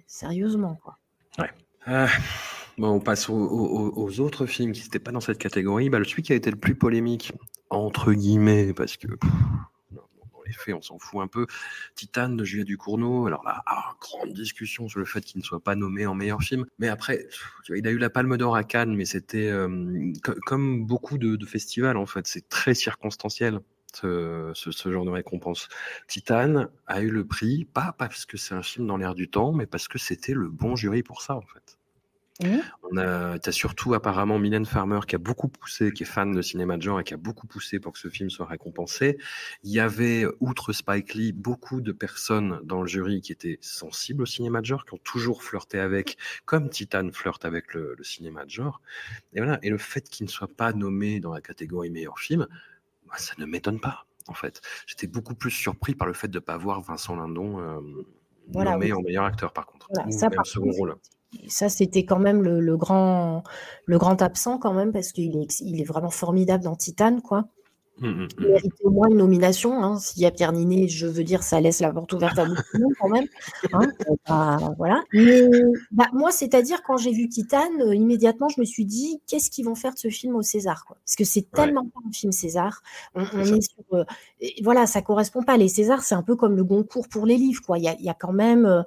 sérieusement, 0.05 0.77
quoi. 0.83 0.97
Ouais. 1.39 1.49
On 2.79 2.99
passe 2.99 3.29
aux, 3.29 4.19
autres 4.19 4.45
films 4.45 4.71
qui 4.71 4.81
n'étaient 4.83 4.99
pas 4.99 5.11
dans 5.11 5.19
cette 5.19 5.37
catégorie. 5.37 5.89
Bah, 5.89 5.99
celui 6.03 6.23
qui 6.23 6.33
a 6.33 6.35
été 6.35 6.49
le 6.49 6.57
plus 6.57 6.75
polémique, 6.75 7.33
entre 7.69 8.13
guillemets, 8.13 8.73
parce 8.73 8.97
que 8.97 9.07
dans 9.91 10.41
les 10.45 10.53
faits, 10.53 10.73
on 10.73 10.81
s'en 10.81 10.97
fout 10.97 11.21
un 11.21 11.27
peu. 11.27 11.45
Titane 11.95 12.35
de 12.35 12.43
Julia 12.43 12.63
Ducournau. 12.63 13.27
Alors 13.27 13.43
là, 13.43 13.61
ah, 13.67 13.93
grande 14.01 14.33
discussion 14.33 14.87
sur 14.89 14.99
le 14.99 15.05
fait 15.05 15.21
qu'il 15.21 15.39
ne 15.39 15.43
soit 15.43 15.63
pas 15.63 15.75
nommé 15.75 16.07
en 16.07 16.15
meilleur 16.15 16.41
film. 16.41 16.65
Mais 16.79 16.87
après, 16.87 17.27
il 17.69 17.87
a 17.87 17.91
eu 17.91 17.97
la 17.97 18.09
Palme 18.09 18.37
d'Or 18.37 18.55
à 18.55 18.63
Cannes, 18.63 18.95
mais 18.95 19.05
c'était 19.05 19.49
euh, 19.49 20.11
comme 20.45 20.85
beaucoup 20.85 21.17
de, 21.19 21.45
festivals, 21.45 21.97
en 21.97 22.07
fait. 22.07 22.25
C'est 22.27 22.49
très 22.49 22.73
circonstanciel. 22.73 23.59
Ce, 23.95 24.51
ce, 24.55 24.91
genre 24.91 25.05
de 25.05 25.11
récompense. 25.11 25.69
Titane 26.07 26.67
a 26.87 27.01
eu 27.03 27.11
le 27.11 27.27
prix, 27.27 27.65
pas 27.65 27.93
parce 27.95 28.25
que 28.25 28.37
c'est 28.37 28.55
un 28.55 28.63
film 28.63 28.87
dans 28.87 28.97
l'air 28.97 29.13
du 29.13 29.29
temps, 29.29 29.51
mais 29.51 29.67
parce 29.67 29.87
que 29.87 29.99
c'était 29.99 30.33
le 30.33 30.49
bon 30.49 30.75
jury 30.75 31.03
pour 31.03 31.21
ça, 31.21 31.35
en 31.35 31.43
fait. 31.43 31.77
Mmh. 32.41 32.57
On 32.91 32.97
a, 32.97 33.37
as 33.45 33.51
surtout 33.51 33.93
apparemment 33.93 34.39
Mylène 34.39 34.65
Farmer 34.65 35.01
qui 35.07 35.15
a 35.15 35.19
beaucoup 35.19 35.47
poussé, 35.47 35.91
qui 35.91 36.01
est 36.03 36.07
fan 36.07 36.33
de 36.33 36.41
cinéma 36.41 36.77
de 36.77 36.81
genre 36.81 36.99
et 36.99 37.03
qui 37.03 37.13
a 37.13 37.17
beaucoup 37.17 37.45
poussé 37.45 37.79
pour 37.79 37.93
que 37.93 37.99
ce 37.99 38.09
film 38.09 38.29
soit 38.31 38.47
récompensé. 38.47 39.17
Il 39.63 39.71
y 39.71 39.79
avait, 39.79 40.25
outre 40.39 40.73
Spike 40.73 41.13
Lee, 41.13 41.31
beaucoup 41.31 41.79
de 41.79 41.91
personnes 41.91 42.59
dans 42.63 42.81
le 42.81 42.87
jury 42.87 43.21
qui 43.21 43.31
étaient 43.31 43.59
sensibles 43.61 44.23
au 44.23 44.25
cinéma 44.25 44.61
de 44.61 44.65
genre, 44.65 44.83
qui 44.83 44.95
ont 44.95 45.01
toujours 45.03 45.43
flirté 45.43 45.79
avec, 45.79 46.17
comme 46.45 46.69
Titan 46.69 47.07
flirte 47.11 47.45
avec 47.45 47.73
le, 47.73 47.95
cinéma 48.01 48.45
de 48.45 48.49
genre. 48.49 48.81
Et 49.33 49.39
voilà. 49.39 49.59
Et 49.61 49.69
le 49.69 49.77
fait 49.77 50.09
qu'il 50.09 50.25
ne 50.25 50.31
soit 50.31 50.47
pas 50.47 50.73
nommé 50.73 51.19
dans 51.19 51.33
la 51.33 51.41
catégorie 51.41 51.91
meilleur 51.91 52.19
film, 52.19 52.47
bah, 53.07 53.15
ça 53.17 53.35
ne 53.37 53.45
m'étonne 53.45 53.79
pas, 53.79 54.07
en 54.27 54.33
fait. 54.33 54.61
J'étais 54.87 55.07
beaucoup 55.07 55.35
plus 55.35 55.51
surpris 55.51 55.93
par 55.93 56.07
le 56.07 56.13
fait 56.13 56.27
de 56.27 56.37
ne 56.37 56.43
pas 56.43 56.57
voir 56.57 56.81
Vincent 56.81 57.15
Lindon 57.15 57.59
euh, 57.59 57.79
nommé 58.47 58.91
en 58.91 59.01
meilleur 59.01 59.25
acteur, 59.25 59.53
par 59.53 59.67
contre. 59.67 59.87
ça, 60.09 60.31
par 60.31 60.47
second 60.47 60.71
rôle 60.71 60.95
ça, 61.47 61.69
c'était 61.69 62.05
quand 62.05 62.19
même 62.19 62.41
le, 62.41 62.77
grand, 62.77 63.43
le 63.85 63.97
grand 63.97 64.21
absent 64.21 64.57
quand 64.59 64.73
même, 64.73 64.91
parce 64.91 65.11
qu'il 65.11 65.37
est, 65.37 65.59
il 65.61 65.81
est 65.81 65.85
vraiment 65.85 66.09
formidable 66.09 66.63
dans 66.63 66.75
Titane, 66.75 67.21
quoi. 67.21 67.47
Mmh, 67.99 68.07
mmh, 68.07 68.27
il 68.39 68.45
mmh. 68.45 68.49
mérite 68.49 68.73
au 68.83 68.89
moins 68.89 69.07
une 69.07 69.17
nomination. 69.17 69.83
Hein. 69.83 69.99
S'il 69.99 70.23
y 70.23 70.25
a 70.25 70.31
Pierre 70.31 70.51
Ninet, 70.51 70.87
je 70.87 71.05
veux 71.05 71.23
dire, 71.23 71.43
ça 71.43 71.61
laisse 71.61 71.79
la 71.79 71.91
porte 71.91 72.11
ouverte 72.13 72.39
à 72.39 72.45
beaucoup 72.45 72.61
de 72.73 72.79
monde 72.81 72.93
quand 72.99 73.09
même. 73.09 73.27
Hein. 73.73 73.87
Bah, 74.27 74.57
voilà. 74.77 75.03
Mais 75.11 75.41
bah, 75.91 76.05
moi, 76.13 76.31
c'est-à-dire, 76.31 76.81
quand 76.83 76.95
j'ai 76.95 77.11
vu 77.11 77.27
Titane, 77.27 77.81
euh, 77.81 77.93
immédiatement, 77.93 78.47
je 78.47 78.59
me 78.61 78.65
suis 78.65 78.85
dit, 78.85 79.21
qu'est-ce 79.27 79.51
qu'ils 79.51 79.65
vont 79.65 79.75
faire 79.75 79.93
de 79.93 79.99
ce 79.99 80.07
film 80.07 80.35
au 80.35 80.41
César 80.41 80.85
quoi? 80.85 80.97
Parce 81.05 81.15
que 81.15 81.25
c'est 81.25 81.51
tellement 81.51 81.83
pas 81.83 81.99
un 82.07 82.11
film 82.11 82.31
César. 82.31 82.81
On, 83.15 83.21
est, 83.21 83.61
sur. 83.61 83.83
Euh, 83.91 84.05
voilà, 84.63 84.87
ça 84.87 85.01
correspond 85.01 85.43
pas. 85.43 85.57
Les 85.57 85.67
Césars, 85.67 86.03
c'est 86.03 86.15
un 86.15 86.23
peu 86.23 86.37
comme 86.37 86.55
le 86.55 86.63
Goncourt 86.63 87.09
pour 87.09 87.25
les 87.25 87.35
livres. 87.35 87.75
Il, 87.75 87.83
y 87.83 87.89
a, 87.89 87.95
il 87.99 88.05
y 88.05 88.09
a 88.09 88.13
quand 88.13 88.33
même. 88.33 88.65
Euh, 88.65 88.83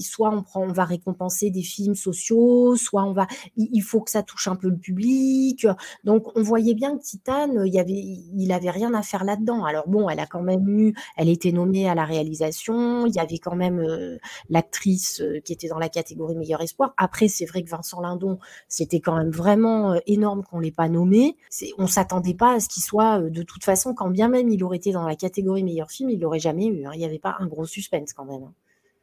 soit 0.00 0.30
on, 0.30 0.42
prend, 0.42 0.62
on 0.62 0.72
va 0.72 0.84
récompenser 0.84 1.50
des 1.50 1.62
films 1.62 1.96
sociaux, 1.96 2.76
soit 2.76 3.02
on 3.02 3.12
va. 3.12 3.26
Il, 3.56 3.82
faut 3.82 4.00
que 4.00 4.10
ça 4.10 4.22
touche 4.22 4.46
un 4.46 4.56
peu 4.56 4.68
le 4.68 4.78
public. 4.78 5.66
Donc, 6.04 6.36
on 6.36 6.42
voyait 6.42 6.74
bien 6.74 6.96
que 6.96 7.02
Titane, 7.02 7.64
il 7.66 7.74
y 7.74 7.80
avait 7.80 7.92
il 7.92 8.52
avait 8.56 8.70
rien 8.70 8.94
à 8.94 9.02
faire 9.02 9.24
là-dedans. 9.24 9.64
Alors 9.64 9.88
bon, 9.88 10.08
elle 10.08 10.20
a 10.20 10.26
quand 10.26 10.42
même 10.42 10.68
eu, 10.68 10.94
elle 11.16 11.28
était 11.28 11.52
nommée 11.52 11.88
à 11.88 11.94
la 11.94 12.04
réalisation. 12.04 13.06
Il 13.06 13.14
y 13.14 13.18
avait 13.18 13.38
quand 13.38 13.56
même 13.56 13.78
euh, 13.80 14.18
l'actrice 14.50 15.20
euh, 15.20 15.40
qui 15.40 15.52
était 15.52 15.68
dans 15.68 15.78
la 15.78 15.88
catégorie 15.88 16.36
meilleur 16.36 16.60
espoir. 16.60 16.94
Après, 16.96 17.28
c'est 17.28 17.46
vrai 17.46 17.62
que 17.62 17.70
Vincent 17.70 18.00
Lindon, 18.00 18.38
c'était 18.68 19.00
quand 19.00 19.16
même 19.16 19.30
vraiment 19.30 19.92
euh, 19.92 19.98
énorme 20.06 20.42
qu'on 20.42 20.58
l'ait 20.58 20.70
pas 20.70 20.88
nommé. 20.88 21.36
On 21.78 21.86
s'attendait 21.86 22.34
pas 22.34 22.54
à 22.54 22.60
ce 22.60 22.68
qu'il 22.68 22.82
soit 22.82 23.20
de 23.20 23.42
toute 23.42 23.64
façon, 23.64 23.94
quand 23.94 24.10
bien 24.10 24.28
même 24.28 24.48
il 24.48 24.62
aurait 24.64 24.78
été 24.78 24.92
dans 24.92 25.06
la 25.06 25.16
catégorie 25.16 25.64
meilleur 25.64 25.90
film, 25.90 26.10
il 26.10 26.20
l'aurait 26.20 26.38
jamais 26.38 26.66
eu. 26.66 26.86
Hein. 26.86 26.90
Il 26.94 26.98
n'y 26.98 27.04
avait 27.04 27.18
pas 27.18 27.36
un 27.38 27.46
gros 27.46 27.66
suspense 27.66 28.12
quand 28.12 28.24
même. 28.24 28.42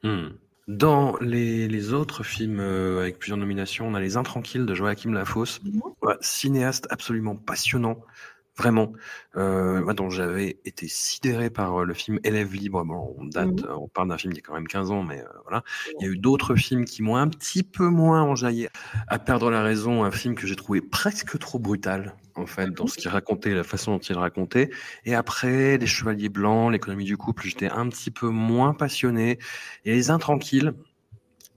Hein. 0.03 0.29
Hmm. 0.29 0.37
Dans 0.67 1.17
les, 1.19 1.91
autres 1.91 2.23
films 2.23 2.61
avec 2.61 3.19
plusieurs 3.19 3.37
nominations, 3.37 3.85
on 3.85 3.95
a 3.95 3.99
Les 3.99 4.15
Intranquilles 4.15 4.65
de 4.65 4.73
Joachim 4.73 5.11
Lafosse, 5.11 5.61
mmh 5.61 5.81
cinéaste 6.21 6.87
absolument 6.89 7.35
passionnant, 7.35 7.97
Vraiment, 8.55 8.93
euh, 9.35 9.93
dont 9.93 10.11
j'avais 10.11 10.59
été 10.63 10.87
sidéré 10.87 11.49
par 11.49 11.81
euh, 11.81 11.85
le 11.85 11.93
film 11.95 12.19
Élève 12.23 12.53
libre. 12.53 12.83
Bon, 12.85 13.15
on 13.17 13.25
date, 13.25 13.63
mmh. 13.63 13.75
on 13.75 13.87
parle 13.87 14.09
d'un 14.09 14.17
film 14.17 14.31
qui 14.33 14.41
a 14.41 14.43
quand 14.43 14.53
même 14.53 14.67
15 14.67 14.91
ans, 14.91 15.01
mais 15.01 15.21
euh, 15.21 15.27
voilà. 15.43 15.63
Il 15.99 16.05
y 16.05 16.07
a 16.07 16.11
eu 16.11 16.17
d'autres 16.17 16.55
films 16.55 16.85
qui 16.85 17.01
m'ont 17.01 17.15
un 17.15 17.27
petit 17.27 17.63
peu 17.63 17.87
moins 17.87 18.21
enjaillé. 18.21 18.69
À 19.07 19.17
perdre 19.17 19.49
la 19.49 19.63
raison, 19.63 20.03
un 20.03 20.11
film 20.11 20.35
que 20.35 20.45
j'ai 20.45 20.55
trouvé 20.55 20.81
presque 20.81 21.39
trop 21.39 21.57
brutal, 21.57 22.15
en 22.35 22.45
fait, 22.45 22.69
dans 22.71 22.85
ce 22.85 22.97
qu'il 22.97 23.09
racontait, 23.09 23.55
la 23.55 23.63
façon 23.63 23.93
dont 23.93 23.99
il 23.99 24.17
racontait. 24.17 24.69
Et 25.05 25.15
après, 25.15 25.77
Les 25.79 25.87
Chevaliers 25.87 26.29
Blancs, 26.29 26.71
L'économie 26.71 27.05
du 27.05 27.17
couple, 27.17 27.43
j'étais 27.47 27.69
un 27.69 27.89
petit 27.89 28.11
peu 28.11 28.29
moins 28.29 28.75
passionné. 28.75 29.39
Et 29.85 29.93
Les 29.93 30.11
Intranquilles, 30.11 30.73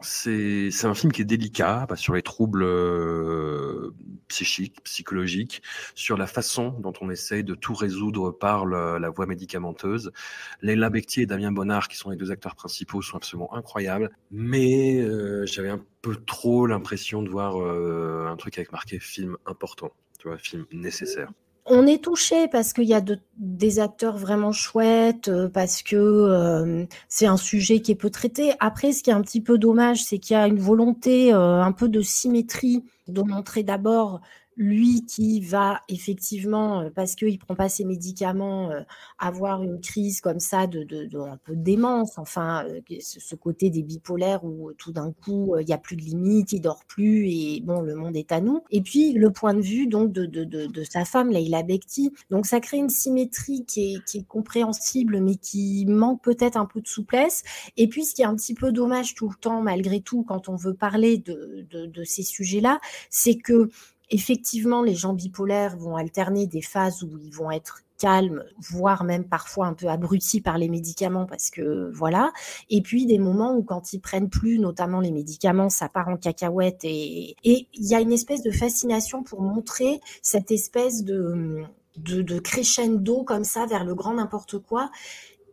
c'est 0.01 0.85
un 0.85 0.95
film 0.95 1.11
qui 1.11 1.23
est 1.23 1.25
délicat 1.25 1.87
bah, 1.89 1.97
sur 1.97 2.15
les 2.15 2.23
troubles 2.23 2.65
euh, 2.65 3.95
psychiques, 4.29 4.83
psychologiques, 4.85 5.63
sur 5.95 6.17
la 6.17 6.27
façon 6.27 6.71
dont 6.81 6.93
on 7.01 7.11
essaye 7.11 7.45
de 7.45 7.55
tout 7.55 7.75
résoudre 7.75 8.31
par 8.31 8.67
la 8.67 9.09
voie 9.11 9.27
médicamenteuse. 9.27 10.13
Leila 10.61 10.91
Bectier 10.91 11.23
et 11.23 11.27
Damien 11.27 11.53
Bonnard, 11.53 11.89
qui 11.89 11.97
sont 11.97 12.11
les 12.11 12.17
deux 12.17 12.31
acteurs 12.31 12.55
principaux, 12.57 13.01
sont 13.01 13.17
absolument 13.17 13.55
incroyables. 13.55 14.11
Mais 14.31 15.01
euh, 15.01 15.47
j'avais 15.47 15.71
un 15.71 15.83
peu 16.03 16.17
trop 16.17 16.67
l'impression 16.67 17.23
de 17.23 17.31
voir 17.31 17.61
euh, 17.61 18.27
un 18.27 18.37
truc 18.37 18.59
avec 18.59 18.73
marqué 18.73 18.99
film 18.99 19.37
important, 19.47 19.93
tu 20.19 20.29
vois, 20.29 20.39
film 20.39 20.67
nécessaire 20.73 21.31
on 21.67 21.87
est 21.87 22.03
touché 22.03 22.49
parce 22.49 22.73
qu'il 22.73 22.85
y 22.85 22.95
a 22.95 23.03
des 23.39 23.79
acteurs 23.81 24.17
vraiment 24.17 24.53
chouettes, 24.53 25.29
euh, 25.29 25.49
parce 25.49 25.83
que 25.83 25.97
euh, 25.97 26.87
c'est 27.09 27.27
un 27.27 27.37
sujet 27.37 27.81
qui 27.81 27.93
est 27.93 27.97
peu 27.97 28.11
traité. 28.11 28.53
Après, 28.61 28.93
ce 28.93 29.03
qui 29.03 29.11
est 29.11 29.13
un 29.15 29.23
petit 29.23 29.41
peu 29.41 29.59
dommage, 29.59 30.05
c'est 30.05 30.19
qu'il 30.19 30.35
y 30.35 30.39
a 30.39 30.47
une 30.47 30.61
volonté 30.61 31.33
euh, 31.35 31.63
un 31.63 31.73
peu 31.73 31.89
de 31.89 32.01
symétrie 32.01 32.85
de 33.09 33.23
montrer 33.23 33.63
d'abord 33.63 34.21
lui 34.57 35.05
qui 35.05 35.41
va 35.41 35.83
effectivement, 35.89 36.81
euh, 36.81 36.91
parce 36.95 37.15
qu'il 37.15 37.39
prend 37.39 37.55
pas 37.55 37.69
ses 37.69 37.85
médicaments, 37.85 38.71
euh, 38.71 38.81
avoir 39.19 39.63
une 39.63 39.81
crise 39.81 40.21
comme 40.21 40.41
ça 40.41 40.67
de, 40.67 40.83
de, 40.83 41.05
de 41.05 41.19
un 41.19 41.37
peu 41.37 41.55
de 41.55 41.63
démence, 41.63 42.19
enfin, 42.19 42.65
euh, 42.67 42.81
ce 43.01 43.35
côté 43.35 43.71
des 43.71 43.83
bipolaires 43.83 44.45
où 44.45 44.73
tout 44.73 44.93
d'un 44.93 45.13
coup 45.13 45.55
il 45.61 45.69
y 45.69 45.73
a 45.73 45.79
plus 45.79 45.97
de 45.97 46.03
limites, 46.03 46.53
il 46.53 46.61
dort 46.61 46.85
plus 46.87 47.29
et 47.29 47.61
bon, 47.63 47.81
le 47.81 47.95
monde 47.95 48.17
est 48.17 48.33
à 48.33 48.41
nous. 48.41 48.63
Et 48.71 48.81
puis 48.81 49.13
le 49.13 49.31
point 49.31 49.55
de 49.55 49.61
vue 49.61 49.87
donc 49.87 50.13
de, 50.13 50.27
de, 50.27 50.85
sa 50.85 51.05
femme, 51.05 51.31
Leila 51.31 51.63
Bekti. 51.63 52.13
Donc 52.31 52.47
ça 52.47 52.61
crée 52.61 52.79
une 52.79 52.89
symétrie 52.89 53.65
qui 53.67 53.95
est, 53.95 54.05
qui 54.05 54.19
est 54.19 54.27
compréhensible, 54.27 55.21
mais 55.21 55.37
qui 55.37 55.85
manque 55.87 56.23
peut-être 56.23 56.57
un 56.57 56.67
peu 56.67 56.81
de 56.81 56.87
souplesse. 56.89 57.43
Et 57.77 57.89
puis 57.89 58.05
ce 58.05 58.15
qui 58.15 58.23
est 58.23 58.27
un 58.27 58.37
petit 58.37 58.55
peu 58.55 58.73
dommage 58.73 59.15
tout 59.15 59.29
le 59.29 59.35
temps, 59.37 59.63
malgré 59.63 60.01
tout, 60.01 60.23
quand 60.23 60.49
on 60.49 60.57
veut 60.57 60.75
parler 60.75 61.19
de, 61.19 61.67
de 61.71 62.05
ces 62.05 62.23
sujets-là, 62.23 62.81
c'est 63.11 63.37
que 63.37 63.71
Effectivement, 64.11 64.83
les 64.83 64.95
gens 64.95 65.13
bipolaires 65.13 65.77
vont 65.77 65.97
alterner 65.97 66.47
des 66.47 66.63
phases 66.63 67.03
où 67.03 67.19
ils 67.19 67.35
vont 67.35 67.51
être 67.51 67.83
calmes, 67.99 68.45
voire 68.71 69.05
même 69.05 69.25
parfois 69.25 69.67
un 69.67 69.75
peu 69.75 69.89
abrutis 69.89 70.41
par 70.41 70.59
les 70.59 70.69
médicaments 70.69 71.27
parce 71.27 71.51
que 71.51 71.91
voilà. 71.93 72.33
Et 72.71 72.83
puis 72.83 73.07
des 73.07 73.19
moments 73.19 73.55
où 73.55 73.63
quand 73.63 73.93
ils 73.93 74.01
prennent 74.01 74.29
plus, 74.29 74.59
notamment 74.59 75.01
les 75.01 75.11
médicaments, 75.11 75.71
ça 75.71 75.89
part 75.89 76.09
en 76.09 76.17
cacahuète 76.17 76.85
et 76.85 77.37
il 77.43 77.67
y 77.75 77.95
a 77.95 78.01
une 78.01 78.13
espèce 78.13 78.43
de 78.43 78.51
fascination 78.51 79.23
pour 79.23 79.41
montrer 79.41 80.01
cette 80.23 80.51
espèce 80.51 81.05
de 81.05 81.65
de, 81.97 82.21
de 82.21 82.39
crescendo 82.39 83.25
comme 83.25 83.45
ça 83.45 83.65
vers 83.65 83.85
le 83.85 83.95
grand 83.95 84.15
n'importe 84.15 84.59
quoi 84.59 84.91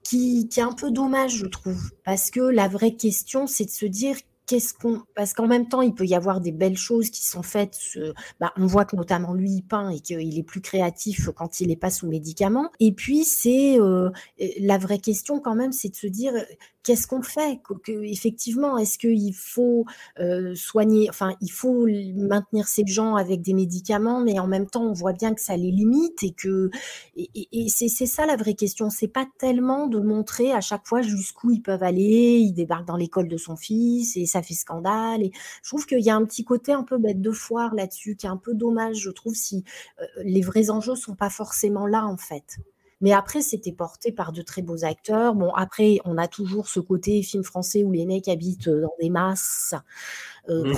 qui, 0.03 0.49
qui 0.49 0.59
est 0.59 0.63
un 0.63 0.73
peu 0.73 0.91
dommage, 0.91 1.37
je 1.37 1.45
trouve, 1.45 1.91
parce 2.03 2.29
que 2.29 2.41
la 2.41 2.67
vraie 2.67 2.95
question, 2.95 3.47
c'est 3.47 3.65
de 3.65 3.69
se 3.69 3.85
dire 3.85 4.17
qu'est-ce 4.45 4.73
qu'on 4.73 5.01
parce 5.15 5.33
qu'en 5.33 5.47
même 5.47 5.67
temps 5.67 5.81
il 5.81 5.93
peut 5.93 6.05
y 6.05 6.15
avoir 6.15 6.41
des 6.41 6.51
belles 6.51 6.77
choses 6.77 7.09
qui 7.09 7.25
sont 7.25 7.43
faites 7.43 7.77
bah, 8.39 8.53
on 8.57 8.65
voit 8.65 8.85
que 8.85 8.95
notamment 8.95 9.33
lui 9.33 9.51
il 9.51 9.61
peint 9.61 9.89
et 9.89 9.99
qu'il 9.99 10.37
est 10.37 10.43
plus 10.43 10.61
créatif 10.61 11.29
quand 11.35 11.61
il 11.61 11.67
n'est 11.67 11.75
pas 11.75 11.89
sous 11.89 12.07
médicaments. 12.07 12.71
Et 12.79 12.91
puis 12.91 13.23
c'est 13.23 13.79
euh, 13.79 14.09
la 14.59 14.77
vraie 14.77 14.99
question 14.99 15.39
quand 15.39 15.55
même 15.55 15.71
c'est 15.71 15.89
de 15.89 15.95
se 15.95 16.07
dire 16.07 16.33
qu'est-ce 16.83 17.07
qu'on 17.07 17.21
fait 17.21 17.59
Effectivement, 17.87 18.77
est-ce 18.77 18.97
qu'il 18.97 19.33
faut 19.33 19.85
euh, 20.19 20.53
soigner, 20.55 21.09
enfin, 21.09 21.35
il 21.41 21.51
faut 21.51 21.87
maintenir 22.15 22.67
ces 22.67 22.85
gens 22.85 23.15
avec 23.15 23.41
des 23.41 23.53
médicaments, 23.53 24.19
mais 24.21 24.39
en 24.39 24.47
même 24.47 24.67
temps, 24.67 24.83
on 24.83 24.93
voit 24.93 25.13
bien 25.13 25.33
que 25.33 25.41
ça 25.41 25.55
les 25.57 25.71
limite 25.71 26.23
et 26.23 26.31
que 26.31 26.69
et, 27.15 27.47
et 27.51 27.69
c'est 27.69 27.87
ça 27.87 28.25
la 28.25 28.35
vraie 28.35 28.53
question. 28.53 28.89
C'est 28.89 29.07
pas 29.07 29.27
tellement 29.37 29.87
de 29.87 29.99
montrer 29.99 30.51
à 30.51 30.61
chaque 30.61 30.85
fois 30.85 31.01
jusqu'où 31.01 31.51
ils 31.51 31.61
peuvent 31.61 31.83
aller. 31.83 32.39
Ils 32.39 32.53
débarquent 32.53 32.87
dans 32.87 32.97
l'école 32.97 33.27
de 33.27 33.37
son 33.37 33.55
fils 33.55 34.17
et 34.17 34.25
ça 34.25 34.41
fait 34.41 34.53
scandale. 34.53 35.23
Et 35.23 35.31
je 35.63 35.69
trouve 35.69 35.85
qu'il 35.85 36.01
y 36.01 36.09
a 36.09 36.15
un 36.15 36.25
petit 36.25 36.43
côté 36.43 36.73
un 36.73 36.83
peu 36.83 36.97
bête 36.97 37.21
de 37.21 37.31
foire 37.31 37.73
là-dessus, 37.75 38.15
qui 38.15 38.25
est 38.25 38.29
un 38.29 38.37
peu 38.37 38.53
dommage, 38.53 38.97
je 38.97 39.09
trouve, 39.09 39.35
si 39.35 39.63
euh, 40.01 40.05
les 40.23 40.41
vrais 40.41 40.69
enjeux 40.69 40.95
sont 40.95 41.15
pas 41.15 41.29
forcément 41.29 41.87
là 41.87 42.05
en 42.05 42.17
fait. 42.17 42.57
Mais 43.03 43.11
après, 43.11 43.41
c'était 43.41 43.73
porté 43.73 44.13
par 44.13 44.31
de 44.31 44.41
très 44.41 44.61
beaux 44.61 44.85
acteurs. 44.85 45.35
Bon, 45.35 45.51
après, 45.55 45.99
on 46.05 46.17
a 46.17 46.29
toujours 46.29 46.69
ce 46.69 46.79
côté 46.79 47.21
film 47.21 47.43
français 47.43 47.83
où 47.83 47.91
les 47.91 48.05
mecs 48.05 48.29
habitent 48.29 48.69
euh, 48.69 48.83
dans 48.83 48.93
des 48.97 49.09
masses. 49.09 49.75
Euh, 50.47 50.73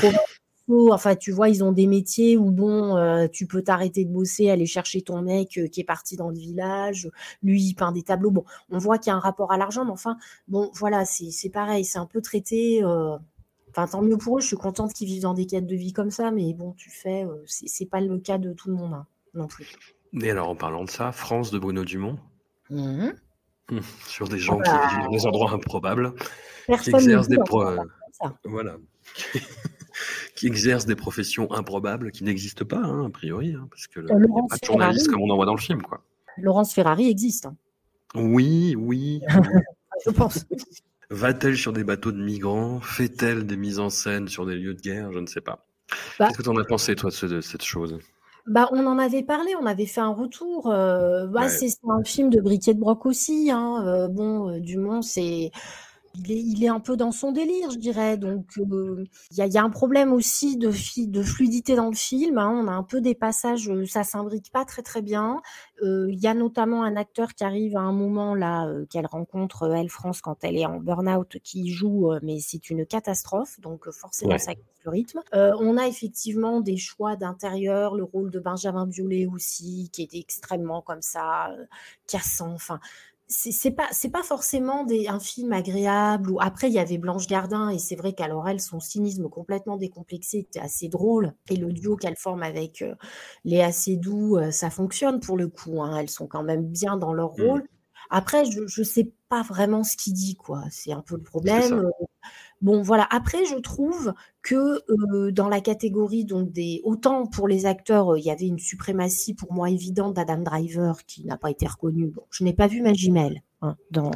mmh. 0.67 0.89
Enfin, 0.91 1.15
tu 1.15 1.31
vois, 1.31 1.49
ils 1.49 1.63
ont 1.63 1.71
des 1.71 1.85
métiers 1.85 2.35
où, 2.35 2.49
bon, 2.49 2.97
euh, 2.97 3.27
tu 3.31 3.45
peux 3.45 3.61
t'arrêter 3.61 4.05
de 4.05 4.09
bosser, 4.11 4.49
aller 4.49 4.65
chercher 4.65 5.03
ton 5.03 5.21
mec 5.21 5.49
qui 5.71 5.79
est 5.79 5.83
parti 5.83 6.15
dans 6.15 6.29
le 6.29 6.35
village. 6.35 7.11
Lui, 7.43 7.61
il 7.61 7.75
peint 7.75 7.91
des 7.91 8.01
tableaux. 8.01 8.31
Bon, 8.31 8.43
on 8.71 8.79
voit 8.79 8.97
qu'il 8.97 9.11
y 9.11 9.13
a 9.13 9.15
un 9.17 9.19
rapport 9.19 9.51
à 9.51 9.57
l'argent, 9.59 9.85
mais 9.85 9.91
enfin, 9.91 10.17
bon, 10.47 10.71
voilà, 10.73 11.05
c'est 11.05 11.49
pareil. 11.49 11.85
C'est 11.85 11.99
un 11.99 12.07
peu 12.07 12.21
traité. 12.23 12.83
Enfin, 12.83 13.85
tant 13.85 14.01
mieux 14.01 14.17
pour 14.17 14.39
eux. 14.39 14.41
Je 14.41 14.47
suis 14.47 14.57
contente 14.57 14.93
qu'ils 14.93 15.05
vivent 15.05 15.21
dans 15.21 15.35
des 15.35 15.45
quêtes 15.45 15.67
de 15.67 15.75
vie 15.75 15.93
comme 15.93 16.09
ça, 16.09 16.31
mais 16.31 16.55
bon, 16.55 16.71
tu 16.71 16.89
fais, 16.89 17.27
c'est 17.45 17.85
pas 17.85 18.01
le 18.01 18.17
cas 18.17 18.39
de 18.39 18.51
tout 18.51 18.69
le 18.69 18.75
monde 18.75 18.93
hein, 18.95 19.05
non 19.35 19.45
plus. 19.45 19.77
Et 20.21 20.29
alors, 20.29 20.49
en 20.49 20.55
parlant 20.55 20.83
de 20.83 20.89
ça, 20.89 21.11
France 21.11 21.51
de 21.51 21.59
Bruno 21.59 21.83
Dumont, 21.83 22.17
mmh. 22.69 23.09
Hum, 23.71 23.81
sur 24.07 24.27
des 24.27 24.37
gens 24.37 24.59
qui 24.59 24.69
vivent 24.69 25.05
dans 25.05 25.09
des 25.09 25.25
endroits 25.25 25.51
improbables, 25.51 26.13
qui 26.81 26.91
exercent 26.91 27.27
des 27.27 27.37
voilà, 28.45 28.77
qui 30.35 30.45
exercent 30.47 30.85
des 30.85 30.95
professions 30.95 31.51
improbables 31.51 32.11
qui 32.11 32.23
n'existent 32.23 32.65
pas, 32.65 32.77
hein, 32.77 33.07
a 33.07 33.09
priori, 33.09 33.55
hein, 33.55 33.67
parce 33.71 33.87
que 33.87 34.01
a 34.01 34.47
pas 34.49 34.57
de 34.57 34.65
journaliste 34.65 35.09
comme 35.09 35.21
on 35.21 35.29
en 35.31 35.35
voit 35.35 35.47
dans 35.47 35.55
le 35.55 35.61
film, 35.61 35.81
quoi. 35.81 36.03
Laurence 36.37 36.73
Ferrari 36.73 37.09
existe. 37.09 37.47
Hein. 37.47 37.55
Oui, 38.13 38.75
oui. 38.77 39.21
Je 40.05 40.11
pense. 40.11 40.45
Va-t-elle 41.09 41.57
sur 41.57 41.73
des 41.73 41.83
bateaux 41.83 42.11
de 42.11 42.21
migrants? 42.21 42.81
Fait-elle 42.81 43.45
des 43.45 43.57
mises 43.57 43.79
en 43.79 43.89
scène 43.89 44.27
sur 44.27 44.45
des 44.45 44.55
lieux 44.55 44.73
de 44.73 44.81
guerre? 44.81 45.11
Je 45.11 45.19
ne 45.19 45.27
sais 45.27 45.41
pas. 45.41 45.65
Bah 46.19 46.27
Qu'est-ce 46.27 46.37
que 46.37 46.43
tu 46.43 46.49
en 46.49 46.57
as 46.57 46.65
pensé, 46.65 46.95
toi, 46.95 47.09
de 47.09 47.41
cette 47.41 47.63
chose? 47.63 47.99
Bah, 48.47 48.69
on 48.71 48.85
en 48.85 48.99
avait 48.99 49.23
parlé, 49.23 49.55
on 49.59 49.65
avait 49.65 49.85
fait 49.87 50.01
un 50.01 50.13
retour. 50.13 50.71
Euh, 50.71 51.25
bah, 51.27 51.49
c'est 51.49 51.69
un 51.87 52.03
film 52.03 52.29
de 52.29 52.39
Briquet 52.39 52.73
de 52.73 52.79
Broc 52.79 53.05
aussi. 53.05 53.49
Hein. 53.51 53.83
Euh, 53.85 54.07
bon, 54.07 54.49
euh, 54.49 54.59
Dumont, 54.59 55.01
c'est 55.01 55.51
il 56.17 56.31
est, 56.31 56.39
il 56.39 56.63
est 56.63 56.67
un 56.67 56.79
peu 56.79 56.95
dans 56.97 57.11
son 57.11 57.31
délire, 57.31 57.69
je 57.71 57.77
dirais. 57.77 58.17
Donc, 58.17 58.45
euh, 58.57 59.03
il 59.31 59.37
y, 59.37 59.41
a, 59.41 59.47
y, 59.47 59.57
a, 59.57 59.63
un 59.63 59.69
problème 59.69 60.13
aussi 60.13 60.57
de, 60.57 60.69
de 61.07 61.23
fluidité 61.23 61.75
dans 61.75 61.89
le 61.89 61.95
film. 61.95 62.37
Hein. 62.37 62.49
On 62.63 62.67
a 62.67 62.71
un 62.71 62.83
peu 62.83 63.01
des 63.01 63.15
passages, 63.15 63.69
euh, 63.69 63.85
ça 63.85 64.03
s'imbrique 64.03 64.51
pas 64.51 64.65
très 64.65 64.81
très 64.81 65.01
bien. 65.01 65.41
Euh, 65.81 66.07
il 66.09 66.19
y 66.19 66.27
a 66.27 66.33
notamment 66.33 66.83
un 66.83 66.95
acteur 66.95 67.33
qui 67.33 67.43
arrive 67.43 67.75
à 67.75 67.81
un 67.81 67.91
moment 67.91 68.35
là 68.35 68.67
qu'elle 68.89 69.05
rencontre 69.05 69.71
elle 69.75 69.89
France 69.89 70.21
quand 70.21 70.43
elle 70.43 70.57
est 70.57 70.65
en 70.65 70.79
burn-out, 70.79 71.37
qui 71.43 71.69
joue, 71.69 72.11
mais 72.21 72.39
c'est 72.39 72.69
une 72.69 72.85
catastrophe. 72.85 73.59
Donc 73.59 73.89
forcément, 73.91 74.37
ça 74.37 74.55
casse 74.55 74.63
le 74.85 74.91
rythme. 74.91 75.21
on 75.33 75.77
a 75.77 75.87
effectivement 75.87 76.61
des 76.61 76.77
choix 76.77 77.15
d'intérieur, 77.15 77.95
le 77.95 78.03
rôle 78.03 78.31
de 78.31 78.39
Benjamin 78.39 78.85
Biolay 78.85 79.25
aussi, 79.25 79.89
qui 79.91 80.03
est 80.03 80.13
extrêmement 80.13 80.81
comme 80.81 81.01
ça, 81.01 81.55
cassant. 82.07 82.53
Enfin, 82.53 82.79
c'est 83.27 83.71
pas 83.71 83.87
c'est 83.91 84.11
pas 84.11 84.21
forcément 84.21 84.83
des, 84.83 85.07
un 85.07 85.19
film 85.19 85.51
agréable 85.51 86.29
ou 86.29 86.39
après 86.39 86.67
il 86.67 86.73
y 86.73 86.79
avait 86.79 86.99
Blanche 86.99 87.25
Gardin 87.25 87.69
et 87.69 87.79
c'est 87.79 87.95
vrai 87.95 88.13
qu'alors 88.13 88.47
elle 88.47 88.61
son 88.61 88.79
cynisme 88.79 89.29
complètement 89.29 89.77
décomplexé 89.77 90.39
était 90.39 90.59
assez 90.59 90.89
drôle 90.89 91.33
et 91.49 91.55
le 91.55 91.73
duo 91.73 91.95
qu'elle 91.95 92.17
forme 92.17 92.43
avec 92.43 92.83
euh, 92.83 92.93
Léa 93.43 93.71
Seydoux 93.71 94.37
euh, 94.37 94.51
ça 94.51 94.69
fonctionne 94.69 95.19
pour 95.19 95.37
le 95.37 95.47
coup 95.47 95.81
hein, 95.81 95.97
elles 95.97 96.09
sont 96.09 96.27
quand 96.27 96.43
même 96.43 96.65
bien 96.65 96.97
dans 96.97 97.13
leur 97.13 97.37
mmh. 97.37 97.41
rôle. 97.41 97.67
Après 98.11 98.45
je 98.45 98.67
je 98.67 98.83
sais 98.83 99.11
pas 99.27 99.41
vraiment 99.41 99.83
ce 99.83 99.97
qu'il 99.97 100.13
dit 100.13 100.35
quoi. 100.35 100.63
C'est 100.69 100.91
un 100.91 101.01
peu 101.01 101.15
le 101.15 101.23
problème 101.23 101.89
Bon, 102.61 102.81
voilà. 102.81 103.07
Après, 103.11 103.45
je 103.45 103.55
trouve 103.55 104.13
que 104.41 104.81
dans 105.31 105.49
la 105.49 105.61
catégorie 105.61 106.25
donc 106.25 106.51
des 106.51 106.81
autant 106.83 107.25
pour 107.27 107.47
les 107.47 107.65
acteurs, 107.65 108.17
il 108.17 108.23
y 108.23 108.31
avait 108.31 108.47
une 108.47 108.59
suprématie 108.59 109.33
pour 109.33 109.53
moi 109.53 109.69
évidente 109.69 110.13
d'Adam 110.15 110.37
Driver 110.37 111.05
qui 111.05 111.25
n'a 111.25 111.37
pas 111.37 111.51
été 111.51 111.67
reconnu. 111.67 112.07
Bon, 112.07 112.23
je 112.31 112.43
n'ai 112.43 112.53
pas 112.53 112.67
vu 112.67 112.81
Magimel 112.81 113.41
hein, 113.65 113.77
dans 113.91 114.11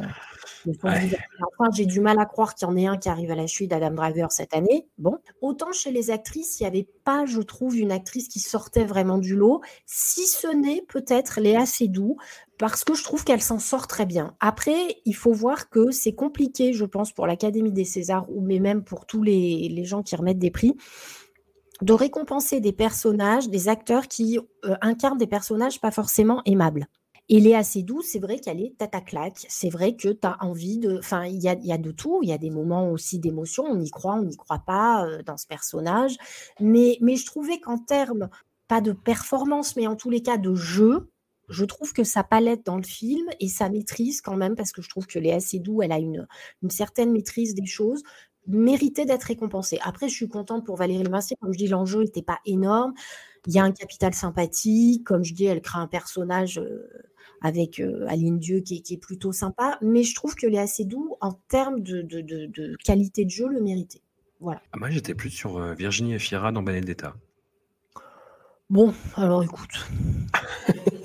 Enfin, 0.82 1.70
j'ai 1.74 1.86
du 1.86 2.00
mal 2.00 2.18
à 2.18 2.26
croire 2.26 2.54
qu'il 2.54 2.68
y 2.68 2.70
en 2.70 2.76
ait 2.76 2.86
un 2.86 2.96
qui 2.98 3.08
arrive 3.08 3.30
à 3.30 3.34
la 3.34 3.46
chute 3.46 3.70
d'Adam 3.70 3.92
Driver 3.92 4.30
cette 4.30 4.54
année. 4.54 4.86
Bon, 4.98 5.18
autant 5.40 5.72
chez 5.72 5.90
les 5.90 6.10
actrices, 6.10 6.60
il 6.60 6.64
n'y 6.64 6.66
avait 6.66 6.88
pas, 7.04 7.24
je 7.26 7.40
trouve, 7.40 7.76
une 7.76 7.92
actrice 7.92 8.28
qui 8.28 8.40
sortait 8.40 8.84
vraiment 8.84 9.18
du 9.18 9.36
lot, 9.36 9.60
si 9.86 10.26
ce 10.26 10.48
n'est 10.48 10.82
peut-être 10.88 11.40
Léa 11.40 11.66
Seydoux, 11.66 12.16
parce 12.58 12.84
que 12.84 12.94
je 12.94 13.02
trouve 13.02 13.24
qu'elle 13.24 13.40
s'en 13.40 13.58
sort 13.58 13.86
très 13.86 14.06
bien. 14.06 14.34
Après, 14.40 14.96
il 15.06 15.14
faut 15.14 15.32
voir 15.32 15.70
que 15.70 15.90
c'est 15.90 16.14
compliqué, 16.14 16.72
je 16.72 16.84
pense, 16.84 17.12
pour 17.12 17.26
l'Académie 17.26 17.72
des 17.72 17.84
Césars, 17.84 18.26
ou 18.30 18.42
mais 18.42 18.58
même 18.58 18.84
pour 18.84 19.06
tous 19.06 19.22
les, 19.22 19.68
les 19.70 19.84
gens 19.84 20.02
qui 20.02 20.14
remettent 20.16 20.38
des 20.38 20.50
prix, 20.50 20.76
de 21.80 21.92
récompenser 21.94 22.60
des 22.60 22.72
personnages, 22.72 23.48
des 23.48 23.68
acteurs 23.68 24.08
qui 24.08 24.38
euh, 24.66 24.74
incarnent 24.82 25.16
des 25.16 25.26
personnages 25.26 25.80
pas 25.80 25.90
forcément 25.90 26.42
aimables. 26.44 26.86
Et 27.32 27.38
Léa 27.38 27.62
Seydoux, 27.62 28.02
c'est 28.02 28.18
vrai 28.18 28.40
qu'elle 28.40 28.60
est 28.60 28.76
tata 28.76 29.00
claque. 29.00 29.46
C'est 29.48 29.70
vrai 29.70 29.94
que 29.94 30.08
tu 30.08 30.26
as 30.26 30.36
envie 30.44 30.78
de. 30.78 30.98
Enfin, 30.98 31.26
il 31.26 31.40
y 31.40 31.48
a, 31.48 31.54
y 31.54 31.70
a, 31.70 31.78
de 31.78 31.92
tout. 31.92 32.18
Il 32.22 32.28
y 32.28 32.32
a 32.32 32.38
des 32.38 32.50
moments 32.50 32.90
aussi 32.90 33.20
d'émotion. 33.20 33.62
On 33.64 33.80
y 33.80 33.88
croit, 33.88 34.16
on 34.16 34.24
n'y 34.24 34.36
croit 34.36 34.64
pas 34.66 35.06
euh, 35.06 35.22
dans 35.22 35.36
ce 35.36 35.46
personnage. 35.46 36.16
Mais, 36.58 36.98
mais 37.00 37.14
je 37.14 37.24
trouvais 37.24 37.60
qu'en 37.60 37.78
termes, 37.78 38.30
pas 38.66 38.80
de 38.80 38.90
performance, 38.90 39.76
mais 39.76 39.86
en 39.86 39.94
tous 39.94 40.10
les 40.10 40.22
cas 40.22 40.38
de 40.38 40.56
jeu, 40.56 41.08
je 41.48 41.64
trouve 41.64 41.92
que 41.92 42.02
sa 42.02 42.24
palette 42.24 42.66
dans 42.66 42.76
le 42.76 42.82
film 42.82 43.28
et 43.38 43.48
sa 43.48 43.68
maîtrise 43.68 44.20
quand 44.22 44.36
même, 44.36 44.56
parce 44.56 44.72
que 44.72 44.82
je 44.82 44.88
trouve 44.88 45.06
que 45.06 45.20
Léa 45.20 45.38
Seydoux, 45.38 45.82
elle 45.82 45.92
a 45.92 45.98
une, 45.98 46.26
une 46.64 46.70
certaine 46.70 47.12
maîtrise 47.12 47.54
des 47.54 47.66
choses, 47.66 48.02
méritait 48.48 49.04
d'être 49.04 49.24
récompensé. 49.24 49.78
Après, 49.82 50.08
je 50.08 50.14
suis 50.14 50.28
contente 50.28 50.66
pour 50.66 50.74
Valérie 50.74 51.04
Lemercier. 51.04 51.36
Comme 51.40 51.52
je 51.52 51.58
dis, 51.58 51.68
l'enjeu 51.68 52.02
n'était 52.02 52.22
pas 52.22 52.40
énorme. 52.44 52.92
Il 53.46 53.54
y 53.54 53.58
a 53.60 53.64
un 53.64 53.72
capital 53.72 54.14
sympathie. 54.14 55.02
Comme 55.04 55.24
je 55.24 55.34
dis, 55.34 55.44
elle 55.44 55.60
crée 55.60 55.78
un 55.78 55.86
personnage 55.86 56.58
euh, 56.58 56.88
avec 57.40 57.80
euh, 57.80 58.06
Aline 58.08 58.38
Dieu 58.38 58.60
qui 58.60 58.82
est, 58.88 58.96
plutôt 58.96 59.32
sympa. 59.32 59.78
Mais 59.82 60.02
je 60.02 60.14
trouve 60.14 60.34
que 60.34 60.46
Léa 60.46 60.66
doux 60.84 61.16
en 61.20 61.32
termes 61.48 61.80
de, 61.80 62.02
de, 62.02 62.76
qualité 62.84 63.24
de 63.24 63.30
jeu, 63.30 63.48
le 63.48 63.60
méritait. 63.60 64.02
Voilà. 64.40 64.62
Ah, 64.72 64.78
moi, 64.78 64.90
j'étais 64.90 65.14
plus 65.14 65.30
sur 65.30 65.58
euh, 65.58 65.74
Virginie 65.74 66.14
Efira 66.14 66.52
dans 66.52 66.62
Benedetta. 66.62 67.14
Bon, 68.70 68.94
alors 69.16 69.42
écoute. 69.42 69.88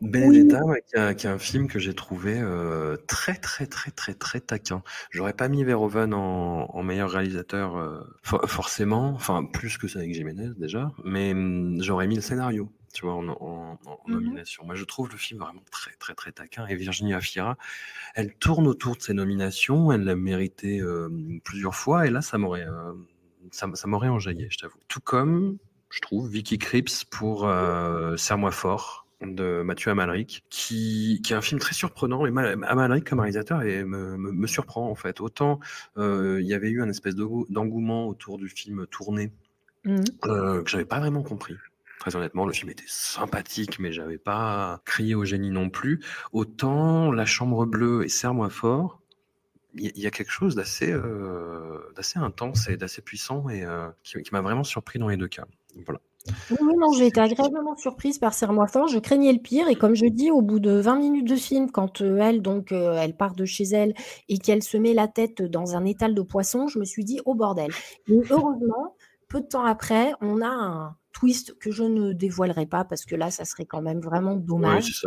Benedetta, 0.00 0.60
qui, 1.14 1.26
est 1.26 1.30
un 1.30 1.38
film 1.38 1.68
que 1.68 1.78
j'ai 1.78 1.94
trouvé 1.94 2.38
euh, 2.38 2.96
très 3.06 3.34
très 3.34 3.66
très 3.66 3.90
très 3.90 4.14
très 4.14 4.40
taquin. 4.40 4.82
J'aurais 5.10 5.32
pas 5.32 5.48
mis 5.48 5.64
Verhoeven 5.64 6.14
en, 6.14 6.82
meilleur 6.82 7.10
réalisateur 7.10 7.76
euh, 7.76 8.00
forcément, 8.22 9.10
enfin 9.14 9.44
plus 9.44 9.76
que 9.76 9.88
ça 9.88 9.98
avec 9.98 10.14
Jiménez 10.14 10.50
déjà, 10.56 10.92
mais 11.04 11.32
hum, 11.32 11.78
j'aurais 11.82 12.06
mis 12.06 12.16
le 12.16 12.22
scénario, 12.22 12.70
tu 12.96 13.04
vois, 13.04 13.14
en, 13.14 13.22
mmh 13.22 13.78
nomination. 14.08 14.64
Moi, 14.64 14.74
je 14.74 14.84
trouve 14.84 15.10
le 15.10 15.16
film 15.16 15.40
vraiment 15.40 15.62
très 15.70 15.92
très 15.98 16.14
très 16.14 16.32
taquin. 16.32 16.66
Et 16.66 16.76
Virginia 16.76 17.20
Fira, 17.20 17.58
elle 18.14 18.34
tourne 18.34 18.66
autour 18.66 18.96
de 18.96 19.02
ses 19.02 19.12
nominations, 19.12 19.92
elle 19.92 20.04
l'a 20.04 20.16
mérité 20.16 20.80
euh, 20.80 21.08
plusieurs 21.44 21.74
fois, 21.74 22.06
et 22.06 22.10
là, 22.10 22.22
ça 22.22 22.38
m'aurait 22.38 22.66
ça, 23.50 23.68
ça 23.74 23.86
m'aurait 23.86 24.08
enjaillé, 24.08 24.48
je 24.50 24.58
t'avoue. 24.58 24.78
Tout 24.88 25.00
comme 25.00 25.58
je 25.90 26.00
trouve, 26.00 26.28
Vicky 26.28 26.58
Cripps 26.58 27.04
pour 27.04 27.46
euh, 27.46 28.16
Serre-moi 28.16 28.50
fort 28.50 29.06
de 29.22 29.62
Mathieu 29.62 29.90
Amalric, 29.90 30.44
qui, 30.50 31.20
qui 31.24 31.32
est 31.32 31.36
un 31.36 31.40
film 31.40 31.58
très 31.58 31.74
surprenant. 31.74 32.26
Et 32.26 32.32
Amalric, 32.64 33.08
comme 33.08 33.20
réalisateur, 33.20 33.62
et 33.62 33.84
me, 33.84 34.16
me, 34.16 34.46
surprend 34.46 34.90
en 34.90 34.94
fait. 34.94 35.20
Autant 35.20 35.58
euh, 35.96 36.38
il 36.40 36.46
y 36.46 36.54
avait 36.54 36.68
eu 36.68 36.82
un 36.82 36.88
espèce 36.88 37.14
d'engouement 37.14 38.08
autour 38.08 38.36
du 38.36 38.48
film 38.48 38.86
tourné 38.88 39.32
mmh. 39.84 39.96
euh, 40.26 40.62
que 40.62 40.70
j'avais 40.70 40.84
pas 40.84 41.00
vraiment 41.00 41.22
compris. 41.22 41.54
Très 42.00 42.14
honnêtement, 42.14 42.46
le 42.46 42.52
film 42.52 42.70
était 42.70 42.84
sympathique, 42.86 43.78
mais 43.78 43.92
j'avais 43.92 44.18
pas 44.18 44.80
crié 44.84 45.14
au 45.14 45.24
génie 45.24 45.50
non 45.50 45.70
plus. 45.70 46.00
Autant 46.32 47.10
La 47.10 47.24
Chambre 47.24 47.64
Bleue 47.64 48.04
et 48.04 48.08
Serre-moi 48.08 48.50
fort, 48.50 49.00
il 49.78 49.98
y, 49.98 50.06
a 50.06 50.10
quelque 50.10 50.30
chose 50.30 50.54
d'assez 50.54 50.90
euh, 50.90 51.92
d'assez 51.94 52.18
intense 52.18 52.68
et 52.68 52.78
d'assez 52.78 53.02
puissant 53.02 53.48
et 53.50 53.62
euh, 53.62 53.88
qui, 54.04 54.22
m'a 54.32 54.40
vraiment 54.40 54.64
surpris 54.64 54.98
dans 54.98 55.08
les 55.08 55.18
deux 55.18 55.28
cas. 55.28 55.44
Voilà. 55.84 56.00
Non, 56.50 56.92
j'ai 56.92 57.06
été 57.06 57.20
agréablement 57.20 57.76
surprise 57.76 58.18
par 58.18 58.32
Serre-moi 58.34 58.66
fort. 58.68 58.88
Je 58.88 58.98
craignais 58.98 59.32
le 59.32 59.38
pire. 59.38 59.68
Et 59.68 59.76
comme 59.76 59.94
je 59.94 60.06
dis, 60.06 60.30
au 60.30 60.40
bout 60.40 60.60
de 60.60 60.72
20 60.72 60.96
minutes 60.96 61.28
de 61.28 61.36
film, 61.36 61.70
quand 61.70 62.00
euh, 62.00 62.16
elle, 62.18 62.40
donc, 62.42 62.72
elle 62.72 63.16
part 63.16 63.34
de 63.34 63.44
chez 63.44 63.64
elle 63.64 63.94
et 64.28 64.38
qu'elle 64.38 64.62
se 64.62 64.76
met 64.76 64.94
la 64.94 65.08
tête 65.08 65.42
dans 65.42 65.76
un 65.76 65.84
étal 65.84 66.14
de 66.14 66.22
poisson, 66.22 66.68
je 66.68 66.78
me 66.78 66.84
suis 66.84 67.04
dit, 67.04 67.20
au 67.26 67.34
bordel. 67.34 67.70
Mais 68.08 68.16
heureusement, 68.30 68.96
peu 69.28 69.40
de 69.40 69.46
temps 69.46 69.64
après, 69.64 70.12
on 70.20 70.40
a 70.40 70.48
un 70.48 70.96
twist 71.16 71.58
que 71.58 71.70
je 71.70 71.82
ne 71.82 72.12
dévoilerai 72.12 72.66
pas 72.66 72.84
parce 72.84 73.06
que 73.06 73.14
là, 73.14 73.30
ça 73.30 73.46
serait 73.46 73.64
quand 73.64 73.80
même 73.80 74.00
vraiment 74.00 74.36
dommage 74.36 75.02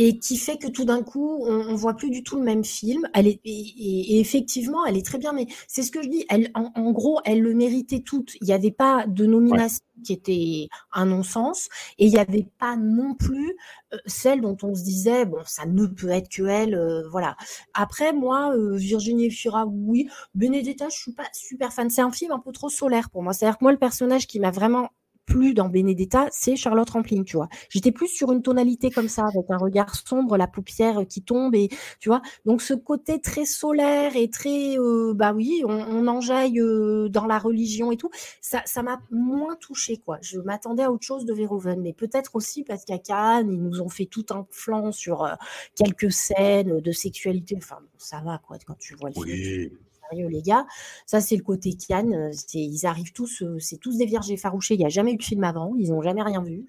et 0.00 0.20
qui 0.20 0.36
fait 0.36 0.58
que 0.58 0.68
tout 0.68 0.84
d'un 0.84 1.02
coup, 1.02 1.44
on, 1.44 1.70
on, 1.70 1.74
voit 1.74 1.94
plus 1.94 2.10
du 2.10 2.22
tout 2.22 2.36
le 2.36 2.44
même 2.44 2.62
film. 2.62 3.08
Elle 3.14 3.26
est, 3.26 3.40
et, 3.44 4.20
effectivement, 4.20 4.86
elle 4.86 4.96
est 4.96 5.04
très 5.04 5.18
bien, 5.18 5.32
mais 5.32 5.48
c'est 5.66 5.82
ce 5.82 5.90
que 5.90 6.00
je 6.00 6.08
dis. 6.08 6.24
Elle, 6.28 6.52
en, 6.54 6.92
gros, 6.92 7.20
elle 7.24 7.40
le 7.40 7.52
méritait 7.52 7.98
toute. 7.98 8.36
Il 8.40 8.44
n'y 8.44 8.52
avait 8.52 8.70
pas 8.70 9.06
de 9.08 9.26
nomination 9.26 9.80
qui 10.04 10.12
était 10.12 10.68
un 10.92 11.06
non-sens, 11.06 11.68
et 11.98 12.06
il 12.06 12.12
n'y 12.12 12.20
avait 12.20 12.46
pas 12.60 12.76
non 12.76 13.14
plus 13.14 13.56
euh, 13.92 13.96
celle 14.06 14.40
dont 14.40 14.56
on 14.62 14.72
se 14.76 14.84
disait 14.84 15.24
bon, 15.24 15.40
ça 15.44 15.66
ne 15.66 15.86
peut 15.86 16.10
être 16.10 16.28
que 16.28 16.44
elle. 16.44 16.76
Euh, 16.76 17.08
voilà. 17.10 17.36
Après, 17.74 18.12
moi, 18.12 18.54
euh, 18.54 18.76
Virginie 18.76 19.32
Fira, 19.32 19.66
oui. 19.66 20.08
Benedetta, 20.32 20.88
je 20.90 20.96
suis 20.96 21.12
pas 21.12 21.26
super 21.32 21.72
fan. 21.72 21.90
C'est 21.90 22.02
un 22.02 22.12
film 22.12 22.30
un 22.30 22.38
peu 22.38 22.52
trop 22.52 22.68
solaire 22.68 23.10
pour 23.10 23.24
moi. 23.24 23.32
C'est-à-dire 23.32 23.58
que 23.58 23.64
moi, 23.64 23.72
le 23.72 23.78
personnage 23.78 24.28
qui 24.28 24.38
m'a 24.38 24.52
vraiment 24.52 24.90
plus 25.28 25.52
dans 25.52 25.68
Benedetta, 25.68 26.26
c'est 26.32 26.56
Charlotte 26.56 26.88
Rampling, 26.88 27.24
tu 27.24 27.36
vois. 27.36 27.48
J'étais 27.68 27.92
plus 27.92 28.08
sur 28.08 28.32
une 28.32 28.42
tonalité 28.42 28.90
comme 28.90 29.08
ça, 29.08 29.24
avec 29.26 29.50
un 29.50 29.58
regard 29.58 29.94
sombre, 29.94 30.36
la 30.38 30.46
paupière 30.46 31.06
qui 31.06 31.22
tombe, 31.22 31.54
et 31.54 31.68
tu 32.00 32.08
vois. 32.08 32.22
Donc 32.46 32.62
ce 32.62 32.72
côté 32.72 33.20
très 33.20 33.44
solaire 33.44 34.16
et 34.16 34.30
très, 34.30 34.78
euh, 34.78 35.12
bah 35.14 35.32
oui, 35.34 35.62
on, 35.66 35.78
on 35.78 36.06
enjaille 36.06 36.60
euh, 36.60 37.08
dans 37.08 37.26
la 37.26 37.38
religion 37.38 37.92
et 37.92 37.96
tout, 37.96 38.10
ça, 38.40 38.62
ça 38.64 38.82
m'a 38.82 39.00
moins 39.10 39.56
touché, 39.56 39.98
quoi. 39.98 40.18
Je 40.22 40.40
m'attendais 40.40 40.82
à 40.82 40.90
autre 40.90 41.04
chose 41.04 41.26
de 41.26 41.34
Verhoeven, 41.34 41.80
mais 41.82 41.92
peut-être 41.92 42.34
aussi 42.34 42.64
parce 42.64 42.84
qu'à 42.84 42.98
Cannes, 42.98 43.50
ils 43.52 43.62
nous 43.62 43.82
ont 43.82 43.90
fait 43.90 44.06
tout 44.06 44.26
un 44.30 44.46
flanc 44.50 44.92
sur 44.92 45.24
euh, 45.24 45.34
quelques 45.74 46.10
scènes 46.10 46.80
de 46.80 46.92
sexualité. 46.92 47.54
Enfin, 47.58 47.78
ça 47.98 48.20
va, 48.24 48.38
quoi, 48.38 48.56
quand 48.66 48.78
tu 48.78 48.94
vois 48.94 49.10
le 49.10 49.14
film 49.14 49.78
les 50.12 50.42
gars. 50.42 50.66
Ça, 51.06 51.20
c'est 51.20 51.36
le 51.36 51.42
côté 51.42 51.74
Kian. 51.74 52.10
Euh, 52.12 52.30
ils 52.54 52.86
arrivent 52.86 53.12
tous, 53.12 53.42
euh, 53.42 53.58
c'est 53.58 53.78
tous 53.78 53.96
des 53.96 54.06
vierges 54.06 54.30
effarouchés. 54.30 54.74
Il 54.74 54.78
n'y 54.78 54.86
a 54.86 54.90
jamais 54.90 55.12
eu 55.12 55.16
de 55.16 55.22
film 55.22 55.44
avant. 55.44 55.74
Ils 55.78 55.90
n'ont 55.90 56.02
jamais 56.02 56.22
rien 56.22 56.42
vu. 56.42 56.64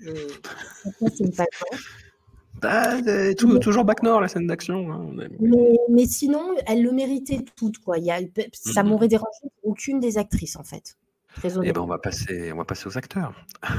bah, 2.61 3.01
toujours 3.61 3.85
Bac 3.85 4.03
Nord, 4.03 4.21
la 4.21 4.27
scène 4.27 4.47
d'action. 4.47 4.91
Hein, 4.91 5.09
mais, 5.89 6.05
sinon, 6.05 6.43
elle 6.67 6.83
le 6.83 6.91
méritait 6.91 7.39
toute. 7.55 7.79
Quoi. 7.79 7.97
Il 7.97 8.05
y 8.05 8.11
a, 8.11 8.19
ça 8.53 8.83
m'aurait 8.83 9.07
dérangé 9.07 9.49
aucune 9.63 9.99
des 9.99 10.17
actrices, 10.17 10.55
en 10.55 10.63
fait. 10.63 10.97
Eh 11.43 11.71
ben, 11.71 11.81
on 11.81 11.85
va 11.85 11.99
passer, 11.99 12.51
on 12.51 12.57
va 12.57 12.65
passer 12.65 12.87
aux 12.87 12.97
acteurs. 12.97 13.33
Ah 13.61 13.73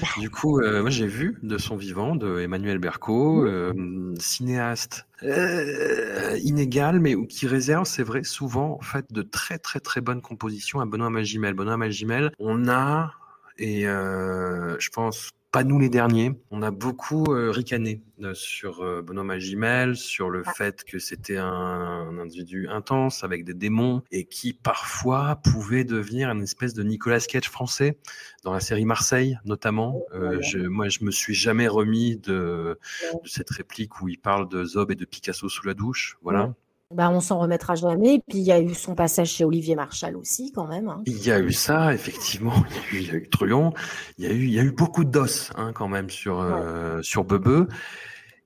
bah. 0.00 0.06
du 0.20 0.30
coup, 0.30 0.60
euh, 0.60 0.82
moi 0.82 0.90
j'ai 0.90 1.06
vu 1.06 1.38
de 1.42 1.56
son 1.56 1.76
vivant 1.76 2.14
de 2.14 2.40
Emmanuel 2.40 2.78
Berco, 2.78 3.44
euh, 3.46 4.14
cinéaste 4.18 5.06
euh, 5.22 6.38
inégal, 6.42 7.00
mais 7.00 7.14
qui 7.26 7.46
réserve, 7.46 7.84
c'est 7.84 8.02
vrai, 8.02 8.22
souvent 8.24 8.76
en 8.78 8.82
fait 8.82 9.06
de 9.12 9.22
très 9.22 9.58
très 9.58 9.80
très 9.80 10.00
bonnes 10.00 10.20
compositions 10.20 10.80
à 10.80 10.86
Benoît 10.86 11.10
Magimel. 11.10 11.54
Benoît 11.54 11.76
Magimel, 11.76 12.32
on 12.38 12.68
a 12.68 13.12
et 13.56 13.82
je 13.84 14.88
pense 14.90 15.30
pas 15.50 15.64
nous 15.64 15.78
les 15.78 15.88
derniers. 15.88 16.32
On 16.50 16.62
a 16.62 16.70
beaucoup 16.70 17.24
euh, 17.32 17.50
ricané 17.50 18.02
euh, 18.22 18.34
sur 18.34 18.82
euh, 18.82 19.00
Benoît 19.02 19.24
Magimel, 19.24 19.96
sur 19.96 20.28
le 20.28 20.42
ah. 20.44 20.52
fait 20.52 20.84
que 20.84 20.98
c'était 20.98 21.38
un, 21.38 22.18
individu 22.18 22.68
intense 22.68 23.24
avec 23.24 23.44
des 23.44 23.54
démons 23.54 24.02
et 24.10 24.26
qui 24.26 24.52
parfois 24.52 25.36
pouvait 25.36 25.84
devenir 25.84 26.30
une 26.30 26.42
espèce 26.42 26.74
de 26.74 26.82
Nicolas 26.82 27.20
Cage 27.20 27.48
français 27.48 27.98
dans 28.44 28.52
la 28.52 28.60
série 28.60 28.84
Marseille 28.84 29.38
notamment. 29.44 30.02
je, 30.12 30.58
moi, 30.58 30.88
je 30.88 31.04
me 31.04 31.10
suis 31.10 31.34
jamais 31.34 31.68
remis 31.68 32.16
de, 32.16 32.78
de, 33.22 33.28
cette 33.28 33.50
réplique 33.50 34.02
où 34.02 34.08
il 34.08 34.18
parle 34.18 34.48
de 34.48 34.64
Zob 34.64 34.90
et 34.90 34.96
de 34.96 35.04
Picasso 35.04 35.48
sous 35.48 35.66
la 35.66 35.74
douche. 35.74 36.18
Voilà. 36.22 36.54
Bah, 36.94 37.10
on 37.10 37.20
s'en 37.20 37.38
remettra 37.38 37.74
jamais. 37.74 38.22
Puis 38.28 38.38
il 38.38 38.44
y 38.44 38.52
a 38.52 38.60
eu 38.60 38.74
son 38.74 38.94
passage 38.94 39.28
chez 39.28 39.44
Olivier 39.44 39.74
Marchal 39.74 40.16
aussi, 40.16 40.52
quand 40.52 40.66
même. 40.66 40.88
Hein. 40.88 41.02
Il 41.06 41.22
y 41.22 41.30
a 41.30 41.38
eu 41.38 41.52
ça, 41.52 41.92
effectivement. 41.92 42.54
Il 42.92 43.02
y 43.02 43.10
a 43.10 43.14
eu, 43.14 43.22
il 43.22 43.28
Truon. 43.28 43.72
Il 44.16 44.24
y 44.24 44.28
a 44.28 44.32
eu, 44.32 44.44
il 44.44 44.52
y 44.52 44.58
a 44.58 44.62
eu 44.62 44.72
beaucoup 44.72 45.04
d'os, 45.04 45.50
hein, 45.56 45.72
quand 45.74 45.88
même, 45.88 46.08
sur 46.08 46.40
euh, 46.40 47.02
sur 47.02 47.24
Bebe. 47.24 47.68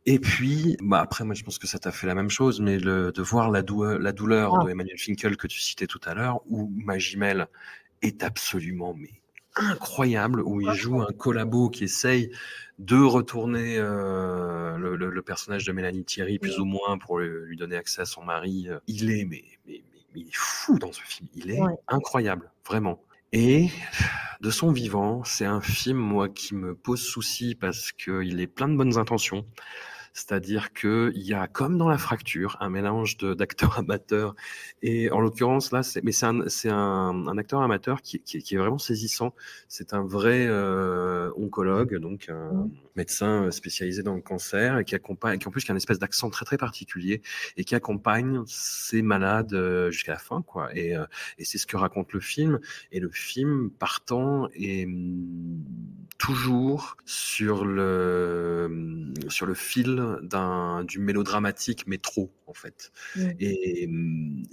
Et 0.05 0.19
puis, 0.19 0.77
bah 0.83 1.01
après, 1.01 1.23
moi, 1.25 1.35
je 1.35 1.45
pense 1.45 1.59
que 1.59 1.69
ça 1.69 1.79
t'a 1.79 1.93
fait 1.93 2.09
la 2.09 2.17
même 2.17 2.31
chose, 2.31 2.61
mais 2.61 2.79
le, 2.81 3.13
de 3.13 3.23
voir 3.23 3.51
la, 3.51 3.63
douleur, 3.63 4.01
la 4.01 4.11
douleur 4.11 4.59
ah. 4.59 4.65
de 4.65 4.71
Emmanuel 4.71 4.99
Finkel 4.99 5.37
que 5.37 5.47
tu 5.47 5.61
citais 5.61 5.87
tout 5.87 6.01
à 6.05 6.15
l'heure, 6.15 6.41
où 6.49 6.73
Magimel 6.75 7.47
est 8.03 8.25
absolument 8.25 8.95
mais 8.99 9.22
incroyable 9.57 10.41
où 10.41 10.61
il 10.61 10.73
joue 10.73 11.01
un 11.01 11.13
collabo 11.13 11.69
qui 11.69 11.85
essaye 11.85 12.31
de 12.79 12.97
retourner 12.97 13.77
euh, 13.79 14.77
le, 14.79 15.23
personnage 15.23 15.65
de 15.65 15.73
Mélanie 15.73 16.05
Thierry 16.05 16.39
plus 16.39 16.59
ou 16.59 16.65
moins 16.65 16.99
pour 16.99 17.19
lui 17.19 17.57
donner 17.57 17.77
accès 17.77 18.03
à 18.03 18.07
son 18.07 18.23
mari. 18.23 18.69
Il 18.87 19.11
est 19.11 19.25
mais, 19.25 19.45
mais, 19.67 19.83
il 20.15 20.29
est 20.29 20.35
fou 20.35 20.79
dans 20.79 20.93
ce 20.93 21.03
film. 21.03 21.29
Il 21.35 21.51
est 21.51 21.61
incroyable, 21.89 22.51
vraiment. 22.67 23.03
Et 23.33 23.71
de 24.41 24.51
son 24.51 24.73
vivant, 24.73 25.25
c'est 25.25 25.47
un 25.47 25.61
film 25.61 25.99
moi 25.99 26.29
qui 26.29 26.55
me 26.55 26.75
pose 26.75 27.01
souci 27.01 27.55
parce 27.55 27.93
qu'il 27.93 28.41
est 28.41 28.47
plein 28.47 28.69
de 28.69 28.77
bonnes 28.77 28.99
intentions. 28.99 29.47
C'est-à-dire 30.13 30.73
qu'il 30.73 31.13
y 31.17 31.33
a, 31.33 31.47
comme 31.47 31.79
dans 31.79 31.89
la 31.89 31.97
fracture, 31.97 32.57
un 32.61 32.69
mélange 32.69 33.17
d'acteurs 33.17 33.79
amateurs. 33.79 34.35
Et 34.83 35.11
en 35.11 35.21
l'occurrence, 35.21 35.73
là, 35.73 35.83
c'est, 35.83 36.03
mais 36.05 36.13
c'est 36.13 36.27
un, 36.27 36.49
c'est 36.49 36.69
un, 36.69 37.27
un, 37.27 37.39
acteur 37.39 37.63
amateur 37.63 38.03
qui, 38.03 38.21
qui, 38.21 38.43
qui, 38.43 38.55
est 38.55 38.59
vraiment 38.59 38.79
saisissant. 38.79 39.35
C'est 39.69 39.95
un 39.95 40.05
vrai 40.05 40.47
euh, 40.47 41.31
oncologue, 41.37 41.97
donc 41.97 42.29
un 42.29 42.53
mmh. 42.53 42.71
médecin 42.97 43.51
spécialisé 43.51 44.03
dans 44.03 44.15
le 44.15 44.21
cancer, 44.21 44.79
et 44.79 44.85
qui 44.85 44.95
accompagne, 44.95 45.39
qui 45.39 45.49
en 45.49 45.51
plus 45.51 45.65
qui 45.65 45.71
a 45.71 45.73
une 45.73 45.79
espèce 45.79 45.99
d'accent 45.99 46.29
très 46.31 46.45
très 46.45 46.59
particulier, 46.59 47.23
et 47.57 47.65
qui 47.65 47.75
accompagne 47.75 48.43
ces 48.47 49.03
malades 49.03 49.55
euh, 49.55 49.91
jusqu'à 49.91 50.13
la 50.13 50.19
fin, 50.19 50.43
quoi. 50.43 50.75
Et, 50.77 50.95
euh, 50.95 51.07
et 51.39 51.45
c'est 51.45 51.59
ce 51.59 51.67
que 51.67 51.77
raconte 51.77 52.13
le 52.13 52.21
film. 52.21 52.61
Et 52.91 53.01
le 53.01 53.11
film, 53.11 53.71
partant, 53.71 54.49
est 54.55 54.87
mm, 54.87 55.65
toujours 56.19 56.97
sur 57.07 57.65
le 57.65 59.13
sur 59.29 59.47
le 59.47 59.55
fil 59.55 60.02
d'un 60.23 60.85
du 60.85 60.99
mélodramatique, 60.99 61.85
mais 61.87 61.99
trop 61.99 62.33
en 62.47 62.55
fait. 62.55 62.93
Mmh. 63.17 63.31
Et, 63.41 63.91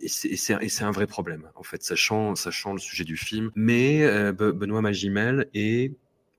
et 0.02 0.08
c'est 0.08 0.84
un 0.84 0.92
vrai 0.92 1.08
problème 1.08 1.50
en 1.56 1.64
fait, 1.64 1.84
sachant 1.84 2.36
sachant 2.36 2.74
le 2.74 2.80
sujet 2.80 3.04
du 3.04 3.18
film. 3.18 3.52
Mais 3.56 4.04
euh, 4.04 4.32
Benoît 4.32 4.82
Magimel 4.82 5.48
est 5.54 5.94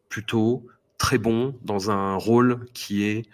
plutôt 0.09 0.67
très 0.99 1.19
bon 1.19 1.59
dans 1.63 1.91
un 1.91 2.17
rôle 2.17 2.67
qui 2.75 3.05
est 3.05 3.25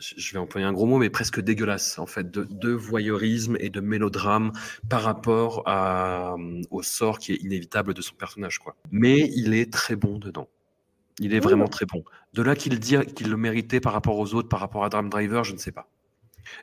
je 0.00 0.32
vais 0.32 0.38
employer 0.38 0.66
un 0.66 0.72
gros 0.72 0.86
mot, 0.86 0.98
mais 0.98 1.10
presque 1.10 1.40
dégueulasse, 1.40 1.98
en 1.98 2.06
fait, 2.06 2.30
de, 2.30 2.44
de 2.44 2.70
voyeurisme 2.70 3.56
et 3.60 3.68
de 3.68 3.80
mélodrame 3.80 4.52
par 4.88 5.02
rapport 5.02 5.62
à, 5.66 6.36
au 6.70 6.82
sort 6.82 7.18
qui 7.18 7.32
est 7.32 7.36
inévitable 7.36 7.94
de 7.94 8.02
son 8.02 8.14
personnage, 8.14 8.58
quoi. 8.58 8.76
Mais 8.90 9.30
il 9.34 9.54
est 9.54 9.70
très 9.70 9.96
bon 9.96 10.18
dedans. 10.18 10.48
Il 11.20 11.34
est 11.34 11.40
vraiment 11.40 11.68
très 11.68 11.86
bon. 11.86 12.02
De 12.32 12.42
là 12.42 12.56
qu'il 12.56 12.78
dit 12.80 12.96
qu'il 13.14 13.30
le 13.30 13.36
méritait 13.36 13.80
par 13.80 13.92
rapport 13.92 14.18
aux 14.18 14.34
autres, 14.34 14.48
par 14.48 14.58
rapport 14.58 14.84
à 14.84 14.88
Dram 14.88 15.08
Driver, 15.08 15.44
je 15.44 15.52
ne 15.52 15.58
sais 15.58 15.72
pas. 15.72 15.88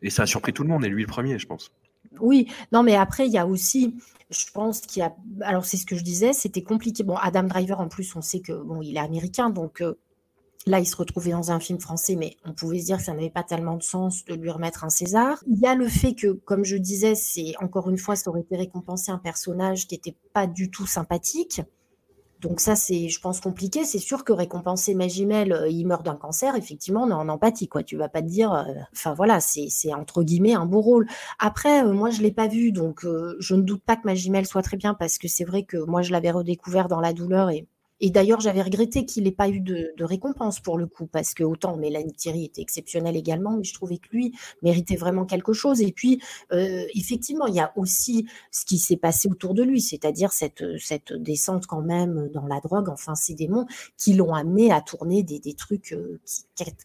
Et 0.02 0.10
ça 0.10 0.24
a 0.24 0.26
surpris 0.26 0.52
tout 0.52 0.64
le 0.64 0.70
monde, 0.70 0.84
et 0.84 0.90
lui 0.90 1.04
le 1.04 1.08
premier, 1.08 1.38
je 1.40 1.48
pense. 1.48 1.72
Oui, 2.20 2.48
non, 2.72 2.84
mais 2.84 2.96
après, 2.96 3.28
il 3.28 3.32
y 3.32 3.38
a 3.38 3.46
aussi, 3.46 3.96
je 4.30 4.46
pense 4.54 4.82
qu'il 4.82 5.02
y 5.02 5.04
a, 5.04 5.16
alors 5.42 5.66
c'est 5.66 5.78
ce 5.78 5.86
que 5.86 5.96
je 5.96 6.04
disais, 6.04 6.34
c'était 6.34 6.64
compliqué. 6.64 7.04
Bon, 7.04 7.16
Adam 7.16 7.44
Driver, 7.44 7.80
en 7.80 7.88
plus, 7.88 8.16
on 8.16 8.22
sait 8.22 8.40
que, 8.40 8.54
bon, 8.54 8.82
il 8.82 8.98
est 8.98 9.00
américain, 9.00 9.50
donc 9.50 9.82
euh, 9.82 9.94
Là, 10.68 10.82
il 10.82 10.86
se 10.86 10.98
retrouvait 10.98 11.32
dans 11.32 11.50
un 11.52 11.62
film 11.62 11.80
français, 11.80 12.18
mais 12.18 12.36
on 12.44 12.52
pouvait 12.52 12.80
se 12.80 12.86
dire 12.86 12.98
que 12.98 13.04
ça 13.04 13.14
n'avait 13.14 13.30
pas 13.30 13.44
tellement 13.44 13.78
de 13.78 13.84
sens 13.84 14.26
de 14.26 14.34
lui 14.34 14.50
remettre 14.50 14.84
un 14.84 14.90
César. 14.90 15.42
Il 15.48 15.58
y 15.60 15.66
a 15.66 15.76
le 15.76 15.88
fait 15.88 16.14
que, 16.14 16.34
comme 16.34 16.66
je 16.66 16.76
disais, 16.76 17.16
c'est 17.16 17.54
encore 17.62 17.90
une 17.90 17.98
fois, 17.98 18.18
ça 18.18 18.30
aurait 18.30 18.42
été 18.42 18.58
récompensé 18.58 19.10
un 19.10 19.18
personnage 19.18 19.88
qui 19.88 19.96
n'était 19.96 20.16
pas 20.34 20.46
du 20.46 20.70
tout 20.70 20.86
sympathique. 20.86 21.62
Donc 22.42 22.60
ça, 22.60 22.76
c'est, 22.76 23.10
je 23.10 23.20
pense, 23.20 23.42
compliqué. 23.42 23.84
C'est 23.84 24.00
sûr 24.00 24.24
que 24.24 24.32
récompenser 24.32 24.94
Magimel, 24.94 25.52
euh, 25.54 25.70
il 25.70 25.86
meurt 25.86 26.06
d'un 26.06 26.16
cancer, 26.16 26.56
effectivement, 26.56 27.04
on 27.04 27.10
est 27.10 27.14
en 27.14 27.30
empathie, 27.30 27.68
quoi. 27.68 27.84
Tu 27.84 27.98
vas 27.98 28.10
pas 28.10 28.22
te 28.22 28.28
dire, 28.28 28.54
euh, 28.54 28.64
enfin 28.94 29.14
voilà, 29.14 29.40
c'est, 29.40 29.94
entre 29.94 30.24
guillemets 30.24 30.54
un 30.54 30.66
beau 30.66 30.82
rôle. 30.82 31.08
Après, 31.40 31.84
euh, 31.84 31.94
moi, 31.94 32.10
je 32.12 32.22
l'ai 32.22 32.32
pas 32.32 32.48
vu, 32.48 32.72
donc 32.72 33.06
je 33.40 33.56
ne 33.56 33.62
doute 33.62 33.84
pas 33.84 33.96
que 33.96 34.06
Magimel 34.06 34.46
soit 34.46 34.62
très 34.62 34.78
bien, 34.78 34.94
parce 34.94 35.18
que 35.18 35.28
c'est 35.28 35.46
vrai 35.46 35.64
que 35.64 35.78
moi, 35.78 36.02
je 36.02 36.12
l'avais 36.12 36.32
redécouvert 36.32 36.88
dans 36.88 37.00
la 37.02 37.14
douleur 37.14 37.50
et 37.50 37.68
et 38.00 38.12
d'ailleurs, 38.12 38.40
j'avais 38.40 38.62
regretté 38.62 39.06
qu'il 39.06 39.24
n'ait 39.24 39.32
pas 39.32 39.50
eu 39.50 39.60
de, 39.60 39.94
récompense 40.00 40.60
pour 40.60 40.78
le 40.78 40.88
coup, 40.88 41.08
parce 41.08 41.34
que 41.34 41.44
autant 41.44 41.76
Mélanie 41.76 42.14
Thierry 42.14 42.46
était 42.46 42.62
exceptionnelle 42.62 43.16
également, 43.16 43.58
mais 43.58 43.64
je 43.64 43.74
trouvais 43.74 43.98
que 43.98 44.08
lui 44.12 44.34
méritait 44.62 44.96
vraiment 44.96 45.26
quelque 45.26 45.54
chose. 45.54 45.82
Et 45.82 45.92
puis, 45.92 46.22
euh, 46.52 46.86
effectivement, 46.94 47.48
il 47.48 47.56
y 47.56 47.60
a 47.60 47.74
aussi 47.76 48.28
ce 48.52 48.66
qui 48.66 48.78
s'est 48.78 48.98
passé 48.98 49.28
autour 49.28 49.54
de 49.54 49.64
lui, 49.64 49.82
c'est-à-dire 49.82 50.32
cette, 50.32 50.64
cette 50.80 51.14
descente 51.14 51.66
quand 51.66 51.82
même 51.82 52.30
dans 52.34 52.46
la 52.46 52.60
drogue, 52.60 52.90
enfin 52.90 53.16
ces 53.16 53.34
démons 53.34 53.66
qui 53.98 54.14
l'ont 54.14 54.34
amené 54.34 54.72
à 54.72 54.82
tourner 54.82 55.24
des, 55.24 55.40
des 55.40 55.54
trucs 55.54 55.94
euh, 55.94 56.20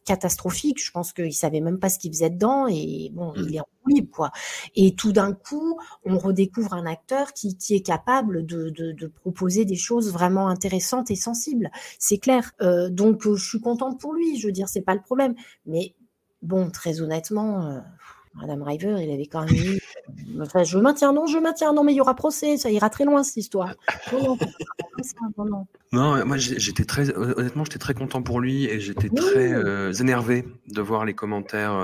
catastrophiques. 0.04 0.82
Je 0.82 0.90
pense 0.90 1.12
qu'il 1.12 1.34
savait 1.34 1.60
même 1.60 1.78
pas 1.78 1.90
ce 1.90 1.98
qu'il 1.98 2.12
faisait 2.12 2.30
dedans, 2.30 2.66
et 2.66 3.10
bon, 3.12 3.32
mmh. 3.32 3.46
il 3.48 3.56
est 3.56 3.60
en 3.60 3.66
libre, 3.86 4.10
quoi. 4.10 4.30
Et 4.74 4.94
tout 4.94 5.12
d'un 5.12 5.32
coup, 5.32 5.78
on 6.04 6.18
redécouvre 6.18 6.72
un 6.74 6.86
acteur 6.86 7.32
qui, 7.32 7.56
qui 7.56 7.74
est 7.74 7.82
capable 7.82 8.46
de, 8.46 8.70
de, 8.70 8.92
de 8.92 9.06
proposer 9.06 9.64
des 9.64 9.76
choses 9.76 10.12
vraiment 10.12 10.48
intéressantes 10.48 11.01
et 11.10 11.16
sensible, 11.16 11.70
c'est 11.98 12.18
clair. 12.18 12.52
Euh, 12.60 12.88
donc 12.88 13.26
euh, 13.26 13.36
je 13.36 13.48
suis 13.48 13.60
contente 13.60 14.00
pour 14.00 14.12
lui, 14.12 14.38
je 14.38 14.46
veux 14.46 14.52
dire, 14.52 14.68
c'est 14.68 14.82
pas 14.82 14.94
le 14.94 15.00
problème. 15.00 15.34
Mais 15.66 15.94
bon, 16.42 16.70
très 16.70 17.00
honnêtement, 17.00 17.66
euh, 17.66 17.78
Madame 18.34 18.62
River, 18.62 18.96
il 19.00 19.10
avait 19.12 19.26
quand 19.26 19.44
même 19.44 19.54
eu. 19.54 19.80
Enfin, 20.40 20.64
je 20.64 20.78
maintiens, 20.78 21.12
non, 21.12 21.26
je 21.26 21.38
maintiens, 21.38 21.72
non, 21.72 21.84
mais 21.84 21.92
il 21.92 21.96
y 21.96 22.00
aura 22.00 22.14
procès, 22.14 22.56
ça 22.56 22.70
ira 22.70 22.90
très 22.90 23.04
loin 23.04 23.22
cette 23.22 23.36
histoire. 23.36 23.74
Non, 24.12 24.36
non, 25.36 25.66
non. 25.92 26.26
moi 26.26 26.36
j'étais 26.36 26.84
très, 26.84 27.14
honnêtement, 27.16 27.64
j'étais 27.64 27.78
très 27.78 27.94
content 27.94 28.22
pour 28.22 28.40
lui 28.40 28.66
et 28.66 28.80
j'étais 28.80 29.08
très 29.08 30.00
énervé 30.00 30.46
de 30.68 30.80
voir 30.80 31.04
les 31.04 31.14
commentaires 31.14 31.74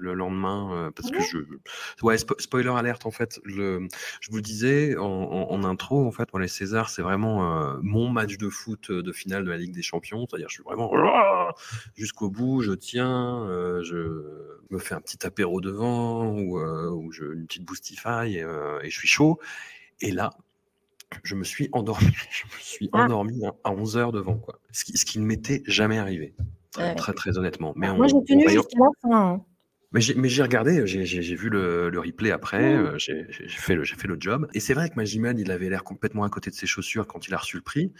le 0.00 0.14
lendemain 0.14 0.72
euh, 0.72 0.90
parce 0.90 1.10
que 1.10 1.20
je 1.20 1.38
ouais 2.02 2.16
spoiler 2.18 2.70
alerte 2.70 3.06
en 3.06 3.10
fait 3.10 3.40
le 3.44 3.86
je 4.20 4.30
vous 4.30 4.36
le 4.36 4.42
disais 4.42 4.96
en, 4.96 5.64
intro 5.64 6.06
en 6.06 6.10
fait 6.10 6.26
pour 6.30 6.38
les 6.38 6.48
Césars 6.48 6.88
c'est 6.88 7.02
vraiment 7.02 7.60
euh, 7.60 7.76
mon 7.82 8.08
match 8.08 8.38
de 8.38 8.48
foot 8.48 8.90
euh, 8.90 9.02
de 9.02 9.12
finale 9.12 9.44
de 9.44 9.50
la 9.50 9.56
Ligue 9.56 9.74
des 9.74 9.82
Champions 9.82 10.26
c'est-à-dire 10.28 10.48
je 10.48 10.54
suis 10.54 10.62
vraiment 10.64 10.90
jusqu'au 11.94 12.30
bout 12.30 12.62
je 12.62 12.72
tiens 12.72 13.46
je 13.82 14.24
me 14.70 14.78
fais 14.78 14.94
un 14.94 15.00
petit 15.00 15.26
apéro 15.26 15.60
devant 15.60 16.30
ou, 16.30 16.58
ou 16.58 17.12
je, 17.12 17.24
une 17.24 17.46
petite 17.46 17.64
boostify 17.64 18.36
et, 18.36 18.40
et 18.82 18.90
je 18.90 18.98
suis 18.98 19.08
chaud 19.08 19.38
et 20.00 20.10
là 20.10 20.30
je 21.24 21.34
me 21.34 21.44
suis 21.44 21.68
endormi. 21.72 22.06
Je 22.30 22.44
me 22.46 22.60
suis 22.60 22.88
ah. 22.92 23.04
endormi 23.04 23.42
à 23.64 23.72
11 23.72 23.96
heures 23.96 24.12
devant, 24.12 24.36
quoi. 24.36 24.60
Ce 24.70 24.84
qui, 24.84 24.96
ce 24.96 25.04
qui 25.04 25.18
ne 25.18 25.24
m'était 25.24 25.62
jamais 25.66 25.98
arrivé. 25.98 26.34
Très, 26.72 27.12
très, 27.12 27.36
honnêtement. 27.36 27.72
Mais 27.76 27.92
Moi, 27.92 28.06
j'ai 28.06 28.22
tenu 28.24 28.48
jusqu'à 28.48 28.78
la 28.78 29.10
fin. 29.10 29.44
Mais 29.92 30.00
j'ai 30.00 30.42
regardé, 30.42 30.86
j'ai 30.86 31.34
vu 31.34 31.48
le, 31.48 31.90
le, 31.90 32.00
replay 32.00 32.30
après, 32.30 32.76
mmh. 32.76 32.86
euh, 32.86 32.98
j'ai 32.98 33.26
fait, 33.48 33.74
le, 33.74 33.84
fait 33.84 34.06
le 34.06 34.16
job. 34.20 34.46
Et 34.54 34.60
c'est 34.60 34.72
vrai 34.72 34.88
que 34.88 34.94
Magimel, 34.94 35.40
il 35.40 35.50
avait 35.50 35.68
l'air 35.68 35.82
complètement 35.82 36.22
à 36.22 36.28
côté 36.28 36.50
de 36.50 36.54
ses 36.54 36.66
chaussures 36.66 37.08
quand 37.08 37.26
il 37.26 37.34
a 37.34 37.38
reçu 37.38 37.56
le 37.56 37.62
prix. 37.62 37.92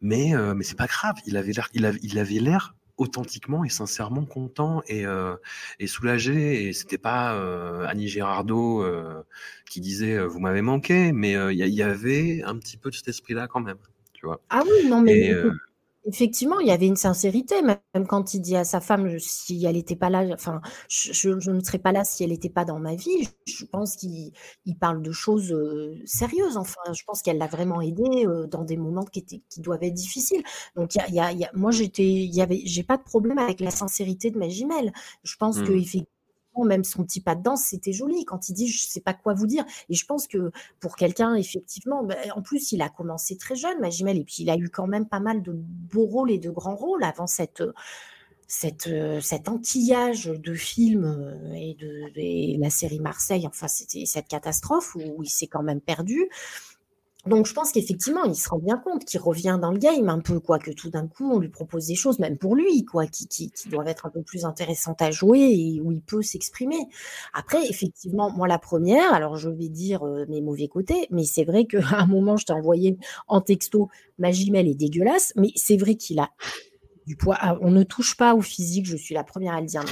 Mais, 0.00 0.34
euh, 0.34 0.54
mais 0.54 0.64
c'est 0.64 0.76
pas 0.76 0.86
grave, 0.86 1.16
il 1.26 1.36
avait 1.36 1.52
l'air 1.52 1.68
il 1.74 1.84
avait, 1.84 2.00
il 2.02 2.18
avait 2.18 2.40
l'air 2.40 2.74
authentiquement 2.96 3.64
et 3.64 3.68
sincèrement 3.68 4.24
content 4.24 4.82
et, 4.86 5.04
euh, 5.06 5.36
et 5.80 5.86
soulagé. 5.86 6.66
Et 6.66 6.72
c'était 6.72 6.98
pas 6.98 7.34
euh, 7.34 7.86
Annie 7.86 8.08
Girardot 8.08 8.82
euh, 8.82 9.22
qui 9.68 9.80
disait 9.80 10.24
vous 10.24 10.40
m'avez 10.40 10.62
manqué, 10.62 11.12
mais 11.12 11.32
il 11.32 11.66
y, 11.66 11.70
y, 11.70 11.82
avait 11.82 12.42
un 12.44 12.56
petit 12.56 12.76
peu 12.76 12.90
de 12.90 12.94
cet 12.94 13.08
esprit-là 13.08 13.48
quand 13.48 13.60
même. 13.60 13.78
Tu 14.12 14.26
vois. 14.26 14.40
Ah 14.50 14.62
oui, 14.64 14.88
non 14.88 15.02
mais. 15.02 15.28
Et, 15.28 15.34
Effectivement, 16.06 16.60
il 16.60 16.66
y 16.66 16.70
avait 16.70 16.86
une 16.86 16.96
sincérité, 16.96 17.62
même 17.62 18.06
quand 18.06 18.34
il 18.34 18.40
dit 18.40 18.56
à 18.56 18.64
sa 18.64 18.80
femme 18.80 19.18
si 19.18 19.64
elle 19.64 19.76
n'était 19.76 19.96
pas 19.96 20.10
là, 20.10 20.26
enfin, 20.34 20.60
je, 20.88 21.30
ne 21.30 21.60
serais 21.60 21.78
pas 21.78 21.92
là 21.92 22.04
si 22.04 22.22
elle 22.22 22.30
n'était 22.30 22.50
pas 22.50 22.66
dans 22.66 22.78
ma 22.78 22.94
vie. 22.94 23.28
Je 23.46 23.64
pense 23.64 23.96
qu'il 23.96 24.32
parle 24.78 25.00
de 25.00 25.12
choses 25.12 25.50
euh, 25.52 25.96
sérieuses. 26.04 26.58
Enfin, 26.58 26.80
je 26.92 27.02
pense 27.06 27.22
qu'elle 27.22 27.38
l'a 27.38 27.46
vraiment 27.46 27.80
aidé 27.80 28.26
euh, 28.26 28.46
dans 28.46 28.64
des 28.64 28.76
moments 28.76 29.04
qui, 29.04 29.20
étaient, 29.20 29.42
qui 29.48 29.60
doivent 29.60 29.82
être 29.82 29.94
difficiles. 29.94 30.42
Donc, 30.76 30.94
il 31.08 31.14
y 31.14 31.20
a, 31.20 31.32
moi, 31.54 31.70
j'étais, 31.70 32.04
il 32.04 32.34
y 32.34 32.42
avait, 32.42 32.60
j'ai 32.64 32.82
pas 32.82 32.98
de 32.98 33.02
problème 33.02 33.38
avec 33.38 33.60
la 33.60 33.70
sincérité 33.70 34.30
de 34.30 34.38
ma 34.38 34.48
jumelle. 34.50 34.92
Je 35.22 35.36
pense 35.36 35.58
mmh. 35.58 35.64
que 35.64 35.72
même 36.62 36.84
son 36.84 37.02
petit 37.02 37.20
pas 37.20 37.34
de 37.34 37.42
danse, 37.42 37.64
c'était 37.64 37.92
joli. 37.92 38.24
Quand 38.24 38.48
il 38.48 38.52
dit 38.52 38.68
je 38.68 38.86
sais 38.86 39.00
pas 39.00 39.14
quoi 39.14 39.34
vous 39.34 39.48
dire. 39.48 39.64
Et 39.88 39.94
je 39.94 40.06
pense 40.06 40.28
que 40.28 40.52
pour 40.78 40.94
quelqu'un, 40.94 41.34
effectivement, 41.34 42.04
ben, 42.04 42.16
en 42.36 42.42
plus, 42.42 42.70
il 42.70 42.82
a 42.82 42.88
commencé 42.88 43.36
très 43.36 43.56
jeune, 43.56 43.80
Magimel, 43.80 44.18
et 44.18 44.24
puis 44.24 44.36
il 44.40 44.50
a 44.50 44.56
eu 44.56 44.68
quand 44.68 44.86
même 44.86 45.08
pas 45.08 45.20
mal 45.20 45.42
de 45.42 45.52
beaux 45.52 46.06
rôles 46.06 46.30
et 46.30 46.38
de 46.38 46.50
grands 46.50 46.76
rôles 46.76 47.02
avant 47.02 47.26
cette. 47.26 47.64
Cette, 48.46 48.90
cet 49.22 49.48
enquillage 49.48 50.26
de 50.26 50.52
films 50.52 51.34
et 51.56 51.74
de 51.74 52.60
la 52.60 52.68
série 52.68 53.00
Marseille, 53.00 53.46
enfin 53.46 53.68
c'était 53.68 54.04
cette 54.04 54.28
catastrophe 54.28 54.94
où 54.96 55.22
il 55.22 55.30
s'est 55.30 55.46
quand 55.46 55.62
même 55.62 55.80
perdu. 55.80 56.28
Donc 57.26 57.46
je 57.46 57.54
pense 57.54 57.72
qu'effectivement, 57.72 58.24
il 58.24 58.34
se 58.34 58.48
rend 58.48 58.58
bien 58.58 58.76
compte 58.76 59.04
qu'il 59.04 59.20
revient 59.20 59.58
dans 59.60 59.70
le 59.70 59.78
game 59.78 60.08
un 60.08 60.20
peu, 60.20 60.40
quoi, 60.40 60.58
que 60.58 60.70
tout 60.70 60.90
d'un 60.90 61.06
coup, 61.06 61.32
on 61.32 61.38
lui 61.38 61.48
propose 61.48 61.86
des 61.86 61.94
choses, 61.94 62.18
même 62.18 62.36
pour 62.36 62.54
lui, 62.54 62.84
quoi, 62.84 63.06
qui, 63.06 63.26
qui, 63.26 63.50
qui 63.50 63.68
doivent 63.68 63.88
être 63.88 64.06
un 64.06 64.10
peu 64.10 64.22
plus 64.22 64.44
intéressantes 64.44 65.00
à 65.00 65.10
jouer 65.10 65.40
et 65.40 65.80
où 65.80 65.90
il 65.90 66.02
peut 66.02 66.22
s'exprimer. 66.22 66.78
Après, 67.32 67.64
effectivement, 67.66 68.30
moi, 68.30 68.46
la 68.46 68.58
première, 68.58 69.14
alors 69.14 69.36
je 69.36 69.48
vais 69.48 69.68
dire 69.68 70.04
euh, 70.04 70.26
mes 70.28 70.42
mauvais 70.42 70.68
côtés, 70.68 71.06
mais 71.10 71.24
c'est 71.24 71.44
vrai 71.44 71.64
qu'à 71.70 71.98
un 71.98 72.06
moment, 72.06 72.36
je 72.36 72.44
t'ai 72.44 72.52
envoyé 72.52 72.98
en 73.26 73.40
texto, 73.40 73.88
ma 74.18 74.30
Gmail 74.30 74.70
est 74.70 74.74
dégueulasse, 74.74 75.32
mais 75.36 75.50
c'est 75.56 75.76
vrai 75.76 75.94
qu'il 75.94 76.18
a 76.18 76.30
du 77.06 77.16
poids. 77.16 77.36
Ah, 77.40 77.56
on 77.60 77.70
ne 77.70 77.82
touche 77.82 78.16
pas 78.16 78.34
au 78.34 78.40
physique, 78.40 78.86
je 78.86 78.96
suis 78.96 79.14
la 79.14 79.24
première 79.24 79.54
à 79.54 79.60
le 79.60 79.66
dire. 79.66 79.84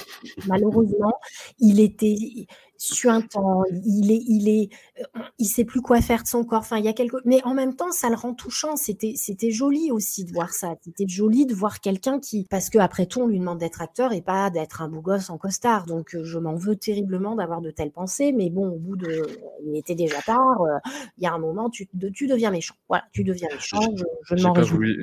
Malheureusement, 0.47 1.14
il 1.59 1.80
était 1.80 2.47
suintant, 2.82 3.62
il 3.70 4.10
est, 4.10 4.22
il 4.26 4.48
est, 4.48 4.68
euh, 4.98 5.22
il 5.39 5.47
sait 5.47 5.64
plus 5.64 5.80
quoi 5.80 6.01
faire 6.01 6.24
de 6.24 6.28
son 6.28 6.44
corps. 6.44 6.60
Enfin, 6.60 6.78
il 6.78 6.84
y 6.84 6.89
a 6.89 6.93
quelque, 6.93 7.16
mais 7.24 7.40
en 7.44 7.55
même 7.55 7.76
temps, 7.76 7.93
ça 7.93 8.09
le 8.09 8.16
rend 8.16 8.34
touchant. 8.34 8.74
C'était, 8.74 9.12
c'était 9.14 9.52
joli 9.52 9.93
aussi 9.93 10.24
de 10.24 10.32
voir 10.32 10.51
ça. 10.51 10.74
C'était 10.82 11.06
joli 11.06 11.47
de 11.47 11.55
voir 11.55 11.80
quelqu'un 11.80 12.18
qui, 12.18 12.44
parce 12.51 12.70
que 12.70 12.78
après 12.78 13.06
tout, 13.06 13.20
on 13.20 13.28
lui 13.28 13.39
demande 13.39 13.59
d'être 13.59 13.82
acteur 13.82 14.12
et 14.12 14.20
pas 14.20 14.51
d'être 14.51 14.82
un 14.82 14.89
beau 14.89 15.01
gosse 15.01 15.30
en 15.30 15.39
costard. 15.39 15.86
Donc, 15.86 16.16
euh, 16.16 16.24
je 16.24 16.39
m'en 16.39 16.56
veux 16.56 16.74
terriblement 16.74 17.36
d'avoir 17.36 17.60
de 17.60 17.70
telles 17.70 17.93
pensées. 17.93 18.32
Mais 18.32 18.51
bon, 18.51 18.68
au 18.70 18.78
bout 18.78 18.97
de, 18.97 19.28
il 19.64 19.76
était 19.76 19.94
déjà 19.94 20.20
tard. 20.20 20.62
Euh, 20.62 20.78
il 21.18 21.24
y 21.24 21.26
a 21.28 21.32
un 21.32 21.39
moment, 21.39 21.70
tu, 21.70 21.89
tu 22.12 22.26
deviens 22.26 22.51
méchant. 22.51 22.74
Voilà, 22.89 23.05
tu 23.12 23.22
deviens 23.22 23.48
méchant. 23.52 23.80
Je, 24.24 24.34
ne 24.34 24.43
m'en 24.43 24.52
réjouis. 24.52 24.98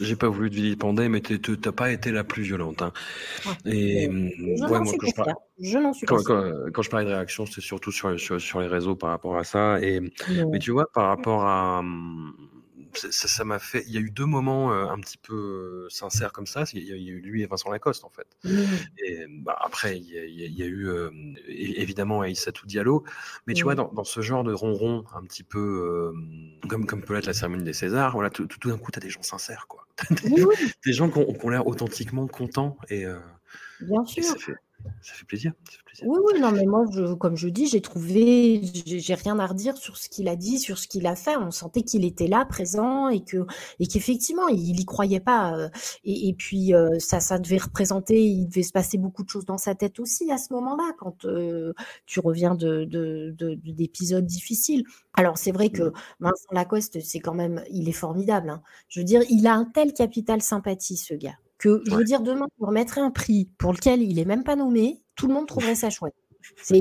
J'ai 0.00 0.16
pas 0.16 0.28
voulu 0.28 0.50
te 0.50 0.54
vilipender, 0.54 1.08
mais 1.08 1.20
t'as 1.20 1.72
pas 1.72 1.90
été 1.90 2.12
la 2.12 2.24
plus 2.24 2.42
violente. 2.42 2.82
Hein. 2.82 2.92
Et 3.64 4.04
je 4.04 4.64
ouais, 4.64 4.80
moi, 4.80 4.92
quand 4.98 5.06
je, 5.06 5.14
parle, 5.14 5.34
je 5.60 5.78
n'en 5.78 5.92
suis 5.92 6.06
quand, 6.06 6.22
quand, 6.22 6.52
quand, 6.72 6.82
je 6.82 6.90
parlais 6.90 7.06
de 7.06 7.10
réaction, 7.10 7.46
c'était 7.46 7.60
surtout 7.60 7.90
sur, 7.90 8.18
sur, 8.18 8.40
sur, 8.40 8.60
les 8.60 8.68
réseaux 8.68 8.94
par 8.94 9.10
rapport 9.10 9.36
à 9.36 9.44
ça. 9.44 9.80
Et, 9.80 10.00
Mais 10.50 10.58
tu 10.58 10.70
vois, 10.70 10.86
par 10.92 11.08
rapport 11.08 11.44
à, 11.44 11.82
ça 13.10 13.44
m'a 13.44 13.58
fait. 13.58 13.84
Il 13.86 13.92
y 13.92 13.98
a 13.98 14.00
eu 14.00 14.10
deux 14.10 14.24
moments 14.26 14.72
euh, 14.72 14.86
un 14.86 14.98
petit 15.00 15.18
peu 15.18 15.34
euh, 15.34 15.88
sincères 15.88 16.32
comme 16.32 16.46
ça. 16.46 16.64
Il 16.72 16.82
y 16.82 16.92
a 16.92 16.96
eu 16.96 17.20
lui 17.20 17.42
et 17.42 17.46
Vincent 17.46 17.70
Lacoste 17.70 18.04
en 18.04 18.10
fait. 18.10 18.26
Mmh. 18.44 18.62
Et 18.98 19.26
bah, 19.28 19.56
après, 19.60 19.98
il 19.98 20.04
y 20.06 20.62
a, 20.62 20.66
eu 20.66 20.88
euh, 20.88 21.10
évidemment 21.48 22.20
Aïssatou 22.20 22.66
Diallo. 22.66 23.04
Mais 23.46 23.54
tu 23.54 23.64
vois, 23.64 23.74
mmh. 23.74 23.78
dans, 23.78 23.92
dans, 23.92 24.04
ce 24.04 24.20
genre 24.20 24.44
de 24.44 24.52
ronron 24.52 25.04
un 25.14 25.22
petit 25.22 25.42
peu 25.42 26.12
comme 26.68 26.86
comme 26.86 27.02
peut 27.02 27.16
être 27.16 27.26
la 27.26 27.34
cérémonie 27.34 27.64
des 27.64 27.72
Césars, 27.72 28.12
voilà, 28.12 28.30
tout, 28.30 28.46
tout 28.46 28.68
d'un 28.68 28.78
coup, 28.78 28.90
tu 28.90 28.98
as 28.98 29.02
des 29.02 29.10
gens 29.10 29.22
sincères, 29.22 29.66
quoi. 29.68 29.86
des, 30.84 30.92
gens 30.92 31.10
qui 31.10 31.18
ont, 31.18 31.48
l'air 31.48 31.66
authentiquement 31.66 32.26
contents 32.26 32.76
et. 32.88 33.04
Bien 33.80 34.04
sûr. 34.04 34.24
ça 34.24 34.36
fait 34.36 34.54
plaisir. 35.26 35.52
Oui, 36.04 36.18
oui, 36.24 36.40
non, 36.40 36.52
mais 36.52 36.64
moi, 36.64 36.84
je, 36.92 37.14
comme 37.14 37.36
je 37.36 37.48
dis, 37.48 37.66
j'ai 37.66 37.80
trouvé, 37.80 38.60
j'ai 38.86 39.14
rien 39.14 39.38
à 39.38 39.46
redire 39.46 39.76
sur 39.76 39.96
ce 39.96 40.08
qu'il 40.08 40.28
a 40.28 40.36
dit, 40.36 40.58
sur 40.58 40.78
ce 40.78 40.86
qu'il 40.86 41.06
a 41.06 41.16
fait. 41.16 41.36
On 41.36 41.50
sentait 41.50 41.82
qu'il 41.82 42.04
était 42.04 42.28
là, 42.28 42.44
présent, 42.44 43.08
et 43.08 43.24
que, 43.24 43.46
et 43.80 43.86
qu'effectivement, 43.86 44.48
il 44.48 44.80
y 44.80 44.84
croyait 44.84 45.20
pas. 45.20 45.56
Euh, 45.56 45.68
et, 46.04 46.34
puis, 46.34 46.74
euh, 46.74 46.98
ça, 46.98 47.20
ça 47.20 47.38
devait 47.38 47.58
représenter, 47.58 48.22
il 48.24 48.46
devait 48.46 48.62
se 48.62 48.72
passer 48.72 48.98
beaucoup 48.98 49.24
de 49.24 49.28
choses 49.28 49.44
dans 49.44 49.58
sa 49.58 49.74
tête 49.74 49.98
aussi 49.98 50.30
à 50.30 50.38
ce 50.38 50.52
moment-là, 50.52 50.92
quand 50.98 51.24
euh, 51.24 51.72
tu 52.06 52.20
reviens 52.20 52.54
de, 52.54 52.84
d'épisodes 53.64 54.26
difficiles. 54.26 54.84
Alors, 55.14 55.38
c'est 55.38 55.52
vrai 55.52 55.70
que 55.70 55.92
Vincent 56.20 56.48
Lacoste, 56.52 57.00
c'est 57.00 57.20
quand 57.20 57.34
même, 57.34 57.62
il 57.70 57.88
est 57.88 57.92
formidable. 57.92 58.50
Hein. 58.50 58.62
Je 58.88 59.00
veux 59.00 59.04
dire, 59.04 59.22
il 59.30 59.46
a 59.46 59.54
un 59.54 59.64
tel 59.64 59.92
capital 59.92 60.42
sympathie, 60.42 60.96
ce 60.96 61.14
gars 61.14 61.38
que 61.58 61.82
je 61.86 61.94
veux 61.94 62.04
dire, 62.04 62.20
demain, 62.20 62.46
on 62.60 62.66
remettrait 62.66 63.00
un 63.00 63.10
prix 63.10 63.50
pour 63.58 63.72
lequel 63.72 64.02
il 64.02 64.18
est 64.18 64.24
même 64.24 64.44
pas 64.44 64.56
nommé, 64.56 65.02
tout 65.16 65.26
le 65.26 65.34
monde 65.34 65.46
trouverait 65.46 65.74
ça 65.74 65.90
chouette. 65.90 66.14
C'est. 66.62 66.80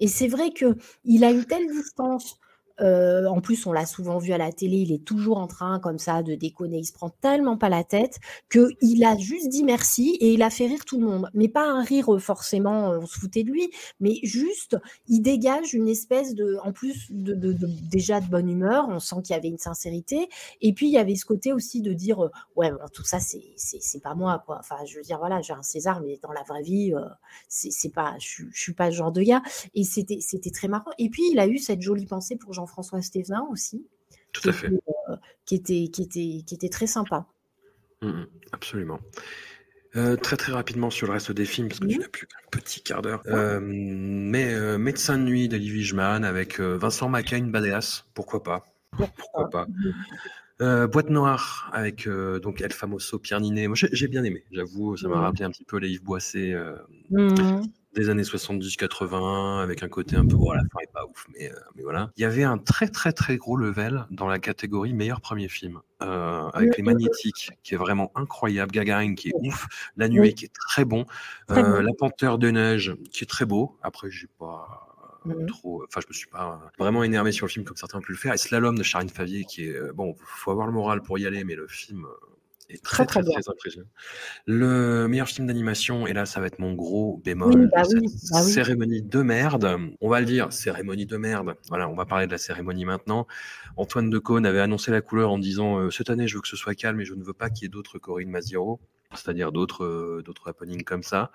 Et 0.00 0.08
c'est 0.08 0.28
vrai 0.28 0.50
qu'il 0.52 1.24
a 1.24 1.30
une 1.30 1.44
telle 1.44 1.68
distance 1.70 2.38
euh, 2.80 3.26
en 3.26 3.40
plus, 3.40 3.66
on 3.66 3.72
l'a 3.72 3.86
souvent 3.86 4.18
vu 4.18 4.32
à 4.32 4.38
la 4.38 4.52
télé, 4.52 4.78
il 4.78 4.92
est 4.92 5.04
toujours 5.04 5.38
en 5.38 5.46
train 5.46 5.78
comme 5.80 5.98
ça 5.98 6.22
de 6.22 6.34
déconner, 6.34 6.78
il 6.78 6.84
se 6.84 6.92
prend 6.92 7.10
tellement 7.10 7.56
pas 7.56 7.68
la 7.68 7.84
tête 7.84 8.18
qu'il 8.50 9.04
a 9.04 9.16
juste 9.16 9.48
dit 9.48 9.64
merci 9.64 10.16
et 10.20 10.32
il 10.32 10.42
a 10.42 10.50
fait 10.50 10.66
rire 10.66 10.84
tout 10.84 11.00
le 11.00 11.06
monde. 11.06 11.28
Mais 11.34 11.48
pas 11.48 11.64
un 11.64 11.82
rire 11.82 12.14
euh, 12.14 12.18
forcément, 12.18 12.92
euh, 12.92 12.98
on 13.00 13.06
se 13.06 13.18
foutait 13.18 13.44
de 13.44 13.50
lui, 13.50 13.70
mais 14.00 14.16
juste, 14.22 14.76
il 15.08 15.20
dégage 15.20 15.74
une 15.74 15.88
espèce 15.88 16.34
de, 16.34 16.56
en 16.62 16.72
plus 16.72 17.08
de, 17.10 17.56
déjà 17.90 18.20
de 18.20 18.26
bonne 18.26 18.48
humeur, 18.48 18.86
on 18.88 18.98
sent 18.98 19.16
qu'il 19.24 19.34
y 19.34 19.38
avait 19.38 19.48
une 19.48 19.58
sincérité. 19.58 20.28
Et 20.60 20.72
puis, 20.72 20.86
il 20.86 20.92
y 20.92 20.98
avait 20.98 21.16
ce 21.16 21.24
côté 21.24 21.52
aussi 21.52 21.82
de 21.82 21.92
dire, 21.92 22.18
ouais, 22.56 22.70
tout 22.92 23.04
ça, 23.04 23.18
c'est 23.20 24.02
pas 24.02 24.14
moi, 24.14 24.42
quoi. 24.46 24.58
Enfin, 24.58 24.76
je 24.86 24.96
veux 24.96 25.02
dire, 25.02 25.18
voilà, 25.18 25.40
j'ai 25.42 25.52
un 25.52 25.62
César, 25.62 26.00
mais 26.00 26.18
dans 26.22 26.32
la 26.32 26.42
vraie 26.42 26.62
vie, 26.62 26.92
c'est 27.48 27.92
pas, 27.92 28.14
je, 28.18 28.44
suis 28.52 28.74
pas 28.74 28.90
ce 28.90 28.96
genre 28.96 29.12
de 29.12 29.22
gars. 29.22 29.42
Et 29.74 29.84
c'était 29.84 30.50
très 30.50 30.68
marrant. 30.68 30.90
Et 30.98 31.08
puis, 31.08 31.22
il 31.30 31.38
a 31.38 31.46
eu 31.46 31.58
cette 31.58 31.80
jolie 31.80 32.06
pensée 32.06 32.36
pour 32.36 32.52
Jean 32.52 32.61
françois 32.66 33.02
Stévenin 33.02 33.46
aussi. 33.50 33.86
Tout 34.32 34.48
à 34.48 34.52
fait. 34.52 34.68
Euh, 34.68 35.16
qui, 35.44 35.54
était, 35.54 35.88
qui, 35.88 36.02
était, 36.02 36.42
qui 36.46 36.54
était 36.54 36.68
très 36.68 36.86
sympa. 36.86 37.26
Mmh, 38.00 38.08
mmh, 38.08 38.26
absolument. 38.52 39.00
Euh, 39.94 40.16
très 40.16 40.36
très 40.36 40.52
rapidement 40.52 40.90
sur 40.90 41.06
le 41.06 41.12
reste 41.12 41.32
des 41.32 41.44
films, 41.44 41.68
parce 41.68 41.80
que 41.80 41.90
je 41.90 41.98
n'ai 41.98 42.08
plus 42.08 42.26
qu'un 42.26 42.38
petit 42.50 42.82
quart 42.82 43.02
d'heure. 43.02 43.22
Euh, 43.26 43.60
mais 43.62 44.78
Médecin 44.78 45.18
de 45.18 45.24
nuit 45.24 45.48
d'Elie 45.48 45.70
Wigeman 45.70 46.24
avec 46.24 46.60
Vincent 46.60 47.10
McCain, 47.10 47.46
Badass, 47.48 48.06
pourquoi 48.14 48.42
pas? 48.42 48.64
Pourquoi 48.96 49.50
pas? 49.50 49.66
Boîte 50.86 51.10
noire 51.10 51.68
avec 51.74 52.08
donc 52.08 52.62
El 52.62 52.72
Famoso 52.72 53.18
Pierre 53.18 53.40
Ninet. 53.40 53.68
Moi 53.68 53.76
j'ai 53.76 54.08
bien 54.08 54.24
aimé, 54.24 54.44
j'avoue, 54.50 54.96
ça 54.96 55.08
m'a 55.08 55.20
rappelé 55.20 55.44
un 55.44 55.50
petit 55.50 55.64
peu 55.64 55.76
les 55.76 55.90
Yves 55.90 56.04
Boisset. 56.04 56.56
Mmh 57.10 57.62
des 57.94 58.08
années 58.08 58.22
70-80 58.22 59.62
avec 59.62 59.82
un 59.82 59.88
côté 59.88 60.16
un 60.16 60.26
peu 60.26 60.36
bon, 60.36 60.52
la 60.52 60.60
fin 60.60 60.80
est 60.82 60.92
pas 60.92 61.04
ouf 61.04 61.26
mais, 61.32 61.50
euh, 61.50 61.56
mais 61.74 61.82
voilà. 61.82 62.10
Il 62.16 62.22
y 62.22 62.24
avait 62.24 62.42
un 62.42 62.58
très 62.58 62.88
très 62.88 63.12
très 63.12 63.36
gros 63.36 63.56
level 63.56 64.06
dans 64.10 64.28
la 64.28 64.38
catégorie 64.38 64.94
meilleur 64.94 65.20
premier 65.20 65.48
film 65.48 65.80
euh, 66.02 66.48
avec 66.54 66.76
les 66.76 66.82
magnétiques 66.82 67.50
qui 67.62 67.74
est 67.74 67.76
vraiment 67.76 68.10
incroyable 68.14 68.72
Gagarin 68.72 69.14
qui 69.14 69.28
est 69.28 69.34
ouf 69.34 69.66
La 69.96 70.08
Nuée 70.08 70.32
qui 70.32 70.46
est 70.46 70.54
très 70.54 70.84
bon 70.84 71.04
euh, 71.50 71.82
La 71.82 71.92
Panthère 71.98 72.38
de 72.38 72.50
neige 72.50 72.96
qui 73.10 73.24
est 73.24 73.28
très 73.28 73.44
beau. 73.44 73.78
Après 73.82 74.10
j'ai 74.10 74.28
pas 74.38 74.88
mmh. 75.24 75.46
trop 75.46 75.84
enfin 75.86 76.00
je 76.00 76.08
me 76.08 76.14
suis 76.14 76.28
pas 76.28 76.60
vraiment 76.78 77.04
énervé 77.04 77.30
sur 77.32 77.46
le 77.46 77.50
film 77.50 77.64
comme 77.64 77.76
certains 77.76 77.98
ont 77.98 78.02
pu 78.02 78.12
le 78.12 78.18
faire. 78.18 78.32
Et 78.32 78.38
Slalom 78.38 78.76
de 78.76 78.82
Charine 78.82 79.10
Favier 79.10 79.44
qui 79.44 79.64
est 79.64 79.92
bon 79.92 80.14
faut 80.24 80.50
avoir 80.50 80.66
le 80.66 80.72
moral 80.72 81.02
pour 81.02 81.18
y 81.18 81.26
aller 81.26 81.44
mais 81.44 81.54
le 81.54 81.66
film 81.66 82.06
très, 82.78 83.06
très, 83.06 83.22
très, 83.22 83.48
impressionnant. 83.48 83.88
Le 84.46 85.06
meilleur 85.08 85.28
film 85.28 85.46
d'animation, 85.46 86.06
et 86.06 86.12
là, 86.12 86.26
ça 86.26 86.40
va 86.40 86.46
être 86.46 86.58
mon 86.58 86.74
gros 86.74 87.20
bémol, 87.24 87.70
bah 87.74 87.82
bah 88.30 88.42
cérémonie 88.42 89.02
de 89.02 89.22
merde. 89.22 89.78
On 90.00 90.08
va 90.08 90.20
le 90.20 90.26
dire, 90.26 90.52
cérémonie 90.52 91.06
de 91.06 91.16
merde. 91.16 91.54
Voilà, 91.68 91.88
on 91.88 91.94
va 91.94 92.06
parler 92.06 92.26
de 92.26 92.32
la 92.32 92.38
cérémonie 92.38 92.84
maintenant. 92.84 93.26
Antoine 93.76 94.10
Decaune 94.10 94.46
avait 94.46 94.60
annoncé 94.60 94.90
la 94.90 95.00
couleur 95.00 95.30
en 95.30 95.38
disant 95.38 95.78
euh, 95.78 95.90
cette 95.90 96.10
année, 96.10 96.28
je 96.28 96.36
veux 96.36 96.42
que 96.42 96.48
ce 96.48 96.56
soit 96.56 96.74
calme 96.74 97.00
et 97.00 97.04
je 97.04 97.14
ne 97.14 97.22
veux 97.22 97.32
pas 97.32 97.50
qu'il 97.50 97.64
y 97.64 97.66
ait 97.66 97.68
d'autres 97.70 97.98
Corinne 97.98 98.30
Maziro, 98.30 98.80
c'est-à-dire 99.14 99.52
d'autres 99.52 99.84
euh, 99.84 100.22
d'autres 100.24 100.48
happenings 100.48 100.84
comme 100.84 101.02
ça. 101.02 101.32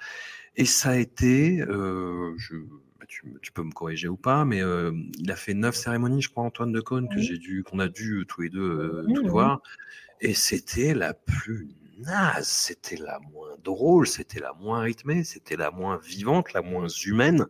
Et 0.55 0.65
ça 0.65 0.91
a 0.91 0.95
été, 0.95 1.61
euh, 1.61 2.33
je, 2.37 2.55
bah, 2.99 3.05
tu, 3.07 3.51
peux 3.53 3.63
me 3.63 3.71
corriger 3.71 4.07
ou 4.07 4.17
pas, 4.17 4.43
mais 4.45 4.61
il 5.19 5.31
a 5.31 5.35
fait 5.35 5.53
neuf 5.53 5.75
cérémonies, 5.75 6.21
je 6.21 6.29
crois, 6.29 6.43
Antoine 6.43 6.71
Decaune, 6.71 7.09
que 7.09 7.19
j'ai 7.19 7.37
dû, 7.37 7.63
qu'on 7.63 7.79
a 7.79 7.87
dû 7.87 8.25
tous 8.27 8.41
les 8.41 8.49
deux 8.49 9.05
tout 9.13 9.27
voir. 9.27 9.61
Et 10.21 10.33
c'était 10.33 10.93
la 10.93 11.13
plus 11.13 11.69
naze, 11.99 12.47
c'était 12.47 12.97
la 12.97 13.19
moins 13.31 13.55
drôle, 13.63 14.07
c'était 14.07 14.39
la 14.39 14.53
moins 14.53 14.81
rythmée, 14.81 15.23
c'était 15.23 15.55
la 15.55 15.71
moins 15.71 15.97
vivante, 15.97 16.53
la 16.53 16.61
moins 16.61 16.87
humaine. 16.87 17.45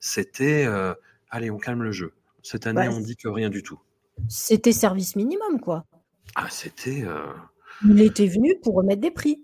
C'était, 0.00 0.64
euh, 0.66 0.94
allez, 1.30 1.50
on 1.50 1.58
calme 1.58 1.82
le 1.82 1.92
jeu. 1.92 2.12
Cette 2.42 2.66
année, 2.66 2.88
on 2.88 3.00
dit 3.00 3.16
que 3.16 3.28
rien 3.28 3.50
du 3.50 3.62
tout. 3.62 3.80
C'était 4.28 4.72
service 4.72 5.16
minimum, 5.16 5.60
quoi. 5.60 5.84
Ah, 6.34 6.46
c'était. 6.50 7.02
Euh, 7.04 7.26
Il 7.84 8.00
était 8.00 8.26
venu 8.26 8.54
pour 8.62 8.74
remettre 8.74 9.00
des 9.00 9.10
prix. 9.10 9.42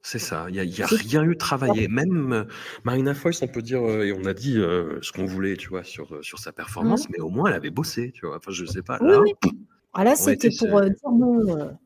C'est 0.00 0.20
ça, 0.20 0.46
il 0.48 0.54
n'y 0.54 0.82
a, 0.82 0.86
rien 0.86 1.24
eu 1.24 1.36
travaillé. 1.36 1.88
Même 1.88 2.32
euh, 2.32 2.44
Marina 2.84 3.14
Foïs, 3.14 3.42
on 3.42 3.48
peut 3.48 3.60
dire, 3.60 3.82
et 3.82 4.12
on 4.12 4.24
a 4.24 4.32
dit 4.32 4.54
ce 4.54 5.12
qu'on 5.12 5.26
voulait, 5.26 5.56
tu 5.56 5.68
vois, 5.68 5.84
sur, 5.84 6.24
sur 6.24 6.38
sa 6.38 6.52
performance, 6.52 7.08
mmh. 7.08 7.12
mais 7.12 7.20
au 7.20 7.28
moins 7.28 7.50
elle 7.50 7.56
avait 7.56 7.70
bossé, 7.70 8.12
tu 8.12 8.24
vois. 8.24 8.36
Enfin, 8.36 8.52
je 8.52 8.64
sais 8.64 8.80
pas. 8.80 8.98
Là, 9.00 9.20
oui, 9.20 9.34
ah, 9.92 10.14
c'était 10.14 10.50
pour 10.56 10.80
dire 10.80 10.94
bon, 11.04 11.76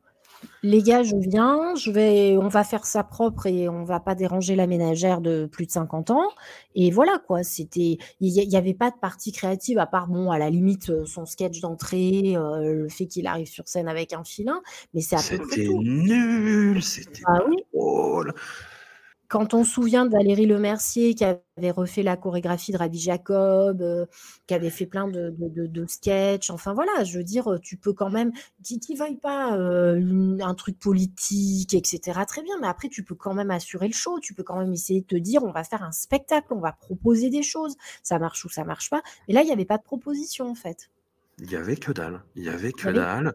les 0.63 0.81
gars, 0.81 1.03
je 1.03 1.15
viens, 1.15 1.75
je 1.75 1.91
vais, 1.91 2.37
on 2.37 2.47
va 2.47 2.63
faire 2.63 2.85
ça 2.85 3.03
propre 3.03 3.47
et 3.47 3.67
on 3.67 3.83
va 3.83 3.99
pas 3.99 4.15
déranger 4.15 4.55
la 4.55 4.67
ménagère 4.67 5.21
de 5.21 5.45
plus 5.45 5.65
de 5.65 5.71
50 5.71 6.11
ans. 6.11 6.29
Et 6.75 6.91
voilà 6.91 7.19
quoi, 7.27 7.43
c'était, 7.43 7.97
il 8.21 8.47
n'y 8.47 8.55
avait 8.55 8.73
pas 8.73 8.91
de 8.91 8.95
partie 8.95 9.31
créative 9.31 9.77
à 9.79 9.85
part 9.85 10.07
bon, 10.07 10.31
à 10.31 10.37
la 10.37 10.49
limite 10.49 10.89
euh, 10.89 11.05
son 11.05 11.25
sketch 11.25 11.59
d'entrée, 11.59 12.35
euh, 12.35 12.73
le 12.73 12.89
fait 12.89 13.07
qu'il 13.07 13.27
arrive 13.27 13.47
sur 13.47 13.67
scène 13.67 13.87
avec 13.87 14.13
un 14.13 14.23
filin, 14.23 14.61
mais 14.93 15.01
c'est 15.01 15.15
à 15.15 15.19
peu 15.19 15.45
près 15.45 15.65
tout. 15.65 15.81
C'était 15.81 15.89
nul, 15.89 16.83
c'était 16.83 17.21
ah, 17.25 17.39
oui. 17.47 17.57
drôle. 17.73 18.33
Quand 19.33 19.55
on 19.55 19.63
se 19.63 19.71
souvient 19.71 20.05
de 20.05 20.11
Valérie 20.11 20.45
Lemercier 20.45 21.15
qui 21.15 21.25
avait 21.25 21.71
refait 21.71 22.03
la 22.03 22.15
chorégraphie 22.15 22.71
de 22.71 22.77
Rabbi 22.77 22.99
Jacob, 22.99 23.81
euh, 23.81 24.05
qui 24.45 24.53
avait 24.53 24.69
fait 24.69 24.85
plein 24.85 25.07
de, 25.07 25.33
de, 25.35 25.85
sketchs, 25.87 26.51
enfin 26.51 26.75
voilà, 26.75 27.03
je 27.03 27.17
veux 27.17 27.23
dire, 27.23 27.57
tu 27.59 27.75
peux 27.75 27.93
quand 27.93 28.11
même, 28.11 28.31
qui 28.63 28.79
ne 28.91 28.95
veuille 28.95 29.17
pas 29.17 29.57
euh, 29.57 30.37
un 30.39 30.53
truc 30.53 30.77
politique, 30.77 31.73
etc., 31.73 32.19
très 32.27 32.43
bien, 32.43 32.53
mais 32.61 32.67
après, 32.67 32.89
tu 32.89 33.03
peux 33.03 33.15
quand 33.15 33.33
même 33.33 33.49
assurer 33.49 33.87
le 33.87 33.93
show, 33.93 34.19
tu 34.19 34.35
peux 34.35 34.43
quand 34.43 34.59
même 34.59 34.71
essayer 34.71 35.01
de 35.01 35.07
te 35.07 35.15
dire, 35.15 35.43
on 35.43 35.51
va 35.51 35.63
faire 35.63 35.81
un 35.81 35.91
spectacle, 35.91 36.53
on 36.53 36.59
va 36.59 36.73
proposer 36.73 37.31
des 37.31 37.41
choses, 37.41 37.75
ça 38.03 38.19
marche 38.19 38.45
ou 38.45 38.49
ça 38.49 38.63
marche 38.63 38.91
pas. 38.91 39.01
Mais 39.27 39.33
là, 39.33 39.41
il 39.41 39.47
n'y 39.47 39.51
avait 39.51 39.65
pas 39.65 39.79
de 39.79 39.83
proposition, 39.83 40.47
en 40.47 40.55
fait. 40.55 40.91
Il 41.39 41.49
y 41.49 41.55
avait 41.55 41.77
que 41.77 41.91
dalle. 41.91 42.21
Il 42.35 42.43
y 42.43 42.49
avait 42.49 42.71
que 42.71 42.89
dalle 42.89 43.33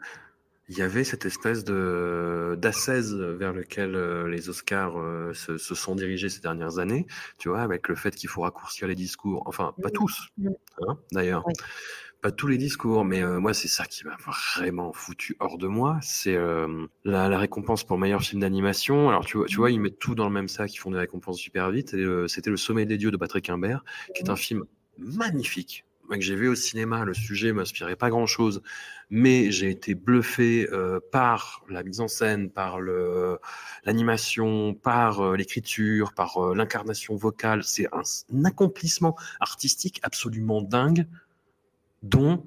il 0.69 0.77
y 0.77 0.83
avait 0.83 1.05
cette 1.05 1.25
espèce 1.25 1.65
de 1.65 2.57
d'assaise 2.61 3.15
vers 3.15 3.53
lequel 3.53 3.95
euh, 3.95 4.29
les 4.29 4.49
Oscars 4.51 4.99
euh, 4.99 5.33
se, 5.33 5.57
sont 5.57 5.95
dirigés 5.95 6.29
ces 6.29 6.41
dernières 6.41 6.79
années, 6.79 7.07
tu 7.39 7.49
vois, 7.49 7.61
avec 7.61 7.89
le 7.89 7.95
fait 7.95 8.15
qu'il 8.15 8.29
faut 8.29 8.43
raccourcir 8.43 8.87
les 8.87 8.95
discours. 8.95 9.43
Enfin, 9.47 9.75
pas 9.83 9.91
tous, 9.91 10.29
hein, 10.87 10.99
d'ailleurs. 11.13 11.45
Pas 12.21 12.33
tous 12.33 12.49
les 12.49 12.59
discours, 12.59 13.05
mais 13.05 13.23
euh, 13.23 13.39
moi, 13.39 13.55
c'est 13.55 13.69
ça 13.69 13.87
qui 13.87 14.05
m'a 14.05 14.17
vraiment 14.57 14.93
foutu 14.93 15.37
hors 15.39 15.57
de 15.57 15.69
moi. 15.69 15.99
C'est 16.03 16.37
la, 17.05 17.39
récompense 17.39 17.85
pour 17.85 17.97
meilleur 17.97 18.21
film 18.21 18.41
d'animation. 18.41 19.09
Alors, 19.09 19.25
tu 19.25 19.37
vois, 19.37 19.47
tu 19.47 19.57
vois, 19.57 19.71
ils 19.71 19.81
mettent 19.81 20.01
tout 20.01 20.17
dans 20.17 20.27
le 20.27 20.35
même 20.35 20.49
sac, 20.49 20.75
ils 20.75 20.79
font 20.79 20.91
des 20.91 20.99
récompenses 20.99 21.39
super 21.39 21.71
vite. 21.71 21.95
C'était 22.27 22.51
Le 22.51 22.57
Sommet 22.57 22.87
des 22.87 22.99
Dieux 22.99 23.13
de 23.13 23.17
Patrick 23.17 23.49
Imbert, 23.49 23.85
qui 24.15 24.25
est 24.25 24.31
un 24.31 24.37
film 24.37 24.65
magnifique, 24.99 25.85
que 26.17 26.25
j'ai 26.25 26.37
vu 26.37 26.49
au 26.49 26.55
cinéma, 26.55 27.05
le 27.05 27.13
sujet 27.13 27.53
m'inspirait 27.53 27.97
pas 27.97 28.09
grand-chose, 28.09 28.63
mais 29.11 29.51
j'ai 29.51 29.71
été 29.71 29.95
bluffé 29.95 30.69
euh, 30.73 31.01
par 31.13 31.65
la 31.69 31.83
mise 31.83 32.01
en 32.01 32.09
scène, 32.09 32.51
par 32.51 32.81
l'animation, 33.85 34.75
par 34.75 35.21
euh, 35.21 35.37
l'écriture, 35.37 36.15
par 36.15 36.39
euh, 36.39 36.55
l'incarnation 36.55 37.17
vocale. 37.17 37.63
C'est 37.65 37.87
un, 37.93 38.45
accomplissement 38.45 39.17
artistique 39.41 40.01
absolument 40.03 40.63
dingue, 40.63 41.07
dont 42.03 42.45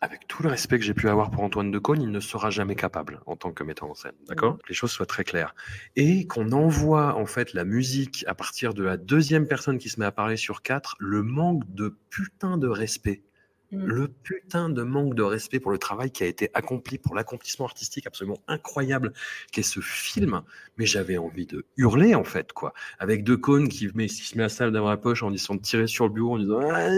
avec 0.00 0.28
tout 0.28 0.42
le 0.42 0.48
respect 0.48 0.78
que 0.78 0.84
j'ai 0.84 0.94
pu 0.94 1.08
avoir 1.08 1.30
pour 1.30 1.42
Antoine 1.42 1.70
Decaune, 1.70 2.00
il 2.02 2.10
ne 2.10 2.20
sera 2.20 2.50
jamais 2.50 2.76
capable 2.76 3.20
en 3.26 3.36
tant 3.36 3.52
que 3.52 3.64
metteur 3.64 3.90
en 3.90 3.94
scène. 3.94 4.12
D'accord? 4.28 4.54
Mmh. 4.54 4.58
Les 4.68 4.74
choses 4.74 4.92
soient 4.92 5.06
très 5.06 5.24
claires. 5.24 5.54
Et 5.96 6.26
qu'on 6.26 6.52
envoie 6.52 7.16
en 7.16 7.26
fait 7.26 7.52
la 7.52 7.64
musique 7.64 8.24
à 8.28 8.34
partir 8.34 8.74
de 8.74 8.84
la 8.84 8.96
deuxième 8.96 9.46
personne 9.46 9.78
qui 9.78 9.88
se 9.88 9.98
met 9.98 10.06
à 10.06 10.12
parler 10.12 10.36
sur 10.36 10.62
quatre, 10.62 10.94
le 10.98 11.22
manque 11.22 11.64
de 11.74 11.96
putain 12.10 12.58
de 12.58 12.68
respect 12.68 13.22
Mmh. 13.70 13.84
Le 13.84 14.08
putain 14.08 14.70
de 14.70 14.82
manque 14.82 15.14
de 15.14 15.22
respect 15.22 15.60
pour 15.60 15.70
le 15.70 15.78
travail 15.78 16.10
qui 16.10 16.22
a 16.22 16.26
été 16.26 16.50
accompli, 16.54 16.96
pour 16.96 17.14
l'accomplissement 17.14 17.66
artistique 17.66 18.06
absolument 18.06 18.38
incroyable 18.48 19.12
qu'est 19.52 19.62
ce 19.62 19.80
film. 19.80 20.40
Mais 20.78 20.86
j'avais 20.86 21.18
envie 21.18 21.44
de 21.44 21.66
hurler, 21.76 22.14
en 22.14 22.24
fait, 22.24 22.52
quoi. 22.52 22.72
Avec 22.98 23.24
deux 23.24 23.36
cônes 23.36 23.68
qui, 23.68 23.88
met, 23.94 24.08
se 24.08 24.36
met 24.38 24.44
à 24.44 24.48
salle 24.48 24.72
d'avoir 24.72 24.90
la 24.90 24.96
poche 24.96 25.22
en 25.22 25.30
disant 25.30 25.54
de 25.54 25.60
tirer 25.60 25.86
sur 25.86 26.06
le 26.06 26.12
bureau 26.12 26.36
en 26.36 26.38
disant 26.38 26.60
ah, 26.62 26.88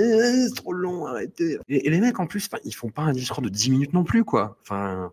c'est 0.49 0.55
trop 0.55 0.73
long, 0.73 1.07
arrêtez. 1.07 1.59
Et, 1.69 1.91
les 1.91 2.01
mecs, 2.01 2.21
en 2.21 2.27
plus, 2.27 2.49
ils 2.65 2.75
font 2.75 2.91
pas 2.91 3.03
un 3.03 3.13
discours 3.13 3.43
de 3.43 3.49
10 3.49 3.71
minutes 3.71 3.93
non 3.93 4.05
plus, 4.05 4.25
quoi. 4.25 4.57
Enfin, 4.63 5.13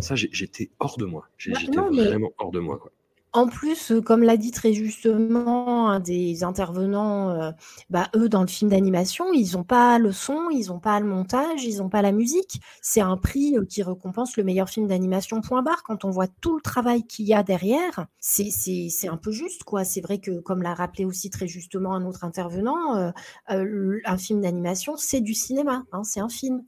ça, 0.00 0.14
j'étais 0.14 0.70
hors 0.78 0.98
de 0.98 1.06
moi. 1.06 1.28
J'étais 1.38 1.70
vraiment 1.74 2.32
hors 2.38 2.50
de 2.50 2.60
moi, 2.60 2.78
quoi. 2.78 2.92
En 3.38 3.46
plus, 3.46 3.92
euh, 3.92 4.00
comme 4.00 4.24
l'a 4.24 4.36
dit 4.36 4.50
très 4.50 4.72
justement 4.72 5.90
un 5.90 6.00
des 6.00 6.42
intervenants, 6.42 7.30
euh, 7.30 7.52
bah, 7.88 8.08
eux, 8.16 8.28
dans 8.28 8.40
le 8.40 8.48
film 8.48 8.68
d'animation, 8.68 9.32
ils 9.32 9.52
n'ont 9.52 9.62
pas 9.62 10.00
le 10.00 10.10
son, 10.10 10.48
ils 10.50 10.70
n'ont 10.70 10.80
pas 10.80 10.98
le 10.98 11.06
montage, 11.06 11.62
ils 11.62 11.78
n'ont 11.78 11.88
pas 11.88 12.02
la 12.02 12.10
musique. 12.10 12.60
C'est 12.82 13.00
un 13.00 13.16
prix 13.16 13.56
euh, 13.56 13.64
qui 13.64 13.84
récompense 13.84 14.36
le 14.36 14.42
meilleur 14.42 14.68
film 14.68 14.88
d'animation, 14.88 15.40
point 15.40 15.62
barre. 15.62 15.84
Quand 15.84 16.04
on 16.04 16.10
voit 16.10 16.26
tout 16.26 16.56
le 16.56 16.62
travail 16.62 17.06
qu'il 17.06 17.26
y 17.26 17.34
a 17.34 17.44
derrière, 17.44 18.08
c'est 18.18 19.08
un 19.08 19.16
peu 19.16 19.30
juste, 19.30 19.62
quoi. 19.62 19.84
C'est 19.84 20.00
vrai 20.00 20.18
que, 20.18 20.40
comme 20.40 20.60
l'a 20.60 20.74
rappelé 20.74 21.04
aussi 21.04 21.30
très 21.30 21.46
justement 21.46 21.94
un 21.94 22.04
autre 22.04 22.24
intervenant, 22.24 23.12
un 23.46 24.18
film 24.18 24.40
d'animation, 24.40 24.96
c'est 24.96 25.20
du 25.20 25.34
cinéma, 25.34 25.84
hein, 25.92 26.02
c'est 26.02 26.18
un 26.18 26.28
film. 26.28 26.64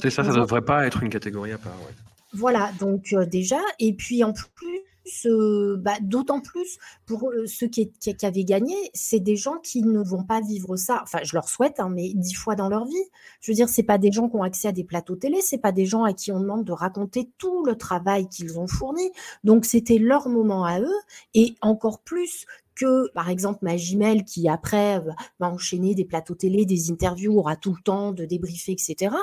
C'est 0.00 0.10
ça, 0.10 0.22
ça 0.22 0.30
ne 0.30 0.36
devrait 0.36 0.62
pas 0.62 0.86
être 0.86 1.02
une 1.02 1.10
catégorie 1.10 1.50
à 1.50 1.58
part. 1.58 1.72
Voilà, 2.34 2.70
donc 2.78 3.12
déjà, 3.28 3.58
et 3.80 3.94
puis 3.94 4.22
en 4.22 4.32
plus, 4.32 4.84
bah, 5.78 5.96
d'autant 6.00 6.40
plus 6.40 6.78
pour 7.06 7.30
ceux 7.46 7.66
qui, 7.68 7.92
avaient 8.22 8.44
gagné, 8.44 8.74
c'est 8.94 9.20
des 9.20 9.36
gens 9.36 9.58
qui 9.62 9.82
ne 9.82 10.02
vont 10.02 10.24
pas 10.24 10.40
vivre 10.40 10.76
ça. 10.76 11.00
Enfin, 11.02 11.18
je 11.22 11.34
leur 11.34 11.48
souhaite, 11.48 11.80
hein, 11.80 11.90
mais 11.90 12.12
dix 12.14 12.34
fois 12.34 12.54
dans 12.54 12.68
leur 12.68 12.86
vie. 12.86 12.94
Je 13.40 13.50
veux 13.50 13.54
dire, 13.54 13.68
c'est 13.68 13.82
pas 13.82 13.98
des 13.98 14.12
gens 14.12 14.28
qui 14.28 14.36
ont 14.36 14.42
accès 14.42 14.68
à 14.68 14.72
des 14.72 14.84
plateaux 14.84 15.16
télé, 15.16 15.40
c'est 15.42 15.58
pas 15.58 15.72
des 15.72 15.86
gens 15.86 16.04
à 16.04 16.12
qui 16.12 16.32
on 16.32 16.40
demande 16.40 16.64
de 16.64 16.72
raconter 16.72 17.30
tout 17.38 17.64
le 17.64 17.76
travail 17.76 18.28
qu'ils 18.28 18.58
ont 18.58 18.66
fourni. 18.66 19.10
Donc, 19.44 19.64
c'était 19.64 19.98
leur 19.98 20.28
moment 20.28 20.64
à 20.64 20.80
eux, 20.80 21.00
et 21.34 21.54
encore 21.60 22.00
plus 22.00 22.46
que, 22.74 23.10
par 23.12 23.28
exemple, 23.28 23.60
ma 23.62 23.76
Gimel, 23.76 24.24
qui 24.24 24.48
après 24.48 25.00
va 25.38 25.48
enchaîner 25.48 25.94
des 25.94 26.04
plateaux 26.04 26.34
télé, 26.34 26.66
des 26.66 26.90
interviews, 26.90 27.38
aura 27.38 27.56
tout 27.56 27.74
le 27.74 27.82
temps 27.82 28.12
de 28.12 28.24
débriefer, 28.24 28.72
etc. 28.72 29.14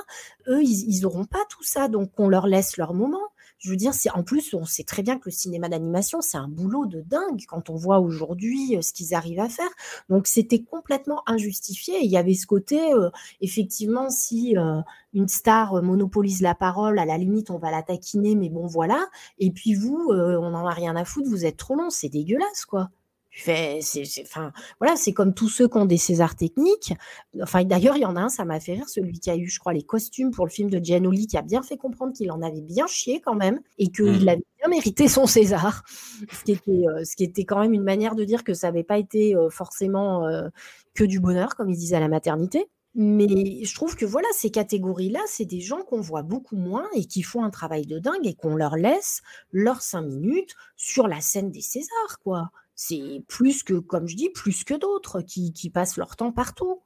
Eux, 0.48 0.64
ils 0.64 1.02
n'auront 1.02 1.26
pas 1.26 1.44
tout 1.50 1.64
ça, 1.64 1.88
donc 1.88 2.12
on 2.18 2.30
leur 2.30 2.48
laisse 2.48 2.78
leur 2.78 2.94
moment. 2.94 3.28
Je 3.62 3.70
veux 3.70 3.76
dire, 3.76 3.94
c'est 3.94 4.10
en 4.10 4.24
plus, 4.24 4.56
on 4.56 4.66
sait 4.66 4.84
très 4.84 5.04
bien 5.04 5.20
que 5.20 5.26
le 5.26 5.32
cinéma 5.32 5.70
d'animation, 5.70 6.20
c'est 6.22 6.38
un 6.38 6.48
boulot 6.48 6.88
de 6.88 7.02
dingue 7.02 7.44
quand 7.48 7.70
on 7.70 7.76
voit 7.76 8.00
aujourd'hui 8.00 8.76
euh, 8.76 8.82
ce 8.82 8.92
qu'ils 8.92 9.14
arrivent 9.14 9.40
à 9.40 9.50
faire. 9.50 9.70
Donc, 10.10 10.26
c'était 10.26 10.64
complètement 10.64 11.22
injustifié. 11.28 12.00
il 12.02 12.10
y 12.10 12.18
avait 12.18 12.34
ce 12.34 12.48
côté, 12.48 12.92
euh, 12.92 13.12
effectivement, 13.40 14.10
si 14.10 14.58
euh, 14.58 14.82
une 15.14 15.28
star 15.28 15.84
monopolise 15.84 16.42
la 16.42 16.56
parole, 16.56 16.98
à 16.98 17.06
la 17.06 17.20
limite, 17.20 17.52
on 17.52 17.60
va 17.60 17.70
la 17.70 17.84
taquiner, 17.84 18.34
mais 18.36 18.50
bon, 18.50 18.66
voilà. 18.66 19.06
Et 19.38 19.52
puis 19.52 19.76
vous, 19.76 20.10
on 20.10 20.50
n'en 20.50 20.66
a 20.66 20.74
rien 20.74 20.96
à 20.96 21.06
foutre, 21.06 21.30
vous 21.30 21.46
êtes 21.46 21.58
trop 21.58 21.76
long, 21.76 21.92
c'est 21.92 22.10
dégueulasse, 22.10 22.66
quoi 22.66 22.90
c'est, 23.34 23.80
enfin, 24.22 24.52
voilà, 24.80 24.96
c'est 24.96 25.14
comme 25.14 25.34
tous 25.34 25.48
ceux 25.48 25.68
qui 25.68 25.78
ont 25.78 25.86
des 25.86 25.98
Césars 25.98 26.36
techniques. 26.36 26.94
Enfin, 27.42 27.64
d'ailleurs, 27.64 27.96
il 27.96 28.02
y 28.02 28.06
en 28.06 28.16
a 28.16 28.22
un, 28.22 28.30
ça 28.30 28.44
m'a 28.44 28.60
fait 28.60 28.74
rire, 28.74 28.90
celui 28.90 29.20
qui 29.20 29.30
a 29.30 29.38
eu, 29.38 29.48
je 29.48 29.60
crois, 29.60 29.74
les 29.74 29.84
costumes 29.84 30.32
pour 30.32 30.46
le 30.46 30.52
film 30.52 30.70
de 30.70 30.84
Gianoli, 30.84 31.28
qui 31.28 31.38
a 31.38 31.42
bien 31.42 31.64
fait 31.64 31.78
comprendre 31.78 32.14
qu'il 32.14 32.32
en 32.32 32.42
avait 32.42 32.62
bien 32.62 32.88
chié 32.88 33.22
quand 33.22 33.36
même 33.36 33.62
et 33.78 33.88
qu'il 33.88 34.26
mmh. 34.26 34.30
avait 34.30 34.46
bien 34.60 34.70
mérité 34.70 35.08
son 35.08 35.26
César. 35.26 35.84
Ce 36.32 36.44
qui, 36.44 36.52
était, 36.52 36.72
euh, 36.72 37.04
ce 37.06 37.16
qui 37.16 37.24
était 37.24 37.46
quand 37.46 37.60
même 37.60 37.74
une 37.74 37.84
manière 37.84 38.16
de 38.16 38.24
dire 38.24 38.44
que 38.44 38.54
ça 38.54 38.68
n'avait 38.68 38.84
pas 38.84 38.98
été 38.98 39.36
euh, 39.36 39.50
forcément 39.50 40.26
euh, 40.26 40.50
que 40.94 41.04
du 41.04 41.20
bonheur, 41.20 41.56
comme 41.56 41.70
il 41.70 41.78
disait 41.78 41.96
à 41.96 42.00
la 42.00 42.10
maternité. 42.10 42.68
Mais 42.94 43.64
je 43.64 43.74
trouve 43.74 43.96
que 43.96 44.06
voilà, 44.06 44.28
ces 44.34 44.50
catégories-là, 44.52 45.22
c'est 45.26 45.46
des 45.46 45.62
gens 45.62 45.82
qu'on 45.84 46.02
voit 46.02 46.24
beaucoup 46.24 46.58
moins 46.58 46.88
et 46.94 47.06
qui 47.06 47.22
font 47.22 47.44
un 47.44 47.50
travail 47.50 47.86
de 47.86 48.00
dingue 48.00 48.26
et 48.28 48.34
qu'on 48.34 48.56
leur 48.56 48.76
laisse 48.76 49.22
leurs 49.54 49.82
cinq 49.82 50.02
minutes 50.02 50.56
sur 50.76 51.08
la 51.08 51.22
scène 51.22 51.52
des 51.52 51.62
Césars, 51.62 52.20
quoi 52.22 52.52
c'est 52.84 53.24
plus 53.28 53.62
que, 53.62 53.76
comme 53.76 54.08
je 54.08 54.16
dis, 54.16 54.30
plus 54.30 54.64
que 54.64 54.74
d'autres 54.74 55.22
qui, 55.22 55.70
passent 55.72 55.98
leur 55.98 56.16
temps 56.16 56.32
partout. 56.32 56.82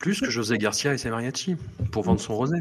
Plus 0.00 0.20
que, 0.20 0.28
José 0.28 0.58
Garcia 0.58 0.92
et 0.92 0.98
ses 0.98 1.10
mariachis 1.10 1.54
pour 1.92 2.02
vendre 2.02 2.20
son 2.20 2.36
rosé. 2.36 2.56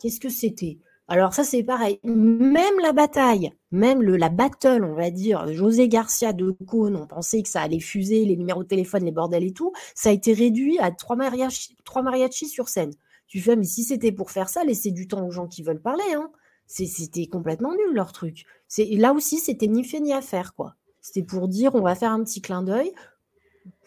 Qu'est-ce 0.00 0.20
que 0.20 0.28
c'était? 0.28 0.78
Alors 1.08 1.32
ça 1.32 1.44
c'est 1.44 1.62
pareil, 1.62 2.00
même 2.02 2.80
la 2.82 2.92
bataille, 2.92 3.52
même 3.70 4.02
le, 4.02 4.16
la 4.16 4.28
battle, 4.28 4.84
on 4.84 4.94
va 4.94 5.10
dire, 5.10 5.50
José 5.54 5.88
Garcia 5.88 6.32
de 6.32 6.50
Cône, 6.66 6.96
on 6.96 7.06
pensait 7.06 7.42
que 7.42 7.48
ça 7.48 7.62
allait 7.62 7.80
fuser 7.80 8.24
les 8.24 8.36
numéros 8.36 8.64
de 8.64 8.68
téléphone, 8.68 9.04
les 9.04 9.12
bordels 9.12 9.44
et 9.44 9.52
tout, 9.52 9.72
ça 9.94 10.08
a 10.08 10.12
été 10.12 10.34
réduit 10.34 10.78
à 10.80 10.90
trois 10.90 11.14
mariachis, 11.14 11.76
trois 11.84 12.02
sur 12.32 12.68
scène. 12.68 12.90
Tu 13.28 13.40
fais, 13.40 13.56
mais 13.56 13.64
si 13.64 13.84
c'était 13.84 14.12
pour 14.12 14.32
faire 14.32 14.48
ça, 14.48 14.64
laisser 14.64 14.90
du 14.90 15.06
temps 15.06 15.24
aux 15.24 15.30
gens 15.30 15.46
qui 15.46 15.62
veulent 15.62 15.80
parler, 15.80 16.12
hein. 16.14 16.30
C'était 16.66 17.26
complètement 17.26 17.72
nul 17.72 17.94
leur 17.94 18.10
truc. 18.12 18.44
Là 18.76 19.12
aussi, 19.12 19.38
c'était 19.38 19.68
ni 19.68 19.84
fait 19.84 20.00
ni 20.00 20.12
à 20.12 20.20
faire, 20.20 20.52
quoi. 20.54 20.74
C'était 21.06 21.22
pour 21.22 21.46
dire 21.46 21.76
on 21.76 21.82
va 21.82 21.94
faire 21.94 22.10
un 22.10 22.24
petit 22.24 22.42
clin 22.42 22.64
d'œil. 22.64 22.92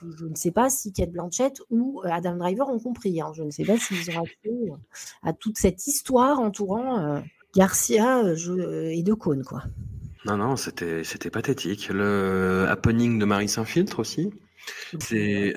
Je 0.01 0.25
ne 0.25 0.35
sais 0.35 0.51
pas 0.51 0.69
si 0.69 0.93
Kate 0.93 1.11
Blanchett 1.11 1.61
ou 1.69 2.01
euh, 2.05 2.09
Adam 2.09 2.37
Driver 2.37 2.69
ont 2.69 2.79
compris. 2.79 3.19
Hein. 3.19 3.33
Je 3.35 3.43
ne 3.43 3.51
sais 3.51 3.65
pas 3.65 3.77
s'ils 3.77 4.09
ont 4.11 4.23
accès 4.23 4.37
euh, 4.47 4.75
à 5.23 5.33
toute 5.33 5.57
cette 5.57 5.85
histoire 5.85 6.39
entourant 6.39 6.97
euh, 6.97 7.19
Garcia 7.53 8.23
et 8.23 9.03
De 9.03 9.13
Cône, 9.13 9.43
quoi. 9.43 9.63
Non, 10.23 10.37
non, 10.37 10.55
c'était 10.55 11.03
pathétique. 11.29 11.89
Le 11.89 12.65
happening 12.69 13.19
de 13.19 13.25
Marie 13.25 13.49
Saint-Filtre 13.49 13.99
aussi. 13.99 14.31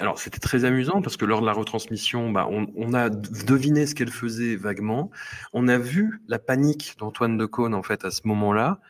Alors 0.01 0.18
c'était 0.18 0.40
très 0.40 0.64
amusant 0.64 1.01
parce 1.01 1.16
que 1.16 1.24
lors 1.24 1.43
de 1.43 1.47
la 1.47 1.52
retransmission, 1.52 2.32
bah, 2.32 2.48
on, 2.51 2.93
a 2.93 3.09
deviné 3.09 3.86
ce 3.86 3.94
qu'elle 3.94 4.10
faisait 4.10 4.56
vaguement. 4.56 5.12
On 5.52 5.68
a 5.68 5.78
vu 5.78 6.22
la 6.26 6.40
panique 6.40 6.97
d'Antoine 6.98 7.36
de 7.36 7.47
Caunes 7.47 7.74
en 7.74 7.82
fait 7.84 8.05
à 8.05 8.10
ce 8.10 8.22
moment-là. 8.24 8.80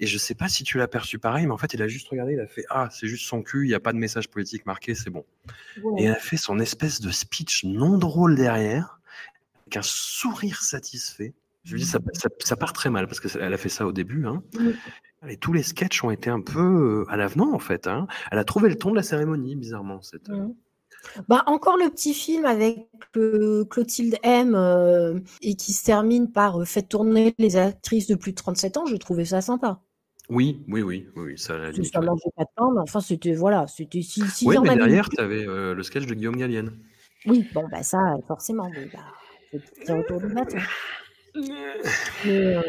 Et 0.00 0.06
je 0.06 0.16
sais 0.18 0.34
pas 0.34 0.48
si 0.48 0.62
tu 0.62 0.78
l'as 0.78 0.88
perçu 0.88 1.18
pareil, 1.18 1.46
mais 1.46 1.52
en 1.52 1.58
fait, 1.58 1.74
il 1.74 1.82
a 1.82 1.88
juste 1.88 2.08
regardé, 2.08 2.34
il 2.34 2.40
a 2.40 2.46
fait 2.46 2.64
Ah, 2.70 2.88
c'est 2.92 3.08
juste 3.08 3.26
son 3.26 3.42
cul, 3.42 3.64
il 3.64 3.68
n'y 3.68 3.74
a 3.74 3.80
pas 3.80 3.92
de 3.92 3.98
message 3.98 4.28
politique 4.28 4.64
marqué, 4.64 4.94
c'est 4.94 5.10
bon. 5.10 5.24
Et 5.96 6.04
il 6.04 6.08
a 6.08 6.14
fait 6.14 6.36
son 6.36 6.60
espèce 6.60 7.00
de 7.00 7.10
speech 7.10 7.64
non 7.64 7.98
drôle 7.98 8.36
derrière, 8.36 9.00
avec 9.66 9.76
un 9.76 9.82
sourire 9.82 10.62
satisfait. 10.62 11.34
Je 11.64 11.74
lui 11.74 11.82
dis, 11.82 11.86
ça, 11.86 11.98
ça, 12.38 12.56
part 12.56 12.72
très 12.72 12.88
mal 12.88 13.06
parce 13.06 13.20
qu'elle 13.20 13.52
a 13.52 13.58
fait 13.58 13.68
ça 13.68 13.86
au 13.86 13.92
début. 13.92 14.26
Hein. 14.26 14.42
Et 15.28 15.36
tous 15.36 15.52
les 15.52 15.62
sketchs 15.62 16.02
ont 16.02 16.10
été 16.10 16.30
un 16.30 16.40
peu 16.40 17.04
euh, 17.06 17.10
à 17.10 17.16
l'avenant, 17.16 17.52
en 17.52 17.58
fait. 17.58 17.86
Hein. 17.86 18.06
Elle 18.30 18.38
a 18.38 18.44
trouvé 18.44 18.70
le 18.70 18.76
ton 18.76 18.90
de 18.90 18.96
la 18.96 19.02
cérémonie, 19.02 19.54
bizarrement. 19.54 20.00
Cette... 20.00 20.30
Euh. 20.30 20.46
Bah, 21.28 21.42
encore 21.46 21.76
le 21.76 21.90
petit 21.90 22.14
film 22.14 22.46
avec 22.46 22.88
euh, 23.16 23.64
Clotilde 23.66 24.16
M 24.22 25.22
et 25.42 25.56
qui 25.56 25.72
se 25.72 25.84
termine 25.84 26.30
par 26.30 26.66
Faites 26.66 26.88
tourner 26.88 27.34
les 27.38 27.56
actrices 27.56 28.06
de 28.06 28.14
plus 28.14 28.32
de 28.32 28.36
37 28.36 28.76
ans, 28.78 28.86
je 28.86 28.96
trouvais 28.96 29.26
ça 29.26 29.40
sympa. 29.40 29.82
Oui, 30.30 30.62
oui, 30.68 30.82
oui, 30.82 31.08
oui, 31.16 31.38
ça 31.38 31.54
a 31.54 31.72
Ça 31.72 32.00
mangeait 32.02 32.30
pas 32.36 32.44
de 32.44 32.50
temps, 32.54 32.70
mais 32.72 32.80
enfin, 32.80 33.00
c'était, 33.00 33.32
voilà, 33.32 33.66
c'était 33.66 34.02
si, 34.02 34.20
si 34.28 34.46
Oui, 34.46 34.56
mais 34.62 34.76
derrière, 34.76 35.08
tu 35.08 35.18
avais 35.20 35.46
euh, 35.46 35.74
le 35.74 35.82
sketch 35.82 36.04
de 36.04 36.12
Guillaume 36.14 36.36
Gallienne. 36.36 36.72
Oui, 37.24 37.48
bon, 37.54 37.66
bah 37.70 37.82
ça, 37.82 37.98
forcément, 38.26 38.68
mais 38.68 38.90
bah, 38.92 39.58
c'est 39.84 39.92
autour 39.92 40.20
du 40.20 40.34
bâton. 40.34 40.58
Euh, 42.26 42.62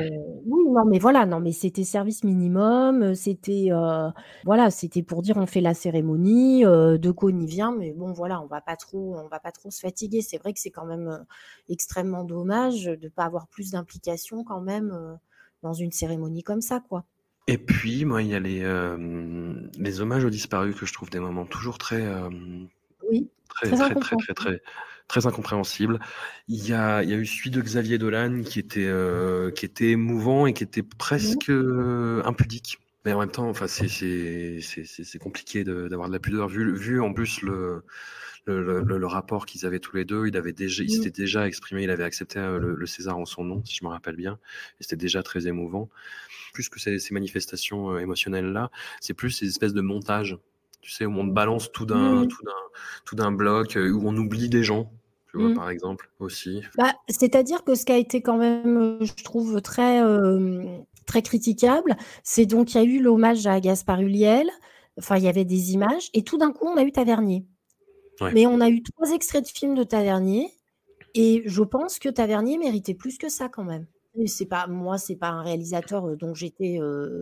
oui, 0.46 0.70
non, 0.70 0.86
mais 0.86 1.00
voilà, 1.00 1.26
non, 1.26 1.40
mais 1.40 1.52
c'était 1.52 1.84
service 1.84 2.24
minimum, 2.24 3.16
c'était, 3.16 3.70
euh, 3.72 4.10
voilà, 4.46 4.70
c'était 4.70 5.02
pour 5.02 5.22
dire 5.22 5.38
on 5.38 5.48
fait 5.48 5.62
la 5.62 5.74
cérémonie, 5.74 6.64
de 6.64 7.12
quoi 7.12 7.32
on 7.34 7.40
y 7.40 7.46
vient, 7.48 7.76
mais 7.76 7.92
bon, 7.92 8.14
voilà, 8.14 8.42
on 8.42 8.46
va 8.46 8.62
pas 8.62 8.76
trop, 8.76 9.18
on 9.18 9.28
va 9.28 9.40
pas 9.40 9.52
trop 9.52 9.72
se 9.72 9.80
fatiguer. 9.80 10.22
C'est 10.22 10.38
vrai 10.38 10.54
que 10.54 10.60
c'est 10.60 10.70
quand 10.70 10.86
même 10.86 11.26
extrêmement 11.68 12.24
dommage 12.24 12.86
de 12.86 13.10
pas 13.10 13.24
avoir 13.24 13.48
plus 13.48 13.72
d'implication 13.72 14.44
quand 14.44 14.62
même 14.62 15.18
dans 15.64 15.74
une 15.74 15.92
cérémonie 15.92 16.44
comme 16.44 16.62
ça, 16.62 16.80
quoi. 16.80 17.06
Et 17.50 17.58
puis, 17.58 18.06
moi, 18.06 18.22
il 18.22 18.28
y 18.28 18.36
a 18.36 18.40
les, 18.40 18.62
euh, 18.62 19.56
les 19.80 20.02
hommages 20.02 20.24
aux 20.24 20.30
disparus 20.30 20.76
que 20.76 20.86
je 20.86 20.94
trouve 20.94 21.10
des 21.10 21.20
moments 21.20 21.48
toujours 21.48 21.80
très, 21.80 22.06
euh, 22.06 22.30
oui, 23.10 23.28
très, 23.50 23.72
très, 23.72 23.96
très, 23.96 24.16
très, 24.18 24.34
très, 24.36 24.62
très, 25.08 25.26
incompréhensibles. 25.26 26.00
Il 26.48 26.64
y 26.68 26.74
a, 26.74 27.02
il 27.02 27.10
y 27.10 27.14
a 27.14 27.16
eu 27.16 27.26
celui 27.26 27.50
de 27.50 27.60
Xavier 27.60 27.98
Dolan 27.98 28.44
qui 28.44 28.60
était, 28.60 28.86
euh, 28.86 29.50
qui 29.50 29.66
était 29.66 29.90
émouvant 29.90 30.46
et 30.46 30.54
qui 30.54 30.64
était 30.64 30.84
presque 30.84 31.52
impudique. 32.24 32.78
Mais 33.04 33.14
en 33.14 33.20
même 33.22 33.32
temps, 33.32 33.50
enfin, 33.50 33.66
c'est, 33.66 33.88
c'est, 33.88 34.60
c'est, 34.62 35.18
compliqué 35.18 35.64
d'avoir 35.64 36.08
de, 36.08 36.14
la 36.14 36.20
pudeur 36.20 36.50
vu, 36.50 36.76
vu 36.76 37.02
en 37.02 37.14
plus 37.14 37.42
le, 37.42 37.84
le, 38.52 38.82
le, 38.82 39.08
rapport 39.08 39.46
qu'ils 39.46 39.66
avaient 39.66 39.80
tous 39.80 39.96
les 39.96 40.06
deux. 40.06 40.28
Il 40.28 40.38
avait 40.38 40.54
déjà, 40.54 40.84
il 40.84 40.92
s'était 40.92 41.12
déjà 41.12 41.48
exprimé, 41.48 41.84
il 41.84 41.90
avait 41.90 42.04
accepté 42.04 42.40
le, 42.40 42.76
le, 42.76 42.86
César 42.86 43.18
en 43.18 43.26
son 43.26 43.44
nom, 43.44 43.64
si 43.66 43.76
je 43.76 43.86
me 43.86 43.90
rappelle 43.90 44.16
bien. 44.16 44.40
Et 44.80 44.84
c'était 44.84 44.96
déjà 44.96 45.24
très 45.24 45.48
émouvant 45.48 45.90
plus 46.54 46.70
que 46.70 46.80
ces, 46.80 47.00
manifestations 47.12 47.92
euh, 47.92 48.00
émotionnelles-là, 48.00 48.70
c'est 49.02 49.14
plus 49.14 49.32
ces 49.32 49.48
espèces 49.48 49.74
de 49.74 49.82
montages. 49.82 50.38
Tu 50.82 50.92
sais, 50.92 51.06
où 51.06 51.12
on 51.12 51.26
balance 51.26 51.72
tout 51.72 51.86
d'un, 51.86 52.26
tout 52.26 52.44
d'un, 52.44 52.52
tout 53.06 53.16
d'un 53.16 53.32
bloc, 53.32 53.76
euh, 53.76 53.92
où 53.92 54.08
on 54.08 54.16
oublie 54.16 54.50
des 54.50 54.64
gens, 54.64 54.92
tu 55.30 55.38
vois, 55.38 55.50
mmh. 55.50 55.56
par 55.56 55.70
exemple, 55.70 56.10
aussi. 56.20 56.62
Bah, 56.78 56.94
c'est-à-dire 57.10 57.64
que 57.64 57.76
ce 57.76 57.86
qui 57.86 57.92
a 57.92 57.98
été 57.98 58.22
quand 58.22 58.38
même, 58.38 58.98
je 59.02 59.24
trouve, 59.24 59.62
très, 59.62 60.02
très 61.06 61.22
critiquable, 61.22 61.98
c'est 62.24 62.46
donc 62.46 62.74
il 62.74 62.78
y 62.78 62.80
a 62.80 62.84
eu 62.84 63.02
l'hommage 63.02 63.46
à 63.46 63.60
Gaspard 63.60 64.00
Huliel, 64.00 64.50
enfin, 64.98 65.18
il 65.18 65.24
y 65.24 65.28
avait 65.28 65.46
des 65.46 65.74
images, 65.74 66.10
et 66.14 66.24
tout 66.24 66.38
d'un 66.38 66.52
coup, 66.52 66.66
on 66.66 66.78
a 66.78 66.84
eu 66.84 66.94
Tavernier. 66.94 67.46
Mais 68.34 68.46
on 68.46 68.62
a 68.62 68.70
eu 68.70 68.82
trois 68.84 69.12
extraits 69.12 69.44
de 69.44 69.50
films 69.50 69.76
de 69.76 69.84
Tavernier, 69.84 70.50
et 71.16 71.44
je 71.46 71.64
pense 71.64 72.00
que 72.00 72.10
Tavernier 72.10 72.58
méritait 72.58 72.94
plus 72.94 73.18
que 73.18 73.30
ça 73.30 73.50
quand 73.50 73.64
même. 73.64 73.86
C'est 74.26 74.48
pas 74.48 74.68
moi, 74.68 74.98
c'est 74.98 75.16
pas 75.16 75.30
un 75.30 75.44
réalisateur 75.44 76.18
dont 76.18 76.34
j'étais 76.34 76.80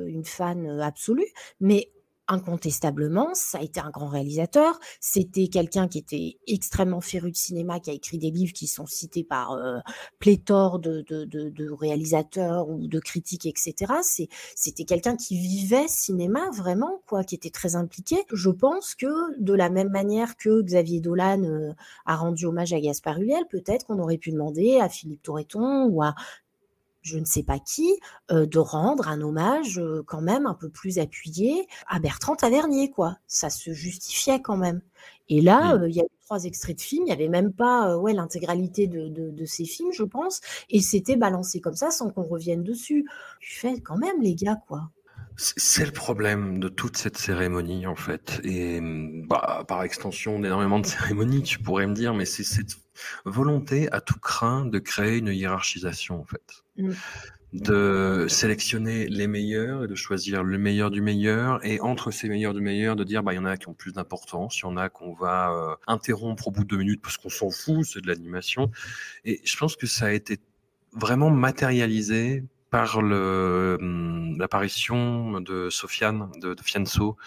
une 0.07 0.23
fan 0.25 0.79
absolue, 0.79 1.27
mais 1.59 1.91
incontestablement, 2.27 3.29
ça 3.33 3.59
a 3.59 3.61
été 3.61 3.79
un 3.79 3.89
grand 3.89 4.07
réalisateur. 4.07 4.79
C'était 4.99 5.47
quelqu'un 5.47 5.87
qui 5.87 5.99
était 5.99 6.37
extrêmement 6.47 7.01
féru 7.01 7.31
de 7.31 7.35
cinéma, 7.35 7.79
qui 7.79 7.89
a 7.89 7.93
écrit 7.93 8.17
des 8.17 8.31
livres 8.31 8.53
qui 8.53 8.67
sont 8.67 8.85
cités 8.85 9.23
par 9.23 9.53
euh, 9.53 9.79
pléthore 10.19 10.79
de, 10.79 11.01
de, 11.07 11.25
de, 11.25 11.49
de, 11.49 11.69
réalisateurs 11.71 12.69
ou 12.69 12.87
de 12.87 12.99
critiques, 12.99 13.45
etc. 13.45 13.93
C'était 14.55 14.85
quelqu'un 14.85 15.15
qui 15.15 15.37
vivait 15.37 15.87
cinéma 15.87 16.49
vraiment, 16.51 17.01
quoi, 17.07 17.23
qui 17.23 17.35
était 17.35 17.49
très 17.49 17.75
impliqué. 17.75 18.17
Je 18.31 18.49
pense 18.49 18.95
que 18.95 19.39
de 19.39 19.53
la 19.53 19.69
même 19.69 19.89
manière 19.89 20.37
que 20.37 20.61
Xavier 20.61 21.01
Dolan 21.01 21.43
euh, 21.43 21.73
a 22.05 22.15
rendu 22.15 22.45
hommage 22.45 22.73
à 22.73 22.79
Gaspard 22.79 23.19
Huliel, 23.19 23.45
peut-être 23.49 23.85
qu'on 23.85 23.99
aurait 23.99 24.17
pu 24.17 24.31
demander 24.31 24.79
à 24.79 24.89
Philippe 24.89 25.23
Torreton 25.23 25.85
ou 25.85 26.03
à 26.03 26.15
je 27.01 27.17
ne 27.17 27.25
sais 27.25 27.43
pas 27.43 27.59
qui, 27.59 27.87
euh, 28.31 28.45
de 28.45 28.59
rendre 28.59 29.07
un 29.07 29.21
hommage 29.21 29.79
euh, 29.79 30.03
quand 30.05 30.21
même 30.21 30.45
un 30.45 30.53
peu 30.53 30.69
plus 30.69 30.99
appuyé 30.99 31.67
à 31.87 31.99
Bertrand 31.99 32.35
Tavernier, 32.35 32.91
quoi. 32.91 33.17
Ça 33.27 33.49
se 33.49 33.71
justifiait 33.73 34.41
quand 34.41 34.57
même. 34.57 34.81
Et 35.29 35.41
là, 35.41 35.75
euh, 35.75 35.89
il 35.89 35.95
y 35.95 36.01
a 36.01 36.03
eu 36.03 36.19
trois 36.25 36.43
extraits 36.45 36.77
de 36.77 36.81
films, 36.81 37.03
il 37.03 37.07
n'y 37.07 37.13
avait 37.13 37.29
même 37.29 37.53
pas 37.53 37.97
ouais, 37.97 38.13
l'intégralité 38.13 38.87
de, 38.87 39.07
de, 39.09 39.45
ces 39.45 39.65
films, 39.65 39.91
je 39.93 40.03
pense, 40.03 40.41
et 40.69 40.81
c'était 40.81 41.15
balancé 41.15 41.61
comme 41.61 41.75
ça 41.75 41.91
sans 41.91 42.09
qu'on 42.09 42.23
revienne 42.23 42.63
dessus. 42.63 43.07
Tu 43.39 43.55
fais 43.59 43.79
quand 43.79 43.97
même, 43.97 44.21
les 44.21 44.35
gars, 44.35 44.59
quoi. 44.67 44.89
C'est 45.39 45.85
le 45.85 45.91
problème 45.91 46.59
de 46.59 46.67
toute 46.67 46.97
cette 46.97 47.17
cérémonie, 47.17 47.85
en 47.85 47.95
fait. 47.95 48.41
Et 48.43 48.79
bah, 48.81 49.63
par 49.67 49.83
extension 49.83 50.39
d'énormément 50.39 50.79
de 50.79 50.85
cérémonies, 50.87 51.43
tu 51.43 51.59
pourrais 51.59 51.85
me 51.85 51.93
dire, 51.93 52.15
mais 52.15 52.25
c'est 52.25 52.43
cette 52.43 52.75
volonté 53.23 53.87
à 53.91 54.01
tout 54.01 54.19
craint 54.19 54.65
de 54.65 54.79
créer 54.79 55.17
une 55.17 55.27
hiérarchisation, 55.27 56.19
en 56.19 56.25
fait. 56.25 56.63
Mm. 56.77 56.91
De 57.53 58.25
sélectionner 58.27 59.07
les 59.07 59.27
meilleurs 59.27 59.83
et 59.83 59.87
de 59.87 59.95
choisir 59.95 60.43
le 60.43 60.57
meilleur 60.57 60.89
du 60.89 61.01
meilleur. 61.01 61.63
Et 61.63 61.79
entre 61.81 62.09
ces 62.09 62.29
meilleurs 62.29 62.55
du 62.55 62.61
meilleur, 62.61 62.95
de 62.95 63.03
dire, 63.03 63.21
bah, 63.21 63.33
il 63.33 63.35
y 63.35 63.39
en 63.39 63.45
a 63.45 63.57
qui 63.57 63.69
ont 63.69 63.75
plus 63.75 63.93
d'importance, 63.93 64.57
il 64.57 64.63
y 64.63 64.65
en 64.65 64.75
a 64.75 64.89
qu'on 64.89 65.13
va 65.13 65.51
euh, 65.51 65.75
interrompre 65.85 66.47
au 66.47 66.51
bout 66.51 66.63
de 66.63 66.69
deux 66.69 66.77
minutes 66.77 67.01
parce 67.03 67.17
qu'on 67.17 67.29
s'en 67.29 67.51
fout, 67.51 67.85
c'est 67.85 68.01
de 68.01 68.07
l'animation. 68.07 68.71
Et 69.23 69.39
je 69.45 69.55
pense 69.55 69.75
que 69.75 69.85
ça 69.85 70.07
a 70.07 70.11
été 70.11 70.39
vraiment 70.93 71.29
matérialisé 71.29 72.43
par 72.69 72.97
hum, 72.97 74.37
l'apparition 74.37 75.39
de 75.41 75.69
Sofiane, 75.69 76.29
de, 76.41 76.53
de 76.53 76.61
Fianso, 76.61 77.17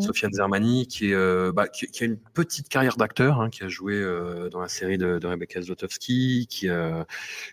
Sofiane 0.00 0.32
Zermani, 0.32 0.86
qui, 0.86 1.10
est, 1.10 1.14
euh, 1.14 1.52
bah, 1.52 1.68
qui, 1.68 1.86
qui, 1.86 2.04
a 2.04 2.06
une 2.06 2.18
petite 2.18 2.68
carrière 2.68 2.96
d'acteur, 2.96 3.40
hein, 3.40 3.50
qui 3.50 3.64
a 3.64 3.68
joué 3.68 3.94
euh, 3.94 4.48
dans 4.50 4.60
la 4.60 4.68
série 4.68 4.98
de, 4.98 5.18
de 5.18 5.26
Rebecca 5.26 5.60
Zlotowski, 5.60 6.46
qui, 6.48 6.68
euh, 6.68 7.04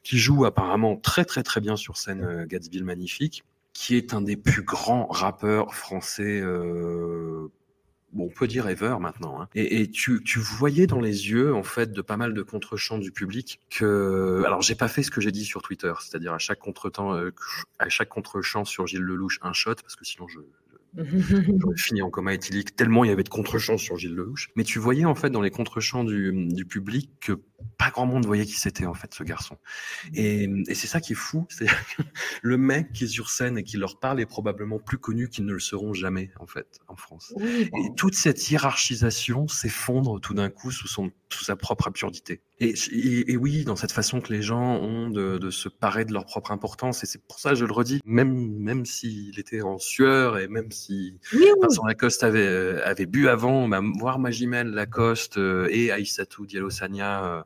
qui 0.03 0.18
joue 0.18 0.45
apparemment 0.45 0.98
très 0.98 1.26
très 1.26 1.44
très 1.44 1.62
bien 1.62 1.76
sur 1.76 1.98
scène 1.98 2.45
Gatsby 2.45 2.84
magnifique, 2.84 3.44
qui 3.74 3.95
est 3.95 4.14
un 4.14 4.22
des 4.22 4.36
plus 4.36 4.64
grands 4.64 5.08
rappeurs 5.08 5.74
français 5.74 6.41
bon, 8.14 8.26
on 8.26 8.30
peut 8.30 8.48
dire 8.48 8.68
ever 8.68 8.96
maintenant. 9.00 9.42
Hein. 9.42 9.48
Et, 9.56 9.82
et 9.82 9.90
tu, 9.90 10.24
tu, 10.24 10.40
voyais 10.40 10.88
dans 10.88 11.00
les 11.00 11.30
yeux, 11.30 11.54
en 11.54 11.64
fait, 11.64 11.92
de 11.92 12.02
pas 12.02 12.18
mal 12.18 12.34
de 12.34 12.42
contre-champs 12.42 12.98
du 12.98 13.12
public 13.12 13.60
que, 13.70 14.44
alors 14.46 14.62
j'ai 14.62 14.76
pas 14.76 14.88
fait 14.88 15.04
ce 15.04 15.12
que 15.12 15.22
j'ai 15.22 15.32
dit 15.32 15.46
sur 15.46 15.62
Twitter, 15.62 15.94
c'est-à-dire 16.00 16.34
à 16.34 16.40
chaque 16.40 16.60
contre-temps, 16.60 17.16
euh, 17.16 17.32
à 17.80 17.90
chaque 17.90 18.10
contre-champ 18.10 18.66
sur 18.66 18.88
Gilles 18.88 19.02
Lelouch 19.02 19.40
un 19.42 19.54
shot, 19.54 19.76
parce 19.76 19.96
que 19.96 20.06
sinon 20.06 20.28
je, 20.28 20.40
J'aurais 20.97 21.77
fini 21.77 22.01
en 22.01 22.09
coma 22.09 22.34
éthylique 22.34 22.76
tellement 22.76 23.03
il 23.03 23.07
y 23.07 23.11
avait 23.11 23.23
de 23.23 23.30
contre-champs 23.30 23.77
sur 23.77 23.97
Gilles 23.97 24.13
Lelouch. 24.13 24.49
Mais 24.55 24.63
tu 24.63 24.80
voyais 24.80 25.05
en 25.05 25.15
fait 25.15 25.30
dans 25.30 25.41
les 25.41 25.49
contre-champs 25.49 26.03
du, 26.03 26.34
du, 26.49 26.65
public 26.65 27.11
que 27.22 27.41
pas 27.77 27.91
grand 27.91 28.05
monde 28.05 28.26
voyait 28.26 28.45
qui 28.45 28.59
c'était 28.59 28.85
en 28.85 28.93
fait 28.93 29.13
ce 29.13 29.23
garçon. 29.23 29.57
Et, 30.13 30.49
et 30.68 30.76
c'est 30.76 30.88
ça 30.88 30.99
qui 30.99 31.13
est 31.13 31.15
fou, 31.15 31.45
c'est 31.49 31.68
le 32.41 32.57
mec 32.57 32.91
qui 32.91 33.05
est 33.05 33.07
sur 33.07 33.30
scène 33.30 33.57
et 33.57 33.63
qui 33.63 33.77
leur 33.77 33.99
parle 33.99 34.19
est 34.19 34.26
probablement 34.26 34.80
plus 34.80 34.97
connu 34.97 35.30
qu'ils 35.30 35.45
ne 35.45 35.53
le 35.53 35.59
seront 35.59 35.93
jamais 35.93 36.31
en 36.39 36.47
fait 36.47 36.80
en 36.88 36.95
France. 36.95 37.34
Et 37.39 37.95
toute 37.95 38.15
cette 38.15 38.49
hiérarchisation 38.49 39.47
s'effondre 39.47 40.19
tout 40.19 40.34
d'un 40.34 40.49
coup 40.49 40.72
sous 40.72 40.88
son 40.88 41.11
sous 41.34 41.45
sa 41.45 41.56
propre 41.56 41.88
absurdité. 41.88 42.41
Et, 42.60 42.76
et, 43.28 43.38
oui, 43.38 43.64
dans 43.64 43.76
cette 43.76 43.91
façon 43.91 44.22
que 44.22 44.32
les 44.32 44.44
gens 44.44 44.76
ont 44.78 45.10
de, 45.10 45.40
de 45.40 45.49
se 45.49 45.68
parer 45.68 46.06
de 46.06 46.14
leur 46.14 46.26
propre 46.26 46.52
importance, 46.52 47.03
et 47.03 47.08
c'est 47.08 47.22
pour 47.24 47.40
ça, 47.40 47.56
je 47.56 47.66
le 47.66 47.74
redis, 47.74 48.02
même 48.06 48.58
même 48.60 48.86
s'il 48.86 49.40
était 49.40 49.62
en 49.62 49.80
sueur 49.80 50.38
et 50.38 50.48
même 50.48 50.72
si 50.72 51.18
Vincent 51.62 51.86
Lacoste 51.86 52.24
avait 52.24 52.82
avait 52.84 53.06
bu 53.08 53.28
avant, 53.28 53.68
bah, 53.68 53.82
voir 53.98 54.20
Magimel 54.20 54.68
Lacoste 54.68 55.38
euh, 55.38 55.68
et 55.72 55.91
Aïssatou 55.91 56.45
Diallo 56.45 56.70
Sania 56.70 57.26
euh, 57.26 57.41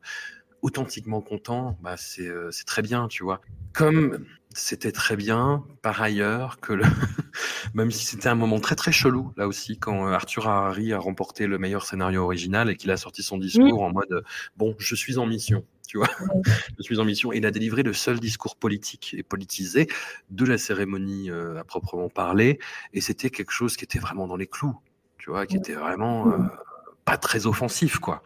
authentiquement 0.66 1.22
content, 1.22 1.78
bah 1.84 1.96
c'est 1.96 2.28
euh, 2.28 2.50
c'est 2.50 2.66
très 2.66 2.82
bien, 2.82 3.08
tu 3.08 3.24
vois. 3.24 3.40
Comme 3.72 4.26
c'était 4.50 4.92
très 4.92 5.16
bien, 5.16 5.64
par 5.84 6.02
ailleurs, 6.02 6.60
que 6.60 6.74
le... 6.74 6.84
même 7.76 7.92
si 7.92 8.04
c'était 8.04 8.30
un 8.30 8.36
moment 8.36 8.60
très 8.60 8.76
très 8.76 8.92
chelou, 8.92 9.32
là 9.38 9.48
aussi, 9.48 9.78
quand 9.78 10.08
euh, 10.08 10.12
Arthur 10.14 10.48
Harari 10.48 10.92
a 10.92 10.98
remporté 10.98 11.46
le 11.46 11.60
meilleur 11.60 11.86
scénario 11.86 12.24
original 12.24 12.72
et 12.72 12.78
qu'il 12.78 12.90
a 12.90 12.98
sorti 12.98 13.22
son 13.22 13.38
discours 13.38 13.84
en 13.84 13.92
mode 13.92 14.24
bon, 14.58 14.76
je 14.80 14.96
suis 14.96 15.20
en 15.20 15.28
mission, 15.28 15.64
tu 15.88 16.00
vois, 16.00 16.10
je 16.80 16.84
suis 16.84 17.00
en 17.00 17.06
mission. 17.06 17.32
Et 17.32 17.38
il 17.38 17.46
a 17.46 17.52
délivré 17.52 17.84
le 17.84 17.94
seul 17.94 18.20
discours 18.20 18.56
politique 18.56 19.14
et 19.16 19.22
politisé 19.22 19.88
de 20.32 20.46
la 20.46 20.58
cérémonie 20.58 21.30
euh, 21.30 21.60
à 21.60 21.64
proprement 21.64 22.10
parler, 22.10 22.58
et 22.92 23.02
c'était 23.02 23.30
quelque 23.30 23.52
chose 23.52 23.78
qui 23.78 23.84
était 23.84 24.00
vraiment 24.00 24.26
dans 24.26 24.38
les 24.38 24.48
clous, 24.48 24.76
tu 25.20 25.30
vois, 25.30 25.46
qui 25.46 25.58
était 25.58 25.76
vraiment 25.76 26.32
euh, 26.32 26.38
pas 27.04 27.18
très 27.18 27.46
offensif, 27.46 28.00
quoi. 28.00 28.24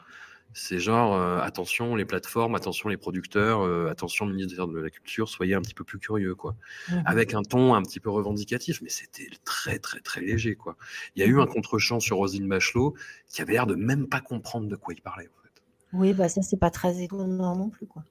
C'est 0.53 0.80
genre, 0.80 1.15
euh, 1.15 1.39
attention 1.41 1.95
les 1.95 2.05
plateformes, 2.05 2.55
attention 2.55 2.89
les 2.89 2.97
producteurs, 2.97 3.61
euh, 3.61 3.89
attention 3.89 4.26
le 4.26 4.34
ministère 4.34 4.67
de 4.67 4.80
la 4.80 4.89
Culture, 4.89 5.30
soyez 5.30 5.53
un 5.53 5.61
petit 5.61 5.76
peu 5.76 5.84
plus 5.84 5.99
curieux, 5.99 6.34
quoi. 6.34 6.55
Mmh 6.89 7.03
Avec 7.05 7.34
un 7.34 7.43
ton 7.43 7.76
un 7.76 7.84
petit 7.84 7.99
peu 7.99 8.09
revendicatif, 8.09 8.81
mais 8.81 8.89
c'était 8.89 9.30
très, 9.43 9.77
très, 9.77 9.99
très 9.99 10.21
léger, 10.21 10.55
quoi. 10.55 10.76
Il 11.15 11.21
y 11.21 11.23
a 11.23 11.27
eu 11.27 11.39
un 11.39 11.45
contre-champ 11.45 11.99
sur 11.99 12.17
Roselyne 12.17 12.47
Bachelot 12.47 12.95
qui 13.27 13.41
avait 13.41 13.53
l'air 13.53 13.67
de 13.67 13.76
même 13.76 14.07
pas 14.07 14.21
comprendre 14.21 14.67
de 14.67 14.76
quoi 14.76 14.93
il 14.93 15.01
parlait, 15.01 15.27
en 15.27 15.43
fait. 15.43 15.61
Oui, 15.93 16.13
bah 16.13 16.30
ça, 16.30 16.41
c'est 16.41 16.59
pas 16.59 16.71
très 16.71 17.03
étonnant 17.03 17.55
non 17.55 17.69
plus, 17.69 17.85
quoi. 17.85 18.03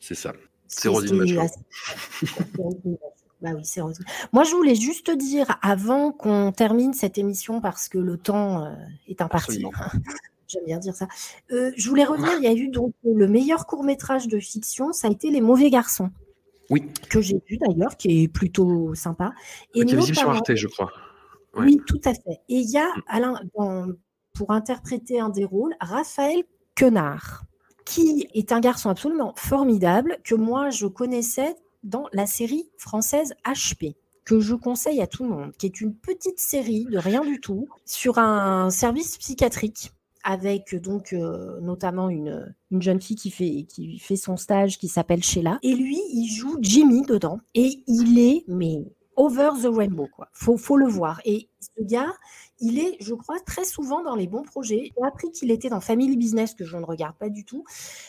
C'est 0.00 0.14
ça. 0.14 0.32
C'est 0.66 0.88
Roselyne 0.88 1.18
Bachelot. 1.18 1.48
Bah 3.42 3.50
oui, 3.54 3.64
c'est. 3.64 3.82
Moi, 4.32 4.44
je 4.44 4.54
voulais 4.54 4.74
juste 4.74 5.10
dire, 5.10 5.58
avant 5.60 6.12
qu'on 6.12 6.50
termine 6.50 6.94
cette 6.94 7.18
émission, 7.18 7.60
parce 7.60 7.90
que 7.90 7.98
le 7.98 8.16
temps 8.16 8.64
euh, 8.64 8.74
est 9.06 9.20
imparti, 9.20 9.62
J'aime 10.54 10.64
bien 10.64 10.78
dire 10.78 10.94
ça. 10.94 11.08
Euh, 11.50 11.72
je 11.76 11.88
voulais 11.88 12.04
revenir, 12.04 12.32
il 12.38 12.44
y 12.44 12.46
a 12.46 12.52
eu 12.52 12.68
donc 12.68 12.94
le 13.04 13.26
meilleur 13.26 13.66
court 13.66 13.82
métrage 13.82 14.28
de 14.28 14.38
fiction, 14.38 14.92
ça 14.92 15.08
a 15.08 15.10
été 15.10 15.30
Les 15.30 15.40
Mauvais 15.40 15.70
Garçons. 15.70 16.10
Oui. 16.70 16.84
Que 17.10 17.20
j'ai 17.20 17.42
vu 17.48 17.58
d'ailleurs, 17.58 17.96
qui 17.96 18.22
est 18.22 18.28
plutôt 18.28 18.94
sympa. 18.94 19.32
Et 19.74 19.84
qui 19.84 19.94
est 19.94 19.96
visible 19.96 20.16
sur 20.16 20.30
Arte, 20.30 20.54
je 20.54 20.68
crois. 20.68 20.90
Oui, 21.56 21.80
tout 21.86 22.00
à 22.04 22.14
fait. 22.14 22.40
Et 22.48 22.56
il 22.56 22.70
y 22.70 22.78
a, 22.78 22.86
mm. 22.86 23.02
Alain, 23.08 23.40
pour 24.32 24.50
interpréter 24.50 25.20
un 25.20 25.28
des 25.28 25.44
rôles, 25.44 25.74
Raphaël 25.80 26.42
Quenard, 26.76 27.44
qui 27.84 28.28
est 28.34 28.52
un 28.52 28.60
garçon 28.60 28.90
absolument 28.90 29.32
formidable, 29.36 30.18
que 30.24 30.34
moi 30.34 30.70
je 30.70 30.86
connaissais 30.86 31.54
dans 31.82 32.06
la 32.12 32.26
série 32.26 32.70
française 32.78 33.34
HP 33.44 33.94
que 34.24 34.40
je 34.40 34.54
conseille 34.54 35.02
à 35.02 35.06
tout 35.06 35.24
le 35.24 35.30
monde, 35.30 35.52
qui 35.58 35.66
est 35.66 35.80
une 35.80 35.94
petite 35.94 36.38
série 36.38 36.86
de 36.86 36.98
rien 36.98 37.20
du 37.20 37.40
tout 37.40 37.68
sur 37.84 38.18
un 38.18 38.70
service 38.70 39.18
psychiatrique 39.18 39.92
avec 40.24 40.74
donc 40.74 41.12
euh, 41.12 41.60
notamment 41.60 42.08
une, 42.08 42.54
une 42.70 42.82
jeune 42.82 43.00
fille 43.00 43.16
qui 43.16 43.30
fait, 43.30 43.66
qui 43.68 43.98
fait 43.98 44.16
son 44.16 44.36
stage 44.36 44.78
qui 44.78 44.88
s'appelle 44.88 45.22
Sheila. 45.22 45.58
Et 45.62 45.74
lui, 45.74 46.00
il 46.12 46.28
joue 46.28 46.56
Jimmy 46.60 47.02
dedans. 47.02 47.38
Et 47.54 47.82
il 47.86 48.18
est, 48.18 48.44
mais 48.48 48.84
over 49.16 49.50
the 49.62 49.66
rainbow, 49.66 50.08
quoi. 50.14 50.28
Faut, 50.32 50.56
faut 50.56 50.76
le 50.76 50.88
voir. 50.88 51.20
Et 51.24 51.48
ce 51.60 51.82
gars, 51.82 52.12
il 52.60 52.78
est, 52.78 52.96
je 53.00 53.14
crois, 53.14 53.38
très 53.40 53.64
souvent 53.64 54.02
dans 54.02 54.14
les 54.14 54.26
bons 54.26 54.42
projets. 54.42 54.92
J'ai 54.96 55.04
appris 55.06 55.30
qu'il 55.30 55.50
était 55.50 55.68
dans 55.68 55.80
Family 55.80 56.16
Business, 56.16 56.54
que 56.54 56.64
je 56.64 56.76
ne 56.76 56.84
regarde 56.84 57.16
pas 57.16 57.28
du 57.28 57.44
tout. 57.44 57.64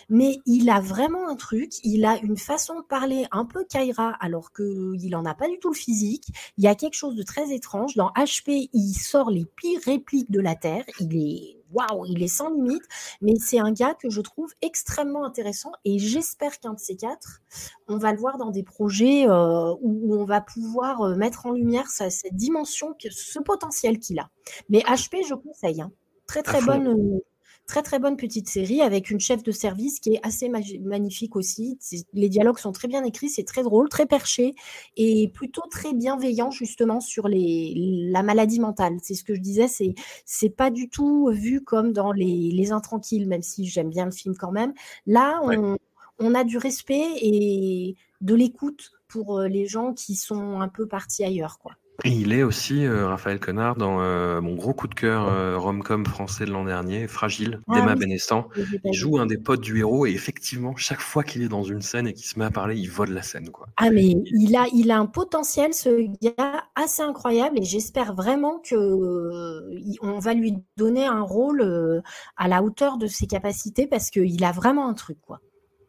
Mais 0.09 0.39
il 0.45 0.69
a 0.69 0.79
vraiment 0.79 1.27
un 1.27 1.35
truc. 1.35 1.73
Il 1.83 2.05
a 2.05 2.17
une 2.17 2.37
façon 2.37 2.79
de 2.79 2.85
parler 2.85 3.25
un 3.31 3.45
peu 3.45 3.65
Kaira, 3.65 4.15
alors 4.19 4.51
qu'il 4.51 5.09
n'en 5.11 5.25
a 5.25 5.35
pas 5.35 5.47
du 5.47 5.59
tout 5.59 5.69
le 5.69 5.75
physique. 5.75 6.25
Il 6.57 6.63
y 6.63 6.67
a 6.67 6.75
quelque 6.75 6.95
chose 6.95 7.15
de 7.15 7.23
très 7.23 7.53
étrange. 7.53 7.95
Dans 7.95 8.09
HP, 8.09 8.69
il 8.73 8.93
sort 8.93 9.29
les 9.29 9.45
pires 9.45 9.81
répliques 9.85 10.31
de 10.31 10.39
la 10.39 10.55
Terre. 10.55 10.85
Il 10.99 11.15
est 11.15 11.57
waouh, 11.75 12.05
il 12.07 12.23
est 12.23 12.27
sans 12.27 12.49
limite. 12.49 12.83
Mais 13.21 13.35
c'est 13.35 13.59
un 13.59 13.71
gars 13.71 13.93
que 13.93 14.09
je 14.09 14.21
trouve 14.21 14.51
extrêmement 14.61 15.25
intéressant 15.25 15.71
et 15.83 15.99
j'espère 15.99 16.59
qu'un 16.59 16.73
de 16.73 16.79
ces 16.79 16.95
quatre, 16.95 17.41
on 17.87 17.97
va 17.97 18.11
le 18.11 18.17
voir 18.17 18.37
dans 18.37 18.51
des 18.51 18.63
projets 18.63 19.27
euh, 19.27 19.73
où 19.81 20.15
on 20.15 20.25
va 20.25 20.41
pouvoir 20.41 21.01
euh, 21.01 21.15
mettre 21.15 21.45
en 21.45 21.51
lumière 21.51 21.87
cette 21.89 22.35
dimension, 22.35 22.95
ce 23.09 23.39
potentiel 23.39 23.99
qu'il 23.99 24.19
a. 24.19 24.29
Mais 24.69 24.79
HP, 24.79 25.27
je 25.27 25.35
conseille. 25.35 25.81
Hein. 25.81 25.91
Très 26.27 26.41
très 26.41 26.61
bonne. 26.61 27.19
Très 27.67 27.81
très 27.81 27.97
bonne 27.97 28.15
petite 28.15 28.47
série 28.47 28.81
avec 28.81 29.09
une 29.09 29.19
chef 29.19 29.41
de 29.41 29.51
service 29.51 29.99
qui 29.99 30.13
est 30.13 30.19
assez 30.23 30.49
magnifique 30.49 31.35
aussi. 31.35 31.79
Les 32.13 32.29
dialogues 32.29 32.59
sont 32.59 32.71
très 32.71 32.87
bien 32.87 33.03
écrits, 33.03 33.29
c'est 33.29 33.43
très 33.43 33.63
drôle, 33.63 33.89
très 33.89 34.05
perché 34.05 34.53
et 34.97 35.29
plutôt 35.29 35.63
très 35.71 35.93
bienveillant 35.93 36.51
justement 36.51 36.99
sur 36.99 37.27
les, 37.27 37.73
la 38.11 38.21
maladie 38.21 38.59
mentale. 38.59 38.97
C'est 39.01 39.15
ce 39.15 39.23
que 39.23 39.33
je 39.33 39.41
disais, 39.41 39.67
c'est 39.67 39.95
c'est 40.25 40.51
pas 40.51 40.69
du 40.69 40.89
tout 40.89 41.29
vu 41.31 41.61
comme 41.61 41.91
dans 41.91 42.11
les, 42.11 42.51
les 42.51 42.71
intranquilles, 42.71 43.25
même 43.25 43.41
si 43.41 43.65
j'aime 43.65 43.89
bien 43.89 44.05
le 44.05 44.11
film 44.11 44.35
quand 44.37 44.51
même. 44.51 44.73
Là, 45.07 45.39
on, 45.43 45.77
on 46.19 46.35
a 46.35 46.43
du 46.43 46.57
respect 46.57 47.07
et 47.21 47.95
de 48.21 48.35
l'écoute 48.35 48.91
pour 49.07 49.39
euh, 49.39 49.47
les 49.47 49.65
gens 49.65 49.93
qui 49.93 50.15
sont 50.15 50.61
un 50.61 50.67
peu 50.67 50.87
partis 50.87 51.23
ailleurs, 51.23 51.57
quoi. 51.59 51.73
Il 52.03 52.33
est 52.33 52.43
aussi, 52.43 52.85
euh, 52.85 53.07
Raphaël 53.07 53.39
Connard, 53.39 53.77
dans 53.77 54.01
euh, 54.01 54.41
mon 54.41 54.55
gros 54.55 54.73
coup 54.73 54.87
de 54.87 54.93
cœur 54.93 55.27
euh, 55.29 55.57
rom-com 55.57 56.05
français 56.05 56.43
de 56.45 56.51
l'an 56.51 56.65
dernier, 56.65 57.07
Fragile, 57.07 57.61
Ah 57.69 57.75
d'Emma 57.75 57.93
oui, 57.93 57.99
Benestan. 57.99 58.49
Il 58.83 58.93
joue 58.93 59.17
un 59.17 59.25
des 59.25 59.37
potes 59.37 59.61
du 59.61 59.79
héros 59.79 60.05
et 60.05 60.11
effectivement, 60.11 60.75
chaque 60.75 60.99
fois 60.99 61.23
qu'il 61.23 61.41
est 61.41 61.47
dans 61.47 61.63
une 61.63 61.81
scène 61.81 62.05
et 62.07 62.13
qu'il 62.13 62.25
se 62.25 62.37
met 62.37 62.43
à 62.45 62.51
parler, 62.51 62.75
il 62.77 62.91
vole 62.91 63.11
la 63.11 63.21
scène. 63.21 63.49
Quoi. 63.49 63.67
Ah 63.77 63.91
mais 63.91 64.07
il 64.25 64.55
a, 64.57 64.65
il 64.73 64.91
a 64.91 64.97
un 64.99 65.05
potentiel, 65.05 65.73
ce 65.73 66.09
gars, 66.21 66.65
assez 66.75 67.01
incroyable 67.01 67.59
et 67.59 67.63
j'espère 67.63 68.13
vraiment 68.13 68.59
que 68.59 68.75
euh, 68.75 69.61
il- 69.71 69.97
on 70.01 70.19
va 70.19 70.33
lui 70.33 70.53
donner 70.75 71.05
un 71.05 71.21
rôle 71.21 72.03
à 72.35 72.47
la 72.49 72.61
hauteur 72.61 72.97
de 72.97 73.07
ses 73.07 73.25
capacités 73.25 73.87
parce 73.87 74.09
qu'il 74.11 74.43
a 74.43 74.51
vraiment 74.51 74.89
un 74.89 74.93
truc, 74.95 75.17
quoi. 75.21 75.39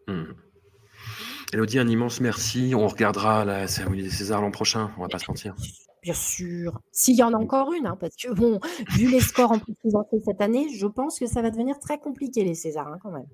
Hmm. 0.07 0.35
Elodie, 1.53 1.79
un 1.81 1.89
immense 1.89 2.21
merci. 2.21 2.75
On 2.77 2.87
regardera 2.87 3.45
la 3.45 3.67
cérémonie 3.67 4.03
des 4.05 4.11
Césars 4.11 4.41
l'an 4.41 4.51
prochain, 4.53 4.91
on 4.99 5.03
va 5.03 5.09
pas 5.09 5.19
se 5.19 5.25
mentir. 5.29 5.55
Bien 6.07 6.15
sûr. 6.15 6.81
S'il 6.93 7.17
y 7.17 7.23
en 7.25 7.33
a 7.33 7.37
encore 7.37 7.73
une, 7.73 7.89
hein, 7.89 7.97
parce 7.99 8.15
que 8.15 8.33
bon, 8.33 8.61
vu 8.91 9.11
les 9.11 9.19
scores 9.19 9.51
en 9.51 9.59
plus 9.59 9.75
fait 9.83 10.21
cette 10.25 10.41
année, 10.41 10.69
je 10.73 10.87
pense 10.87 11.19
que 11.19 11.27
ça 11.27 11.43
va 11.43 11.51
devenir 11.51 11.81
très 11.81 11.99
compliqué 11.99 12.45
les 12.45 12.55
Césars 12.55 12.87
hein, 12.87 12.99
quand 13.03 13.11
même. 13.11 13.27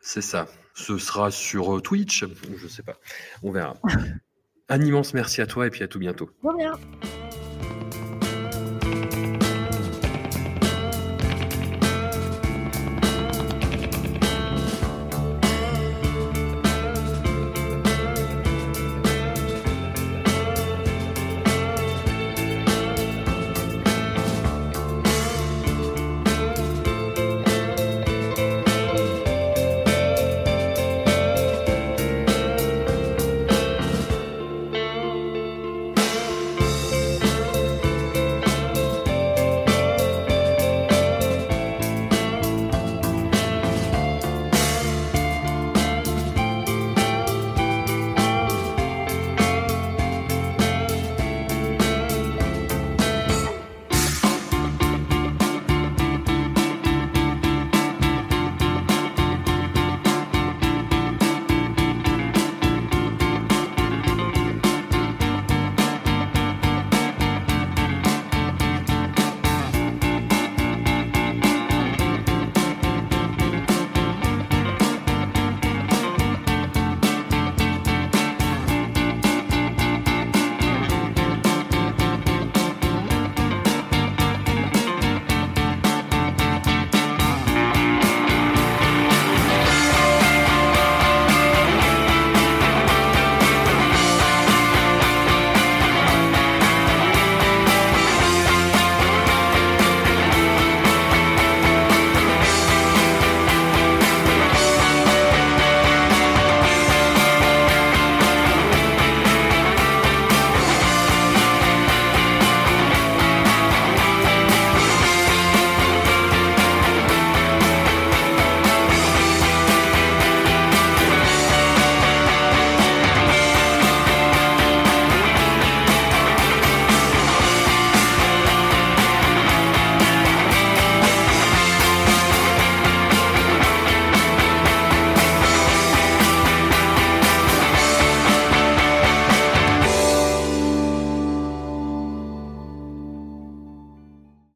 C'est 0.00 0.22
ça. 0.22 0.48
Ce 0.74 0.98
sera 0.98 1.30
sur 1.30 1.76
euh, 1.76 1.80
Twitch, 1.80 2.24
je 2.56 2.66
sais 2.66 2.82
pas. 2.82 2.96
On 3.44 3.52
verra. 3.52 3.74
Un 4.68 4.80
immense 4.82 5.14
merci 5.14 5.40
à 5.40 5.46
toi 5.46 5.68
et 5.68 5.70
puis 5.70 5.84
à 5.84 5.86
tout 5.86 6.00
bientôt. 6.00 6.28
Bon 6.42 6.52
bien. 6.52 6.72